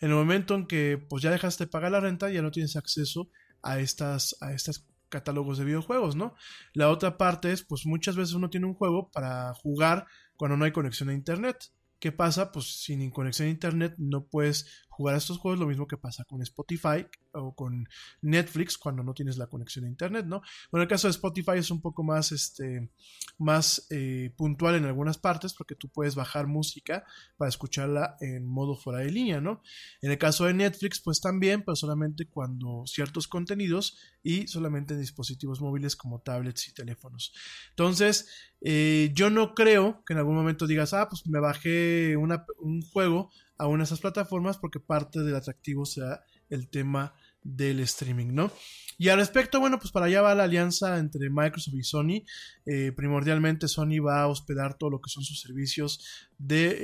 En 0.00 0.08
el 0.08 0.14
momento 0.14 0.54
en 0.54 0.66
que 0.66 0.96
pues 0.96 1.22
ya 1.22 1.30
dejaste 1.30 1.64
de 1.64 1.70
pagar 1.70 1.92
la 1.92 2.00
renta, 2.00 2.30
ya 2.30 2.40
no 2.40 2.50
tienes 2.50 2.74
acceso 2.76 3.28
a 3.60 3.80
estas, 3.80 4.34
a 4.40 4.54
estas 4.54 4.86
catálogos 5.10 5.58
de 5.58 5.66
videojuegos, 5.66 6.16
¿no? 6.16 6.34
La 6.72 6.88
otra 6.88 7.18
parte 7.18 7.52
es, 7.52 7.62
pues 7.62 7.84
muchas 7.84 8.16
veces 8.16 8.34
uno 8.34 8.48
tiene 8.48 8.64
un 8.64 8.72
juego 8.72 9.10
para 9.10 9.52
jugar 9.52 10.06
cuando 10.38 10.56
no 10.56 10.64
hay 10.64 10.72
conexión 10.72 11.10
a 11.10 11.12
internet. 11.12 11.70
¿Qué 11.98 12.12
pasa? 12.12 12.52
Pues 12.52 12.82
sin 12.82 13.10
conexión 13.10 13.48
a 13.48 13.50
internet 13.50 13.94
no 13.98 14.26
puedes 14.26 14.85
jugar 14.96 15.14
a 15.14 15.18
estos 15.18 15.36
juegos, 15.36 15.60
lo 15.60 15.66
mismo 15.66 15.86
que 15.86 15.98
pasa 15.98 16.24
con 16.24 16.40
Spotify 16.40 17.06
o 17.32 17.54
con 17.54 17.86
Netflix 18.22 18.78
cuando 18.78 19.02
no 19.02 19.12
tienes 19.12 19.36
la 19.36 19.46
conexión 19.46 19.84
a 19.84 19.88
internet, 19.88 20.24
¿no? 20.24 20.40
Bueno, 20.70 20.84
el 20.84 20.88
caso 20.88 21.06
de 21.06 21.10
Spotify 21.10 21.58
es 21.58 21.70
un 21.70 21.82
poco 21.82 22.02
más, 22.02 22.32
este, 22.32 22.90
más 23.36 23.86
eh, 23.90 24.32
puntual 24.38 24.76
en 24.76 24.86
algunas 24.86 25.18
partes 25.18 25.52
porque 25.52 25.74
tú 25.74 25.90
puedes 25.90 26.14
bajar 26.14 26.46
música 26.46 27.04
para 27.36 27.50
escucharla 27.50 28.16
en 28.20 28.46
modo 28.46 28.74
fuera 28.74 29.00
de 29.00 29.10
línea, 29.10 29.38
¿no? 29.38 29.60
En 30.00 30.10
el 30.10 30.16
caso 30.16 30.46
de 30.46 30.54
Netflix, 30.54 30.98
pues 31.00 31.20
también, 31.20 31.62
pero 31.62 31.76
solamente 31.76 32.26
cuando 32.26 32.84
ciertos 32.86 33.28
contenidos 33.28 33.98
y 34.22 34.46
solamente 34.46 34.94
en 34.94 35.00
dispositivos 35.00 35.60
móviles 35.60 35.94
como 35.94 36.22
tablets 36.22 36.68
y 36.68 36.72
teléfonos. 36.72 37.34
Entonces, 37.70 38.30
eh, 38.62 39.10
yo 39.14 39.28
no 39.28 39.54
creo 39.54 40.02
que 40.06 40.14
en 40.14 40.20
algún 40.20 40.36
momento 40.36 40.66
digas, 40.66 40.94
ah, 40.94 41.08
pues 41.10 41.26
me 41.26 41.38
bajé 41.38 42.16
una, 42.16 42.46
un 42.58 42.80
juego 42.80 43.30
a 43.58 43.66
una 43.66 43.78
de 43.78 43.84
esas 43.84 44.00
plataformas 44.00 44.58
porque 44.58 44.80
parte 44.80 45.22
del 45.22 45.36
atractivo 45.36 45.86
sea 45.86 46.22
el 46.48 46.68
tema 46.68 47.14
del 47.46 47.80
streaming, 47.80 48.34
¿no? 48.34 48.50
Y 48.98 49.10
al 49.10 49.18
respecto, 49.18 49.60
bueno, 49.60 49.78
pues 49.78 49.92
para 49.92 50.06
allá 50.06 50.22
va 50.22 50.34
la 50.34 50.44
alianza 50.44 50.98
entre 50.98 51.28
Microsoft 51.28 51.74
y 51.74 51.82
Sony. 51.82 52.24
Eh, 52.64 52.92
primordialmente 52.92 53.68
Sony 53.68 54.00
va 54.00 54.22
a 54.22 54.28
hospedar 54.28 54.78
todo 54.78 54.88
lo 54.88 55.00
que 55.02 55.10
son 55.10 55.22
sus 55.22 55.42
servicios 55.42 56.26
de 56.38 56.78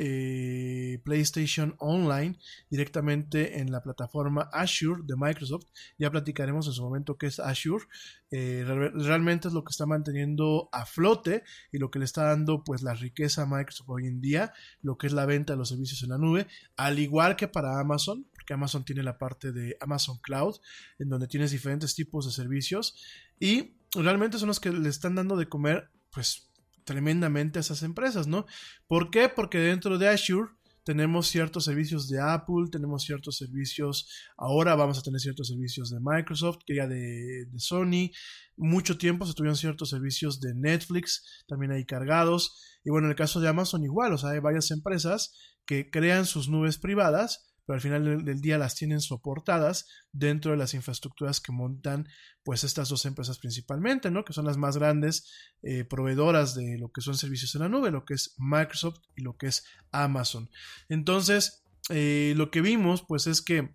eh, 0.94 0.98
PlayStation 1.04 1.74
Online 1.78 2.38
directamente 2.68 3.60
en 3.60 3.72
la 3.72 3.82
plataforma 3.82 4.50
Azure 4.52 5.02
de 5.06 5.16
Microsoft. 5.16 5.64
Ya 5.98 6.10
platicaremos 6.10 6.66
en 6.66 6.74
su 6.74 6.82
momento 6.82 7.16
qué 7.16 7.26
es 7.26 7.40
Azure. 7.40 7.86
Eh, 8.30 8.64
realmente 8.66 9.48
es 9.48 9.54
lo 9.54 9.64
que 9.64 9.70
está 9.70 9.86
manteniendo 9.86 10.68
a 10.72 10.84
flote 10.84 11.44
y 11.70 11.78
lo 11.78 11.90
que 11.90 11.98
le 11.98 12.04
está 12.04 12.24
dando 12.24 12.62
pues 12.62 12.82
la 12.82 12.94
riqueza 12.94 13.42
a 13.42 13.46
Microsoft 13.46 13.88
hoy 13.88 14.06
en 14.06 14.20
día, 14.20 14.52
lo 14.82 14.96
que 14.96 15.06
es 15.06 15.12
la 15.12 15.26
venta 15.26 15.54
de 15.54 15.58
los 15.58 15.70
servicios 15.70 16.02
en 16.02 16.10
la 16.10 16.18
nube, 16.18 16.46
al 16.76 16.98
igual 16.98 17.36
que 17.36 17.48
para 17.48 17.78
Amazon, 17.78 18.26
porque 18.42 18.54
Amazon 18.54 18.84
tiene 18.84 19.04
la 19.04 19.18
parte 19.18 19.52
de 19.52 19.76
Amazon 19.80 20.18
Cloud, 20.20 20.56
en 20.98 21.08
donde 21.08 21.28
tienes 21.28 21.52
diferentes 21.52 21.94
tipos 21.94 22.26
de 22.26 22.32
servicios 22.32 22.96
y 23.38 23.76
realmente 23.94 24.38
son 24.38 24.48
los 24.48 24.58
que 24.58 24.72
le 24.72 24.88
están 24.88 25.14
dando 25.14 25.36
de 25.36 25.48
comer 25.48 25.90
pues 26.10 26.50
tremendamente 26.84 27.60
a 27.60 27.60
esas 27.60 27.84
empresas, 27.84 28.26
¿no? 28.26 28.46
¿Por 28.88 29.10
qué? 29.10 29.28
Porque 29.28 29.58
dentro 29.58 29.96
de 29.96 30.08
Azure 30.08 30.50
tenemos 30.82 31.28
ciertos 31.28 31.66
servicios 31.66 32.08
de 32.08 32.20
Apple, 32.20 32.66
tenemos 32.72 33.04
ciertos 33.04 33.36
servicios, 33.36 34.08
ahora 34.36 34.74
vamos 34.74 34.98
a 34.98 35.02
tener 35.02 35.20
ciertos 35.20 35.46
servicios 35.46 35.90
de 35.90 36.00
Microsoft, 36.00 36.64
que 36.66 36.74
ya 36.74 36.88
de, 36.88 37.46
de 37.46 37.58
Sony, 37.60 38.10
mucho 38.56 38.98
tiempo 38.98 39.24
se 39.24 39.34
tuvieron 39.34 39.56
ciertos 39.56 39.90
servicios 39.90 40.40
de 40.40 40.52
Netflix, 40.56 41.44
también 41.46 41.70
ahí 41.70 41.84
cargados, 41.84 42.80
y 42.84 42.90
bueno, 42.90 43.06
en 43.06 43.12
el 43.12 43.16
caso 43.16 43.38
de 43.38 43.48
Amazon 43.48 43.84
igual, 43.84 44.12
o 44.12 44.18
sea, 44.18 44.30
hay 44.30 44.40
varias 44.40 44.72
empresas 44.72 45.32
que 45.64 45.90
crean 45.90 46.26
sus 46.26 46.48
nubes 46.48 46.78
privadas, 46.78 47.51
pero 47.72 47.78
al 47.78 47.80
final 47.80 48.24
del, 48.26 48.40
día 48.42 48.58
las 48.58 48.74
tienen 48.74 49.00
soportadas 49.00 49.88
dentro 50.12 50.50
de 50.50 50.58
las 50.58 50.74
infraestructuras 50.74 51.40
que 51.40 51.52
montan 51.52 52.06
pues 52.42 52.64
estas 52.64 52.90
dos 52.90 53.06
empresas 53.06 53.38
principalmente, 53.38 54.10
¿no? 54.10 54.26
Que 54.26 54.34
son 54.34 54.44
las 54.44 54.58
más 54.58 54.76
grandes 54.76 55.32
eh, 55.62 55.84
proveedoras 55.84 56.54
de 56.54 56.76
lo 56.76 56.92
que 56.92 57.00
son 57.00 57.16
servicios 57.16 57.54
en 57.54 57.62
la 57.62 57.70
nube, 57.70 57.90
lo 57.90 58.04
que 58.04 58.12
es 58.12 58.34
Microsoft 58.36 58.98
y 59.16 59.22
lo 59.22 59.38
que 59.38 59.46
es 59.46 59.64
Amazon. 59.90 60.50
Entonces, 60.90 61.64
eh, 61.88 62.34
lo 62.36 62.50
que 62.50 62.60
vimos 62.60 63.06
pues 63.08 63.26
es 63.26 63.40
que 63.40 63.74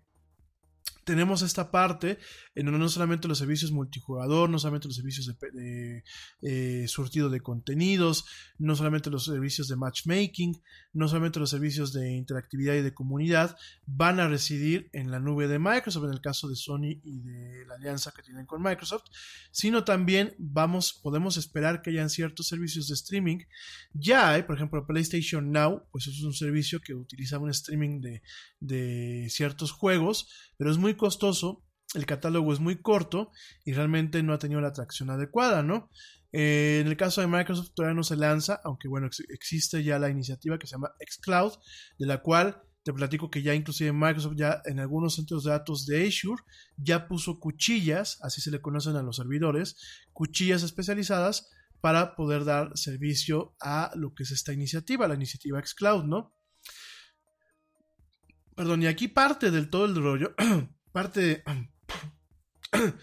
tenemos 1.08 1.40
esta 1.40 1.70
parte 1.70 2.18
en 2.54 2.66
donde 2.66 2.80
no 2.80 2.88
solamente 2.90 3.28
los 3.28 3.38
servicios 3.38 3.72
multijugador, 3.72 4.50
no 4.50 4.58
solamente 4.58 4.88
los 4.88 4.96
servicios 4.96 5.34
de, 5.54 6.04
eh, 6.42 6.86
surtido 6.86 7.30
de 7.30 7.40
contenidos, 7.40 8.26
no 8.58 8.76
solamente 8.76 9.08
los 9.08 9.24
servicios 9.24 9.68
de 9.68 9.76
matchmaking, 9.76 10.60
no 10.92 11.08
solamente 11.08 11.40
los 11.40 11.48
servicios 11.48 11.94
de 11.94 12.12
interactividad 12.12 12.74
y 12.74 12.82
de 12.82 12.92
comunidad 12.92 13.56
van 13.86 14.20
a 14.20 14.28
residir 14.28 14.90
en 14.92 15.10
la 15.10 15.18
nube 15.18 15.48
de 15.48 15.58
Microsoft, 15.58 16.04
en 16.04 16.12
el 16.12 16.20
caso 16.20 16.46
de 16.46 16.56
Sony 16.56 17.00
y 17.02 17.20
de 17.20 17.64
la 17.66 17.76
alianza 17.76 18.12
que 18.14 18.22
tienen 18.22 18.44
con 18.44 18.60
Microsoft, 18.62 19.04
sino 19.50 19.84
también 19.84 20.34
vamos, 20.36 20.92
podemos 20.92 21.38
esperar 21.38 21.80
que 21.80 21.88
hayan 21.88 22.10
ciertos 22.10 22.48
servicios 22.48 22.86
de 22.88 22.94
streaming. 22.94 23.38
Ya 23.94 24.32
hay, 24.32 24.42
por 24.42 24.56
ejemplo, 24.56 24.86
PlayStation 24.86 25.52
Now, 25.52 25.84
pues 25.90 26.06
es 26.06 26.20
un 26.22 26.34
servicio 26.34 26.80
que 26.80 26.92
utiliza 26.92 27.38
un 27.38 27.48
streaming 27.48 28.02
de, 28.02 28.22
de 28.60 29.28
ciertos 29.30 29.72
juegos, 29.72 30.28
pero 30.58 30.70
es 30.70 30.76
muy 30.76 30.94
costoso, 30.94 31.64
el 31.94 32.04
catálogo 32.04 32.52
es 32.52 32.60
muy 32.60 32.82
corto 32.82 33.32
y 33.64 33.72
realmente 33.72 34.22
no 34.22 34.34
ha 34.34 34.38
tenido 34.38 34.60
la 34.60 34.68
atracción 34.68 35.08
adecuada, 35.08 35.62
¿no? 35.62 35.88
Eh, 36.32 36.80
en 36.82 36.88
el 36.88 36.96
caso 36.98 37.22
de 37.22 37.26
Microsoft 37.26 37.70
todavía 37.74 37.94
no 37.94 38.02
se 38.02 38.16
lanza, 38.16 38.60
aunque 38.64 38.88
bueno, 38.88 39.08
existe 39.30 39.82
ya 39.82 39.98
la 39.98 40.10
iniciativa 40.10 40.58
que 40.58 40.66
se 40.66 40.72
llama 40.72 40.92
xCloud, 41.00 41.54
de 41.98 42.06
la 42.06 42.20
cual 42.20 42.62
te 42.82 42.92
platico 42.92 43.30
que 43.30 43.42
ya 43.42 43.54
inclusive 43.54 43.92
Microsoft 43.92 44.34
ya 44.36 44.60
en 44.64 44.80
algunos 44.80 45.14
centros 45.14 45.44
de 45.44 45.50
datos 45.50 45.86
de 45.86 46.06
Azure 46.06 46.42
ya 46.76 47.08
puso 47.08 47.38
cuchillas, 47.38 48.18
así 48.22 48.40
se 48.40 48.50
le 48.50 48.60
conocen 48.60 48.96
a 48.96 49.02
los 49.02 49.16
servidores, 49.16 49.76
cuchillas 50.12 50.62
especializadas 50.62 51.50
para 51.80 52.16
poder 52.16 52.44
dar 52.44 52.76
servicio 52.76 53.54
a 53.60 53.92
lo 53.94 54.14
que 54.14 54.24
es 54.24 54.32
esta 54.32 54.52
iniciativa, 54.52 55.08
la 55.08 55.14
iniciativa 55.14 55.64
xCloud, 55.64 56.04
¿no? 56.04 56.34
Perdón, 58.58 58.82
y 58.82 58.88
aquí 58.88 59.06
parte 59.06 59.52
del 59.52 59.70
todo 59.70 59.84
el 59.84 59.94
rollo 59.94 60.34
parte 60.92 61.20
de, 61.20 61.44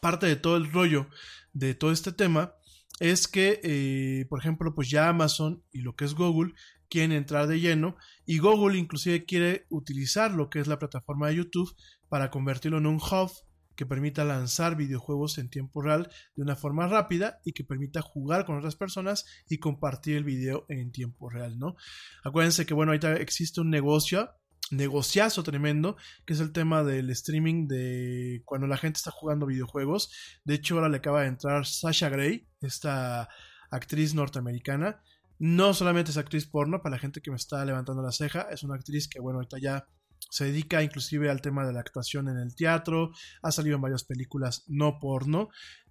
parte 0.00 0.26
de 0.26 0.36
todo 0.36 0.56
el 0.56 0.70
rollo 0.70 1.08
de 1.52 1.74
todo 1.74 1.90
este 1.90 2.12
tema 2.12 2.54
es 3.00 3.26
que, 3.26 3.60
eh, 3.64 4.26
por 4.28 4.38
ejemplo, 4.38 4.72
pues 4.72 4.88
ya 4.88 5.08
Amazon 5.08 5.64
y 5.72 5.80
lo 5.80 5.96
que 5.96 6.04
es 6.04 6.14
Google 6.14 6.54
quieren 6.88 7.10
entrar 7.10 7.48
de 7.48 7.58
lleno 7.58 7.96
y 8.24 8.38
Google 8.38 8.78
inclusive 8.78 9.24
quiere 9.24 9.66
utilizar 9.68 10.30
lo 10.30 10.48
que 10.48 10.60
es 10.60 10.68
la 10.68 10.78
plataforma 10.78 11.26
de 11.26 11.38
YouTube 11.38 11.74
para 12.08 12.30
convertirlo 12.30 12.78
en 12.78 12.86
un 12.86 12.98
hub 12.98 13.32
que 13.78 13.86
permita 13.86 14.24
lanzar 14.24 14.74
videojuegos 14.74 15.38
en 15.38 15.48
tiempo 15.48 15.80
real 15.80 16.10
de 16.34 16.42
una 16.42 16.56
forma 16.56 16.88
rápida 16.88 17.40
y 17.44 17.52
que 17.52 17.62
permita 17.62 18.02
jugar 18.02 18.44
con 18.44 18.58
otras 18.58 18.74
personas 18.74 19.24
y 19.48 19.58
compartir 19.58 20.16
el 20.16 20.24
video 20.24 20.66
en 20.68 20.90
tiempo 20.90 21.30
real, 21.30 21.60
¿no? 21.60 21.76
Acuérdense 22.24 22.66
que, 22.66 22.74
bueno, 22.74 22.90
ahorita 22.90 23.14
existe 23.14 23.60
un 23.60 23.70
negocio 23.70 24.30
negociazo 24.72 25.44
tremendo, 25.44 25.96
que 26.26 26.32
es 26.32 26.40
el 26.40 26.52
tema 26.52 26.82
del 26.82 27.08
streaming 27.10 27.68
de 27.68 28.42
cuando 28.44 28.66
la 28.66 28.76
gente 28.76 28.98
está 28.98 29.12
jugando 29.12 29.46
videojuegos. 29.46 30.10
De 30.44 30.54
hecho, 30.54 30.74
ahora 30.74 30.88
le 30.88 30.96
acaba 30.96 31.22
de 31.22 31.28
entrar 31.28 31.64
Sasha 31.64 32.08
Gray, 32.08 32.48
esta 32.60 33.28
actriz 33.70 34.12
norteamericana. 34.12 35.00
No 35.38 35.72
solamente 35.72 36.10
es 36.10 36.16
actriz 36.16 36.46
porno, 36.46 36.82
para 36.82 36.96
la 36.96 37.00
gente 37.00 37.20
que 37.20 37.30
me 37.30 37.36
está 37.36 37.64
levantando 37.64 38.02
la 38.02 38.10
ceja, 38.10 38.48
es 38.50 38.64
una 38.64 38.74
actriz 38.74 39.06
que, 39.06 39.20
bueno, 39.20 39.38
ahorita 39.38 39.58
ya 39.58 39.86
se 40.30 40.44
dedica 40.44 40.82
inclusive 40.82 41.30
al 41.30 41.40
tema 41.40 41.66
de 41.66 41.72
la 41.72 41.80
actuación 41.80 42.28
en 42.28 42.38
el 42.38 42.54
teatro, 42.54 43.12
ha 43.42 43.52
salido 43.52 43.76
en 43.76 43.82
varias 43.82 44.04
películas 44.04 44.64
no 44.68 44.98
porno, 45.00 45.48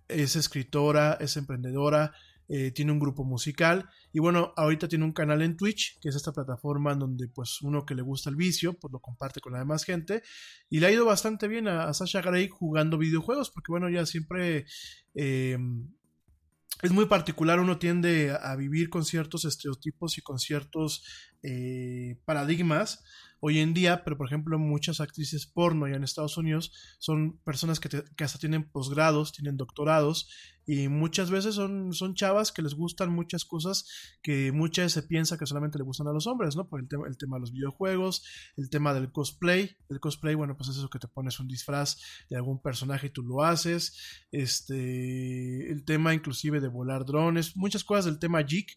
es 0.07 0.35
escritora, 0.35 1.17
es 1.19 1.37
emprendedora, 1.37 2.13
eh, 2.49 2.71
tiene 2.71 2.93
un 2.93 2.99
grupo 2.99 3.25
musical 3.25 3.89
y 4.13 4.19
bueno, 4.19 4.53
ahorita 4.55 4.87
tiene 4.87 5.03
un 5.03 5.11
canal 5.11 5.41
en 5.41 5.57
Twitch, 5.57 5.99
que 5.99 6.07
es 6.07 6.15
esta 6.15 6.31
plataforma 6.31 6.93
en 6.93 6.99
donde 6.99 7.27
pues 7.27 7.61
uno 7.61 7.85
que 7.85 7.93
le 7.93 8.01
gusta 8.01 8.29
el 8.29 8.37
vicio, 8.37 8.73
pues 8.79 8.91
lo 8.93 8.99
comparte 8.99 9.41
con 9.41 9.51
la 9.51 9.59
demás 9.59 9.83
gente 9.83 10.21
y 10.69 10.79
le 10.79 10.87
ha 10.87 10.91
ido 10.91 11.03
bastante 11.03 11.49
bien 11.49 11.67
a, 11.67 11.93
Sasha 11.93 12.21
Grey 12.21 12.47
jugando 12.47 12.97
videojuegos, 12.97 13.51
porque 13.51 13.71
bueno, 13.71 13.89
ya 13.89 14.05
siempre... 14.05 14.65
Eh, 15.13 15.57
es 16.83 16.91
muy 16.91 17.05
particular, 17.05 17.59
uno 17.59 17.79
tiende 17.79 18.37
a 18.39 18.55
vivir 18.55 18.91
con 18.91 19.03
ciertos 19.03 19.45
estereotipos 19.45 20.19
y 20.19 20.21
con 20.21 20.37
ciertos 20.37 21.03
eh, 21.41 22.19
paradigmas 22.23 23.03
hoy 23.39 23.59
en 23.59 23.73
día, 23.73 24.03
pero 24.03 24.17
por 24.17 24.27
ejemplo 24.27 24.57
muchas 24.59 24.99
actrices 24.99 25.45
porno 25.45 25.85
allá 25.85 25.95
en 25.95 26.03
Estados 26.03 26.37
Unidos 26.37 26.71
son 26.99 27.39
personas 27.43 27.79
que, 27.79 27.89
que 27.89 28.23
hasta 28.23 28.39
tienen 28.39 28.69
posgrados, 28.69 29.31
tienen 29.33 29.57
doctorados 29.57 30.29
y 30.69 30.89
muchas 30.89 31.31
veces 31.31 31.55
son, 31.55 31.93
son 31.93 32.13
chavas 32.13 32.51
que 32.51 32.61
les 32.61 32.73
gustan 32.73 33.09
muchas 33.09 33.45
cosas 33.45 33.85
que 34.21 34.51
muchas 34.51 34.85
veces 34.85 34.93
se 35.01 35.07
piensa 35.07 35.37
que 35.37 35.45
solamente 35.45 35.77
le 35.77 35.85
gustan 35.85 36.07
a 36.07 36.11
los 36.11 36.27
hombres, 36.27 36.57
¿no? 36.57 36.67
Por 36.67 36.81
el 36.81 36.89
tema, 36.89 37.07
el 37.07 37.17
tema 37.17 37.37
de 37.37 37.39
los 37.39 37.53
videojuegos, 37.53 38.25
el 38.57 38.69
tema 38.69 38.93
del 38.93 39.09
cosplay, 39.09 39.77
el 39.87 40.01
cosplay, 40.01 40.35
bueno, 40.35 40.57
pues 40.57 40.69
es 40.69 40.77
eso 40.77 40.89
que 40.89 40.99
te 40.99 41.07
pones 41.07 41.39
un 41.39 41.47
disfraz 41.47 41.97
de 42.29 42.35
algún 42.35 42.61
personaje 42.61 43.07
y 43.07 43.11
tú 43.11 43.23
lo 43.23 43.43
haces, 43.45 43.97
este, 44.29 45.71
el 45.71 45.85
tema 45.85 46.13
inclusive 46.13 46.59
de 46.59 46.67
volar 46.67 47.05
drones, 47.05 47.55
muchas 47.55 47.85
cosas 47.85 48.03
del 48.03 48.19
tema 48.19 48.41
geek, 48.41 48.67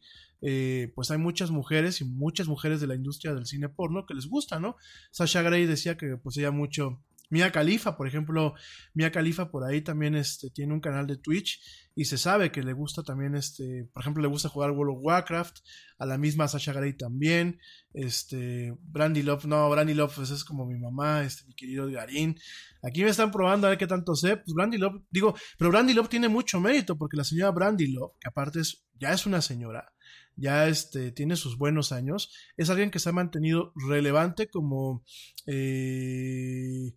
eh, 0.43 0.93
pues 0.95 1.11
hay 1.11 1.19
muchas 1.19 1.51
mujeres 1.51 2.01
y 2.01 2.05
muchas 2.05 2.49
mujeres 2.49 2.81
de 2.81 2.87
la 2.87 2.95
industria 2.95 3.35
del 3.35 3.47
cine 3.47 3.69
porno 3.69 4.07
que 4.07 4.15
les 4.15 4.27
gusta, 4.27 4.59
¿no? 4.59 4.77
Sasha 5.11 5.43
Grey 5.43 5.67
decía 5.67 5.97
que 5.97 6.17
pues 6.17 6.37
ella 6.37 6.51
mucho 6.51 7.03
Mia 7.31 7.53
Khalifa, 7.53 7.97
por 7.97 8.09
ejemplo, 8.09 8.55
Mia 8.93 9.12
Khalifa 9.12 9.51
por 9.53 9.65
ahí 9.65 9.83
también 9.83 10.17
este, 10.17 10.51
tiene 10.51 10.75
un 10.75 10.81
canal 10.81 11.07
de 11.07 11.17
Twitch 11.17 11.61
y 11.95 12.07
se 12.07 12.19
sabe 12.19 12.51
que 12.51 12.62
le 12.62 12.73
gusta 12.73 13.05
también, 13.05 13.37
este, 13.37 13.89
por 13.93 14.03
ejemplo, 14.03 14.21
le 14.21 14.29
gusta 14.29 14.49
jugar 14.49 14.73
World 14.73 14.97
of 14.97 15.05
Warcraft, 15.05 15.59
a 15.99 16.07
la 16.07 16.19
misma 16.19 16.49
Sasha 16.49 16.73
Grey 16.73 16.95
también, 16.95 17.61
este, 17.95 18.75
Brandy 18.83 19.23
Love, 19.23 19.45
no, 19.45 19.71
Brandy 19.71 19.95
Love 19.95 20.12
pues 20.17 20.31
es 20.31 20.45
como 20.45 20.67
mi 20.67 20.79
mamá, 20.79 21.23
este, 21.23 21.47
mi 21.47 21.55
querido 21.55 21.89
Garín. 21.89 22.37
Aquí 22.83 23.05
me 23.05 23.11
están 23.11 23.31
probando 23.31 23.69
a 23.69 23.71
ver 23.71 23.79
qué 23.79 23.87
tanto 23.87 24.17
sé, 24.17 24.37
pues 24.37 24.53
Brandy 24.53 24.79
Love, 24.79 25.03
digo, 25.11 25.35
pero 25.57 25.71
Brandy 25.71 25.95
Love 25.95 26.09
tiene 26.09 26.29
mucho 26.29 26.59
mérito 26.59 26.99
porque 26.99 27.17
la 27.17 27.25
señora 27.25 27.53
Brandy 27.53 27.93
Love, 27.93 28.12
que 28.19 28.29
aparte 28.29 28.61
es, 28.61 28.85
ya 28.99 29.12
es 29.12 29.25
una 29.25 29.41
señora, 29.41 29.93
ya 30.36 30.69
este, 30.69 31.12
tiene 31.12 31.36
sus 31.36 31.59
buenos 31.59 31.93
años, 31.93 32.32
es 32.57 32.70
alguien 32.70 32.90
que 32.90 32.98
se 32.98 33.09
ha 33.09 33.12
mantenido 33.12 33.73
relevante 33.89 34.48
como, 34.48 35.05
eh, 35.47 36.94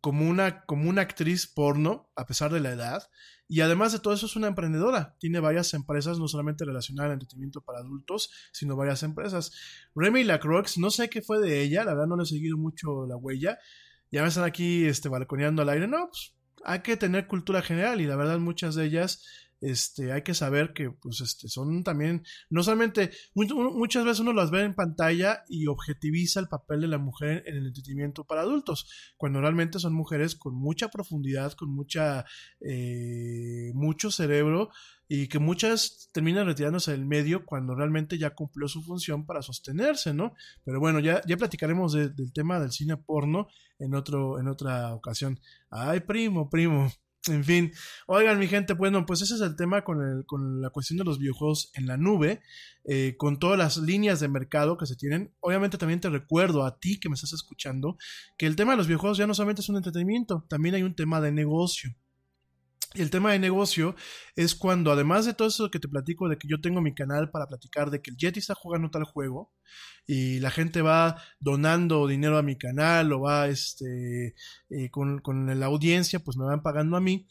como, 0.00 0.28
una, 0.28 0.64
como 0.64 0.90
una 0.90 1.02
actriz 1.02 1.46
porno, 1.46 2.10
a 2.16 2.26
pesar 2.26 2.52
de 2.52 2.60
la 2.60 2.72
edad, 2.72 3.08
y 3.48 3.60
además 3.60 3.92
de 3.92 3.98
todo 3.98 4.14
eso 4.14 4.26
es 4.26 4.36
una 4.36 4.48
emprendedora, 4.48 5.14
tiene 5.18 5.40
varias 5.40 5.74
empresas, 5.74 6.18
no 6.18 6.26
solamente 6.26 6.64
relacionadas 6.64 7.10
al 7.10 7.14
entretenimiento 7.14 7.60
para 7.60 7.80
adultos, 7.80 8.30
sino 8.50 8.76
varias 8.76 9.02
empresas. 9.02 9.52
Remy 9.94 10.24
Lacroix, 10.24 10.78
no 10.78 10.90
sé 10.90 11.10
qué 11.10 11.20
fue 11.20 11.38
de 11.38 11.62
ella, 11.62 11.84
la 11.84 11.92
verdad 11.92 12.06
no 12.06 12.16
le 12.16 12.22
he 12.22 12.26
seguido 12.26 12.56
mucho 12.56 13.06
la 13.06 13.16
huella, 13.16 13.58
ya 14.10 14.22
me 14.22 14.28
están 14.28 14.44
aquí 14.44 14.86
este, 14.86 15.08
balconeando 15.08 15.62
al 15.62 15.68
aire, 15.68 15.86
no, 15.86 16.08
pues 16.08 16.34
hay 16.64 16.80
que 16.80 16.96
tener 16.96 17.26
cultura 17.26 17.62
general 17.62 18.00
y 18.00 18.06
la 18.06 18.16
verdad 18.16 18.38
muchas 18.38 18.74
de 18.74 18.84
ellas 18.84 19.22
este, 19.62 20.12
hay 20.12 20.22
que 20.22 20.34
saber 20.34 20.72
que, 20.72 20.90
pues, 20.90 21.20
este, 21.20 21.48
son 21.48 21.84
también, 21.84 22.24
no 22.50 22.64
solamente, 22.64 23.12
muchas 23.34 24.04
veces 24.04 24.20
uno 24.20 24.32
las 24.32 24.50
ve 24.50 24.62
en 24.62 24.74
pantalla 24.74 25.44
y 25.48 25.68
objetiviza 25.68 26.40
el 26.40 26.48
papel 26.48 26.80
de 26.80 26.88
la 26.88 26.98
mujer 26.98 27.44
en 27.46 27.56
el 27.56 27.66
entretenimiento 27.68 28.24
para 28.24 28.42
adultos, 28.42 29.14
cuando 29.16 29.40
realmente 29.40 29.78
son 29.78 29.94
mujeres 29.94 30.34
con 30.34 30.54
mucha 30.54 30.88
profundidad, 30.88 31.52
con 31.52 31.70
mucha, 31.70 32.26
eh, 32.60 33.70
mucho 33.74 34.10
cerebro, 34.10 34.70
y 35.06 35.28
que 35.28 35.38
muchas 35.38 36.08
terminan 36.12 36.46
retirándose 36.46 36.90
del 36.90 37.04
medio 37.04 37.44
cuando 37.44 37.74
realmente 37.74 38.18
ya 38.18 38.30
cumplió 38.30 38.66
su 38.66 38.82
función 38.82 39.26
para 39.26 39.42
sostenerse, 39.42 40.12
¿no? 40.14 40.34
Pero 40.64 40.80
bueno, 40.80 41.00
ya, 41.00 41.20
ya 41.26 41.36
platicaremos 41.36 41.92
del 41.92 42.32
tema 42.32 42.58
del 42.58 42.72
cine 42.72 42.96
porno 42.96 43.46
en, 43.78 43.94
otro, 43.94 44.40
en 44.40 44.48
otra 44.48 44.94
ocasión. 44.94 45.38
Ay, 45.70 46.00
primo, 46.00 46.48
primo. 46.48 46.90
En 47.28 47.44
fin, 47.44 47.72
oigan 48.08 48.40
mi 48.40 48.48
gente, 48.48 48.72
bueno, 48.72 49.06
pues 49.06 49.22
ese 49.22 49.34
es 49.34 49.40
el 49.42 49.54
tema 49.54 49.84
con, 49.84 50.02
el, 50.02 50.26
con 50.26 50.60
la 50.60 50.70
cuestión 50.70 50.98
de 50.98 51.04
los 51.04 51.20
videojuegos 51.20 51.70
en 51.74 51.86
la 51.86 51.96
nube, 51.96 52.42
eh, 52.84 53.14
con 53.16 53.38
todas 53.38 53.56
las 53.56 53.76
líneas 53.76 54.18
de 54.18 54.26
mercado 54.26 54.76
que 54.76 54.86
se 54.86 54.96
tienen. 54.96 55.32
Obviamente 55.38 55.78
también 55.78 56.00
te 56.00 56.10
recuerdo 56.10 56.64
a 56.64 56.80
ti 56.80 56.98
que 56.98 57.08
me 57.08 57.14
estás 57.14 57.32
escuchando 57.32 57.96
que 58.36 58.46
el 58.46 58.56
tema 58.56 58.72
de 58.72 58.78
los 58.78 58.88
videojuegos 58.88 59.18
ya 59.18 59.28
no 59.28 59.34
solamente 59.34 59.62
es 59.62 59.68
un 59.68 59.76
entretenimiento, 59.76 60.44
también 60.48 60.74
hay 60.74 60.82
un 60.82 60.96
tema 60.96 61.20
de 61.20 61.30
negocio. 61.30 61.94
El 62.94 63.10
tema 63.10 63.32
de 63.32 63.38
negocio 63.38 63.94
es 64.36 64.54
cuando, 64.54 64.92
además 64.92 65.24
de 65.24 65.34
todo 65.34 65.48
eso 65.48 65.70
que 65.70 65.78
te 65.78 65.88
platico, 65.88 66.28
de 66.28 66.36
que 66.36 66.48
yo 66.48 66.60
tengo 66.60 66.80
mi 66.80 66.94
canal 66.94 67.30
para 67.30 67.46
platicar 67.46 67.90
de 67.90 68.02
que 68.02 68.10
el 68.10 68.16
Yeti 68.16 68.40
está 68.40 68.54
jugando 68.54 68.90
tal 68.90 69.04
juego 69.04 69.52
y 70.06 70.40
la 70.40 70.50
gente 70.50 70.82
va 70.82 71.22
donando 71.40 72.06
dinero 72.06 72.36
a 72.36 72.42
mi 72.42 72.56
canal 72.58 73.12
o 73.12 73.20
va 73.20 73.48
este, 73.48 74.34
eh, 74.70 74.90
con, 74.90 75.20
con 75.20 75.58
la 75.58 75.66
audiencia, 75.66 76.20
pues 76.20 76.36
me 76.36 76.44
van 76.44 76.62
pagando 76.62 76.96
a 76.96 77.00
mí. 77.00 77.26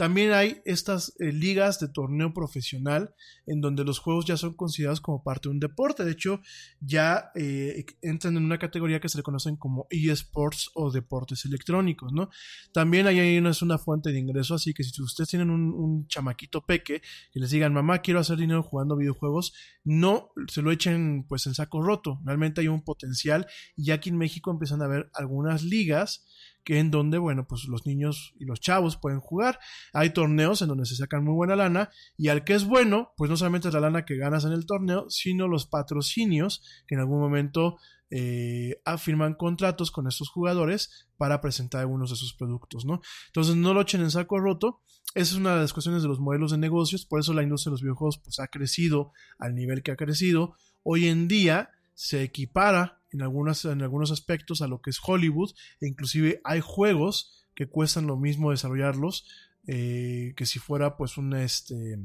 También 0.00 0.32
hay 0.32 0.62
estas 0.64 1.12
eh, 1.20 1.30
ligas 1.30 1.78
de 1.78 1.86
torneo 1.86 2.32
profesional 2.32 3.14
en 3.46 3.60
donde 3.60 3.84
los 3.84 3.98
juegos 3.98 4.24
ya 4.24 4.38
son 4.38 4.54
considerados 4.54 5.02
como 5.02 5.22
parte 5.22 5.50
de 5.50 5.52
un 5.52 5.60
deporte. 5.60 6.06
De 6.06 6.12
hecho, 6.12 6.40
ya 6.80 7.30
eh, 7.34 7.84
entran 8.00 8.34
en 8.38 8.46
una 8.46 8.58
categoría 8.58 8.98
que 8.98 9.10
se 9.10 9.18
le 9.18 9.22
conocen 9.22 9.56
como 9.56 9.86
eSports 9.90 10.70
o 10.72 10.90
deportes 10.90 11.44
electrónicos, 11.44 12.14
¿no? 12.14 12.30
También 12.72 13.08
ahí 13.08 13.18
es 13.18 13.60
una 13.60 13.76
fuente 13.76 14.10
de 14.10 14.18
ingreso, 14.18 14.54
así 14.54 14.72
que 14.72 14.84
si 14.84 15.02
ustedes 15.02 15.28
tienen 15.28 15.50
un, 15.50 16.06
chamaquito 16.08 16.64
peque 16.64 17.02
y 17.34 17.40
les 17.40 17.50
digan, 17.50 17.74
mamá, 17.74 17.98
quiero 17.98 18.20
hacer 18.20 18.38
dinero 18.38 18.62
jugando 18.62 18.96
videojuegos, 18.96 19.52
no 19.84 20.30
se 20.48 20.62
lo 20.62 20.72
echen 20.72 21.26
pues 21.28 21.46
en 21.46 21.52
saco 21.52 21.82
roto. 21.82 22.22
Realmente 22.24 22.62
hay 22.62 22.68
un 22.68 22.84
potencial 22.84 23.46
y 23.76 23.90
aquí 23.90 24.08
en 24.08 24.16
México 24.16 24.50
empiezan 24.50 24.80
a 24.80 24.86
haber 24.86 25.10
algunas 25.12 25.62
ligas 25.62 26.24
que 26.64 26.78
en 26.78 26.90
donde, 26.90 27.18
bueno, 27.18 27.46
pues 27.46 27.64
los 27.64 27.86
niños 27.86 28.34
y 28.38 28.44
los 28.44 28.60
chavos 28.60 28.96
pueden 28.96 29.20
jugar. 29.20 29.58
Hay 29.92 30.10
torneos 30.10 30.62
en 30.62 30.68
donde 30.68 30.86
se 30.86 30.96
sacan 30.96 31.24
muy 31.24 31.34
buena 31.34 31.56
lana 31.56 31.90
y 32.16 32.28
al 32.28 32.44
que 32.44 32.54
es 32.54 32.64
bueno, 32.64 33.12
pues 33.16 33.30
no 33.30 33.36
solamente 33.36 33.68
es 33.68 33.74
la 33.74 33.80
lana 33.80 34.04
que 34.04 34.16
ganas 34.16 34.44
en 34.44 34.52
el 34.52 34.66
torneo, 34.66 35.08
sino 35.08 35.48
los 35.48 35.66
patrocinios 35.66 36.62
que 36.86 36.94
en 36.94 37.00
algún 37.00 37.20
momento 37.20 37.78
eh, 38.10 38.80
afirman 38.84 39.34
contratos 39.34 39.90
con 39.90 40.08
estos 40.08 40.30
jugadores 40.30 41.08
para 41.16 41.40
presentar 41.40 41.82
algunos 41.82 42.10
de 42.10 42.16
sus 42.16 42.34
productos, 42.34 42.84
¿no? 42.84 43.00
Entonces 43.28 43.54
no 43.54 43.72
lo 43.72 43.82
echen 43.82 44.00
en 44.00 44.10
saco 44.10 44.38
roto. 44.40 44.80
Esa 45.14 45.32
es 45.32 45.38
una 45.38 45.54
de 45.54 45.60
las 45.62 45.72
cuestiones 45.72 46.02
de 46.02 46.08
los 46.08 46.20
modelos 46.20 46.50
de 46.50 46.58
negocios, 46.58 47.04
por 47.04 47.20
eso 47.20 47.32
la 47.34 47.42
industria 47.42 47.70
de 47.70 47.74
los 47.74 47.82
videojuegos 47.82 48.18
pues 48.18 48.38
ha 48.38 48.48
crecido 48.48 49.12
al 49.38 49.54
nivel 49.54 49.82
que 49.82 49.92
ha 49.92 49.96
crecido. 49.96 50.56
Hoy 50.82 51.08
en 51.08 51.28
día 51.28 51.70
se 52.00 52.22
equipara 52.22 53.02
en, 53.12 53.20
algunas, 53.20 53.66
en 53.66 53.82
algunos 53.82 54.10
aspectos 54.10 54.62
a 54.62 54.66
lo 54.66 54.80
que 54.80 54.88
es 54.88 54.98
Hollywood, 55.06 55.50
e 55.82 55.86
inclusive 55.86 56.40
hay 56.44 56.60
juegos 56.62 57.46
que 57.54 57.68
cuestan 57.68 58.06
lo 58.06 58.16
mismo 58.16 58.52
desarrollarlos 58.52 59.28
eh, 59.66 60.32
que 60.34 60.46
si 60.46 60.58
fuera 60.58 60.96
pues 60.96 61.18
una, 61.18 61.44
este, 61.44 61.98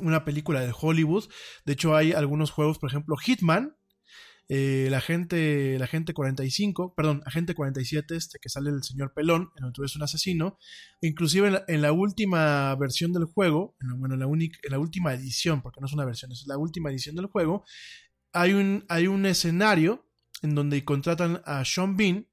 una 0.00 0.26
película 0.26 0.60
de 0.60 0.74
Hollywood. 0.78 1.24
De 1.64 1.72
hecho 1.72 1.96
hay 1.96 2.12
algunos 2.12 2.50
juegos, 2.50 2.78
por 2.78 2.90
ejemplo 2.90 3.16
Hitman, 3.16 3.74
eh, 4.50 4.88
la 4.90 5.00
gente 5.00 5.78
la 5.78 5.86
gente 5.86 6.12
45, 6.12 6.94
perdón, 6.94 7.22
agente 7.24 7.54
47, 7.54 8.14
este 8.14 8.38
que 8.38 8.50
sale 8.50 8.68
el 8.68 8.82
señor 8.82 9.14
Pelón, 9.14 9.50
en 9.56 9.62
donde 9.62 9.80
eres 9.80 9.96
un 9.96 10.02
asesino, 10.02 10.58
inclusive 11.00 11.64
en 11.66 11.80
la, 11.80 11.92
última 11.92 12.74
versión 12.74 13.14
del 13.14 13.24
juego, 13.24 13.74
bueno, 13.96 14.14
en 14.14 14.20
la, 14.20 14.26
en 14.26 14.70
la 14.70 14.78
última 14.78 15.14
edición, 15.14 15.62
porque 15.62 15.80
no 15.80 15.86
es 15.86 15.94
una 15.94 16.04
versión, 16.04 16.30
es 16.32 16.46
la 16.46 16.58
última 16.58 16.90
edición 16.90 17.16
del 17.16 17.26
juego, 17.26 17.64
hay 18.34 18.52
un, 18.52 18.84
hay 18.88 19.06
un 19.06 19.24
escenario 19.24 20.06
en 20.42 20.54
donde 20.54 20.84
contratan 20.84 21.40
a 21.46 21.64
Sean 21.64 21.96
Bean. 21.96 22.26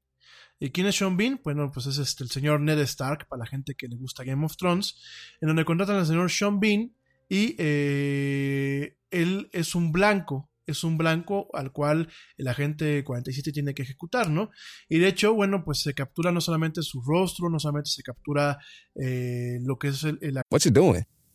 ¿Y 0.60 0.70
quién 0.70 0.86
es 0.86 0.96
Sean 0.96 1.16
Bean? 1.16 1.40
Bueno, 1.42 1.70
pues 1.72 1.86
es 1.86 1.98
este, 1.98 2.24
el 2.24 2.30
señor 2.30 2.60
Ned 2.60 2.78
Stark, 2.80 3.26
para 3.28 3.40
la 3.40 3.46
gente 3.46 3.74
que 3.74 3.88
le 3.88 3.96
gusta 3.96 4.22
Game 4.22 4.44
of 4.44 4.56
Thrones, 4.56 4.96
en 5.40 5.48
donde 5.48 5.64
contratan 5.64 5.96
al 5.96 6.06
señor 6.06 6.30
Sean 6.30 6.60
Bean 6.60 6.92
y 7.28 7.56
eh, 7.58 8.98
él 9.10 9.48
es 9.52 9.74
un 9.74 9.90
blanco, 9.90 10.50
es 10.66 10.84
un 10.84 10.98
blanco 10.98 11.48
al 11.54 11.72
cual 11.72 12.08
el 12.36 12.48
agente 12.48 13.02
47 13.02 13.52
tiene 13.52 13.74
que 13.74 13.82
ejecutar, 13.82 14.28
¿no? 14.28 14.50
Y 14.88 14.98
de 14.98 15.08
hecho, 15.08 15.32
bueno, 15.32 15.64
pues 15.64 15.80
se 15.80 15.94
captura 15.94 16.30
no 16.30 16.40
solamente 16.40 16.82
su 16.82 17.00
rostro, 17.00 17.48
no 17.48 17.58
solamente 17.58 17.90
se 17.90 18.02
captura 18.02 18.58
eh, 18.94 19.58
lo 19.62 19.78
que 19.78 19.88
es 19.88 20.04
el... 20.04 20.18
el... 20.20 20.38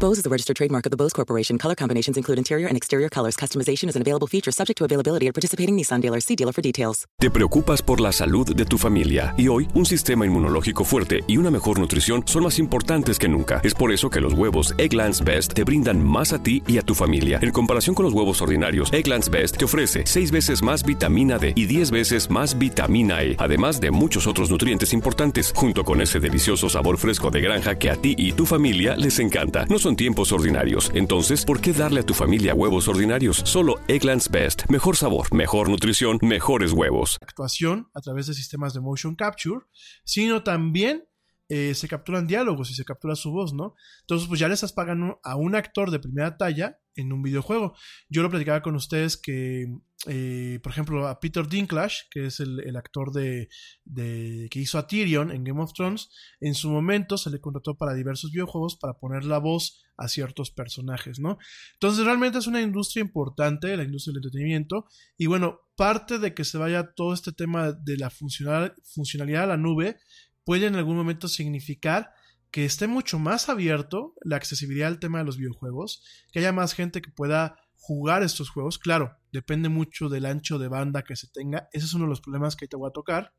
Bose 0.00 0.18
is 0.18 0.26
a 0.26 0.28
registered 0.28 0.56
trademark 0.56 0.86
of 0.86 0.90
the 0.90 0.96
Bose 0.96 1.12
Corporation. 1.12 1.56
Color 1.56 1.76
combinations 1.76 2.16
include 2.16 2.36
interior 2.38 2.66
and 2.66 2.76
exterior 2.76 3.08
colors. 3.08 3.36
Customization 3.36 3.88
is 3.88 3.96
an 3.96 4.02
available 4.02 4.26
feature 4.26 4.50
subject 4.50 4.76
to 4.78 4.84
availability 4.84 5.28
at 5.28 5.34
participating 5.34 5.76
Nissan 5.76 6.00
dealers. 6.00 6.24
See 6.24 6.34
dealer 6.34 6.52
for 6.52 6.62
details. 6.62 7.06
Te 7.20 7.30
preocupas 7.30 7.80
por 7.80 8.00
la 8.00 8.12
salud 8.12 8.54
de 8.54 8.64
tu 8.64 8.76
familia 8.76 9.34
y 9.38 9.48
hoy 9.48 9.68
un 9.74 9.86
sistema 9.86 10.26
inmunológico 10.26 10.84
fuerte 10.84 11.20
y 11.28 11.36
una 11.36 11.50
mejor 11.50 11.78
nutrición 11.78 12.24
son 12.26 12.42
más 12.42 12.58
importantes 12.58 13.18
que 13.18 13.28
nunca. 13.28 13.60
Es 13.62 13.74
por 13.74 13.92
eso 13.92 14.10
que 14.10 14.20
los 14.20 14.34
huevos 14.34 14.74
Egglands 14.78 15.22
Best 15.22 15.54
te 15.54 15.62
brindan 15.62 16.04
más 16.04 16.32
a 16.32 16.42
ti 16.42 16.62
y 16.66 16.78
a 16.78 16.82
tu 16.82 16.94
familia. 16.94 17.38
En 17.40 17.52
comparación 17.52 17.94
con 17.94 18.04
los 18.04 18.12
huevos 18.12 18.42
ordinarios, 18.42 18.92
Egglands 18.92 19.30
Best 19.30 19.56
te 19.58 19.64
ofrece 19.64 20.02
6 20.04 20.32
veces 20.32 20.62
más 20.62 20.84
vitamina 20.84 21.38
D 21.38 21.52
y 21.54 21.66
10 21.66 21.92
veces 21.92 22.30
más 22.30 22.58
vitamina 22.58 23.22
E, 23.22 23.36
además 23.38 23.80
de 23.80 23.92
muchos 23.92 24.26
otros 24.26 24.50
nutrientes 24.50 24.92
importantes, 24.92 25.52
junto 25.54 25.84
con 25.84 26.00
ese 26.00 26.18
delicioso 26.18 26.68
sabor 26.68 26.98
fresco 26.98 27.30
de 27.30 27.40
granja 27.40 27.76
que 27.76 27.90
a 27.90 27.96
ti 27.96 28.14
y 28.18 28.32
tu 28.32 28.44
familia 28.44 28.96
les 28.96 29.18
encanta. 29.20 29.64
No 29.66 29.78
son 29.84 29.96
tiempos 29.96 30.32
ordinarios. 30.32 30.90
Entonces, 30.94 31.44
¿por 31.44 31.60
qué 31.60 31.74
darle 31.74 32.00
a 32.00 32.06
tu 32.06 32.14
familia 32.14 32.54
huevos 32.54 32.88
ordinarios? 32.88 33.42
Solo 33.44 33.74
Eggland's 33.86 34.30
Best. 34.30 34.62
Mejor 34.70 34.96
sabor, 34.96 35.32
mejor 35.34 35.68
nutrición, 35.68 36.18
mejores 36.22 36.72
huevos. 36.72 37.18
Actuación 37.20 37.90
a 37.92 38.00
través 38.00 38.26
de 38.26 38.32
sistemas 38.32 38.72
de 38.72 38.80
motion 38.80 39.14
capture, 39.14 39.60
sino 40.02 40.42
también 40.42 41.04
eh, 41.48 41.74
se 41.74 41.88
capturan 41.88 42.26
diálogos 42.26 42.70
y 42.70 42.74
se 42.74 42.86
captura 42.86 43.14
su 43.14 43.30
voz, 43.30 43.52
¿no? 43.52 43.74
Entonces, 44.00 44.26
pues 44.28 44.40
ya 44.40 44.48
le 44.48 44.54
estás 44.54 44.72
pagando 44.72 45.20
a 45.22 45.36
un 45.36 45.54
actor 45.54 45.90
de 45.90 45.98
primera 45.98 46.38
talla 46.38 46.78
en 46.96 47.12
un 47.12 47.22
videojuego. 47.22 47.74
Yo 48.08 48.22
lo 48.22 48.30
platicaba 48.30 48.62
con 48.62 48.76
ustedes 48.76 49.18
que, 49.18 49.66
eh, 50.06 50.58
por 50.62 50.72
ejemplo, 50.72 51.06
a 51.06 51.20
Peter 51.20 51.46
Dinklage, 51.46 52.04
que 52.10 52.26
es 52.26 52.40
el, 52.40 52.74
actor 52.76 53.12
de, 53.12 53.48
que 53.94 54.58
hizo 54.58 54.78
a 54.78 54.86
Tyrion 54.86 55.30
en 55.30 55.44
Game 55.44 55.60
of 55.60 55.74
Thrones, 55.74 56.08
en 56.40 56.54
su 56.54 56.70
momento 56.70 57.18
se 57.18 57.28
le 57.28 57.40
contrató 57.40 57.76
para 57.76 57.92
diversos 57.92 58.30
videojuegos 58.30 58.76
para 58.76 58.94
poner 58.94 59.24
la 59.24 59.38
voz 59.38 59.84
a 59.98 60.08
ciertos 60.08 60.50
personajes, 60.50 61.20
¿no? 61.20 61.36
Entonces, 61.74 62.06
realmente 62.06 62.38
es 62.38 62.46
una 62.46 62.62
industria 62.62 63.02
importante, 63.02 63.76
la 63.76 63.84
industria 63.84 64.12
del 64.12 64.24
entretenimiento, 64.24 64.86
y 65.18 65.26
bueno, 65.26 65.60
parte 65.76 66.18
de 66.18 66.32
que 66.32 66.44
se 66.44 66.56
vaya 66.56 66.94
todo 66.94 67.12
este 67.12 67.32
tema 67.32 67.72
de 67.72 67.98
la 67.98 68.08
funcionalidad 68.08 69.40
de 69.42 69.46
la 69.46 69.56
nube 69.56 69.98
puede 70.44 70.66
en 70.66 70.76
algún 70.76 70.96
momento 70.96 71.28
significar 71.28 72.12
que 72.50 72.64
esté 72.64 72.86
mucho 72.86 73.18
más 73.18 73.48
abierto 73.48 74.14
la 74.22 74.36
accesibilidad 74.36 74.88
al 74.88 75.00
tema 75.00 75.18
de 75.18 75.24
los 75.24 75.38
videojuegos, 75.38 76.04
que 76.30 76.38
haya 76.38 76.52
más 76.52 76.72
gente 76.72 77.02
que 77.02 77.10
pueda 77.10 77.56
jugar 77.76 78.22
estos 78.22 78.48
juegos. 78.48 78.78
Claro, 78.78 79.16
depende 79.32 79.68
mucho 79.68 80.08
del 80.08 80.24
ancho 80.24 80.58
de 80.58 80.68
banda 80.68 81.02
que 81.02 81.16
se 81.16 81.26
tenga. 81.26 81.68
Ese 81.72 81.86
es 81.86 81.94
uno 81.94 82.04
de 82.04 82.10
los 82.10 82.20
problemas 82.20 82.54
que 82.54 82.68
te 82.68 82.76
voy 82.76 82.88
a 82.88 82.92
tocar. 82.92 83.34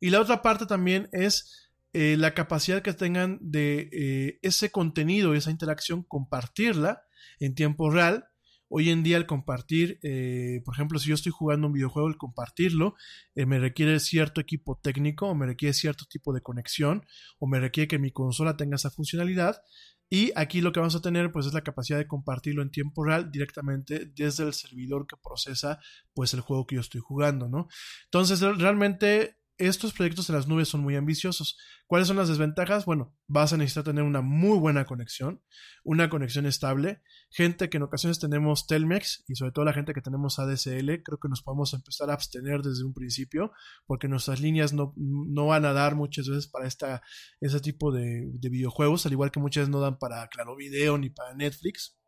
Y 0.00 0.10
la 0.10 0.20
otra 0.20 0.42
parte 0.42 0.66
también 0.66 1.08
es 1.12 1.70
eh, 1.92 2.16
la 2.18 2.34
capacidad 2.34 2.82
que 2.82 2.94
tengan 2.94 3.38
de 3.40 3.88
eh, 3.92 4.38
ese 4.42 4.70
contenido, 4.70 5.34
esa 5.34 5.50
interacción, 5.50 6.02
compartirla 6.02 7.04
en 7.38 7.54
tiempo 7.54 7.90
real 7.90 8.26
Hoy 8.74 8.88
en 8.88 9.02
día 9.02 9.18
el 9.18 9.26
compartir, 9.26 9.98
eh, 10.02 10.62
por 10.64 10.74
ejemplo, 10.74 10.98
si 10.98 11.10
yo 11.10 11.14
estoy 11.14 11.30
jugando 11.30 11.66
un 11.66 11.74
videojuego, 11.74 12.08
el 12.08 12.16
compartirlo 12.16 12.94
eh, 13.34 13.44
me 13.44 13.58
requiere 13.58 14.00
cierto 14.00 14.40
equipo 14.40 14.80
técnico 14.82 15.26
o 15.28 15.34
me 15.34 15.44
requiere 15.44 15.74
cierto 15.74 16.06
tipo 16.08 16.32
de 16.32 16.40
conexión 16.40 17.04
o 17.38 17.46
me 17.46 17.60
requiere 17.60 17.86
que 17.86 17.98
mi 17.98 18.12
consola 18.12 18.56
tenga 18.56 18.76
esa 18.76 18.88
funcionalidad. 18.90 19.60
Y 20.08 20.32
aquí 20.36 20.62
lo 20.62 20.72
que 20.72 20.80
vamos 20.80 20.96
a 20.96 21.02
tener 21.02 21.30
pues 21.32 21.44
es 21.44 21.52
la 21.52 21.60
capacidad 21.60 21.98
de 21.98 22.06
compartirlo 22.06 22.62
en 22.62 22.70
tiempo 22.70 23.04
real 23.04 23.30
directamente 23.30 24.06
desde 24.06 24.44
el 24.44 24.54
servidor 24.54 25.06
que 25.06 25.16
procesa 25.22 25.78
pues 26.14 26.32
el 26.32 26.40
juego 26.40 26.66
que 26.66 26.76
yo 26.76 26.80
estoy 26.80 27.02
jugando, 27.02 27.50
¿no? 27.50 27.68
Entonces 28.04 28.40
realmente 28.40 29.36
estos 29.58 29.92
proyectos 29.92 30.28
en 30.28 30.36
las 30.36 30.48
nubes 30.48 30.68
son 30.68 30.80
muy 30.80 30.96
ambiciosos. 30.96 31.58
¿Cuáles 31.86 32.08
son 32.08 32.16
las 32.16 32.28
desventajas? 32.28 32.84
Bueno, 32.84 33.14
vas 33.26 33.52
a 33.52 33.56
necesitar 33.56 33.84
tener 33.84 34.02
una 34.02 34.22
muy 34.22 34.58
buena 34.58 34.84
conexión, 34.86 35.42
una 35.84 36.08
conexión 36.08 36.46
estable. 36.46 37.02
Gente 37.30 37.68
que 37.68 37.76
en 37.76 37.82
ocasiones 37.82 38.18
tenemos 38.18 38.66
Telmex 38.66 39.24
y 39.28 39.34
sobre 39.34 39.52
todo 39.52 39.64
la 39.64 39.72
gente 39.72 39.92
que 39.92 40.00
tenemos 40.00 40.38
ADSL, 40.38 41.02
creo 41.02 41.18
que 41.20 41.28
nos 41.28 41.42
podemos 41.42 41.74
empezar 41.74 42.10
a 42.10 42.14
abstener 42.14 42.62
desde 42.62 42.84
un 42.84 42.94
principio 42.94 43.52
porque 43.86 44.08
nuestras 44.08 44.40
líneas 44.40 44.72
no, 44.72 44.94
no 44.96 45.46
van 45.46 45.64
a 45.64 45.72
dar 45.72 45.94
muchas 45.94 46.28
veces 46.28 46.48
para 46.48 46.66
esta, 46.66 47.02
ese 47.40 47.60
tipo 47.60 47.92
de, 47.92 48.30
de 48.32 48.48
videojuegos, 48.48 49.06
al 49.06 49.12
igual 49.12 49.30
que 49.30 49.40
muchas 49.40 49.68
no 49.68 49.80
dan 49.80 49.98
para 49.98 50.26
Claro 50.28 50.56
Video 50.56 50.98
ni 50.98 51.10
para 51.10 51.34
Netflix. 51.34 51.98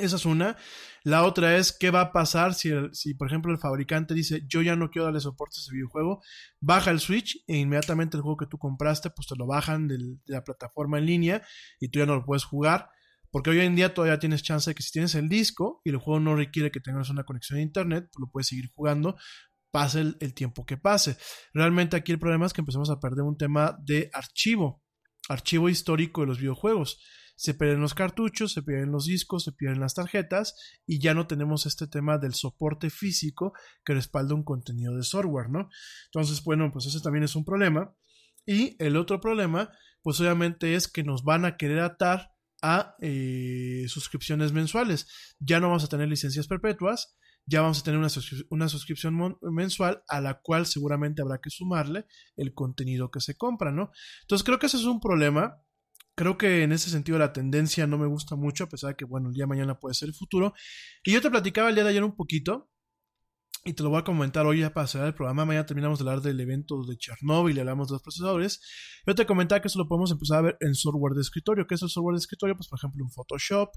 Esa 0.00 0.16
es 0.16 0.24
una. 0.24 0.56
La 1.02 1.24
otra 1.24 1.56
es 1.56 1.72
qué 1.72 1.90
va 1.90 2.00
a 2.00 2.12
pasar 2.12 2.54
si, 2.54 2.70
si, 2.92 3.14
por 3.14 3.28
ejemplo, 3.28 3.52
el 3.52 3.58
fabricante 3.58 4.14
dice 4.14 4.42
yo 4.46 4.60
ya 4.60 4.76
no 4.76 4.90
quiero 4.90 5.06
darle 5.06 5.20
soporte 5.20 5.56
a 5.58 5.60
ese 5.60 5.72
videojuego, 5.72 6.22
baja 6.60 6.90
el 6.90 7.00
Switch 7.00 7.42
e 7.46 7.56
inmediatamente 7.56 8.16
el 8.16 8.22
juego 8.22 8.36
que 8.36 8.46
tú 8.46 8.58
compraste, 8.58 9.10
pues 9.10 9.26
te 9.26 9.36
lo 9.36 9.46
bajan 9.46 9.88
de 9.88 9.98
la 10.26 10.44
plataforma 10.44 10.98
en 10.98 11.06
línea 11.06 11.42
y 11.78 11.88
tú 11.88 11.98
ya 12.00 12.06
no 12.06 12.16
lo 12.16 12.24
puedes 12.24 12.44
jugar. 12.44 12.90
Porque 13.30 13.50
hoy 13.50 13.60
en 13.60 13.76
día 13.76 13.94
todavía 13.94 14.18
tienes 14.18 14.42
chance 14.42 14.70
de 14.70 14.74
que 14.74 14.82
si 14.82 14.90
tienes 14.90 15.14
el 15.14 15.28
disco 15.28 15.80
y 15.84 15.90
el 15.90 15.96
juego 15.98 16.18
no 16.18 16.34
requiere 16.34 16.70
que 16.70 16.80
tengas 16.80 17.10
una 17.10 17.24
conexión 17.24 17.60
a 17.60 17.62
internet, 17.62 18.08
pues 18.12 18.20
lo 18.20 18.30
puedes 18.30 18.48
seguir 18.48 18.70
jugando, 18.74 19.16
pase 19.70 20.00
el, 20.00 20.16
el 20.20 20.34
tiempo 20.34 20.66
que 20.66 20.76
pase. 20.76 21.16
Realmente 21.54 21.96
aquí 21.96 22.10
el 22.10 22.18
problema 22.18 22.46
es 22.46 22.52
que 22.52 22.60
empezamos 22.60 22.90
a 22.90 22.98
perder 22.98 23.22
un 23.22 23.38
tema 23.38 23.78
de 23.80 24.10
archivo, 24.12 24.82
archivo 25.28 25.68
histórico 25.68 26.22
de 26.22 26.26
los 26.26 26.38
videojuegos 26.38 27.00
se 27.40 27.54
pierden 27.54 27.80
los 27.80 27.94
cartuchos, 27.94 28.52
se 28.52 28.62
pierden 28.62 28.92
los 28.92 29.06
discos, 29.06 29.44
se 29.44 29.52
pierden 29.52 29.80
las 29.80 29.94
tarjetas 29.94 30.54
y 30.86 31.00
ya 31.00 31.14
no 31.14 31.26
tenemos 31.26 31.64
este 31.64 31.86
tema 31.86 32.18
del 32.18 32.34
soporte 32.34 32.90
físico 32.90 33.54
que 33.82 33.94
respalda 33.94 34.34
un 34.34 34.44
contenido 34.44 34.94
de 34.94 35.02
software, 35.02 35.48
¿no? 35.48 35.70
Entonces, 36.12 36.44
bueno, 36.44 36.70
pues 36.70 36.84
ese 36.84 37.00
también 37.00 37.24
es 37.24 37.34
un 37.36 37.46
problema. 37.46 37.96
Y 38.44 38.76
el 38.78 38.94
otro 38.98 39.22
problema, 39.22 39.72
pues 40.02 40.20
obviamente 40.20 40.74
es 40.74 40.86
que 40.86 41.02
nos 41.02 41.24
van 41.24 41.46
a 41.46 41.56
querer 41.56 41.78
atar 41.78 42.34
a 42.60 42.94
eh, 43.00 43.86
suscripciones 43.88 44.52
mensuales. 44.52 45.08
Ya 45.38 45.60
no 45.60 45.68
vamos 45.68 45.84
a 45.84 45.88
tener 45.88 46.08
licencias 46.08 46.46
perpetuas, 46.46 47.16
ya 47.46 47.62
vamos 47.62 47.80
a 47.80 47.84
tener 47.84 47.98
una, 47.98 48.08
una, 48.50 48.68
suscripción 48.68 49.38
mensual 49.40 50.02
a 50.08 50.20
la 50.20 50.42
cual 50.42 50.66
seguramente 50.66 51.22
habrá 51.22 51.38
que 51.38 51.48
sumarle 51.48 52.04
el 52.36 52.52
contenido 52.52 53.10
que 53.10 53.22
se 53.22 53.38
compra, 53.38 53.72
¿no? 53.72 53.92
Entonces 54.20 54.44
creo 54.44 54.58
que 54.58 54.66
ese 54.66 54.76
es 54.76 54.84
un 54.84 55.00
problema 55.00 55.56
Creo 56.20 56.36
que 56.36 56.64
en 56.64 56.72
ese 56.72 56.90
sentido 56.90 57.16
la 57.16 57.32
tendencia 57.32 57.86
no 57.86 57.96
me 57.96 58.06
gusta 58.06 58.36
mucho, 58.36 58.64
a 58.64 58.68
pesar 58.68 58.90
de 58.90 58.96
que, 58.96 59.06
bueno, 59.06 59.30
el 59.30 59.34
día 59.34 59.44
de 59.44 59.48
mañana 59.48 59.80
puede 59.80 59.94
ser 59.94 60.08
el 60.08 60.14
futuro. 60.14 60.52
Y 61.02 61.12
yo 61.12 61.22
te 61.22 61.30
platicaba 61.30 61.70
el 61.70 61.74
día 61.74 61.82
de 61.82 61.88
ayer 61.88 62.04
un 62.04 62.14
poquito, 62.14 62.70
y 63.64 63.72
te 63.72 63.82
lo 63.82 63.88
voy 63.88 64.00
a 64.00 64.04
comentar 64.04 64.44
hoy 64.44 64.60
ya 64.60 64.74
para 64.74 64.86
cerrar 64.86 65.08
el 65.08 65.14
programa. 65.14 65.46
Mañana 65.46 65.64
terminamos 65.64 65.98
de 65.98 66.02
hablar 66.02 66.20
del 66.20 66.38
evento 66.38 66.84
de 66.84 66.98
Chernobyl 66.98 67.56
y 67.56 67.60
hablamos 67.60 67.88
de 67.88 67.94
los 67.94 68.02
procesadores. 68.02 68.60
Yo 69.06 69.14
te 69.14 69.24
comentaba 69.24 69.62
que 69.62 69.68
eso 69.68 69.78
lo 69.78 69.88
podemos 69.88 70.10
empezar 70.10 70.40
a 70.40 70.42
ver 70.42 70.58
en 70.60 70.74
software 70.74 71.14
de 71.14 71.22
escritorio. 71.22 71.66
¿Qué 71.66 71.76
es 71.76 71.82
el 71.82 71.88
software 71.88 72.16
de 72.16 72.18
escritorio? 72.18 72.54
Pues, 72.54 72.68
por 72.68 72.78
ejemplo, 72.78 73.02
un 73.02 73.10
Photoshop, 73.10 73.70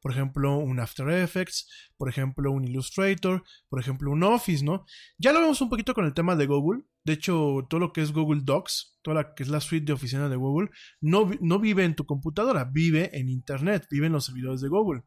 por 0.00 0.10
ejemplo, 0.10 0.56
un 0.58 0.80
After 0.80 1.08
Effects, 1.08 1.92
por 1.96 2.08
ejemplo, 2.08 2.50
un 2.50 2.64
Illustrator, 2.64 3.44
por 3.68 3.78
ejemplo, 3.78 4.10
un 4.10 4.24
Office, 4.24 4.64
¿no? 4.64 4.84
Ya 5.16 5.32
lo 5.32 5.40
vemos 5.40 5.60
un 5.60 5.70
poquito 5.70 5.94
con 5.94 6.06
el 6.06 6.12
tema 6.12 6.34
de 6.34 6.46
Google. 6.46 6.82
De 7.04 7.12
hecho, 7.12 7.66
todo 7.68 7.80
lo 7.80 7.92
que 7.92 8.00
es 8.00 8.12
Google 8.12 8.40
Docs, 8.44 8.98
toda 9.02 9.16
la 9.16 9.34
que 9.34 9.42
es 9.42 9.48
la 9.48 9.60
suite 9.60 9.84
de 9.84 9.92
oficina 9.92 10.28
de 10.28 10.36
Google, 10.36 10.70
no, 11.00 11.30
no 11.40 11.58
vive 11.58 11.84
en 11.84 11.94
tu 11.94 12.06
computadora, 12.06 12.64
vive 12.64 13.10
en 13.18 13.28
Internet, 13.28 13.86
vive 13.90 14.06
en 14.06 14.12
los 14.12 14.24
servidores 14.24 14.62
de 14.62 14.68
Google. 14.68 15.02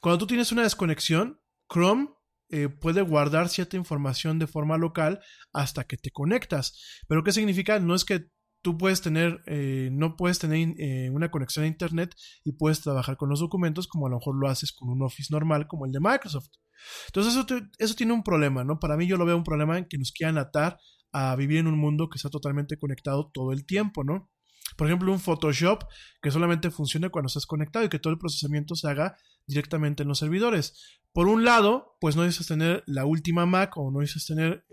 Cuando 0.00 0.18
tú 0.18 0.26
tienes 0.26 0.52
una 0.52 0.62
desconexión, 0.62 1.40
Chrome 1.68 2.08
eh, 2.50 2.68
puede 2.68 3.02
guardar 3.02 3.48
cierta 3.48 3.76
información 3.76 4.38
de 4.38 4.46
forma 4.46 4.78
local 4.78 5.20
hasta 5.52 5.84
que 5.84 5.96
te 5.96 6.10
conectas. 6.10 7.02
Pero 7.08 7.22
¿qué 7.24 7.32
significa? 7.32 7.78
No 7.80 7.94
es 7.94 8.04
que 8.04 8.30
tú 8.62 8.78
puedes 8.78 9.02
tener, 9.02 9.42
eh, 9.46 9.90
no 9.92 10.16
puedes 10.16 10.38
tener 10.38 10.74
eh, 10.78 11.10
una 11.10 11.30
conexión 11.30 11.64
a 11.64 11.68
Internet 11.68 12.14
y 12.44 12.52
puedes 12.52 12.80
trabajar 12.80 13.16
con 13.16 13.28
los 13.28 13.40
documentos 13.40 13.86
como 13.86 14.06
a 14.06 14.10
lo 14.10 14.16
mejor 14.16 14.36
lo 14.40 14.48
haces 14.48 14.72
con 14.72 14.88
un 14.88 15.02
Office 15.02 15.32
normal 15.32 15.66
como 15.66 15.84
el 15.84 15.92
de 15.92 16.00
Microsoft. 16.00 16.48
Entonces 17.06 17.34
eso, 17.34 17.46
eso 17.78 17.94
tiene 17.94 18.12
un 18.12 18.22
problema, 18.22 18.64
¿no? 18.64 18.78
Para 18.78 18.96
mí 18.96 19.06
yo 19.06 19.16
lo 19.16 19.26
veo 19.26 19.36
un 19.36 19.44
problema 19.44 19.76
en 19.78 19.86
que 19.86 19.98
nos 19.98 20.12
quieran 20.12 20.38
atar 20.38 20.78
a 21.12 21.34
vivir 21.36 21.58
en 21.58 21.66
un 21.66 21.78
mundo 21.78 22.08
que 22.08 22.16
está 22.16 22.30
totalmente 22.30 22.78
conectado 22.78 23.30
todo 23.32 23.52
el 23.52 23.64
tiempo, 23.66 24.04
¿no? 24.04 24.30
Por 24.76 24.86
ejemplo, 24.86 25.10
un 25.10 25.18
Photoshop 25.18 25.84
que 26.20 26.30
solamente 26.30 26.70
funcione 26.70 27.08
cuando 27.08 27.28
estás 27.28 27.46
conectado 27.46 27.84
y 27.84 27.88
que 27.88 27.98
todo 27.98 28.12
el 28.12 28.18
procesamiento 28.18 28.74
se 28.74 28.88
haga 28.88 29.16
directamente 29.46 30.02
en 30.02 30.08
los 30.08 30.18
servidores. 30.18 31.00
Por 31.12 31.26
un 31.26 31.44
lado, 31.44 31.96
pues 32.00 32.16
no 32.16 32.22
necesitas 32.22 32.48
tener 32.48 32.84
la 32.86 33.06
última 33.06 33.46
Mac 33.46 33.76
o 33.76 33.90
no 33.90 34.00
necesitas 34.00 34.26
tener 34.26 34.66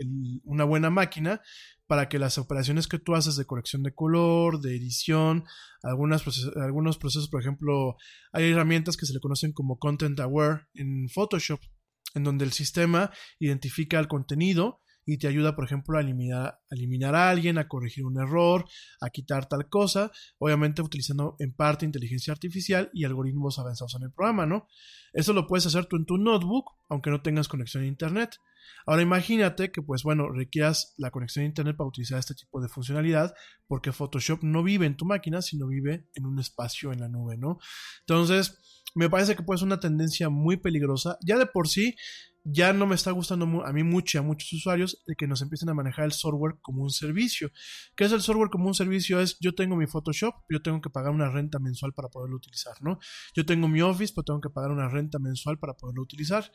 una 0.43 0.65
buena 0.65 0.89
máquina 0.89 1.41
para 1.87 2.09
que 2.09 2.19
las 2.19 2.37
operaciones 2.37 2.87
que 2.87 2.99
tú 2.99 3.15
haces 3.15 3.37
de 3.37 3.45
corrección 3.45 3.83
de 3.83 3.93
color, 3.93 4.59
de 4.59 4.75
edición, 4.75 5.45
algunos 5.81 6.23
procesos, 6.23 7.29
por 7.29 7.41
ejemplo, 7.41 7.95
hay 8.33 8.51
herramientas 8.51 8.97
que 8.97 9.05
se 9.05 9.13
le 9.13 9.21
conocen 9.21 9.53
como 9.53 9.79
Content 9.79 10.19
Aware 10.19 10.67
en 10.73 11.07
Photoshop, 11.09 11.61
en 12.15 12.23
donde 12.23 12.43
el 12.43 12.51
sistema 12.51 13.11
identifica 13.39 13.97
el 13.99 14.07
contenido 14.07 14.81
y 15.05 15.17
te 15.17 15.27
ayuda, 15.27 15.55
por 15.55 15.65
ejemplo, 15.65 15.97
a 15.97 16.01
eliminar, 16.01 16.45
a 16.45 16.75
eliminar 16.75 17.15
a 17.15 17.29
alguien, 17.29 17.57
a 17.57 17.67
corregir 17.67 18.05
un 18.05 18.19
error, 18.19 18.65
a 19.01 19.09
quitar 19.09 19.47
tal 19.47 19.69
cosa, 19.69 20.11
obviamente 20.39 20.81
utilizando 20.81 21.35
en 21.39 21.53
parte 21.53 21.85
inteligencia 21.85 22.33
artificial 22.33 22.89
y 22.93 23.05
algoritmos 23.05 23.59
avanzados 23.59 23.95
en 23.95 24.03
el 24.03 24.11
programa, 24.11 24.45
¿no? 24.45 24.67
Eso 25.13 25.33
lo 25.33 25.47
puedes 25.47 25.65
hacer 25.65 25.85
tú 25.85 25.95
en 25.95 26.05
tu 26.05 26.17
notebook, 26.17 26.71
aunque 26.89 27.11
no 27.11 27.21
tengas 27.21 27.47
conexión 27.47 27.83
a 27.83 27.87
internet. 27.87 28.37
Ahora 28.87 29.01
imagínate 29.01 29.71
que, 29.71 29.81
pues 29.81 30.03
bueno, 30.03 30.29
requieras 30.31 30.93
la 30.97 31.11
conexión 31.11 31.43
a 31.43 31.47
internet 31.47 31.77
para 31.77 31.87
utilizar 31.87 32.19
este 32.19 32.35
tipo 32.35 32.61
de 32.61 32.67
funcionalidad, 32.67 33.33
porque 33.67 33.91
Photoshop 33.91 34.43
no 34.43 34.63
vive 34.63 34.85
en 34.85 34.97
tu 34.97 35.05
máquina, 35.05 35.41
sino 35.41 35.67
vive 35.67 36.07
en 36.15 36.25
un 36.25 36.39
espacio 36.39 36.91
en 36.91 36.99
la 36.99 37.09
nube, 37.09 37.37
¿no? 37.37 37.59
Entonces, 38.01 38.81
me 38.95 39.09
parece 39.09 39.35
que 39.35 39.43
puede 39.43 39.59
ser 39.59 39.67
una 39.67 39.79
tendencia 39.79 40.29
muy 40.29 40.57
peligrosa. 40.57 41.17
Ya 41.21 41.37
de 41.37 41.45
por 41.45 41.67
sí, 41.67 41.95
ya 42.47 42.73
no 42.73 42.85
me 42.85 42.93
está 42.93 43.09
gustando 43.09 43.65
a 43.65 43.73
mí 43.73 43.83
mucho 43.83 44.17
y 44.17 44.19
a 44.19 44.21
muchos 44.21 44.53
usuarios 44.53 45.03
de 45.07 45.15
que 45.15 45.25
nos 45.25 45.41
empiecen 45.41 45.67
a 45.69 45.73
manejar 45.73 46.05
el 46.05 46.11
software 46.11 46.57
como 46.61 46.83
un 46.83 46.91
servicio. 46.91 47.51
¿Qué 47.95 48.05
es 48.05 48.11
el 48.11 48.21
software 48.21 48.51
como 48.51 48.67
un 48.67 48.75
servicio? 48.75 49.19
Es 49.19 49.37
yo 49.39 49.55
tengo 49.55 49.75
mi 49.75 49.87
Photoshop, 49.87 50.35
yo 50.49 50.61
tengo 50.61 50.79
que 50.79 50.91
pagar 50.91 51.11
una 51.11 51.29
renta 51.29 51.57
mensual 51.57 51.93
para 51.93 52.09
poderlo 52.09 52.35
utilizar, 52.37 52.75
¿no? 52.81 52.99
Yo 53.35 53.45
tengo 53.47 53.67
mi 53.67 53.81
Office, 53.81 54.13
pero 54.15 54.25
tengo 54.25 54.41
que 54.41 54.51
pagar 54.51 54.71
una 54.71 54.87
renta 54.87 55.17
mensual 55.17 55.57
para 55.57 55.73
poderlo 55.73 56.03
utilizar. 56.03 56.51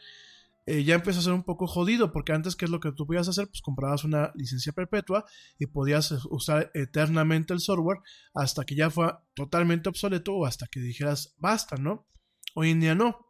Eh, 0.67 0.85
ya 0.85 0.95
empieza 0.95 1.19
a 1.19 1.23
ser 1.23 1.33
un 1.33 1.43
poco 1.43 1.67
jodido, 1.67 2.12
porque 2.12 2.33
antes, 2.33 2.55
¿qué 2.55 2.67
es 2.67 2.71
lo 2.71 2.79
que 2.79 2.93
tú 2.93 3.05
podías 3.05 3.27
hacer? 3.27 3.49
Pues 3.49 3.61
comprabas 3.61 4.05
una 4.05 4.31
licencia 4.37 4.73
perpetua 4.73 5.25
y 5.59 5.67
podías 5.67 6.12
usar 6.31 6.71
eternamente 6.75 7.53
el 7.53 7.59
software 7.59 7.99
hasta 8.33 8.65
que 8.65 8.77
ya 8.77 8.91
fue 8.91 9.12
totalmente 9.35 9.89
obsoleto 9.89 10.35
o 10.35 10.47
hasta 10.47 10.69
que 10.69 10.79
dijeras 10.79 11.35
basta, 11.39 11.77
¿no? 11.77 12.07
Hoy 12.55 12.71
en 12.71 12.79
día 12.79 12.95
no. 12.95 13.30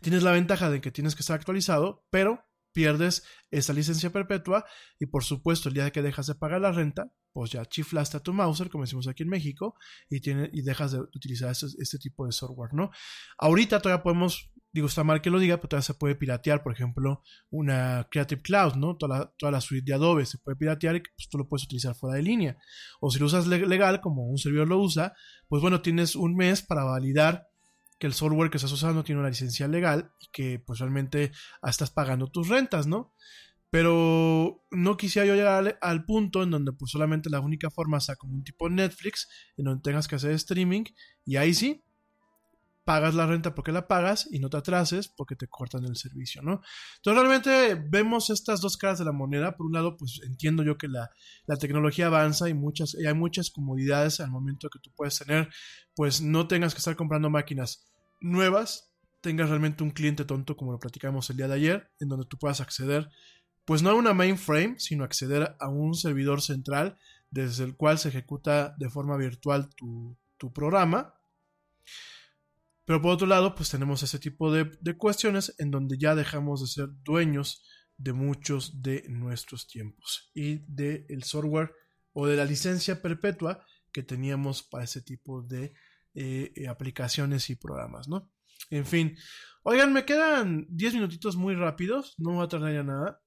Tienes 0.00 0.22
la 0.22 0.32
ventaja 0.32 0.70
de 0.70 0.80
que 0.80 0.90
tienes 0.90 1.14
que 1.14 1.20
estar 1.20 1.36
actualizado, 1.36 2.04
pero 2.10 2.44
pierdes 2.74 3.24
esa 3.50 3.72
licencia 3.72 4.10
perpetua 4.10 4.66
y 4.98 5.06
por 5.06 5.24
supuesto 5.24 5.68
el 5.68 5.74
día 5.74 5.90
que 5.90 6.02
dejas 6.02 6.26
de 6.26 6.34
pagar 6.34 6.60
la 6.60 6.72
renta, 6.72 7.10
pues 7.32 7.50
ya 7.50 7.64
chiflaste 7.64 8.16
a 8.16 8.20
tu 8.20 8.32
Mauser, 8.32 8.68
como 8.68 8.84
decimos 8.84 9.08
aquí 9.08 9.24
en 9.24 9.28
México, 9.28 9.76
y, 10.08 10.20
tiene, 10.20 10.50
y 10.52 10.62
dejas 10.62 10.92
de 10.92 11.00
utilizar 11.00 11.50
este, 11.50 11.66
este, 11.78 11.98
tipo 11.98 12.26
de 12.26 12.32
software, 12.32 12.74
¿no? 12.74 12.90
Ahorita 13.38 13.80
todavía 13.80 14.04
podemos, 14.04 14.52
digo, 14.72 14.86
está 14.86 15.02
mal 15.02 15.20
que 15.20 15.30
lo 15.30 15.40
diga, 15.40 15.56
pero 15.56 15.68
todavía 15.68 15.86
se 15.86 15.94
puede 15.94 16.14
piratear, 16.14 16.62
por 16.62 16.72
ejemplo, 16.72 17.22
una 17.50 18.06
Creative 18.08 18.40
Cloud, 18.40 18.74
¿no? 18.74 18.96
Toda 18.96 19.18
la, 19.18 19.34
toda 19.36 19.50
la 19.50 19.60
suite 19.60 19.84
de 19.84 19.94
Adobe 19.94 20.26
se 20.26 20.38
puede 20.38 20.56
piratear 20.56 20.96
y 20.96 21.00
pues, 21.00 21.28
tú 21.28 21.38
lo 21.38 21.48
puedes 21.48 21.64
utilizar 21.64 21.96
fuera 21.96 22.16
de 22.16 22.22
línea. 22.22 22.56
O 23.00 23.10
si 23.10 23.18
lo 23.18 23.26
usas 23.26 23.48
legal, 23.48 24.00
como 24.00 24.28
un 24.28 24.38
servidor 24.38 24.68
lo 24.68 24.78
usa, 24.78 25.12
pues 25.48 25.60
bueno, 25.60 25.82
tienes 25.82 26.14
un 26.14 26.36
mes 26.36 26.62
para 26.62 26.84
validar 26.84 27.48
que 27.98 28.06
el 28.06 28.14
software 28.14 28.50
que 28.50 28.56
estás 28.56 28.72
usando 28.72 29.04
tiene 29.04 29.20
una 29.20 29.30
licencia 29.30 29.68
legal 29.68 30.12
y 30.20 30.28
que 30.32 30.58
pues 30.58 30.78
realmente 30.78 31.32
estás 31.62 31.90
pagando 31.90 32.28
tus 32.28 32.48
rentas, 32.48 32.86
¿no? 32.86 33.14
Pero 33.70 34.64
no 34.70 34.96
quisiera 34.96 35.26
yo 35.26 35.34
llegar 35.34 35.78
al, 35.80 36.04
punto 36.04 36.42
en 36.42 36.50
donde 36.50 36.72
pues 36.72 36.92
solamente 36.92 37.30
la 37.30 37.40
única 37.40 37.70
forma 37.70 38.00
sea 38.00 38.16
como 38.16 38.34
un 38.34 38.44
tipo 38.44 38.68
Netflix, 38.68 39.28
en 39.56 39.64
donde 39.64 39.82
tengas 39.82 40.06
que 40.06 40.16
hacer 40.16 40.30
streaming 40.32 40.84
y 41.24 41.36
ahí 41.36 41.54
sí, 41.54 41.83
pagas 42.84 43.14
la 43.14 43.26
renta 43.26 43.54
porque 43.54 43.72
la 43.72 43.88
pagas 43.88 44.28
y 44.30 44.38
no 44.38 44.50
te 44.50 44.58
atrases 44.58 45.08
porque 45.08 45.36
te 45.36 45.48
cortan 45.48 45.84
el 45.84 45.96
servicio, 45.96 46.42
¿no? 46.42 46.60
Entonces 46.96 47.22
realmente 47.22 47.74
vemos 47.74 48.30
estas 48.30 48.60
dos 48.60 48.76
caras 48.76 48.98
de 48.98 49.04
la 49.04 49.12
moneda. 49.12 49.56
Por 49.56 49.66
un 49.66 49.72
lado, 49.72 49.96
pues 49.96 50.20
entiendo 50.26 50.62
yo 50.62 50.76
que 50.76 50.88
la, 50.88 51.10
tecnología 51.58 52.06
avanza 52.06 52.48
y, 52.48 52.52
hay 52.52 53.14
muchas 53.14 53.50
comodidades 53.50 54.20
al 54.20 54.30
momento 54.30 54.68
que 54.68 54.78
tú 54.78 54.90
puedes 54.94 55.18
tener, 55.18 55.48
pues 55.94 56.20
no 56.20 56.46
tengas 56.46 56.74
que 56.74 56.78
estar 56.78 56.96
comprando 56.96 57.30
máquinas 57.30 57.86
nuevas, 58.20 58.92
tengas 59.20 59.48
realmente 59.48 59.82
un 59.82 59.90
cliente 59.90 60.24
tonto 60.24 60.56
como 60.56 60.72
lo 60.72 60.78
platicamos 60.78 61.30
el 61.30 61.38
día 61.38 61.48
de 61.48 61.54
ayer, 61.54 61.90
en 62.00 62.08
donde 62.08 62.26
tú 62.26 62.38
puedas 62.38 62.60
acceder, 62.60 63.08
pues 63.64 63.82
no 63.82 63.90
a 63.90 63.94
una 63.94 64.12
mainframe, 64.12 64.78
sino 64.78 65.04
acceder 65.04 65.56
a 65.58 65.68
un 65.68 65.94
servidor 65.94 66.42
central 66.42 66.98
desde 67.30 67.64
el 67.64 67.76
cual 67.76 67.98
se 67.98 68.10
ejecuta 68.10 68.74
de 68.78 68.90
forma 68.90 69.16
virtual 69.16 69.74
tu, 69.74 70.16
tu 70.36 70.52
programa. 70.52 71.14
Pero 72.84 73.00
por 73.00 73.12
otro 73.12 73.26
lado, 73.26 73.54
pues 73.54 73.70
tenemos 73.70 74.02
ese 74.02 74.18
tipo 74.18 74.52
de, 74.52 74.70
de 74.80 74.96
cuestiones 74.96 75.54
en 75.58 75.70
donde 75.70 75.96
ya 75.98 76.14
dejamos 76.14 76.60
de 76.60 76.66
ser 76.66 76.88
dueños 77.02 77.64
de 77.96 78.12
muchos 78.12 78.82
de 78.82 79.04
nuestros 79.08 79.66
tiempos 79.66 80.30
y 80.34 80.64
del 80.66 81.06
el 81.08 81.22
software 81.22 81.72
o 82.12 82.26
de 82.26 82.36
la 82.36 82.44
licencia 82.44 83.00
perpetua 83.00 83.64
que 83.92 84.02
teníamos 84.02 84.62
para 84.62 84.84
ese 84.84 85.02
tipo 85.02 85.42
de 85.42 85.74
eh, 86.14 86.52
eh, 86.56 86.68
aplicaciones 86.68 87.50
y 87.50 87.56
programas, 87.56 88.08
¿no? 88.08 88.30
En 88.70 88.86
fin, 88.86 89.16
oigan, 89.62 89.92
me 89.92 90.04
quedan 90.04 90.66
10 90.70 90.94
minutitos 90.94 91.36
muy 91.36 91.54
rápidos, 91.54 92.14
no 92.18 92.32
me 92.32 92.38
va 92.38 92.44
a 92.44 92.48
tardar 92.48 92.72
ya 92.72 92.82
nada. 92.82 93.20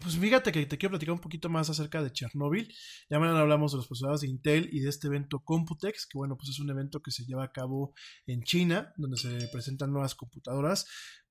Pues 0.00 0.16
fíjate 0.16 0.50
que 0.50 0.64
te 0.64 0.78
quiero 0.78 0.92
platicar 0.92 1.12
un 1.12 1.20
poquito 1.20 1.50
más 1.50 1.68
acerca 1.68 2.02
de 2.02 2.10
Chernobyl. 2.10 2.72
Ya 3.10 3.18
mañana 3.18 3.40
hablamos 3.40 3.72
de 3.72 3.78
los 3.78 3.86
procesadores 3.86 4.22
de 4.22 4.28
Intel 4.28 4.70
y 4.72 4.80
de 4.80 4.88
este 4.88 5.08
evento 5.08 5.40
Computex, 5.40 6.06
que 6.06 6.16
bueno, 6.16 6.36
pues 6.38 6.48
es 6.48 6.58
un 6.58 6.70
evento 6.70 7.02
que 7.02 7.10
se 7.10 7.26
lleva 7.26 7.44
a 7.44 7.52
cabo 7.52 7.92
en 8.26 8.42
China, 8.42 8.94
donde 8.96 9.18
se 9.18 9.48
presentan 9.48 9.92
nuevas 9.92 10.14
computadoras. 10.14 10.86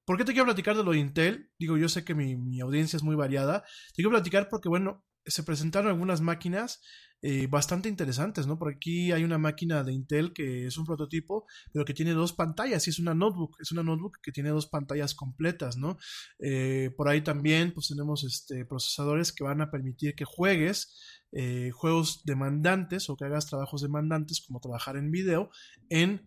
¿Por 0.05 0.17
qué 0.17 0.25
te 0.25 0.33
quiero 0.33 0.45
platicar 0.45 0.77
de 0.77 0.83
lo 0.83 0.91
de 0.91 0.99
Intel? 0.99 1.51
Digo, 1.57 1.77
yo 1.77 1.89
sé 1.89 2.03
que 2.03 2.13
mi, 2.13 2.35
mi 2.35 2.59
audiencia 2.61 2.97
es 2.97 3.03
muy 3.03 3.15
variada. 3.15 3.61
Te 3.89 3.95
quiero 3.95 4.11
platicar 4.11 4.49
porque, 4.49 4.69
bueno, 4.69 5.03
se 5.25 5.43
presentaron 5.43 5.91
algunas 5.91 6.21
máquinas 6.21 6.81
eh, 7.21 7.47
bastante 7.47 7.89
interesantes, 7.89 8.47
¿no? 8.47 8.57
Por 8.57 8.71
aquí 8.71 9.11
hay 9.11 9.25
una 9.25 9.37
máquina 9.37 9.83
de 9.83 9.91
Intel 9.91 10.31
que 10.31 10.67
es 10.67 10.77
un 10.77 10.85
prototipo, 10.85 11.45
pero 11.73 11.83
que 11.83 11.93
tiene 11.93 12.13
dos 12.13 12.31
pantallas 12.31 12.87
y 12.87 12.91
es 12.91 12.99
una 12.99 13.13
notebook, 13.13 13.57
es 13.59 13.73
una 13.73 13.83
notebook 13.83 14.19
que 14.23 14.31
tiene 14.31 14.51
dos 14.51 14.67
pantallas 14.67 15.15
completas, 15.15 15.75
¿no? 15.75 15.97
Eh, 16.39 16.91
por 16.95 17.09
ahí 17.09 17.21
también, 17.21 17.73
pues 17.73 17.89
tenemos 17.89 18.23
este, 18.23 18.63
procesadores 18.63 19.33
que 19.33 19.43
van 19.43 19.59
a 19.59 19.69
permitir 19.69 20.15
que 20.15 20.23
juegues 20.23 20.95
eh, 21.33 21.71
juegos 21.73 22.23
demandantes 22.23 23.09
o 23.09 23.17
que 23.17 23.25
hagas 23.25 23.47
trabajos 23.47 23.81
demandantes 23.81 24.41
como 24.45 24.61
trabajar 24.61 24.95
en 24.95 25.11
video 25.11 25.51
en 25.89 26.25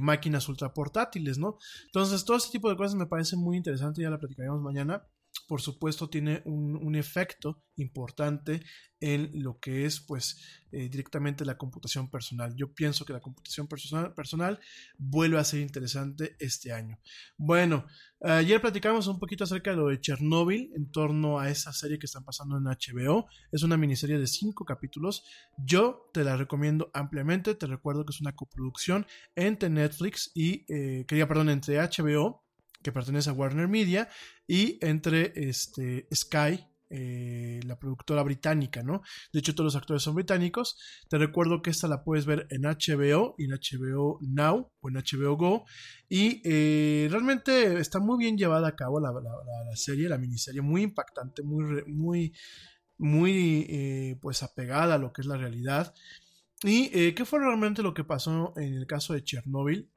máquinas 0.00 0.48
ultra 0.48 0.72
portátiles, 0.72 1.36
¿no? 1.36 1.58
Entonces, 1.86 2.24
todo 2.24 2.36
este 2.36 2.52
tipo 2.52 2.70
de 2.70 2.76
cosas 2.76 2.94
me 2.94 3.06
parece 3.06 3.34
muy 3.34 3.56
interesante, 3.56 4.02
ya 4.02 4.10
la 4.10 4.20
platicaremos 4.20 4.62
mañana 4.62 5.02
por 5.46 5.60
supuesto 5.60 6.08
tiene 6.08 6.42
un, 6.44 6.94
efecto 6.94 7.64
importante 7.76 8.62
en 9.00 9.30
lo 9.42 9.58
que 9.58 9.84
es 9.84 10.00
pues 10.00 10.40
eh, 10.70 10.88
directamente 10.88 11.44
la 11.44 11.58
computación 11.58 12.08
personal. 12.08 12.54
Yo 12.54 12.72
pienso 12.72 13.04
que 13.04 13.12
la 13.12 13.20
computación 13.20 13.66
personal, 13.66 14.14
personal 14.14 14.60
vuelve 14.96 15.38
a 15.38 15.44
ser 15.44 15.60
interesante 15.60 16.36
este 16.38 16.72
año. 16.72 16.98
Bueno, 17.36 17.84
ayer 18.20 18.60
platicamos 18.60 19.08
un 19.08 19.18
poquito 19.18 19.44
acerca 19.44 19.70
de 19.70 19.76
lo 19.76 19.88
de 19.88 20.00
Chernobyl 20.00 20.70
en 20.74 20.90
torno 20.90 21.40
a 21.40 21.50
esa 21.50 21.72
serie 21.72 21.98
que 21.98 22.06
están 22.06 22.24
pasando 22.24 22.56
en 22.56 22.64
HBO. 22.64 23.26
Es 23.50 23.64
una 23.64 23.76
miniserie 23.76 24.18
de 24.18 24.26
cinco 24.26 24.64
capítulos. 24.64 25.24
Yo 25.58 26.10
te 26.12 26.22
la 26.22 26.36
recomiendo 26.36 26.90
ampliamente. 26.94 27.54
Te 27.54 27.66
recuerdo 27.66 28.04
que 28.04 28.12
es 28.12 28.20
una 28.20 28.36
coproducción 28.36 29.06
entre 29.34 29.68
Netflix 29.68 30.30
y, 30.34 30.64
eh, 30.72 31.04
quería, 31.06 31.26
perdón, 31.26 31.50
entre 31.50 31.78
HBO 31.78 32.43
que 32.84 32.92
pertenece 32.92 33.30
a 33.30 33.32
Warner 33.32 33.66
Media, 33.66 34.08
y 34.46 34.78
entre 34.82 35.32
este, 35.34 36.06
Sky, 36.14 36.68
eh, 36.90 37.60
la 37.64 37.78
productora 37.78 38.22
británica, 38.22 38.82
¿no? 38.82 39.00
De 39.32 39.40
hecho, 39.40 39.54
todos 39.54 39.72
los 39.72 39.76
actores 39.76 40.02
son 40.02 40.14
británicos. 40.14 40.78
Te 41.08 41.16
recuerdo 41.16 41.62
que 41.62 41.70
esta 41.70 41.88
la 41.88 42.04
puedes 42.04 42.26
ver 42.26 42.46
en 42.50 42.62
HBO 42.62 43.34
y 43.38 43.44
en 43.46 43.52
HBO 43.52 44.18
Now 44.20 44.70
o 44.80 44.88
en 44.90 44.94
HBO 44.96 45.36
Go. 45.36 45.64
Y 46.08 46.42
eh, 46.44 47.08
realmente 47.10 47.80
está 47.80 48.00
muy 48.00 48.18
bien 48.18 48.36
llevada 48.36 48.68
a 48.68 48.76
cabo 48.76 49.00
la, 49.00 49.10
serie, 49.74 50.10
la 50.10 50.18
miniserie, 50.18 50.60
muy 50.60 50.82
impactante, 50.82 51.42
muy, 51.42 51.82
muy, 51.86 52.34
muy 52.98 53.66
eh, 53.68 54.18
pues 54.20 54.42
apegada 54.42 54.96
a 54.96 54.98
lo 54.98 55.10
que 55.10 55.22
es 55.22 55.26
la 55.26 55.38
realidad. 55.38 55.94
¿Y 56.62 57.12
qué 57.12 57.24
fue 57.24 57.40
realmente 57.40 57.82
lo 57.82 57.92
que 57.92 58.04
pasó 58.04 58.54
en 58.56 58.74
el 58.74 58.86
caso 58.86 59.14
de 59.14 59.24
Chernobyl? 59.24 59.90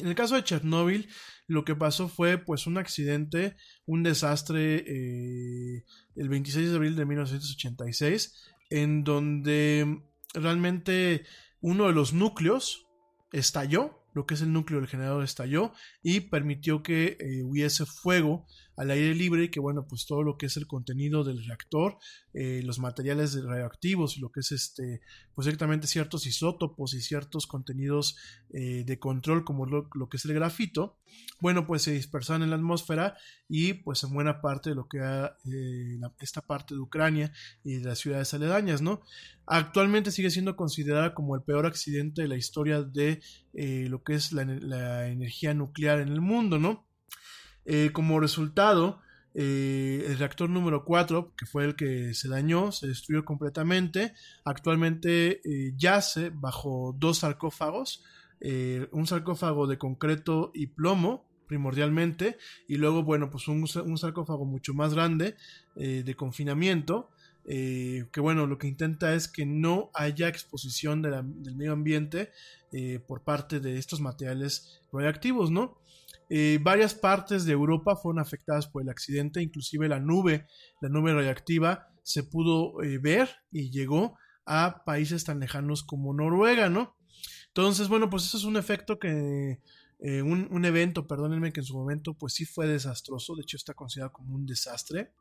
En 0.00 0.06
el 0.08 0.14
caso 0.14 0.34
de 0.34 0.44
Chernobyl, 0.44 1.08
lo 1.46 1.64
que 1.64 1.76
pasó 1.76 2.08
fue 2.08 2.38
pues 2.38 2.66
un 2.66 2.78
accidente, 2.78 3.56
un 3.86 4.02
desastre 4.02 4.84
eh, 4.86 5.84
el 6.16 6.28
26 6.28 6.70
de 6.70 6.76
abril 6.76 6.96
de 6.96 7.04
1986, 7.04 8.34
en 8.70 9.04
donde 9.04 10.02
realmente 10.32 11.24
uno 11.60 11.86
de 11.86 11.92
los 11.92 12.12
núcleos 12.12 12.86
estalló, 13.32 14.02
lo 14.14 14.26
que 14.26 14.34
es 14.34 14.42
el 14.42 14.52
núcleo 14.52 14.80
del 14.80 14.88
generador 14.88 15.22
estalló 15.22 15.72
y 16.02 16.20
permitió 16.20 16.82
que 16.82 17.16
eh, 17.20 17.42
hubiese 17.42 17.84
fuego 17.84 18.46
al 18.80 18.90
aire 18.90 19.14
libre 19.14 19.50
que 19.50 19.60
bueno 19.60 19.86
pues 19.86 20.06
todo 20.06 20.22
lo 20.22 20.38
que 20.38 20.46
es 20.46 20.56
el 20.56 20.66
contenido 20.66 21.22
del 21.22 21.44
reactor 21.44 21.98
eh, 22.32 22.62
los 22.64 22.78
materiales 22.78 23.34
radioactivos 23.44 24.16
y 24.16 24.20
lo 24.20 24.32
que 24.32 24.40
es 24.40 24.52
este 24.52 25.02
pues 25.34 25.44
directamente 25.44 25.86
ciertos 25.86 26.26
isótopos 26.26 26.94
y 26.94 27.02
ciertos 27.02 27.46
contenidos 27.46 28.16
eh, 28.54 28.84
de 28.86 28.98
control 28.98 29.44
como 29.44 29.66
lo, 29.66 29.90
que 30.08 30.16
es 30.16 30.24
el 30.24 30.32
grafito 30.32 30.96
bueno 31.40 31.66
pues 31.66 31.82
se 31.82 31.92
dispersan 31.92 32.42
en 32.42 32.50
la 32.50 32.56
atmósfera 32.56 33.18
y 33.48 33.74
pues 33.74 34.02
en 34.02 34.14
buena 34.14 34.40
parte 34.40 34.70
de 34.70 34.76
lo 34.76 34.88
que 34.88 34.96
era 34.96 35.36
esta 36.18 36.40
parte 36.40 36.74
de 36.74 36.80
Ucrania 36.80 37.32
y 37.62 37.74
de 37.74 37.84
las 37.84 37.98
ciudades 37.98 38.32
aledañas 38.32 38.80
no 38.80 39.02
actualmente 39.44 40.10
sigue 40.10 40.30
siendo 40.30 40.56
considerada 40.56 41.12
como 41.12 41.34
el 41.34 41.42
peor 41.42 41.66
accidente 41.66 42.22
de 42.22 42.28
la 42.28 42.36
historia 42.36 42.82
de 42.82 43.20
lo 43.52 44.02
que 44.04 44.14
es 44.14 44.32
la, 44.32 44.44
la 44.44 45.08
energía 45.08 45.52
nuclear 45.52 46.00
en 46.00 46.08
el 46.08 46.20
mundo, 46.20 46.58
¿no? 46.58 46.89
Eh, 47.64 47.90
como 47.92 48.20
resultado, 48.20 49.00
eh, 49.34 50.04
el 50.06 50.18
reactor 50.18 50.50
número 50.50 50.84
4, 50.84 51.34
que 51.36 51.46
fue 51.46 51.64
el 51.64 51.76
que 51.76 52.14
se 52.14 52.28
dañó, 52.28 52.72
se 52.72 52.88
destruyó 52.88 53.24
completamente. 53.24 54.12
Actualmente 54.44 55.40
eh, 55.44 55.72
yace 55.76 56.30
bajo 56.30 56.94
dos 56.98 57.18
sarcófagos, 57.18 58.04
un 58.92 59.06
sarcófago 59.06 59.66
de 59.66 59.76
concreto 59.76 60.50
y 60.54 60.68
plomo 60.68 61.26
primordialmente, 61.46 62.38
y 62.68 62.76
luego, 62.76 63.02
bueno, 63.02 63.28
pues 63.28 63.48
un, 63.48 63.66
sarcófago 63.66 64.46
mucho 64.46 64.72
más 64.72 64.94
grande 64.94 65.36
de 65.74 66.14
confinamiento. 66.14 67.10
que 67.44 68.20
bueno, 68.20 68.46
lo 68.46 68.56
que 68.56 68.68
intenta 68.68 69.14
es 69.14 69.28
que 69.28 69.44
no 69.44 69.90
haya 69.92 70.28
exposición 70.28 71.02
del 71.02 71.54
medio 71.54 71.74
ambiente 71.74 72.30
por 73.06 73.24
parte 73.24 73.60
de 73.60 73.76
estos 73.76 74.00
materiales 74.00 74.80
radioactivos, 74.90 75.50
¿no? 75.50 75.79
Eh, 76.32 76.60
varias 76.62 76.94
partes 76.94 77.44
de 77.44 77.52
Europa 77.52 77.96
fueron 77.96 78.20
afectadas 78.20 78.68
por 78.68 78.82
el 78.82 78.88
accidente, 78.88 79.42
inclusive 79.42 79.88
la 79.88 79.98
nube, 79.98 80.46
la 80.80 80.88
nube 80.88 81.12
radiactiva 81.12 81.88
se 82.04 82.22
pudo 82.22 82.80
eh, 82.82 82.98
ver 82.98 83.28
y 83.50 83.70
llegó 83.70 84.16
a 84.46 84.84
países 84.84 85.24
tan 85.24 85.40
lejanos 85.40 85.82
como 85.82 86.14
Noruega, 86.14 86.70
¿no? 86.70 86.96
Entonces, 87.48 87.88
bueno, 87.88 88.08
pues 88.08 88.24
eso 88.26 88.38
es 88.38 88.44
un 88.44 88.56
efecto 88.56 89.00
que, 89.00 89.58
eh, 89.98 90.22
un, 90.22 90.64
evento, 90.64 91.08
perdónenme, 91.08 91.52
que 91.52 91.60
en 91.60 91.66
su 91.66 91.76
momento 91.76 92.14
pues 92.14 92.34
sí 92.34 92.44
fue 92.44 92.68
desastroso, 92.68 93.34
de 93.34 93.42
hecho 93.42 93.56
está 93.56 93.74
considerado 93.74 94.12
como 94.12 94.36
un 94.36 94.46
desastre. 94.46 95.12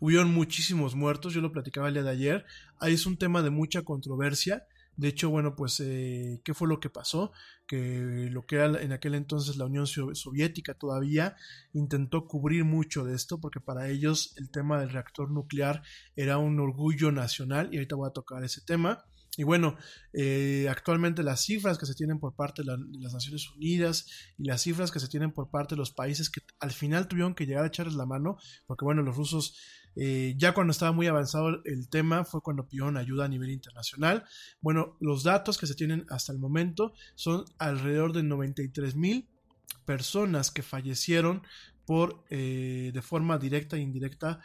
hubieron 0.00 0.32
muchísimos 0.32 0.94
muertos, 0.94 1.34
yo 1.34 1.42
lo 1.42 1.52
platicaba 1.52 1.88
el 1.88 1.94
día 1.94 2.02
de 2.02 2.10
ayer, 2.10 2.46
ahí 2.80 2.94
es 2.94 3.04
un 3.04 3.18
tema 3.18 3.42
de 3.42 3.50
mucha 3.50 3.82
controversia, 3.82 4.66
de 4.96 5.08
hecho, 5.08 5.30
bueno, 5.30 5.56
pues, 5.56 5.80
eh, 5.80 6.40
¿qué 6.44 6.54
fue 6.54 6.68
lo 6.68 6.80
que 6.80 6.90
pasó? 6.90 7.32
Que 7.66 8.28
lo 8.30 8.46
que 8.46 8.56
era 8.56 8.82
en 8.82 8.92
aquel 8.92 9.14
entonces 9.14 9.56
la 9.56 9.64
Unión 9.64 9.86
Soviética 9.86 10.74
todavía 10.74 11.36
intentó 11.72 12.26
cubrir 12.26 12.64
mucho 12.64 13.04
de 13.04 13.14
esto, 13.14 13.40
porque 13.40 13.60
para 13.60 13.88
ellos 13.88 14.34
el 14.36 14.50
tema 14.50 14.80
del 14.80 14.90
reactor 14.90 15.30
nuclear 15.30 15.82
era 16.14 16.38
un 16.38 16.60
orgullo 16.60 17.10
nacional, 17.10 17.70
y 17.72 17.76
ahorita 17.76 17.96
voy 17.96 18.08
a 18.08 18.12
tocar 18.12 18.44
ese 18.44 18.60
tema. 18.60 19.04
Y 19.38 19.44
bueno, 19.44 19.78
eh, 20.12 20.66
actualmente 20.68 21.22
las 21.22 21.40
cifras 21.40 21.78
que 21.78 21.86
se 21.86 21.94
tienen 21.94 22.18
por 22.20 22.34
parte 22.36 22.62
de, 22.62 22.76
las 23.00 23.14
Naciones 23.14 23.48
Unidas 23.56 24.06
y 24.36 24.44
las 24.44 24.60
cifras 24.60 24.90
que 24.90 25.00
se 25.00 25.08
tienen 25.08 25.32
por 25.32 25.50
parte 25.50 25.74
de 25.74 25.78
los 25.78 25.90
países 25.90 26.28
que 26.28 26.42
al 26.60 26.70
final 26.70 27.08
tuvieron 27.08 27.34
que 27.34 27.46
llegar 27.46 27.64
a 27.64 27.68
echarles 27.68 27.94
la 27.94 28.04
mano, 28.04 28.36
porque 28.66 28.84
bueno, 28.84 29.00
los 29.00 29.16
rusos 29.16 29.56
eh, 29.96 30.34
ya 30.36 30.54
cuando 30.54 30.70
estaba 30.70 30.92
muy 30.92 31.06
avanzado 31.06 31.62
el 31.64 31.88
tema 31.88 32.24
fue 32.24 32.40
cuando 32.40 32.66
pidieron 32.66 32.96
ayuda 32.96 33.26
a 33.26 33.28
nivel 33.28 33.50
internacional. 33.50 34.24
Bueno, 34.60 34.96
los 35.00 35.22
datos 35.22 35.58
que 35.58 35.66
se 35.66 35.74
tienen 35.74 36.06
hasta 36.08 36.32
el 36.32 36.38
momento 36.38 36.92
son 37.14 37.44
alrededor 37.58 38.12
de 38.12 38.22
93 38.22 38.94
mil 38.96 39.28
personas 39.84 40.50
que 40.50 40.62
fallecieron 40.62 41.42
por, 41.84 42.24
eh, 42.30 42.90
de 42.94 43.02
forma 43.02 43.38
directa 43.38 43.76
e 43.76 43.80
indirecta 43.80 44.40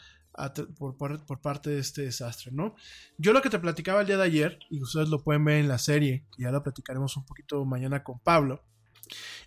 por, 0.78 0.98
por, 0.98 1.42
parte 1.42 1.72
de 1.72 1.80
este 1.80 2.04
desastre, 2.04 2.52
¿no? 2.52 2.76
Yo 3.18 3.34
lo 3.34 3.42
que 3.42 3.50
te 3.50 3.58
platicaba 3.58 4.02
el 4.02 4.08
día 4.08 4.18
de 4.18 4.24
ayer, 4.24 4.60
y 4.70 4.82
ustedes 4.82 5.10
lo 5.10 5.24
pueden 5.24 5.44
ver 5.44 5.58
en 5.58 5.68
la 5.68 5.80
serie, 5.80 6.26
que 6.36 6.44
ya 6.44 6.52
lo 6.52 6.62
platicaremos 6.62 7.18
un 7.18 7.26
poquito 7.26 7.66
mañana 7.66 8.04
con 8.04 8.20
Pablo, 8.20 8.64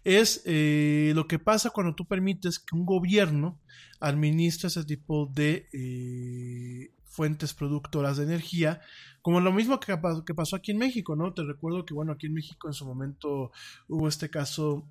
es 0.05 0.43
eh, 0.45 1.13
lo 1.15 1.27
que 1.27 1.39
pasa 1.39 1.71
cuando 1.71 1.95
tú 1.95 2.07
permites 2.07 2.59
que 2.59 2.77
un 2.77 2.85
gobierno 2.85 3.61
administre 4.01 4.69
ese 4.69 4.85
tipo 4.85 5.27
de 5.27 5.69
eh, 5.73 6.93
fuentes 7.05 7.55
productoras 7.55 8.17
de 8.17 8.25
energía, 8.25 8.81
como 9.23 9.41
lo 9.41 9.53
mismo 9.53 9.79
que, 9.81 9.97
pasó 10.35 10.57
aquí 10.57 10.71
en 10.71 10.79
México, 10.79 11.17
¿no? 11.17 11.35
Te 11.35 11.43
recuerdo 11.43 11.85
que, 11.85 11.95
bueno, 11.95 12.13
aquí 12.13 12.27
en 12.27 12.35
México 12.35 12.69
en 12.69 12.75
su 12.75 12.87
momento 12.87 13.53
hubo 13.89 14.09
este 14.09 14.31
caso 14.31 14.89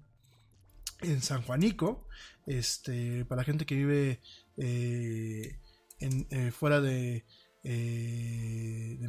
en 1.02 1.22
San 1.22 1.42
Juanico, 1.42 2.08
este, 2.46 3.26
para 3.26 3.42
la 3.42 3.46
gente 3.46 3.66
que 3.66 3.76
vive 3.76 4.22
eh, 4.58 5.60
fuera 6.52 6.82
de 6.82 7.26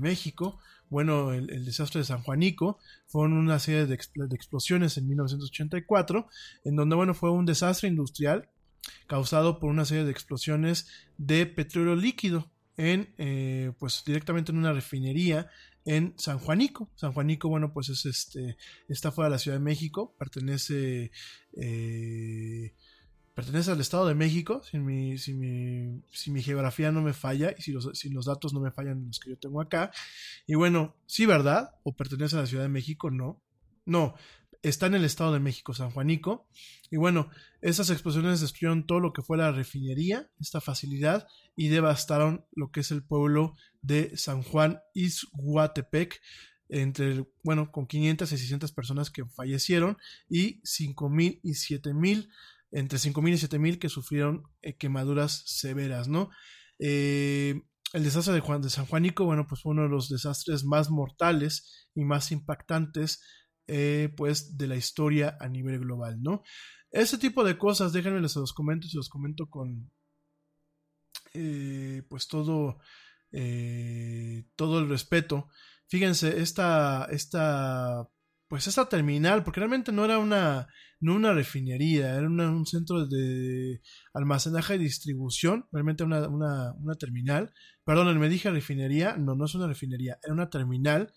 México, 0.01 0.61
bueno, 0.91 1.33
el, 1.33 1.65
desastre 1.65 2.01
de 2.01 2.05
San 2.05 2.23
Juanico, 2.23 2.79
fueron 3.07 3.39
una 3.39 3.59
serie 3.59 3.87
de, 3.87 3.97
de 3.97 4.37
explosiones 4.37 4.99
en 4.99 5.09
1984, 5.09 6.27
en 6.65 6.77
donde, 6.77 6.97
bueno, 6.97 7.15
fue 7.15 7.31
un 7.31 7.47
desastre 7.47 7.89
industrial 7.89 8.49
causado 9.07 9.59
por 9.59 9.71
una 9.71 9.85
serie 9.85 10.05
de 10.05 10.11
explosiones 10.11 10.89
de 11.17 11.47
petróleo 11.47 11.97
líquido 11.97 12.51
en, 12.77 13.15
eh, 13.19 13.73
pues 13.79 14.03
directamente 14.05 14.53
en 14.53 14.59
una 14.59 14.73
refinería 14.73 15.51
en 15.85 16.15
San 16.17 16.39
Juanico. 16.39 16.91
San 16.95 17.13
Juanico, 17.13 17.49
bueno, 17.49 17.73
pues 17.73 17.89
es 17.89 18.07
este, 18.07 18.57
está 18.89 19.13
fuera 19.13 19.29
de 19.29 19.35
la 19.35 19.39
Ciudad 19.39 19.59
de 19.59 19.65
México, 19.65 20.15
pertenece, 20.19 21.11
eh, 21.57 22.75
pertenece 23.41 23.71
al 23.71 23.81
Estado 23.81 24.07
de 24.07 24.15
México, 24.15 24.61
si 24.63 24.79
mi, 24.79 25.17
si 25.17 25.33
mi, 25.33 26.43
geografía 26.43 26.93
no 26.93 27.01
me 27.01 27.15
falla 27.15 27.55
y 27.57 27.63
si 27.63 27.73
los, 27.73 27.89
si 27.95 28.11
los 28.11 28.27
datos 28.27 28.53
no 28.53 28.61
me 28.61 28.71
fallan 28.71 29.07
los 29.07 29.19
que 29.19 29.31
yo 29.31 29.39
tengo 29.39 29.63
acá. 29.63 29.91
Y 30.47 30.57
bueno, 30.57 30.95
sí, 31.07 31.25
¿verdad? 31.25 31.71
O 31.83 31.97
pertenece 31.97 32.37
a 32.37 32.41
la 32.41 32.47
Ciudad 32.47 32.65
de 32.65 32.69
México, 32.69 33.11
no. 33.11 33.43
No, 33.87 34.15
está 34.63 34.89
en 34.89 34.95
el 34.95 35.07
Estado 35.07 35.33
de 35.33 35.41
México, 35.41 35.73
San 35.73 35.91
Juanico. 35.91 36.49
Y 36.91 36.99
bueno, 36.99 37.31
esas 37.63 37.89
explosiones 37.89 38.43
destruyeron 38.43 38.87
todo 38.87 39.01
lo 39.01 39.15
que 39.15 39.23
fue 39.23 39.39
la 39.39 39.53
refinería, 39.53 40.31
esta 40.39 40.61
facilidad, 40.61 41.27
y 41.57 41.69
devastaron 41.69 42.45
lo 42.53 42.71
que 42.71 42.81
es 42.81 42.91
el 42.91 43.03
pueblo 43.03 43.57
de 43.81 44.15
San 44.19 44.43
Juan 44.43 44.81
Izhuatepec, 44.93 46.21
entre, 46.69 47.25
bueno, 47.43 47.73
con 47.73 47.87
500 47.87 48.31
y 48.33 48.37
600 48.37 48.73
personas 48.73 49.11
que 49.11 49.25
fallecieron 49.25 49.97
y 50.29 50.61
5.000 50.61 51.41
y 51.43 51.53
7.000, 51.53 52.29
entre 52.73 52.99
5.000 52.99 53.31
y 53.31 53.49
7.000 53.49 53.79
que 53.79 53.89
sufrieron 53.89 54.45
eh, 54.63 54.77
quemaduras 54.77 55.43
severas, 55.47 56.09
¿no? 56.09 56.31
Eh, 56.79 57.61
el 57.93 58.05
desastre 58.05 58.35
de, 58.35 58.71
San 58.71 58.87
Juanico, 58.87 59.25
bueno, 59.25 59.47
pues 59.49 59.63
fue 59.63 59.73
uno 59.73 59.83
de 59.83 59.89
los 59.89 60.09
desastres 60.09 60.65
más 60.65 60.91
mortales 60.91 61.89
y 61.95 62.05
más 62.05 62.31
impactantes, 62.31 63.21
eh, 63.67 64.13
pues, 64.17 64.57
de 64.57 64.69
la 64.69 64.77
historia 64.77 65.37
a 65.41 65.49
nivel 65.49 65.81
global, 65.81 66.23
¿no? 66.23 66.43
Ese 66.93 67.19
tipo 67.19 67.45
de 67.45 67.59
cosas, 67.59 67.93
déjenme 67.93 68.21
les 68.21 68.37
los 68.37 68.53
comento 68.53 68.87
y 68.87 68.91
se 68.91 68.97
los 68.97 69.09
comento 69.09 69.49
con, 69.49 69.91
pues, 71.33 72.29
todo, 72.29 72.79
todo 74.57 74.79
el 74.79 74.89
respeto. 74.89 75.49
Fíjense, 75.89 76.41
esta, 76.41 77.07
esta, 77.11 78.09
pues, 78.51 78.67
esta 78.67 78.89
terminal, 78.89 79.45
porque 79.45 79.61
realmente 79.61 79.93
no 79.93 80.05
era 80.05 80.19
una, 80.19 80.67
no 80.99 81.15
una 81.15 81.33
refinería, 81.33 82.17
era 82.17 82.27
un 82.29 82.67
centro 82.67 83.07
de 83.07 83.81
almacenaje 84.13 84.75
y 84.75 84.79
distribución, 84.79 85.69
realmente 85.71 86.03
una, 86.03 86.27
una, 86.29 86.73
una 86.73 86.95
terminal. 86.97 87.55
Perdón, 87.85 88.19
me 88.19 88.29
dije 88.29 88.51
refinería, 88.51 89.17
no, 89.17 89.37
no 89.37 89.45
es 89.45 89.55
una 89.55 89.69
refinería, 89.69 90.19
era 90.25 90.33
una 90.33 90.51
terminal 90.51 91.13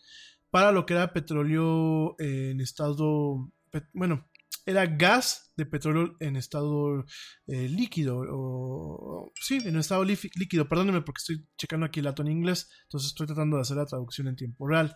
para 0.52 0.72
lo 0.72 0.86
que 0.86 0.94
era 0.94 1.12
petróleo 1.12 2.16
en 2.20 2.62
estado, 2.62 3.52
bueno, 3.94 4.30
era 4.68 4.86
gas 4.86 5.52
de 5.58 5.66
petróleo 5.66 6.16
en 6.20 6.36
estado 6.36 7.04
eh, 7.48 7.68
líquido, 7.68 9.32
sí, 9.42 9.58
en 9.66 9.78
estado 9.78 10.04
líquido, 10.04 10.70
perdónenme 10.70 11.02
porque 11.02 11.18
estoy 11.20 11.48
checando 11.58 11.88
aquí 11.88 12.00
el 12.00 12.06
dato 12.06 12.22
en 12.22 12.28
inglés, 12.28 12.70
entonces 12.84 13.08
estoy 13.08 13.26
tratando 13.26 13.56
de 13.56 13.64
hacer 13.64 13.78
la 13.78 13.88
traducción 13.88 14.28
en 14.28 14.36
tiempo 14.36 14.68
real. 14.68 14.96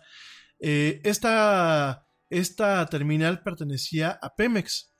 Eh, 0.60 1.00
esta, 1.04 2.07
esta 2.30 2.84
terminal 2.86 3.42
pertenecía 3.42 4.18
a 4.22 4.34
Pemex, 4.34 4.92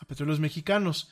a 0.00 0.06
Petróleos 0.06 0.40
Mexicanos, 0.40 1.10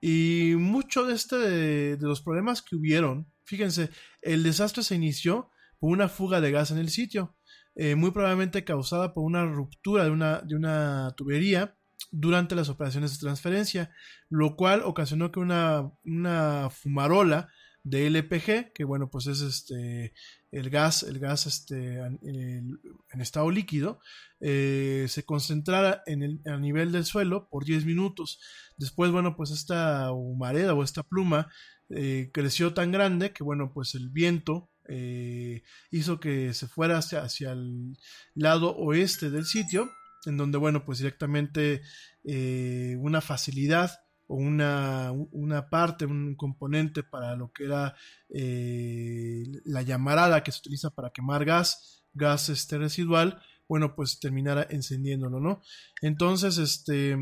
y 0.00 0.54
mucho 0.56 1.06
de 1.06 1.14
este 1.14 1.36
de, 1.36 1.96
los 2.00 2.22
problemas 2.22 2.60
que 2.60 2.74
hubieron, 2.74 3.32
fíjense, 3.44 3.90
el 4.20 4.42
desastre 4.42 4.82
se 4.82 4.96
inició 4.96 5.50
por 5.78 5.90
una 5.90 6.08
fuga 6.08 6.40
de 6.40 6.50
gas 6.50 6.72
en 6.72 6.78
el 6.78 6.88
sitio, 6.88 7.36
eh, 7.76 7.94
muy 7.94 8.10
probablemente 8.10 8.64
causada 8.64 9.14
por 9.14 9.24
una 9.24 9.46
ruptura 9.46 10.04
de 10.04 10.10
una, 10.10 10.40
de 10.40 10.56
una 10.56 11.14
tubería 11.16 11.76
durante 12.10 12.56
las 12.56 12.68
operaciones 12.68 13.12
de 13.12 13.24
transferencia, 13.24 13.90
lo 14.28 14.56
cual 14.56 14.82
ocasionó 14.84 15.30
que 15.30 15.40
una, 15.40 15.92
una 16.04 16.68
fumarola 16.70 17.48
de 17.84 18.06
LPG, 18.08 18.72
que 18.72 18.84
bueno, 18.84 19.08
pues 19.08 19.26
es 19.26 19.40
este 19.40 20.14
el 20.52 20.68
gas, 20.68 21.02
el 21.02 21.18
gas 21.18 21.46
este, 21.46 21.96
en, 21.98 22.78
estado 23.18 23.50
líquido, 23.50 24.00
eh, 24.38 25.06
se 25.08 25.24
concentrara 25.24 26.02
en 26.06 26.22
el, 26.22 26.40
a 26.44 26.58
nivel 26.58 26.92
del 26.92 27.06
suelo 27.06 27.48
por 27.48 27.64
10 27.64 27.86
minutos. 27.86 28.38
Después, 28.76 29.10
bueno, 29.10 29.34
pues 29.34 29.50
esta 29.50 30.12
humareda 30.12 30.74
o 30.74 30.84
esta 30.84 31.02
pluma 31.02 31.50
eh, 31.88 32.30
creció 32.32 32.74
tan 32.74 32.92
grande 32.92 33.32
que 33.32 33.42
bueno, 33.42 33.72
pues 33.72 33.94
el 33.94 34.10
viento 34.10 34.70
eh, 34.88 35.62
hizo 35.90 36.20
que 36.20 36.52
se 36.52 36.68
fuera 36.68 36.98
hacia, 36.98 37.22
hacia 37.22 37.52
el 37.52 37.96
lado 38.34 38.76
oeste 38.76 39.30
del 39.30 39.46
sitio, 39.46 39.90
en 40.26 40.36
donde, 40.36 40.58
bueno, 40.58 40.84
pues 40.84 40.98
directamente 40.98 41.82
una 42.24 43.20
facilidad 43.20 44.01
una, 44.26 45.12
una 45.30 45.68
parte, 45.68 46.06
un 46.06 46.34
componente 46.36 47.02
para 47.02 47.36
lo 47.36 47.52
que 47.52 47.64
era 47.64 47.94
eh, 48.30 49.44
la 49.64 49.82
llamarada 49.82 50.42
que 50.42 50.52
se 50.52 50.60
utiliza 50.60 50.90
para 50.90 51.10
quemar 51.10 51.44
gas, 51.44 52.04
gas 52.14 52.48
este 52.48 52.78
residual, 52.78 53.40
bueno, 53.68 53.94
pues 53.94 54.20
terminara 54.20 54.66
encendiéndolo, 54.70 55.40
¿no? 55.40 55.62
Entonces, 56.02 56.58
este, 56.58 57.16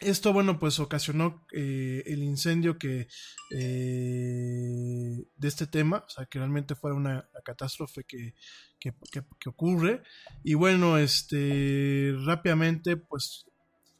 esto, 0.00 0.32
bueno, 0.32 0.58
pues 0.58 0.78
ocasionó 0.80 1.44
eh, 1.52 2.02
el 2.06 2.22
incendio 2.22 2.78
que 2.78 3.06
eh, 3.50 5.24
de 5.36 5.48
este 5.48 5.66
tema, 5.66 6.04
o 6.06 6.08
sea, 6.08 6.24
que 6.26 6.38
realmente 6.38 6.74
fuera 6.74 6.96
una, 6.96 7.28
catástrofe 7.44 8.04
que, 8.04 8.34
que, 8.78 8.94
que- 9.12 9.24
que 9.38 9.48
ocurre. 9.48 10.02
Y 10.42 10.54
bueno, 10.54 10.96
este, 10.98 12.14
rápidamente, 12.24 12.96
pues 12.96 13.46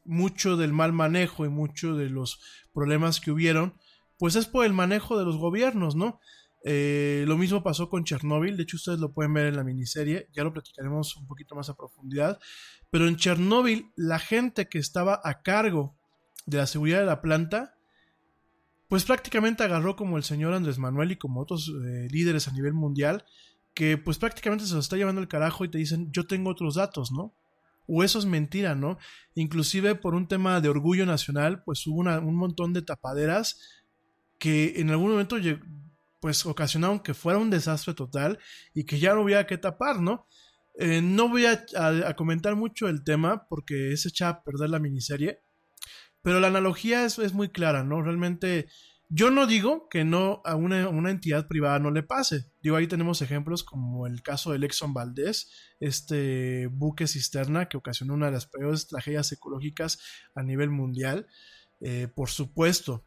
mucho 0.04 0.56
del 0.56 0.72
mal 0.72 0.92
manejo 0.92 1.44
y 1.44 1.48
mucho 1.48 1.94
de 1.94 2.10
los 2.10 2.40
problemas 2.72 3.20
que 3.20 3.30
hubieron, 3.30 3.74
pues 4.18 4.36
es 4.36 4.46
por 4.46 4.64
el 4.64 4.72
manejo 4.72 5.18
de 5.18 5.24
los 5.24 5.36
gobiernos, 5.36 5.96
¿no? 5.96 6.20
Eh, 6.62 7.24
lo 7.26 7.38
mismo 7.38 7.62
pasó 7.62 7.88
con 7.88 8.04
Chernóbil, 8.04 8.56
de 8.56 8.64
hecho 8.64 8.76
ustedes 8.76 8.98
lo 8.98 9.12
pueden 9.12 9.32
ver 9.32 9.46
en 9.46 9.56
la 9.56 9.64
miniserie, 9.64 10.28
ya 10.32 10.44
lo 10.44 10.52
platicaremos 10.52 11.16
un 11.16 11.26
poquito 11.26 11.54
más 11.54 11.70
a 11.70 11.74
profundidad, 11.74 12.38
pero 12.90 13.08
en 13.08 13.16
Chernóbil 13.16 13.90
la 13.96 14.18
gente 14.18 14.68
que 14.68 14.78
estaba 14.78 15.20
a 15.24 15.42
cargo 15.42 15.96
de 16.44 16.58
la 16.58 16.66
seguridad 16.66 17.00
de 17.00 17.06
la 17.06 17.22
planta, 17.22 17.78
pues 18.88 19.04
prácticamente 19.04 19.62
agarró 19.62 19.96
como 19.96 20.18
el 20.18 20.24
señor 20.24 20.52
Andrés 20.52 20.78
Manuel 20.78 21.12
y 21.12 21.16
como 21.16 21.40
otros 21.40 21.68
eh, 21.68 22.08
líderes 22.10 22.48
a 22.48 22.52
nivel 22.52 22.74
mundial, 22.74 23.24
que 23.72 23.96
pues 23.96 24.18
prácticamente 24.18 24.66
se 24.66 24.74
los 24.74 24.84
está 24.84 24.96
llevando 24.96 25.20
el 25.20 25.28
carajo 25.28 25.64
y 25.64 25.70
te 25.70 25.78
dicen, 25.78 26.10
yo 26.12 26.26
tengo 26.26 26.50
otros 26.50 26.74
datos, 26.74 27.12
¿no? 27.12 27.32
O 27.86 28.04
eso 28.04 28.18
es 28.18 28.26
mentira, 28.26 28.74
¿no? 28.74 28.98
Inclusive 29.34 29.94
por 29.94 30.14
un 30.14 30.28
tema 30.28 30.60
de 30.60 30.68
orgullo 30.68 31.06
nacional, 31.06 31.62
pues 31.64 31.86
hubo 31.86 32.00
un 32.00 32.36
montón 32.36 32.72
de 32.72 32.82
tapaderas 32.82 33.58
que 34.38 34.80
en 34.80 34.90
algún 34.90 35.10
momento 35.10 35.36
pues 36.20 36.44
ocasionaron 36.46 37.00
que 37.00 37.14
fuera 37.14 37.38
un 37.38 37.50
desastre 37.50 37.94
total 37.94 38.38
y 38.74 38.84
que 38.84 38.98
ya 38.98 39.14
no 39.14 39.22
hubiera 39.22 39.46
que 39.46 39.58
tapar, 39.58 40.00
¿no? 40.00 40.26
Eh, 40.78 41.02
no 41.02 41.28
voy 41.28 41.46
a, 41.46 41.64
comentar 42.14 42.56
mucho 42.56 42.88
el 42.88 43.02
tema 43.04 43.46
porque 43.48 43.92
es 43.92 44.06
echa 44.06 44.28
a 44.28 44.42
perder 44.42 44.70
la 44.70 44.78
miniserie, 44.78 45.40
pero 46.22 46.40
la 46.40 46.46
analogía 46.48 47.04
es, 47.04 47.18
es 47.18 47.32
muy 47.32 47.48
clara, 47.48 47.82
¿no? 47.84 48.02
Realmente 48.02 48.68
yo 49.12 49.32
no 49.32 49.48
digo 49.48 49.88
que 49.88 50.04
no 50.04 50.40
a 50.44 50.54
una, 50.54 51.10
entidad 51.10 51.48
privada 51.48 51.80
no 51.80 51.90
le 51.90 52.04
pase. 52.04 52.46
Digo, 52.62 52.76
ahí 52.76 52.86
tenemos 52.86 53.20
ejemplos 53.22 53.64
como 53.64 54.06
el 54.06 54.22
caso 54.22 54.52
del 54.52 54.62
Exxon 54.62 54.94
Valdez, 54.94 55.48
este 55.80 56.68
buque 56.68 57.08
cisterna 57.08 57.68
que 57.68 57.76
ocasionó 57.76 58.14
una 58.14 58.26
de 58.26 58.32
las 58.32 58.46
peores 58.46 58.86
tragedias 58.86 59.32
ecológicas 59.32 59.98
a 60.36 60.44
nivel 60.44 60.70
mundial, 60.70 61.26
eh, 61.80 62.06
por 62.14 62.30
supuesto. 62.30 63.04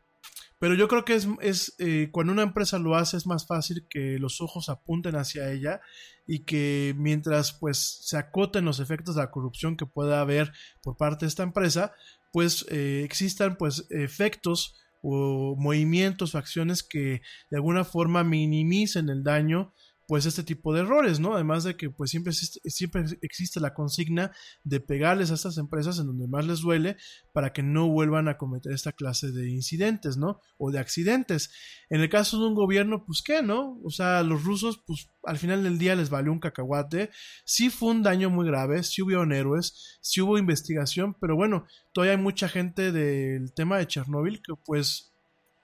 Pero 0.60 0.76
yo 0.76 0.90
creo 0.90 1.06
que 1.06 1.16
es, 1.16 1.28
es 1.42 1.76
eh, 1.80 2.10
cuando 2.12 2.34
una 2.34 2.44
empresa 2.44 2.80
lo 2.80 2.96
hace 2.96 3.16
es 3.16 3.26
más 3.26 3.48
fácil 3.48 3.88
que 3.90 4.20
los 4.20 4.42
ojos 4.42 4.68
apunten 4.68 5.16
hacia 5.16 5.52
ella 5.52 5.80
y 6.28 6.44
que 6.44 6.94
mientras 6.98 7.54
pues 7.54 7.78
se 8.02 8.18
acoten 8.18 8.66
los 8.66 8.82
efectos 8.82 9.16
de 9.16 9.22
la 9.22 9.32
corrupción 9.32 9.78
que 9.78 9.86
pueda 9.86 10.20
haber 10.20 10.52
por 10.82 10.98
parte 10.98 11.26
de 11.26 11.30
esta 11.30 11.44
empresa, 11.44 11.94
pues 12.34 12.66
eh, 12.70 13.04
existan 13.06 13.56
pues 13.56 13.88
efectos 13.90 14.76
o 15.04 15.56
movimientos 15.60 16.34
o 16.34 16.38
acciones 16.38 16.82
que 16.82 17.22
de 17.52 17.58
alguna 17.58 17.84
forma 17.84 18.24
minimicen 18.24 19.10
el 19.10 19.22
daño 19.22 19.74
pues 20.08 20.26
este 20.26 20.44
tipo 20.44 20.74
de 20.74 20.82
errores, 20.82 21.20
¿no? 21.20 21.34
Además 21.34 21.64
de 21.64 21.76
que 21.76 21.90
pues 21.90 22.12
siempre 22.12 22.32
existe, 22.32 22.60
siempre 22.70 23.04
existe 23.22 23.60
la 23.60 23.74
consigna 23.74 24.32
de 24.64 24.80
pegarles 24.80 25.32
a 25.32 25.36
estas 25.36 25.58
empresas 25.58 26.00
en 26.00 26.08
donde 26.08 26.28
más 26.28 26.46
les 26.46 26.62
duele 26.62 26.98
para 27.32 27.54
que 27.54 27.64
no 27.64 27.88
vuelvan 27.88 28.28
a 28.28 28.38
cometer 28.38 28.74
esta 28.74 28.92
clase 28.92 29.32
de 29.32 29.50
incidentes, 29.50 30.18
¿no? 30.18 30.42
O 30.58 30.72
de 30.72 30.80
accidentes. 30.80 31.52
En 31.90 32.02
el 32.02 32.10
caso 32.10 32.40
de 32.40 32.48
un 32.48 32.56
gobierno, 32.56 33.06
pues 33.06 33.22
qué, 33.22 33.42
¿no? 33.42 33.80
O 33.84 33.90
sea, 33.90 34.24
los 34.24 34.44
rusos, 34.44 34.84
pues 34.86 35.10
al 35.24 35.38
final 35.38 35.64
del 35.64 35.78
día 35.78 35.96
les 35.96 36.10
valió 36.10 36.32
un 36.32 36.40
cacahuate. 36.40 37.10
Sí 37.46 37.70
fue 37.70 37.92
un 37.92 38.04
daño 38.04 38.30
muy 38.30 38.46
grave, 38.46 38.84
sí 38.84 39.02
hubieron 39.02 39.32
héroes, 39.32 40.00
sí 40.02 40.22
hubo 40.22 40.38
investigación, 40.38 41.16
pero 41.20 41.36
bueno, 41.36 41.66
todavía 41.94 42.18
hay 42.18 42.22
mucha 42.22 42.50
gente 42.50 42.92
del 42.92 43.54
tema 43.54 43.78
de 43.78 43.88
Chernóbil 43.88 44.42
que 44.42 44.54
pues 44.66 45.14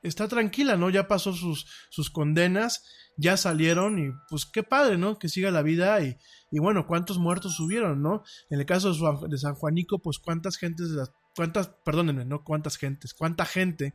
está 0.03 0.27
tranquila, 0.27 0.77
¿no? 0.77 0.89
Ya 0.89 1.07
pasó 1.07 1.33
sus, 1.33 1.65
sus 1.89 2.09
condenas, 2.09 2.85
ya 3.19 3.35
salieron 3.35 3.99
y 3.99 4.11
pues 4.29 4.45
qué 4.45 4.63
padre, 4.63 4.97
¿no? 4.97 5.19
Que 5.19 5.27
siga 5.27 5.51
la 5.51 5.61
vida 5.61 6.01
y, 6.01 6.17
y 6.51 6.59
bueno, 6.59 6.87
cuántos 6.87 7.17
muertos 7.17 7.59
hubieron, 7.59 8.01
¿no? 8.01 8.23
En 8.49 8.59
el 8.59 8.65
caso 8.65 8.93
de 9.27 9.37
San 9.37 9.55
Juanico, 9.55 9.99
pues 9.99 10.19
cuántas 10.19 10.57
gentes 10.57 10.89
de 10.89 10.95
las, 10.95 11.11
cuántas, 11.35 11.67
perdónenme, 11.83 12.25
no 12.25 12.43
cuántas 12.43 12.77
gentes, 12.77 13.13
cuánta 13.13 13.45
gente 13.45 13.93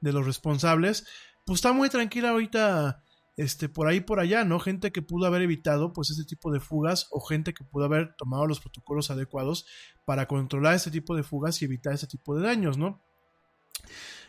de 0.00 0.12
los 0.12 0.24
responsables, 0.24 1.06
pues 1.44 1.58
está 1.58 1.72
muy 1.72 1.90
tranquila 1.90 2.30
ahorita, 2.30 3.04
este, 3.36 3.68
por 3.68 3.88
ahí 3.88 4.00
por 4.00 4.20
allá, 4.20 4.44
¿no? 4.44 4.58
Gente 4.58 4.90
que 4.90 5.02
pudo 5.02 5.26
haber 5.26 5.42
evitado, 5.42 5.92
pues, 5.92 6.10
este 6.10 6.24
tipo 6.24 6.50
de 6.50 6.60
fugas 6.60 7.08
o 7.10 7.20
gente 7.20 7.52
que 7.52 7.64
pudo 7.64 7.84
haber 7.84 8.14
tomado 8.16 8.46
los 8.46 8.60
protocolos 8.60 9.10
adecuados 9.10 9.66
para 10.04 10.26
controlar 10.26 10.74
este 10.74 10.90
tipo 10.90 11.14
de 11.14 11.22
fugas 11.22 11.60
y 11.60 11.66
evitar 11.66 11.92
este 11.92 12.06
tipo 12.06 12.36
de 12.36 12.42
daños, 12.42 12.78
¿no? 12.78 13.02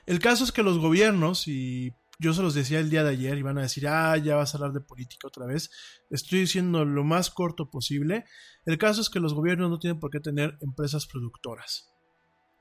El 0.05 0.19
caso 0.19 0.43
es 0.43 0.51
que 0.51 0.63
los 0.63 0.79
gobiernos, 0.79 1.47
y 1.47 1.93
yo 2.23 2.33
se 2.33 2.41
los 2.41 2.53
decía 2.53 2.79
el 2.79 2.89
día 2.89 3.03
de 3.03 3.09
ayer, 3.09 3.37
iban 3.37 3.57
a 3.57 3.63
decir, 3.63 3.85
ah, 3.85 4.15
ya 4.17 4.37
vas 4.37 4.53
a 4.53 4.57
hablar 4.57 4.71
de 4.71 4.79
política 4.79 5.27
otra 5.27 5.45
vez. 5.45 5.69
Estoy 6.09 6.39
diciendo 6.39 6.85
lo 6.85 7.03
más 7.03 7.29
corto 7.29 7.69
posible. 7.69 8.23
El 8.65 8.77
caso 8.77 9.01
es 9.01 9.09
que 9.09 9.19
los 9.19 9.33
gobiernos 9.33 9.69
no 9.69 9.77
tienen 9.77 9.99
por 9.99 10.09
qué 10.09 10.21
tener 10.21 10.57
empresas 10.61 11.05
productoras. 11.05 11.89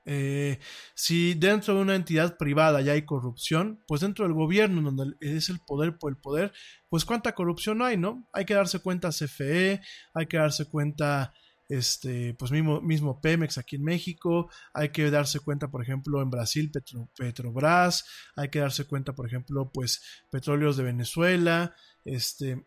Eh, 0.05 0.59
si 0.95 1.33
dentro 1.33 1.75
de 1.75 1.81
una 1.81 1.95
entidad 1.95 2.37
privada 2.37 2.81
ya 2.81 2.91
hay 2.91 3.05
corrupción, 3.05 3.81
pues 3.87 4.01
dentro 4.01 4.25
del 4.25 4.33
gobierno, 4.33 4.81
donde 4.81 5.15
es 5.21 5.47
el 5.47 5.59
poder 5.65 5.97
por 5.97 6.11
el 6.11 6.17
poder, 6.17 6.51
pues 6.89 7.05
cuánta 7.05 7.33
corrupción 7.33 7.81
hay, 7.81 7.95
¿no? 7.95 8.27
Hay 8.33 8.43
que 8.43 8.55
darse 8.55 8.79
cuenta 8.79 9.11
CFE, 9.11 9.79
hay 10.13 10.25
que 10.27 10.37
darse 10.37 10.65
cuenta 10.65 11.33
este, 11.69 12.33
pues 12.35 12.51
mismo, 12.51 12.81
mismo 12.81 13.19
Pemex 13.21 13.57
aquí 13.57 13.77
en 13.77 13.83
México, 13.83 14.49
hay 14.73 14.89
que 14.89 15.09
darse 15.09 15.39
cuenta, 15.39 15.69
por 15.69 15.81
ejemplo, 15.81 16.21
en 16.21 16.29
Brasil, 16.29 16.71
Petro, 16.71 17.09
Petrobras, 17.17 18.05
hay 18.35 18.49
que 18.49 18.59
darse 18.59 18.85
cuenta, 18.85 19.13
por 19.13 19.27
ejemplo, 19.27 19.71
pues 19.73 20.01
petróleos 20.29 20.77
de 20.77 20.83
Venezuela, 20.83 21.75
este, 22.05 22.65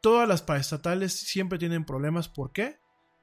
todas 0.00 0.28
las 0.28 0.42
paraestatales 0.42 1.12
siempre 1.12 1.58
tienen 1.58 1.84
problemas, 1.84 2.28
¿por 2.28 2.52
qué? 2.52 2.78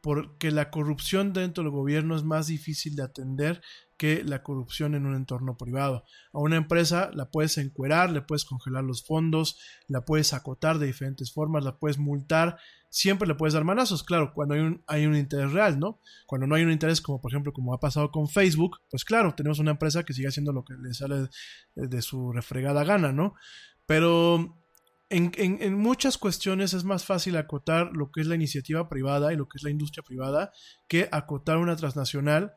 Porque 0.06 0.52
la 0.52 0.70
corrupción 0.70 1.34
dentro 1.34 1.64
del 1.64 1.72
gobierno 1.72 2.16
es 2.16 2.24
más 2.24 2.46
difícil 2.46 2.96
de 2.96 3.02
atender 3.02 3.64
que 3.98 4.24
la 4.24 4.44
corrupción 4.44 4.94
en 4.94 5.08
un 5.08 5.16
entorno 5.16 5.58
privado. 5.58 6.04
A 6.32 6.38
una 6.38 6.58
empresa 6.58 7.10
la 7.16 7.32
puedes 7.32 7.58
encuerar, 7.58 8.12
le 8.12 8.22
puedes 8.22 8.46
congelar 8.46 8.84
los 8.84 9.04
fondos, 9.04 9.58
la 9.88 10.06
puedes 10.06 10.32
acotar 10.34 10.78
de 10.78 10.86
diferentes 10.86 11.34
formas, 11.34 11.64
la 11.64 11.80
puedes 11.80 11.98
multar, 11.98 12.60
siempre 12.92 13.28
le 13.28 13.34
puedes 13.34 13.56
dar 13.56 13.64
manazos, 13.64 14.04
claro, 14.04 14.32
cuando 14.36 14.54
hay 14.54 14.60
un, 14.60 14.84
hay 14.86 15.08
un 15.08 15.16
interés 15.16 15.52
real, 15.52 15.80
¿no? 15.80 16.00
Cuando 16.28 16.46
no 16.46 16.54
hay 16.54 16.62
un 16.62 16.72
interés, 16.72 17.02
como 17.02 17.20
por 17.20 17.32
ejemplo, 17.32 17.52
como 17.52 17.74
ha 17.74 17.80
pasado 17.80 18.12
con 18.12 18.28
Facebook, 18.28 18.78
pues 18.92 19.04
claro, 19.06 19.34
tenemos 19.34 19.58
una 19.58 19.72
empresa 19.72 20.04
que 20.04 20.14
sigue 20.14 20.28
haciendo 20.28 20.54
lo 20.54 20.64
que 20.66 20.76
le 20.76 20.94
sale 20.94 21.30
de, 21.74 22.02
su 22.04 22.32
refregada 22.32 22.84
gana, 22.84 23.12
¿no? 23.12 23.34
Pero 23.88 24.56
en, 25.10 25.78
muchas 25.78 26.18
cuestiones 26.18 26.74
es 26.74 26.84
más 26.84 27.06
fácil 27.06 27.38
acotar 27.38 27.92
lo 27.94 28.12
que 28.12 28.22
es 28.22 28.28
la 28.28 28.36
iniciativa 28.36 28.90
privada 28.90 29.32
y 29.32 29.36
lo 29.36 29.48
que 29.48 29.58
es 29.58 29.64
la 29.64 29.70
industria 29.70 30.04
privada 30.04 30.52
que 30.88 31.08
acotar 31.12 31.58
una 31.58 31.76
transnacional 31.76 32.56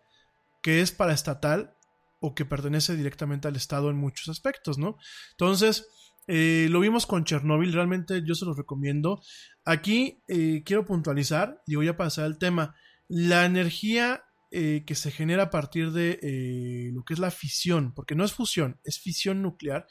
que 0.62 0.80
es 0.80 0.92
paraestatal 0.92 1.74
o 2.20 2.34
que 2.34 2.44
pertenece 2.44 2.96
directamente 2.96 3.48
al 3.48 3.56
Estado 3.56 3.90
en 3.90 3.96
muchos 3.96 4.28
aspectos, 4.28 4.78
¿no? 4.78 4.96
Entonces, 5.32 5.86
eh, 6.26 6.66
lo 6.70 6.80
vimos 6.80 7.06
con 7.06 7.24
Chernobyl, 7.24 7.72
realmente 7.72 8.22
yo 8.24 8.34
se 8.34 8.44
los 8.44 8.56
recomiendo. 8.56 9.22
Aquí 9.64 10.22
eh, 10.26 10.62
quiero 10.64 10.84
puntualizar, 10.84 11.62
y 11.66 11.76
voy 11.76 11.88
a 11.88 11.96
pasar 11.96 12.24
al 12.24 12.38
tema, 12.38 12.74
la 13.08 13.44
energía 13.46 14.24
eh, 14.50 14.84
que 14.86 14.94
se 14.94 15.10
genera 15.10 15.44
a 15.44 15.50
partir 15.50 15.92
de 15.92 16.90
lo 16.92 17.04
que 17.04 17.14
es 17.14 17.20
la 17.20 17.30
fisión, 17.30 17.94
porque 17.94 18.14
no 18.14 18.24
es 18.24 18.32
fusión, 18.32 18.80
es 18.84 18.98
fisión 18.98 19.42
nuclear, 19.42 19.86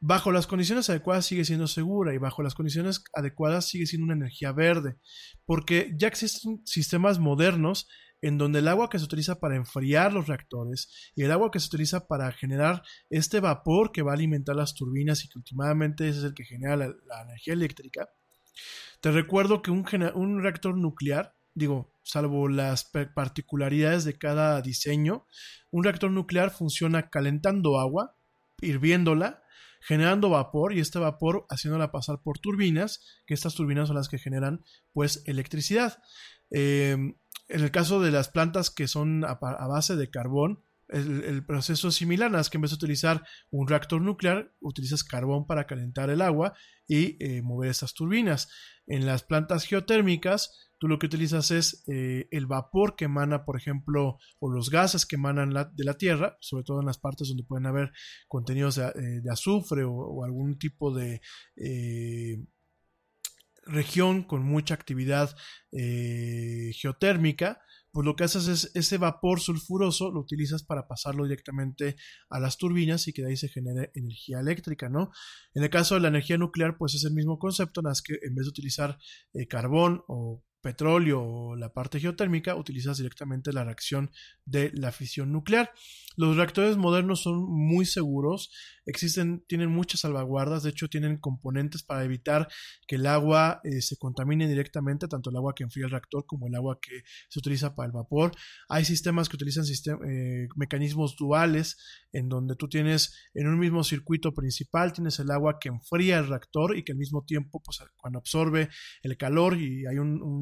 bajo 0.00 0.30
las 0.30 0.46
condiciones 0.46 0.88
adecuadas 0.90 1.26
sigue 1.26 1.44
siendo 1.44 1.66
segura 1.66 2.14
y 2.14 2.18
bajo 2.18 2.42
las 2.42 2.54
condiciones 2.54 3.02
adecuadas 3.14 3.68
sigue 3.68 3.86
siendo 3.86 4.04
una 4.04 4.14
energía 4.14 4.52
verde, 4.52 4.96
porque 5.44 5.92
ya 5.96 6.08
existen 6.08 6.62
sistemas 6.64 7.18
modernos 7.18 7.88
en 8.20 8.38
donde 8.38 8.58
el 8.58 8.68
agua 8.68 8.90
que 8.90 8.98
se 8.98 9.04
utiliza 9.04 9.38
para 9.38 9.56
enfriar 9.56 10.12
los 10.12 10.26
reactores 10.26 11.12
y 11.14 11.22
el 11.22 11.30
agua 11.30 11.50
que 11.50 11.60
se 11.60 11.68
utiliza 11.68 12.06
para 12.06 12.30
generar 12.32 12.82
este 13.10 13.40
vapor 13.40 13.92
que 13.92 14.02
va 14.02 14.12
a 14.12 14.14
alimentar 14.14 14.56
las 14.56 14.74
turbinas 14.74 15.24
y 15.24 15.28
que 15.28 15.38
últimamente 15.38 16.08
es 16.08 16.18
el 16.24 16.34
que 16.34 16.44
genera 16.44 16.76
la, 16.76 17.22
energía 17.22 17.54
eléctrica. 17.54 18.08
Te 19.00 19.12
recuerdo 19.12 19.62
que 19.62 19.70
un, 19.70 19.84
un 20.14 20.42
reactor 20.42 20.76
nuclear, 20.76 21.36
digo, 21.54 21.92
salvo 22.02 22.48
las 22.48 22.90
particularidades 23.14 24.04
de 24.04 24.18
cada 24.18 24.60
diseño, 24.62 25.26
un 25.70 25.84
reactor 25.84 26.10
nuclear 26.10 26.50
funciona 26.50 27.10
calentando 27.10 27.78
agua, 27.78 28.16
hirviéndola, 28.60 29.44
generando 29.80 30.30
vapor 30.30 30.72
y 30.72 30.80
este 30.80 30.98
vapor 30.98 31.46
haciéndola 31.48 31.92
pasar 31.92 32.20
por 32.22 32.38
turbinas, 32.38 33.04
que 33.26 33.34
estas 33.34 33.54
turbinas 33.54 33.88
son 33.88 33.96
las 33.96 34.08
que 34.08 34.18
generan 34.18 34.64
pues 34.92 35.22
electricidad. 35.26 36.02
Eh, 36.50 36.96
en 37.48 37.60
el 37.60 37.70
caso 37.70 38.00
de 38.00 38.10
las 38.10 38.28
plantas 38.28 38.70
que 38.70 38.88
son 38.88 39.24
a, 39.24 39.34
base 39.34 39.96
de 39.96 40.10
carbón, 40.10 40.62
el, 40.88 41.44
proceso 41.44 41.88
es 41.88 41.94
similar, 41.94 42.30
nada 42.30 42.44
que 42.50 42.56
en 42.56 42.62
vez 42.62 42.70
de 42.70 42.76
utilizar 42.76 43.22
un 43.50 43.68
reactor 43.68 44.00
nuclear, 44.00 44.52
utilizas 44.60 45.04
carbón 45.04 45.46
para 45.46 45.66
calentar 45.66 46.08
el 46.08 46.22
agua 46.22 46.54
y 46.86 47.22
eh, 47.22 47.42
mover 47.42 47.70
estas 47.70 47.94
turbinas. 47.94 48.48
En 48.86 49.04
las 49.04 49.22
plantas 49.22 49.64
geotérmicas, 49.64 50.67
tú 50.78 50.88
lo 50.88 50.98
que 50.98 51.06
utilizas 51.06 51.50
es 51.50 51.84
eh, 51.88 52.28
el 52.30 52.46
vapor 52.46 52.96
que 52.96 53.06
emana, 53.06 53.44
por 53.44 53.56
ejemplo, 53.56 54.18
o 54.38 54.50
los 54.50 54.70
gases 54.70 55.06
que 55.06 55.16
emanan 55.16 55.50
de 55.50 55.84
la 55.84 55.94
Tierra, 55.94 56.36
sobre 56.40 56.64
todo 56.64 56.80
en 56.80 56.86
las 56.86 56.98
partes 56.98 57.28
donde 57.28 57.44
pueden 57.44 57.66
haber 57.66 57.92
contenidos 58.28 58.76
de, 58.76 58.86
eh, 58.86 59.22
azufre 59.30 59.84
o, 59.84 60.24
algún 60.24 60.58
tipo 60.58 60.94
de 60.94 61.20
región 63.68 64.22
con 64.22 64.42
mucha 64.44 64.74
actividad 64.74 65.36
eh, 65.72 66.72
geotérmica, 66.74 67.60
pues 67.92 68.04
lo 68.04 68.16
que 68.16 68.24
haces 68.24 68.48
es 68.48 68.70
ese 68.74 68.98
vapor 68.98 69.40
sulfuroso 69.40 70.10
lo 70.10 70.20
utilizas 70.20 70.62
para 70.62 70.86
pasarlo 70.86 71.24
directamente 71.24 71.96
a 72.28 72.38
las 72.38 72.58
turbinas 72.58 73.08
y 73.08 73.12
que 73.12 73.22
de 73.22 73.30
ahí 73.30 73.36
se 73.36 73.48
genere 73.48 73.90
energía 73.94 74.40
eléctrica, 74.40 74.88
¿no? 74.88 75.10
En 75.54 75.62
el 75.62 75.70
caso 75.70 75.94
de 75.94 76.02
la 76.02 76.08
energía 76.08 76.38
nuclear, 76.38 76.76
pues 76.76 76.94
es 76.94 77.04
el 77.04 77.12
mismo 77.12 77.38
concepto, 77.38 77.82
nada 77.82 77.94
que 78.04 78.18
en 78.22 78.34
vez 78.34 78.44
de 78.44 78.50
utilizar 78.50 78.98
eh, 79.32 79.46
carbón 79.46 80.02
o 80.06 80.44
petróleo 80.60 81.22
o 81.22 81.56
la 81.56 81.72
parte 81.72 82.00
geotérmica, 82.00 82.56
utilizas 82.56 82.98
directamente 82.98 83.52
la 83.52 83.64
reacción 83.64 84.10
de 84.44 84.70
la 84.74 84.92
fisión 84.92 85.32
nuclear. 85.32 85.72
Los 86.16 86.36
reactores 86.36 86.76
modernos 86.76 87.22
son 87.22 87.44
muy 87.48 87.86
seguros, 87.86 88.50
existen, 88.86 89.44
tienen 89.46 89.70
muchas 89.70 90.00
salvaguardas, 90.00 90.64
de 90.64 90.70
hecho 90.70 90.88
tienen 90.88 91.18
componentes 91.18 91.84
para 91.84 92.02
evitar 92.04 92.48
que 92.88 92.96
el 92.96 93.06
agua 93.06 93.60
eh, 93.62 93.80
se 93.82 93.96
contamine 93.96 94.48
directamente, 94.48 95.06
tanto 95.06 95.30
el 95.30 95.36
agua 95.36 95.54
que 95.54 95.62
enfría 95.62 95.84
el 95.84 95.92
reactor 95.92 96.26
como 96.26 96.48
el 96.48 96.54
agua 96.56 96.80
que 96.80 97.02
se 97.28 97.38
utiliza 97.38 97.76
para 97.76 97.86
el 97.86 97.92
vapor. 97.92 98.32
Hay 98.68 98.84
sistemas 98.84 99.28
que 99.28 99.36
utilizan 99.36 99.64
eh, 100.08 100.48
mecanismos 100.56 101.16
duales, 101.16 101.76
en 102.12 102.28
donde 102.28 102.56
tú 102.56 102.68
tienes 102.68 103.14
en 103.34 103.46
un 103.46 103.58
mismo 103.58 103.84
circuito 103.84 104.34
principal, 104.34 104.92
tienes 104.92 105.20
el 105.20 105.30
agua 105.30 105.58
que 105.60 105.68
enfría 105.68 106.18
el 106.18 106.26
reactor 106.26 106.76
y 106.76 106.82
que 106.82 106.92
al 106.92 106.98
mismo 106.98 107.24
tiempo, 107.24 107.62
pues 107.62 107.78
cuando 107.96 108.18
absorbe 108.18 108.70
el 109.02 109.16
calor 109.16 109.56
y 109.56 109.86
hay 109.86 109.98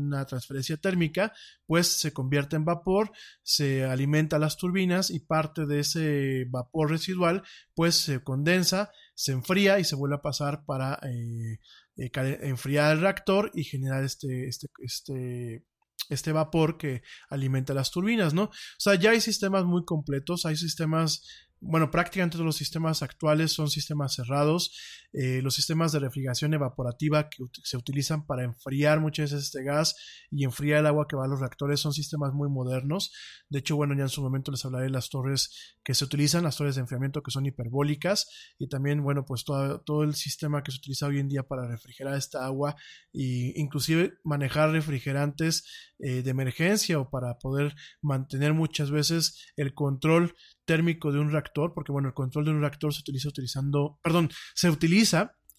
una 0.07 0.25
transferencia 0.27 0.77
térmica, 0.77 1.33
pues 1.67 1.87
se 1.87 2.13
convierte 2.13 2.57
en 2.57 2.65
vapor, 2.65 3.13
se 3.43 3.85
alimenta 3.85 4.39
las 4.39 4.57
turbinas 4.57 5.11
y 5.11 5.21
parte 5.21 5.67
de 5.67 5.81
ese 5.81 6.47
vapor 6.49 6.91
residual 6.91 7.43
pues 7.75 7.97
se 7.97 8.23
condensa, 8.23 8.91
se 9.15 9.33
enfría 9.33 9.79
y 9.79 9.85
se 9.85 9.97
vuelve 9.97 10.17
a 10.17 10.23
pasar 10.23 10.65
para 10.65 10.99
eh, 11.03 11.59
eh, 11.97 12.39
enfriar 12.43 12.93
el 12.93 13.01
reactor 13.03 13.51
y 13.55 13.65
generar 13.65 14.05
este, 14.05 14.49
este, 14.49 14.69
este, 14.79 15.65
este 16.09 16.33
vapor 16.33 16.79
que 16.79 17.03
alimenta 17.31 17.75
las 17.75 17.91
turbinas, 17.91 18.35
¿no? 18.35 18.45
O 18.45 18.51
sea, 18.79 18.95
ya 18.95 19.11
hay 19.11 19.21
sistemas 19.21 19.65
muy 19.65 19.85
completos, 19.85 20.47
hay 20.47 20.57
sistemas 20.57 21.47
bueno, 21.61 21.91
prácticamente 21.91 22.37
todos 22.37 22.47
los 22.47 22.57
sistemas 22.57 23.03
actuales 23.03 23.53
son 23.53 23.71
sistemas 23.71 24.15
cerrados. 24.15 24.77
Eh, 25.19 25.41
los 25.43 25.55
sistemas 25.55 25.93
de 25.93 25.99
refrigeración 25.99 26.53
evaporativa 26.53 27.31
que 27.31 27.43
se 27.65 27.79
utilizan 27.79 28.27
para 28.27 28.45
enfriar 28.45 29.01
muchas 29.01 29.31
veces 29.31 29.47
este 29.47 29.65
gas 29.65 29.97
y 30.31 30.45
enfriar 30.45 30.81
el 30.81 30.87
agua 30.87 31.07
que 31.09 31.17
va 31.17 31.25
a 31.25 31.29
los 31.29 31.41
reactores 31.41 31.81
son 31.81 31.95
sistemas 31.95 32.35
muy 32.35 32.51
modernos. 32.51 33.13
De 33.49 33.61
hecho, 33.61 33.77
bueno, 33.77 33.95
ya 33.95 34.03
en 34.03 34.11
su 34.11 34.21
momento 34.21 34.51
les 34.51 34.63
hablaré 34.67 34.85
de 34.85 34.91
las 34.91 35.09
torres 35.09 35.75
que 35.83 35.95
se 35.95 36.05
utilizan, 36.05 36.45
las 36.45 36.59
torres 36.59 36.75
de 36.75 36.83
enfriamiento 36.83 37.23
que 37.23 37.31
son 37.31 37.47
hiperbólicas 37.47 38.29
y 38.59 38.69
también, 38.69 39.03
bueno, 39.03 39.25
pues 39.25 39.45
todo, 39.45 39.81
todo 39.81 40.03
el 40.03 40.15
sistema 40.15 40.63
que 40.63 40.71
se 40.71 40.79
utiliza 40.79 41.07
hoy 41.07 41.19
en 41.19 41.29
día 41.29 41.45
para 41.45 41.67
refrigerar 41.67 42.15
esta 42.15 42.45
agua 42.45 42.77
e 43.15 43.55
inclusive 43.57 44.19
manejar 44.23 44.71
refrigerantes 44.71 45.65
eh, 45.99 46.23
de 46.23 46.31
emergencia 46.31 46.99
o 46.99 47.09
para 47.09 47.39
poder 47.39 47.75
mantener 48.03 48.53
muchas 48.53 48.91
veces 48.91 49.51
el 49.57 49.73
control 49.73 50.35
térmico 50.67 51.13
de 51.13 51.21
un 51.21 51.31
reactor, 51.31 51.73
porque 51.73 51.93
bueno, 51.93 52.09
el 52.09 52.15
control 52.15 52.45
de 52.45 52.51
un 52.51 52.61
reactor 52.61 52.93
se 52.93 53.01
utiliza 53.01 53.29
utilizando, 53.29 53.99
perdón, 54.03 54.31
se 54.55 54.69
utiliza 54.69 55.06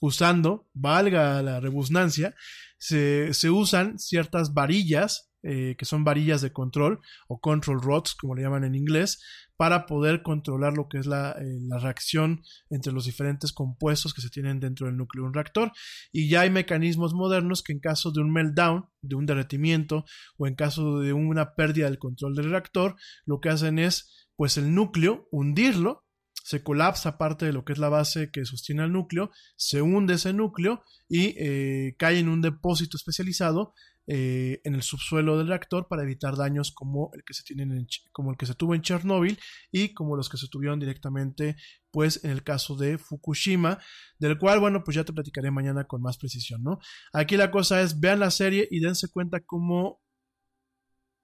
usando, 0.01 0.67
valga 0.73 1.41
la 1.41 1.59
rebusnancia, 1.59 2.35
se, 2.77 3.33
se 3.33 3.49
usan 3.49 3.97
ciertas 3.99 4.53
varillas 4.53 5.27
eh, 5.43 5.75
que 5.77 5.85
son 5.85 6.03
varillas 6.03 6.41
de 6.41 6.51
control 6.51 6.99
o 7.27 7.39
control 7.39 7.79
rods, 7.81 8.15
como 8.15 8.35
le 8.35 8.41
llaman 8.41 8.63
en 8.63 8.73
inglés, 8.73 9.23
para 9.55 9.85
poder 9.85 10.23
controlar 10.23 10.73
lo 10.73 10.89
que 10.89 10.97
es 10.97 11.05
la, 11.05 11.31
eh, 11.39 11.59
la, 11.61 11.77
reacción 11.77 12.41
entre 12.71 12.91
los 12.91 13.05
diferentes 13.05 13.53
compuestos 13.53 14.13
que 14.13 14.21
se 14.21 14.29
tienen 14.31 14.59
dentro 14.59 14.87
del 14.87 14.97
núcleo 14.97 15.23
de 15.23 15.27
un 15.27 15.33
reactor. 15.33 15.71
Y 16.11 16.27
ya 16.27 16.41
hay 16.41 16.49
mecanismos 16.49 17.13
modernos 17.13 17.61
que 17.61 17.71
en 17.71 17.79
caso 17.79 18.11
de 18.11 18.19
un 18.19 18.33
meltdown, 18.33 18.87
de 19.01 19.15
un 19.15 19.27
derretimiento 19.27 20.05
o 20.37 20.47
en 20.47 20.55
caso 20.55 20.99
de 20.99 21.13
una 21.13 21.53
pérdida 21.53 21.85
del 21.85 21.99
control 21.99 22.35
del 22.35 22.49
reactor, 22.49 22.95
lo 23.25 23.39
que 23.39 23.49
hacen 23.49 23.79
es 23.79 24.27
pues 24.35 24.57
el 24.57 24.73
núcleo, 24.73 25.27
hundirlo 25.31 26.06
se 26.47 26.63
colapsa 26.63 27.17
parte 27.17 27.45
de 27.45 27.51
lo 27.51 27.65
que 27.65 27.73
es 27.73 27.77
la 27.77 27.89
base 27.89 28.31
que 28.31 28.45
sostiene 28.45 28.85
el 28.85 28.93
núcleo, 28.93 29.31
se 29.57 29.81
hunde 29.81 30.13
ese 30.13 30.31
núcleo 30.31 30.81
y 31.09 31.35
eh, 31.37 31.97
cae 31.99 32.19
en 32.19 32.29
un 32.29 32.41
depósito 32.41 32.95
especializado 32.95 33.73
eh, 34.07 34.61
en 34.63 34.73
el 34.73 34.81
subsuelo 34.81 35.37
del 35.37 35.49
reactor 35.49 35.89
para 35.89 36.03
evitar 36.03 36.37
daños 36.37 36.71
como 36.71 37.11
el 37.15 37.25
que 37.25 37.33
se 37.33 37.43
tienen 37.43 37.85
como 38.13 38.31
el 38.31 38.37
que 38.37 38.45
se 38.45 38.55
tuvo 38.55 38.75
en 38.75 38.81
Chernóbil 38.81 39.37
y 39.73 39.93
como 39.93 40.15
los 40.15 40.29
que 40.29 40.37
se 40.37 40.47
tuvieron 40.47 40.79
directamente 40.79 41.57
pues 41.91 42.23
en 42.23 42.31
el 42.31 42.43
caso 42.43 42.77
de 42.77 42.97
Fukushima 42.97 43.79
del 44.17 44.37
cual 44.37 44.61
bueno 44.61 44.85
pues 44.85 44.95
ya 44.95 45.03
te 45.03 45.11
platicaré 45.11 45.51
mañana 45.51 45.83
con 45.83 46.01
más 46.01 46.17
precisión 46.17 46.63
no 46.63 46.79
aquí 47.11 47.35
la 47.35 47.51
cosa 47.51 47.81
es 47.81 47.99
vean 47.99 48.21
la 48.21 48.31
serie 48.31 48.69
y 48.71 48.79
dense 48.79 49.09
cuenta 49.09 49.41
cómo 49.41 50.01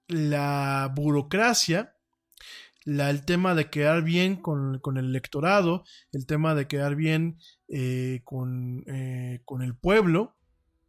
la 0.06 0.92
burocracia 0.94 1.93
el 2.84 3.24
tema 3.24 3.54
de 3.54 3.70
quedar 3.70 4.02
bien 4.02 4.36
con, 4.36 4.80
el 4.96 5.04
electorado, 5.04 5.84
el 6.12 6.26
tema 6.26 6.54
de 6.54 6.66
quedar 6.66 6.96
bien 6.96 7.38
eh, 7.68 8.20
con, 8.24 8.84
eh, 8.86 9.40
con, 9.44 9.62
el 9.62 9.74
pueblo, 9.76 10.36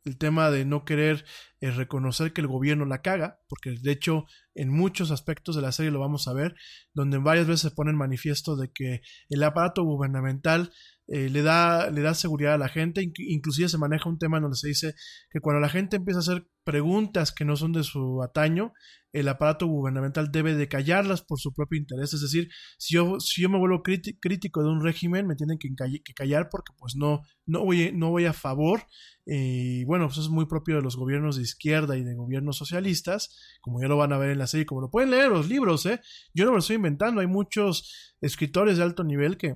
el 0.03 0.17
tema 0.17 0.51
de 0.51 0.65
no 0.65 0.85
querer 0.85 1.25
eh, 1.61 1.71
reconocer 1.71 2.33
que 2.33 2.41
el 2.41 2.47
gobierno 2.47 2.85
la 2.85 3.01
caga, 3.01 3.39
porque 3.47 3.71
de 3.71 3.91
hecho 3.91 4.25
en 4.55 4.69
muchos 4.69 5.11
aspectos 5.11 5.55
de 5.55 5.61
la 5.61 5.71
serie 5.71 5.91
lo 5.91 5.99
vamos 5.99 6.27
a 6.27 6.33
ver, 6.33 6.55
donde 6.93 7.17
varias 7.17 7.45
veces 7.45 7.61
se 7.61 7.71
pone 7.71 7.91
en 7.91 7.97
manifiesto 7.97 8.55
de 8.55 8.71
que 8.73 9.01
el 9.29 9.43
aparato 9.43 9.83
gubernamental 9.83 10.71
eh, 11.07 11.29
le, 11.29 11.43
da, 11.43 11.91
le 11.91 12.01
da 12.01 12.15
seguridad 12.15 12.55
a 12.55 12.57
la 12.57 12.67
gente, 12.67 13.07
inclusive 13.17 13.69
se 13.69 13.77
maneja 13.77 14.09
un 14.09 14.17
tema 14.17 14.39
donde 14.39 14.57
se 14.57 14.69
dice 14.69 14.95
que 15.29 15.39
cuando 15.39 15.59
la 15.59 15.69
gente 15.69 15.97
empieza 15.97 16.19
a 16.19 16.21
hacer 16.21 16.47
preguntas 16.63 17.31
que 17.31 17.45
no 17.45 17.55
son 17.55 17.73
de 17.73 17.83
su 17.83 18.23
ataño, 18.23 18.73
el 19.13 19.29
aparato 19.29 19.67
gubernamental 19.67 20.31
debe 20.31 20.55
de 20.55 20.67
callarlas 20.67 21.21
por 21.21 21.39
su 21.39 21.53
propio 21.53 21.79
interés, 21.79 22.13
es 22.13 22.21
decir, 22.21 22.49
si 22.77 22.95
yo, 22.95 23.19
si 23.19 23.41
yo 23.41 23.49
me 23.49 23.59
vuelvo 23.59 23.83
crítico 23.83 24.63
de 24.63 24.69
un 24.69 24.83
régimen, 24.83 25.27
me 25.27 25.35
tienen 25.35 25.57
que, 25.59 25.69
callar 26.13 26.49
porque 26.49 26.73
pues 26.77 26.95
no, 26.95 27.21
no, 27.45 27.63
voy, 27.63 27.91
no 27.93 28.09
voy 28.09 28.25
a 28.25 28.33
favor, 28.33 28.81
y 29.25 29.85
bueno, 29.85 30.07
pues 30.07 30.17
eso 30.17 30.27
es 30.27 30.31
muy 30.31 30.47
propio 30.47 30.75
de 30.75 30.81
los 30.81 30.97
gobiernos 30.97 31.37
de 31.37 31.43
izquierda 31.43 31.97
y 31.97 32.03
de 32.03 32.15
gobiernos 32.15 32.57
socialistas, 32.57 33.37
como 33.61 33.79
ya 33.79 33.87
lo 33.87 33.95
van 33.95 34.11
a 34.11 34.17
ver 34.17 34.31
en 34.31 34.39
la 34.39 34.44
serie, 34.47 34.65
como 34.65 34.81
lo 34.81 34.89
pueden 34.89 35.11
leer 35.11 35.29
los 35.29 35.49
libros, 35.49 35.85
¿eh? 35.85 36.01
yo 36.33 36.45
no 36.45 36.51
me 36.51 36.55
lo 36.55 36.59
estoy 36.59 36.77
inventando, 36.77 37.21
hay 37.21 37.27
muchos 37.27 38.15
escritores 38.21 38.77
de 38.77 38.83
alto 38.83 39.03
nivel 39.03 39.37
que 39.37 39.55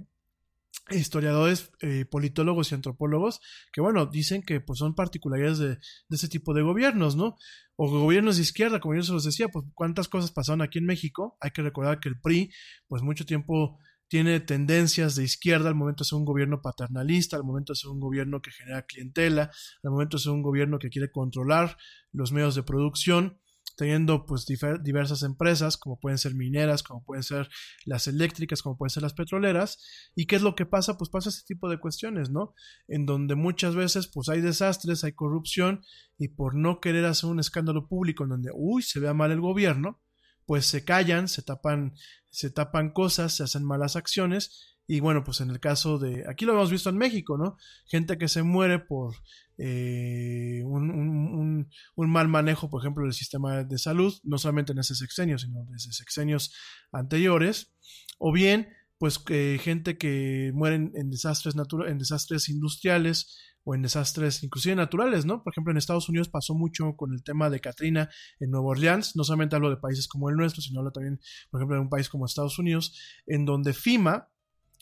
historiadores, 0.91 1.71
eh, 1.81 2.05
politólogos 2.05 2.71
y 2.71 2.75
antropólogos 2.75 3.41
que, 3.71 3.81
bueno, 3.81 4.05
dicen 4.05 4.41
que 4.41 4.59
pues 4.59 4.79
son 4.79 4.95
particularidades 4.95 5.59
de, 5.59 5.67
de, 5.69 5.79
ese 6.09 6.27
tipo 6.27 6.53
de 6.53 6.61
gobiernos, 6.61 7.15
¿no? 7.15 7.37
O 7.75 7.89
gobiernos 7.89 8.37
de 8.37 8.43
izquierda, 8.43 8.79
como 8.79 8.95
yo 8.95 9.03
se 9.03 9.13
los 9.13 9.23
decía, 9.23 9.49
pues 9.49 9.65
cuántas 9.73 10.07
cosas 10.07 10.31
pasaron 10.31 10.61
aquí 10.61 10.79
en 10.79 10.85
México. 10.85 11.37
Hay 11.41 11.51
que 11.51 11.61
recordar 11.61 11.99
que 11.99 12.09
el 12.09 12.19
PRI, 12.19 12.51
pues 12.87 13.03
mucho 13.03 13.25
tiempo 13.25 13.79
tiene 14.09 14.39
tendencias 14.39 15.15
de 15.15 15.23
izquierda 15.23 15.69
al 15.69 15.75
momento 15.75 16.03
ser 16.03 16.17
un 16.17 16.25
gobierno 16.25 16.61
paternalista, 16.61 17.37
al 17.37 17.43
momento 17.43 17.75
ser 17.75 17.91
un 17.91 17.99
gobierno 17.99 18.41
que 18.41 18.51
genera 18.51 18.81
clientela, 18.81 19.51
al 19.83 19.91
momento 19.91 20.17
ser 20.17 20.31
un 20.31 20.41
gobierno 20.41 20.79
que 20.79 20.89
quiere 20.89 21.11
controlar 21.11 21.77
los 22.11 22.31
medios 22.31 22.55
de 22.55 22.63
producción 22.63 23.39
teniendo 23.79 24.25
pues 24.25 24.45
diversas 24.45 25.23
empresas, 25.23 25.77
como 25.77 26.01
pueden 26.01 26.17
ser 26.17 26.35
mineras, 26.35 26.83
como 26.83 27.01
pueden 27.01 27.23
ser 27.23 27.47
las 27.85 28.07
eléctricas, 28.07 28.61
como 28.61 28.77
pueden 28.77 28.89
ser 28.89 29.03
las 29.03 29.13
petroleras. 29.13 29.81
¿Y 30.15 30.25
qué 30.25 30.35
es 30.35 30.41
lo 30.41 30.53
que 30.53 30.65
pasa? 30.65 30.97
Pues 30.97 31.09
pasa 31.09 31.29
ese 31.29 31.45
tipo 31.45 31.69
de 31.69 31.79
cuestiones, 31.79 32.29
¿no? 32.29 32.53
En 32.89 33.05
donde 33.05 33.35
muchas 33.35 33.75
veces 33.75 34.09
pues 34.13 34.27
hay 34.27 34.41
desastres, 34.41 35.05
hay 35.05 35.13
corrupción 35.13 35.81
y 36.17 36.27
por 36.27 36.55
no 36.55 36.81
querer 36.81 37.05
hacer 37.05 37.29
un 37.29 37.39
escándalo 37.39 37.87
público 37.87 38.25
en 38.25 38.31
donde, 38.31 38.51
uy, 38.53 38.81
se 38.81 38.99
vea 38.99 39.13
mal 39.13 39.31
el 39.31 39.39
gobierno, 39.39 40.01
pues 40.45 40.65
se 40.65 40.83
callan, 40.83 41.29
se 41.29 41.41
tapan, 41.41 41.93
se 42.29 42.49
tapan 42.49 42.91
cosas, 42.91 43.33
se 43.33 43.43
hacen 43.43 43.63
malas 43.63 43.95
acciones 43.95 44.77
y 44.91 45.01
bueno, 45.01 45.23
pues 45.23 45.39
en 45.39 45.51
el 45.51 45.59
caso 45.59 45.99
de, 45.99 46.25
aquí 46.27 46.45
lo 46.45 46.53
hemos 46.53 46.71
visto 46.71 46.89
en 46.89 46.97
México, 46.97 47.37
¿no? 47.37 47.57
Gente 47.85 48.17
que 48.17 48.27
se 48.27 48.41
muere 48.41 48.79
por 48.79 49.13
eh, 49.59 50.63
un, 50.65 51.69
mal 51.95 52.27
manejo, 52.27 52.71
por 52.71 52.81
ejemplo, 52.81 53.03
del 53.03 53.13
sistema 53.13 53.63
de 53.63 53.77
salud, 53.77 54.11
no 54.23 54.39
solamente 54.39 54.71
en 54.71 54.79
ese 54.79 54.95
sexenio, 54.95 55.37
sino 55.37 55.63
desde 55.69 55.93
sexenios 55.93 56.55
anteriores, 56.91 57.71
o 58.17 58.33
bien, 58.33 58.69
pues 58.97 59.23
gente 59.59 59.99
que 59.99 60.51
muere 60.55 60.77
en, 60.77 61.11
desastres 61.11 61.53
en 61.85 61.97
desastres 61.99 62.49
industriales 62.49 63.37
o 63.63 63.75
en 63.75 63.83
desastres 63.83 64.41
inclusive 64.41 64.75
naturales, 64.75 65.23
¿no? 65.23 65.43
Por 65.43 65.53
ejemplo, 65.53 65.69
en 65.69 65.77
Estados 65.77 66.09
Unidos 66.09 66.29
pasó 66.29 66.55
mucho 66.55 66.95
con 66.95 67.13
el 67.13 67.21
tema 67.21 67.51
de 67.51 67.59
Katrina 67.59 68.09
en 68.39 68.49
Nueva 68.49 68.69
Orleans, 68.69 69.15
no 69.15 69.23
solamente 69.23 69.55
hablo 69.55 69.69
de 69.69 69.77
países 69.77 70.07
como 70.07 70.31
el 70.31 70.35
nuestro, 70.35 70.63
sino 70.63 70.79
hablo 70.79 70.91
también, 70.91 71.19
por 71.51 71.61
ejemplo, 71.61 71.75
de 71.75 71.81
un 71.83 71.89
país 71.89 72.09
como 72.09 72.25
Estados 72.25 72.57
Unidos, 72.57 72.97
en 73.27 73.45
donde 73.45 73.73
FIMA, 73.73 74.29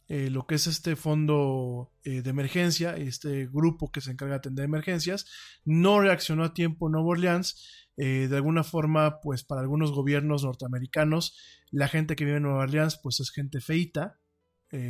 eh, 0.09 0.29
lo 0.29 0.47
que 0.47 0.55
es 0.55 0.67
este 0.67 0.95
fondo 0.95 1.91
eh, 2.03 2.21
de 2.21 2.29
emergencia, 2.29 2.95
este 2.95 3.47
grupo 3.47 3.91
que 3.91 3.99
se 3.99 4.11
encarga 4.11 4.35
de 4.35 4.39
atender 4.39 4.65
emergencias, 4.65 5.25
no 5.65 5.99
reaccionó 5.99 6.45
a 6.45 6.53
tiempo 6.53 6.87
en 6.87 6.93
Nueva 6.93 7.09
Orleans. 7.09 7.85
Eh, 7.97 8.27
de 8.29 8.35
alguna 8.35 8.63
forma, 8.63 9.19
pues 9.21 9.43
para 9.43 9.61
algunos 9.61 9.91
gobiernos 9.91 10.43
norteamericanos, 10.43 11.37
la 11.71 11.87
gente 11.87 12.15
que 12.15 12.25
vive 12.25 12.37
en 12.37 12.43
Nueva 12.43 12.63
Orleans, 12.63 12.97
pues 13.01 13.19
es 13.19 13.31
gente 13.31 13.59
feita, 13.59 14.19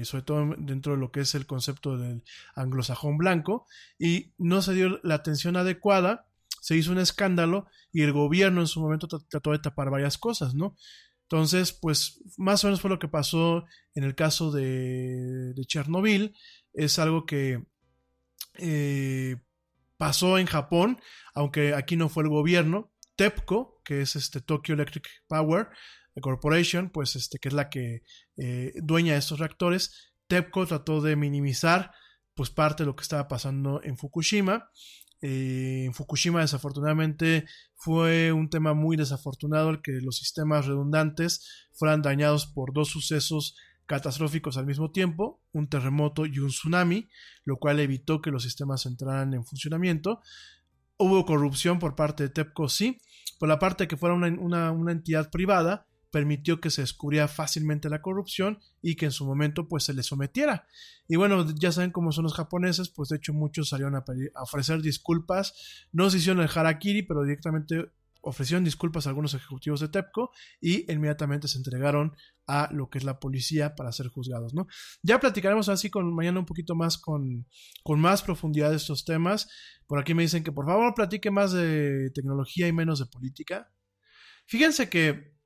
sobre 0.03 0.23
todo 0.23 0.55
dentro 0.57 0.93
de 0.93 0.97
lo 0.97 1.11
que 1.11 1.19
es 1.19 1.35
el 1.35 1.45
concepto 1.45 1.99
del 1.99 2.23
anglosajón 2.55 3.17
blanco, 3.17 3.67
y 3.99 4.33
no 4.39 4.63
se 4.63 4.73
dio 4.73 4.99
la 5.03 5.13
atención 5.13 5.55
adecuada, 5.55 6.27
se 6.61 6.75
hizo 6.75 6.91
un 6.91 6.97
escándalo 6.97 7.67
y 7.91 8.01
el 8.01 8.11
gobierno 8.11 8.59
en 8.59 8.67
su 8.67 8.81
momento 8.81 9.07
trató 9.07 9.51
de 9.51 9.59
tapar 9.59 9.89
varias 9.89 10.17
cosas, 10.17 10.55
¿no? 10.55 10.75
Entonces, 11.29 11.73
pues 11.73 12.21
más 12.37 12.63
o 12.63 12.67
menos 12.67 12.79
fue 12.79 12.89
lo 12.89 12.99
que 12.99 13.09
pasó 13.09 13.65
en 13.93 14.05
el 14.05 14.15
caso 14.15 14.51
de, 14.51 15.53
Chernobyl. 15.65 16.33
Es 16.73 16.99
algo 16.99 17.25
que 17.25 17.63
eh, 18.55 19.35
pasó 19.97 20.37
en 20.37 20.45
Japón, 20.45 21.01
aunque 21.33 21.73
aquí 21.73 21.97
no 21.97 22.07
fue 22.07 22.23
el 22.23 22.29
gobierno. 22.29 22.93
TEPCO, 23.17 23.81
que 23.83 24.01
es 24.01 24.15
este 24.15 24.41
Tokyo 24.41 24.75
Electric 24.75 25.07
Power 25.27 25.69
Corporation, 26.21 26.89
pues 26.89 27.15
este, 27.15 27.39
que 27.39 27.49
es 27.49 27.53
la 27.53 27.69
que 27.69 28.03
eh, 28.37 28.73
dueña 28.75 29.13
de 29.13 29.19
estos 29.19 29.39
reactores, 29.39 30.13
TEPCO 30.27 30.65
trató 30.67 31.01
de 31.01 31.15
minimizar 31.15 31.91
pues 32.35 32.49
parte 32.51 32.83
de 32.83 32.87
lo 32.87 32.95
que 32.95 33.01
estaba 33.01 33.27
pasando 33.27 33.81
en 33.83 33.97
Fukushima 33.97 34.69
eh, 35.21 35.85
en 35.85 35.93
Fukushima 35.93 36.41
desafortunadamente 36.41 37.45
fue 37.75 38.31
un 38.31 38.49
tema 38.49 38.73
muy 38.73 38.97
desafortunado 38.97 39.69
el 39.69 39.81
que 39.81 39.93
los 39.93 40.17
sistemas 40.17 40.65
redundantes 40.65 41.67
fueran 41.73 42.01
dañados 42.01 42.45
por 42.45 42.73
dos 42.73 42.89
sucesos 42.89 43.55
catastróficos 43.87 44.57
al 44.57 44.65
mismo 44.65 44.91
tiempo, 44.91 45.41
un 45.53 45.69
terremoto 45.69 46.25
y 46.25 46.39
un 46.39 46.49
tsunami, 46.49 47.09
lo 47.45 47.57
cual 47.57 47.79
evitó 47.79 48.21
que 48.21 48.31
los 48.31 48.43
sistemas 48.43 48.85
entraran 48.85 49.33
en 49.33 49.45
funcionamiento. 49.45 50.21
Hubo 50.97 51.25
corrupción 51.25 51.79
por 51.79 51.95
parte 51.95 52.23
de 52.23 52.29
TEPCO, 52.29 52.69
sí, 52.69 52.99
por 53.39 53.47
la 53.47 53.59
parte 53.59 53.87
que 53.87 53.97
fuera 53.97 54.15
una, 54.15 54.71
una 54.71 54.91
entidad 54.91 55.31
privada, 55.31 55.86
permitió 56.11 56.59
que 56.61 56.69
se 56.69 56.81
descubriera 56.81 57.27
fácilmente 57.27 57.89
la 57.89 58.01
corrupción 58.01 58.59
y 58.81 58.95
que 58.95 59.05
en 59.05 59.11
su 59.11 59.25
momento 59.25 59.67
pues 59.67 59.83
se 59.83 59.93
le 59.93 60.03
sometiera. 60.03 60.67
Y 61.07 61.15
bueno, 61.15 61.45
ya 61.55 61.71
saben 61.71 61.91
cómo 61.91 62.11
son 62.11 62.23
los 62.23 62.33
japoneses, 62.33 62.89
pues 62.89 63.09
de 63.09 63.17
hecho 63.17 63.33
muchos 63.33 63.69
salieron 63.69 63.95
a, 63.95 64.03
ofrecer 64.41 64.81
disculpas, 64.81 65.87
no 65.91 66.09
se 66.09 66.17
hicieron 66.17 66.41
el 66.41 66.49
harakiri, 66.53 67.03
pero 67.03 67.23
directamente 67.23 67.91
ofrecieron 68.21 68.63
disculpas 68.63 69.05
a 69.05 69.09
algunos 69.09 69.33
ejecutivos 69.33 69.79
de 69.79 69.87
TEPCO 69.87 70.31
y 70.59 70.91
inmediatamente 70.91 71.47
se 71.47 71.57
entregaron 71.57 72.13
a 72.45 72.69
lo 72.73 72.89
que 72.89 72.97
es 72.97 73.03
la 73.03 73.19
policía 73.19 73.75
para 73.75 73.91
ser 73.91 74.07
juzgados, 74.07 74.53
¿no? 74.53 74.67
Ya 75.01 75.19
platicaremos 75.19 75.69
así 75.69 75.89
con 75.89 76.13
mañana 76.13 76.39
un 76.39 76.45
poquito 76.45 76.75
más 76.75 76.97
con, 76.97 77.47
con 77.83 77.99
más 78.01 78.23
profundidad 78.23 78.71
de 78.71 78.77
estos 78.77 79.05
temas. 79.05 79.47
Por 79.85 79.99
aquí 79.99 80.13
me 80.13 80.23
dicen 80.23 80.43
que 80.43 80.51
por 80.51 80.65
favor 80.65 80.93
platique 80.93 81.31
más 81.31 81.53
de 81.53 82.11
tecnología 82.13 82.67
y 82.67 82.73
menos 82.73 82.99
de 82.99 83.05
política. 83.05 83.71
Fíjense 84.45 84.89
que 84.89 85.36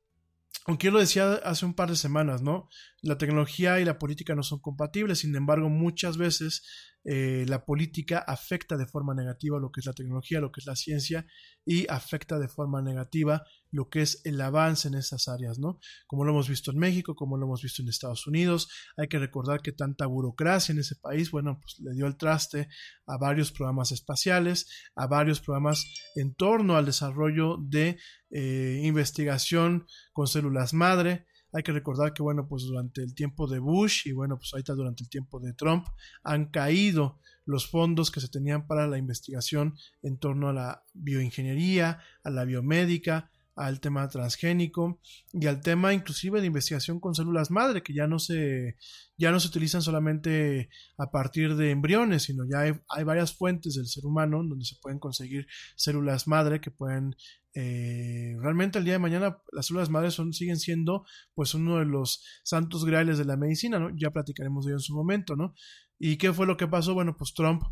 aunque 0.65 0.85
yo 0.85 0.91
lo 0.91 0.99
decía 0.99 1.33
hace 1.43 1.65
un 1.65 1.73
par 1.73 1.89
de 1.89 1.95
semanas, 1.95 2.41
¿no? 2.41 2.69
La 3.01 3.17
tecnología 3.17 3.79
y 3.79 3.85
la 3.85 3.97
política 3.97 4.35
no 4.35 4.43
son 4.43 4.59
compatibles, 4.59 5.19
sin 5.19 5.35
embargo, 5.35 5.69
muchas 5.69 6.17
veces 6.17 6.63
eh, 7.03 7.45
la 7.47 7.65
política 7.65 8.19
afecta 8.19 8.77
de 8.77 8.85
forma 8.85 9.15
negativa 9.15 9.59
lo 9.59 9.71
que 9.71 9.79
es 9.79 9.85
la 9.87 9.93
tecnología, 9.93 10.39
lo 10.39 10.51
que 10.51 10.59
es 10.59 10.67
la 10.67 10.75
ciencia 10.75 11.25
y 11.65 11.87
afecta 11.89 12.37
de 12.37 12.47
forma 12.47 12.81
negativa 12.81 13.43
lo 13.71 13.89
que 13.89 14.01
es 14.01 14.21
el 14.25 14.39
avance 14.41 14.87
en 14.87 14.95
esas 14.95 15.27
áreas, 15.27 15.57
¿no? 15.57 15.79
Como 16.05 16.25
lo 16.25 16.31
hemos 16.31 16.49
visto 16.49 16.71
en 16.71 16.77
México, 16.77 17.15
como 17.15 17.37
lo 17.37 17.45
hemos 17.45 17.61
visto 17.61 17.81
en 17.81 17.87
Estados 17.87 18.27
Unidos, 18.27 18.69
hay 18.97 19.07
que 19.07 19.17
recordar 19.17 19.61
que 19.61 19.71
tanta 19.71 20.05
burocracia 20.05 20.73
en 20.73 20.79
ese 20.79 20.95
país, 20.95 21.31
bueno, 21.31 21.59
pues 21.61 21.79
le 21.79 21.93
dio 21.93 22.05
el 22.05 22.17
traste 22.17 22.67
a 23.07 23.17
varios 23.17 23.51
programas 23.51 23.91
espaciales, 23.91 24.67
a 24.95 25.07
varios 25.07 25.39
programas 25.39 25.85
en 26.15 26.35
torno 26.35 26.75
al 26.75 26.85
desarrollo 26.85 27.57
de 27.61 27.97
eh, 28.29 28.81
investigación 28.83 29.87
con 30.11 30.27
células 30.27 30.73
madre, 30.73 31.25
hay 31.53 31.63
que 31.63 31.71
recordar 31.71 32.13
que, 32.13 32.23
bueno, 32.23 32.47
pues 32.47 32.63
durante 32.63 33.01
el 33.01 33.13
tiempo 33.13 33.47
de 33.47 33.59
Bush 33.59 34.07
y, 34.07 34.11
bueno, 34.11 34.37
pues 34.37 34.53
ahorita 34.53 34.73
durante 34.73 35.03
el 35.03 35.09
tiempo 35.09 35.39
de 35.39 35.53
Trump 35.53 35.85
han 36.23 36.45
caído 36.45 37.19
los 37.45 37.67
fondos 37.69 38.11
que 38.11 38.21
se 38.21 38.29
tenían 38.29 38.67
para 38.67 38.87
la 38.87 38.97
investigación 38.97 39.75
en 40.01 40.17
torno 40.17 40.49
a 40.49 40.53
la 40.53 40.83
bioingeniería, 40.93 41.99
a 42.23 42.29
la 42.29 42.45
biomédica, 42.45 43.31
al 43.55 43.79
tema 43.79 44.07
transgénico 44.07 44.99
y 45.33 45.45
al 45.47 45.61
tema 45.61 45.93
inclusive 45.93 46.39
de 46.39 46.47
investigación 46.47 46.99
con 46.99 47.15
células 47.15 47.51
madre 47.51 47.83
que 47.83 47.93
ya 47.93 48.07
no 48.07 48.17
se 48.17 48.77
ya 49.17 49.31
no 49.31 49.39
se 49.39 49.49
utilizan 49.49 49.81
solamente 49.81 50.69
a 50.97 51.11
partir 51.11 51.55
de 51.55 51.71
embriones 51.71 52.23
sino 52.23 52.43
ya 52.49 52.61
hay, 52.61 52.73
hay 52.89 53.03
varias 53.03 53.35
fuentes 53.35 53.75
del 53.75 53.87
ser 53.87 54.05
humano 54.05 54.37
donde 54.43 54.65
se 54.65 54.77
pueden 54.81 54.99
conseguir 54.99 55.47
células 55.75 56.27
madre 56.27 56.61
que 56.61 56.71
pueden 56.71 57.15
eh, 57.53 58.35
realmente 58.39 58.79
el 58.79 58.85
día 58.85 58.93
de 58.93 58.99
mañana 58.99 59.41
las 59.51 59.67
células 59.67 59.89
madres 59.89 60.13
son, 60.13 60.33
siguen 60.33 60.57
siendo 60.57 61.05
pues 61.33 61.53
uno 61.53 61.79
de 61.79 61.85
los 61.85 62.23
santos 62.43 62.85
graales 62.85 63.17
de 63.17 63.25
la 63.25 63.37
medicina, 63.37 63.79
¿no? 63.79 63.89
Ya 63.95 64.11
platicaremos 64.11 64.65
de 64.65 64.71
ello 64.71 64.77
en 64.77 64.81
su 64.81 64.95
momento, 64.95 65.35
¿no? 65.35 65.53
¿Y 65.99 66.17
qué 66.17 66.31
fue 66.33 66.47
lo 66.47 66.57
que 66.57 66.67
pasó? 66.67 66.93
Bueno, 66.93 67.15
pues 67.17 67.33
Trump, 67.33 67.63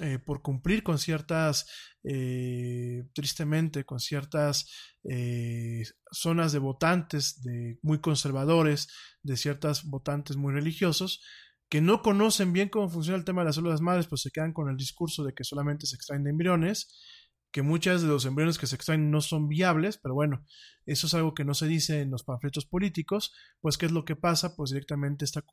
eh, 0.00 0.18
por 0.18 0.42
cumplir 0.42 0.82
con 0.82 0.98
ciertas, 0.98 1.66
eh, 2.04 3.04
tristemente, 3.14 3.84
con 3.84 4.00
ciertas 4.00 4.66
zonas 6.12 6.52
de 6.52 6.58
votantes 6.58 7.40
de, 7.42 7.78
muy 7.80 7.98
conservadores, 7.98 8.88
de 9.22 9.38
ciertas 9.38 9.84
votantes 9.84 10.36
muy 10.36 10.52
religiosos, 10.52 11.22
que 11.70 11.80
no 11.80 12.02
conocen 12.02 12.52
bien 12.52 12.68
cómo 12.68 12.90
funciona 12.90 13.16
el 13.16 13.24
tema 13.24 13.40
de 13.40 13.46
las 13.46 13.54
células 13.54 13.80
madres, 13.80 14.06
pues 14.06 14.20
se 14.20 14.30
quedan 14.30 14.52
con 14.52 14.68
el 14.68 14.76
discurso 14.76 15.24
de 15.24 15.32
que 15.32 15.44
solamente 15.44 15.86
se 15.86 15.96
extraen 15.96 16.24
de 16.24 16.30
embriones 16.30 16.88
que 17.50 17.62
muchas 17.62 18.02
de 18.02 18.08
los 18.08 18.24
embriones 18.24 18.58
que 18.58 18.66
se 18.66 18.76
extraen 18.76 19.10
no 19.10 19.20
son 19.20 19.48
viables, 19.48 19.98
pero 19.98 20.14
bueno, 20.14 20.44
eso 20.84 21.06
es 21.06 21.14
algo 21.14 21.34
que 21.34 21.44
no 21.44 21.54
se 21.54 21.66
dice 21.66 22.00
en 22.00 22.10
los 22.10 22.24
panfletos 22.24 22.66
políticos, 22.66 23.32
pues 23.60 23.78
qué 23.78 23.86
es 23.86 23.92
lo 23.92 24.04
que 24.04 24.16
pasa, 24.16 24.54
pues 24.56 24.70
directamente 24.70 25.24
está 25.24 25.44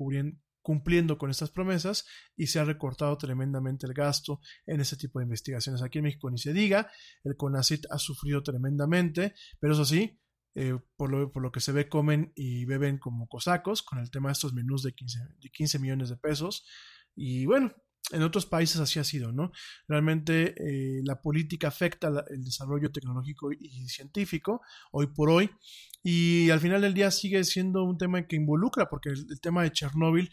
cumpliendo 0.61 1.17
con 1.17 1.30
estas 1.30 1.51
promesas 1.51 2.05
y 2.35 2.47
se 2.47 2.59
ha 2.59 2.65
recortado 2.65 3.17
tremendamente 3.17 3.85
el 3.85 3.93
gasto 3.93 4.41
en 4.65 4.81
ese 4.81 4.97
tipo 4.97 5.19
de 5.19 5.23
investigaciones. 5.23 5.81
Aquí 5.81 5.99
en 5.99 6.05
México 6.05 6.30
ni 6.30 6.38
se 6.38 6.53
diga, 6.53 6.91
el 7.23 7.38
CONACIT 7.38 7.85
ha 7.89 7.97
sufrido 7.97 8.43
tremendamente, 8.43 9.34
pero 9.59 9.73
eso 9.73 9.85
sí, 9.85 10.19
eh, 10.55 10.77
por, 10.95 11.11
lo, 11.11 11.31
por, 11.31 11.43
lo, 11.43 11.51
que 11.51 11.59
se 11.59 11.73
ve 11.73 11.89
comen 11.89 12.31
y 12.34 12.63
beben 12.65 12.97
como 12.97 13.27
cosacos 13.27 13.84
con 13.84 13.99
el 13.99 14.09
tema 14.09 14.30
de 14.30 14.34
estos 14.34 14.53
menús 14.53 14.84
de 14.84 14.93
15, 14.93 15.19
de 15.41 15.49
15 15.49 15.80
millones 15.80 16.09
de 16.09 16.17
pesos. 16.17 16.65
Y 17.13 17.45
bueno, 17.45 17.73
en 18.11 18.22
otros 18.22 18.45
países 18.45 18.80
así 18.80 18.99
ha 18.99 19.03
sido, 19.03 19.32
¿no? 19.32 19.52
Realmente 19.88 20.53
eh, 20.57 21.02
la 21.03 21.22
política 21.22 21.69
afecta 21.69 22.11
el 22.30 22.44
desarrollo 22.44 22.91
tecnológico 22.91 23.52
y 23.52 23.88
científico 23.90 24.61
hoy 24.91 25.07
por 25.07 25.30
hoy 25.30 25.49
y 26.03 26.52
al 26.52 26.60
final 26.60 26.82
del 26.82 26.94
día 26.94 27.10
sigue 27.10 27.44
siendo 27.44 27.84
un 27.84 27.98
tema 27.98 28.27
que 28.27 28.36
involucra 28.36 28.90
porque 28.90 29.10
el, 29.10 29.40
tema 29.41 29.64
de 29.64 29.72
Chernóbil 29.72 30.32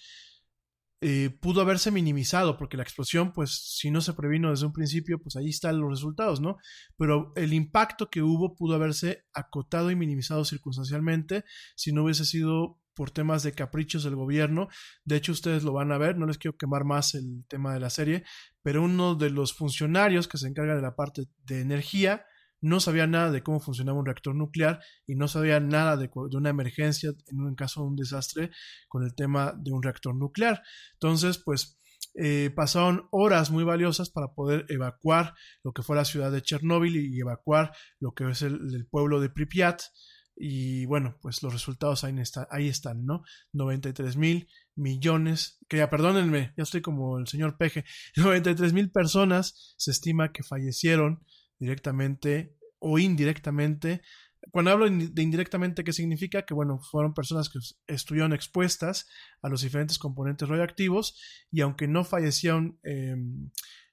eh, 1.04 1.30
pudo 1.40 1.60
haberse 1.60 1.90
minimizado 1.90 2.56
porque 2.56 2.76
la 2.76 2.84
explosión, 2.84 3.32
pues 3.32 3.76
si 3.76 3.90
no 3.90 4.00
se 4.00 4.12
previno 4.12 4.50
desde 4.50 4.66
un 4.66 4.72
principio, 4.72 5.18
pues 5.18 5.34
ahí 5.34 5.48
están 5.48 5.80
los 5.80 5.90
resultados, 5.90 6.40
¿no? 6.40 6.58
Pero 6.96 7.32
el 7.34 7.52
impacto 7.52 8.08
que 8.08 8.22
hubo 8.22 8.54
pudo 8.54 8.76
haberse 8.76 9.24
acotado 9.32 9.90
y 9.90 9.96
minimizado 9.96 10.44
circunstancialmente 10.44 11.44
si 11.74 11.92
no 11.92 12.04
hubiese 12.04 12.24
sido 12.24 12.78
por 12.94 13.10
temas 13.10 13.42
de 13.42 13.52
caprichos 13.52 14.04
del 14.04 14.14
gobierno. 14.14 14.68
De 15.04 15.16
hecho, 15.16 15.32
ustedes 15.32 15.64
lo 15.64 15.72
van 15.72 15.90
a 15.90 15.98
ver, 15.98 16.16
no 16.16 16.26
les 16.26 16.38
quiero 16.38 16.56
quemar 16.56 16.84
más 16.84 17.16
el 17.16 17.44
tema 17.48 17.74
de 17.74 17.80
la 17.80 17.90
serie, 17.90 18.22
pero 18.62 18.84
uno 18.84 19.16
de 19.16 19.30
los 19.30 19.54
funcionarios 19.54 20.28
que 20.28 20.38
se 20.38 20.46
encarga 20.46 20.76
de 20.76 20.82
la 20.82 20.94
parte 20.94 21.24
de 21.44 21.62
energía 21.62 22.24
no 22.62 22.80
sabía 22.80 23.06
nada 23.06 23.30
de 23.30 23.42
cómo 23.42 23.60
funcionaba 23.60 23.98
un 23.98 24.06
reactor 24.06 24.34
nuclear 24.34 24.80
y 25.06 25.16
no 25.16 25.28
sabía 25.28 25.60
nada 25.60 25.96
de, 25.96 26.10
una 26.14 26.50
emergencia 26.50 27.12
en 27.26 27.40
un 27.40 27.54
caso 27.54 27.82
de 27.82 27.88
un 27.88 27.96
desastre 27.96 28.50
con 28.88 29.02
el 29.02 29.14
tema 29.14 29.52
de 29.56 29.72
un 29.72 29.82
reactor 29.82 30.14
nuclear. 30.14 30.62
Entonces, 30.94 31.38
pues 31.38 31.78
eh, 32.14 32.50
pasaron 32.54 33.08
horas 33.10 33.50
muy 33.50 33.64
valiosas 33.64 34.10
para 34.10 34.34
poder 34.34 34.64
evacuar 34.68 35.34
lo 35.62 35.72
que 35.72 35.82
fue 35.82 35.96
la 35.96 36.04
ciudad 36.04 36.30
de 36.30 36.42
Chernóbil 36.42 36.96
y 36.96 37.20
evacuar 37.20 37.72
lo 38.00 38.12
que 38.12 38.30
es 38.30 38.42
el 38.42 38.86
pueblo 38.90 39.20
de 39.20 39.28
Pripyat. 39.28 39.82
Y 40.36 40.86
bueno, 40.86 41.18
pues 41.20 41.42
los 41.42 41.52
resultados 41.52 42.04
ahí, 42.04 42.14
ahí 42.50 42.68
están, 42.68 43.04
¿no? 43.04 43.22
93 43.52 44.16
mil 44.16 44.48
millones, 44.74 45.58
que 45.68 45.76
ya 45.78 45.90
perdónenme, 45.90 46.54
ya 46.56 46.62
estoy 46.62 46.80
como 46.80 47.18
el 47.18 47.26
señor 47.26 47.58
Peje, 47.58 47.84
93 48.16 48.72
mil 48.72 48.90
personas 48.90 49.74
se 49.76 49.90
estima 49.90 50.32
que 50.32 50.42
fallecieron 50.42 51.22
directamente 51.62 52.56
o 52.78 52.98
indirectamente. 52.98 54.02
Cuando 54.50 54.72
hablo 54.72 54.90
de 54.90 55.22
indirectamente, 55.22 55.84
¿qué 55.84 55.92
significa? 55.92 56.42
Que, 56.42 56.52
bueno, 56.52 56.80
fueron 56.80 57.14
personas 57.14 57.48
que 57.48 57.60
estuvieron 57.86 58.32
expuestas 58.32 59.08
a 59.40 59.48
los 59.48 59.62
diferentes 59.62 59.98
componentes 59.98 60.48
radioactivos 60.48 61.20
y 61.50 61.60
aunque 61.60 61.86
no 61.86 62.04
fallecieron 62.04 62.78
em, 62.82 63.50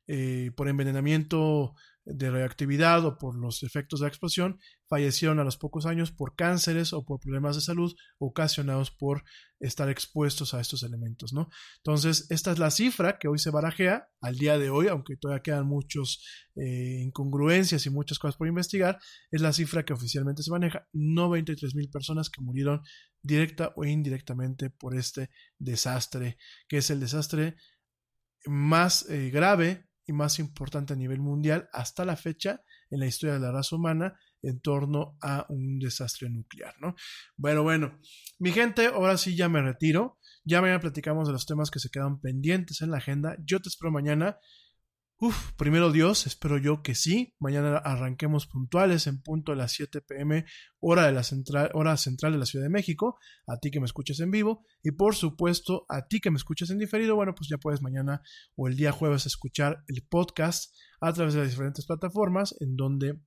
eh, 0.08 0.52
por 0.56 0.68
envenenamiento 0.68 1.76
de 2.12 2.32
radioactividad 2.32 3.06
o 3.06 3.18
por 3.18 3.36
los 3.36 3.64
efectos 3.64 4.00
de 4.00 4.06
la 4.06 4.10
explosión, 4.10 4.60
fallecieron 4.88 5.40
a 5.40 5.44
los 5.44 5.58
pocos 5.58 5.86
años 5.86 6.12
por 6.12 6.36
cánceres 6.36 6.94
o 6.94 7.06
por 7.06 7.20
problemas 7.20 7.56
de 7.56 7.62
salud 7.62 7.94
ocasionados 8.18 8.92
por 8.92 9.24
estar 9.60 9.90
expuestos 9.90 10.54
a 10.54 10.62
estos 10.62 10.84
elementos, 10.84 11.34
¿no? 11.34 11.50
Entonces, 11.78 12.26
esta 12.30 12.52
es 12.52 12.60
la 12.60 12.72
cifra 12.72 13.20
que 13.20 13.28
hoy 13.28 13.38
se 13.38 13.52
barajea 13.52 14.08
al 14.22 14.38
día 14.38 14.58
de 14.58 14.70
hoy, 14.70 14.88
aunque 14.88 15.18
todavía 15.18 15.44
quedan 15.44 15.68
muchas 15.68 16.24
eh, 16.56 17.02
incongruencias 17.04 17.86
y 17.86 17.90
muchas 17.90 18.18
cosas 18.18 18.38
por 18.38 18.48
investigar, 18.48 19.00
es 19.32 19.42
la 19.42 19.54
cifra 19.54 19.84
que 19.84 19.94
oficialmente 19.94 20.44
se 20.44 20.52
maneja, 20.52 20.88
93 20.94 21.76
mil 21.76 21.90
personas 21.90 22.30
que 22.30 22.42
murieron 22.42 22.82
directa 23.22 23.74
o 23.76 23.86
indirectamente 23.86 24.70
por 24.70 24.98
este 24.98 25.30
desastre, 25.58 26.38
que 26.68 26.78
es 26.78 26.90
el 26.90 27.00
desastre 27.00 27.56
más 28.46 29.10
eh, 29.10 29.30
grave 29.30 29.89
y 30.10 30.12
más 30.12 30.40
importante 30.40 30.94
a 30.94 30.96
nivel 30.96 31.20
mundial 31.20 31.70
hasta 31.72 32.04
la 32.04 32.16
fecha 32.16 32.64
en 32.90 33.00
la 33.00 33.06
historia 33.06 33.36
de 33.36 33.42
la 33.42 33.52
raza 33.52 33.76
humana 33.76 34.18
en 34.42 34.60
torno 34.60 35.18
a 35.22 35.46
un 35.50 35.78
desastre 35.78 36.32
nuclear, 36.32 36.74
¿no? 36.82 36.96
Bueno, 37.38 37.62
bueno, 37.62 38.00
mi 38.40 38.52
gente, 38.52 38.88
ahora 38.88 39.18
sí 39.18 39.36
ya 39.36 39.50
me 39.50 39.62
retiro. 39.62 40.18
Ya 40.44 40.62
mañana 40.62 40.80
platicamos 40.80 41.28
de 41.28 41.34
los 41.34 41.46
temas 41.46 41.70
que 41.70 41.80
se 41.80 41.92
quedan 41.92 42.20
pendientes 42.20 42.82
en 42.82 42.90
la 42.90 42.98
agenda. 42.98 43.38
Yo 43.46 43.60
te 43.60 43.70
espero 43.70 43.92
mañana 43.92 44.40
Uf, 45.22 45.52
primero 45.58 45.92
Dios, 45.92 46.26
espero 46.28 46.58
yo 46.58 46.82
que 46.82 46.96
sí. 46.96 47.36
Mañana 47.40 47.76
arranquemos 47.76 48.48
puntuales 48.48 49.06
en 49.06 49.22
punto 49.22 49.52
de 49.52 49.58
las 49.58 49.74
7 49.74 50.00
pm, 50.00 50.46
hora, 50.80 51.08
de 51.08 51.12
la 51.12 51.24
central, 51.24 51.70
hora 51.74 51.98
central 51.98 52.32
de 52.32 52.38
la 52.38 52.46
Ciudad 52.46 52.64
de 52.64 52.70
México. 52.70 53.20
A 53.46 53.58
ti 53.60 53.70
que 53.70 53.82
me 53.82 53.86
escuches 53.86 54.22
en 54.22 54.32
vivo. 54.32 54.64
Y 54.82 54.92
por 54.92 55.16
supuesto, 55.16 55.86
a 55.90 56.08
ti 56.08 56.22
que 56.22 56.32
me 56.32 56.38
escuches 56.38 56.70
en 56.70 56.78
diferido, 56.78 57.16
bueno, 57.16 57.36
pues 57.36 57.50
ya 57.50 57.58
puedes 57.58 57.82
mañana 57.82 58.22
o 58.56 58.70
el 58.70 58.78
día 58.78 58.94
jueves 58.94 59.26
escuchar 59.26 59.84
el 59.88 60.08
podcast 60.08 60.74
a 61.02 61.12
través 61.12 61.34
de 61.34 61.42
las 61.42 61.50
diferentes 61.50 61.86
plataformas 61.86 62.56
en 62.62 62.78
donde 62.78 63.20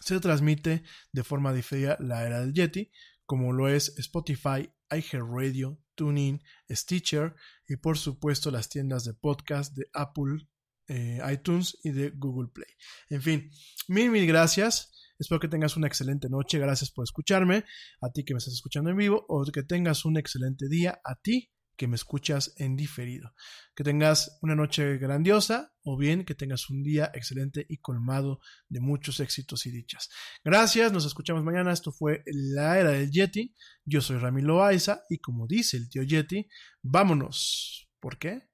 se 0.00 0.18
transmite 0.18 0.82
de 1.12 1.22
forma 1.22 1.52
diferida 1.52 1.96
la 2.00 2.26
era 2.26 2.40
del 2.40 2.54
Yeti, 2.54 2.90
como 3.24 3.52
lo 3.52 3.68
es 3.68 3.96
Spotify, 3.98 4.68
iHeartRadio, 4.90 5.78
TuneIn, 5.94 6.42
Stitcher 6.68 7.36
y 7.68 7.76
por 7.76 7.98
supuesto 7.98 8.50
las 8.50 8.68
tiendas 8.68 9.04
de 9.04 9.14
podcast 9.14 9.76
de 9.76 9.88
Apple 9.92 10.48
eh, 10.88 11.20
iTunes 11.32 11.78
y 11.82 11.90
de 11.90 12.10
Google 12.10 12.50
Play. 12.52 12.68
En 13.10 13.22
fin, 13.22 13.50
mil, 13.88 14.10
mil 14.10 14.26
gracias. 14.26 14.92
Espero 15.18 15.40
que 15.40 15.48
tengas 15.48 15.76
una 15.76 15.86
excelente 15.86 16.28
noche. 16.28 16.58
Gracias 16.58 16.90
por 16.90 17.04
escucharme. 17.04 17.64
A 18.00 18.10
ti 18.10 18.24
que 18.24 18.34
me 18.34 18.38
estás 18.38 18.54
escuchando 18.54 18.90
en 18.90 18.96
vivo 18.96 19.24
o 19.28 19.44
que 19.44 19.62
tengas 19.62 20.04
un 20.04 20.16
excelente 20.16 20.68
día. 20.68 21.00
A 21.04 21.14
ti 21.16 21.50
que 21.76 21.88
me 21.88 21.96
escuchas 21.96 22.54
en 22.56 22.76
diferido. 22.76 23.32
Que 23.74 23.84
tengas 23.84 24.38
una 24.42 24.54
noche 24.54 24.98
grandiosa 24.98 25.72
o 25.82 25.96
bien 25.96 26.24
que 26.24 26.34
tengas 26.34 26.70
un 26.70 26.82
día 26.82 27.10
excelente 27.14 27.66
y 27.68 27.78
colmado 27.78 28.40
de 28.68 28.80
muchos 28.80 29.20
éxitos 29.20 29.66
y 29.66 29.70
dichas. 29.70 30.08
Gracias, 30.44 30.92
nos 30.92 31.04
escuchamos 31.04 31.42
mañana. 31.42 31.72
Esto 31.72 31.92
fue 31.92 32.22
La 32.26 32.78
Era 32.78 32.90
del 32.90 33.10
Yeti. 33.10 33.54
Yo 33.84 34.00
soy 34.00 34.18
Ramiro 34.18 34.48
Loaiza 34.48 35.04
y 35.08 35.18
como 35.18 35.46
dice 35.46 35.76
el 35.76 35.88
tío 35.88 36.02
Yeti, 36.02 36.48
vámonos. 36.82 37.88
¿Por 38.00 38.18
qué? 38.18 38.48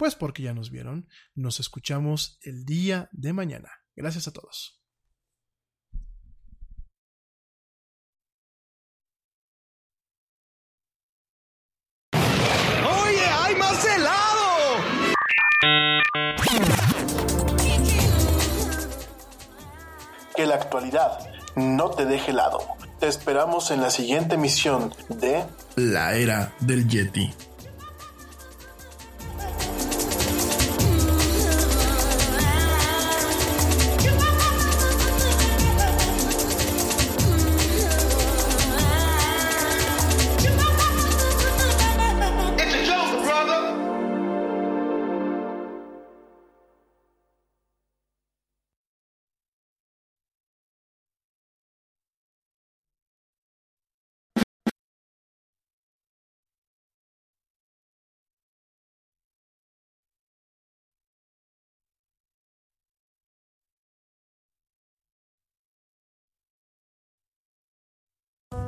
Pues 0.00 0.14
porque 0.14 0.42
ya 0.42 0.54
nos 0.54 0.70
vieron, 0.70 1.10
nos 1.34 1.60
escuchamos 1.60 2.38
el 2.40 2.64
día 2.64 3.10
de 3.12 3.34
mañana. 3.34 3.68
Gracias 3.94 4.26
a 4.28 4.32
todos. 4.32 4.82
¡Oye, 12.14 13.26
hay 13.26 13.54
más 13.56 13.84
helado! 13.84 14.76
Que 20.34 20.46
la 20.46 20.54
actualidad 20.54 21.30
no 21.56 21.90
te 21.90 22.06
deje 22.06 22.30
helado. 22.30 22.60
Te 23.00 23.06
esperamos 23.06 23.70
en 23.70 23.82
la 23.82 23.90
siguiente 23.90 24.36
emisión 24.36 24.94
de 25.10 25.44
La 25.76 26.14
Era 26.14 26.54
del 26.60 26.88
Yeti. 26.88 27.49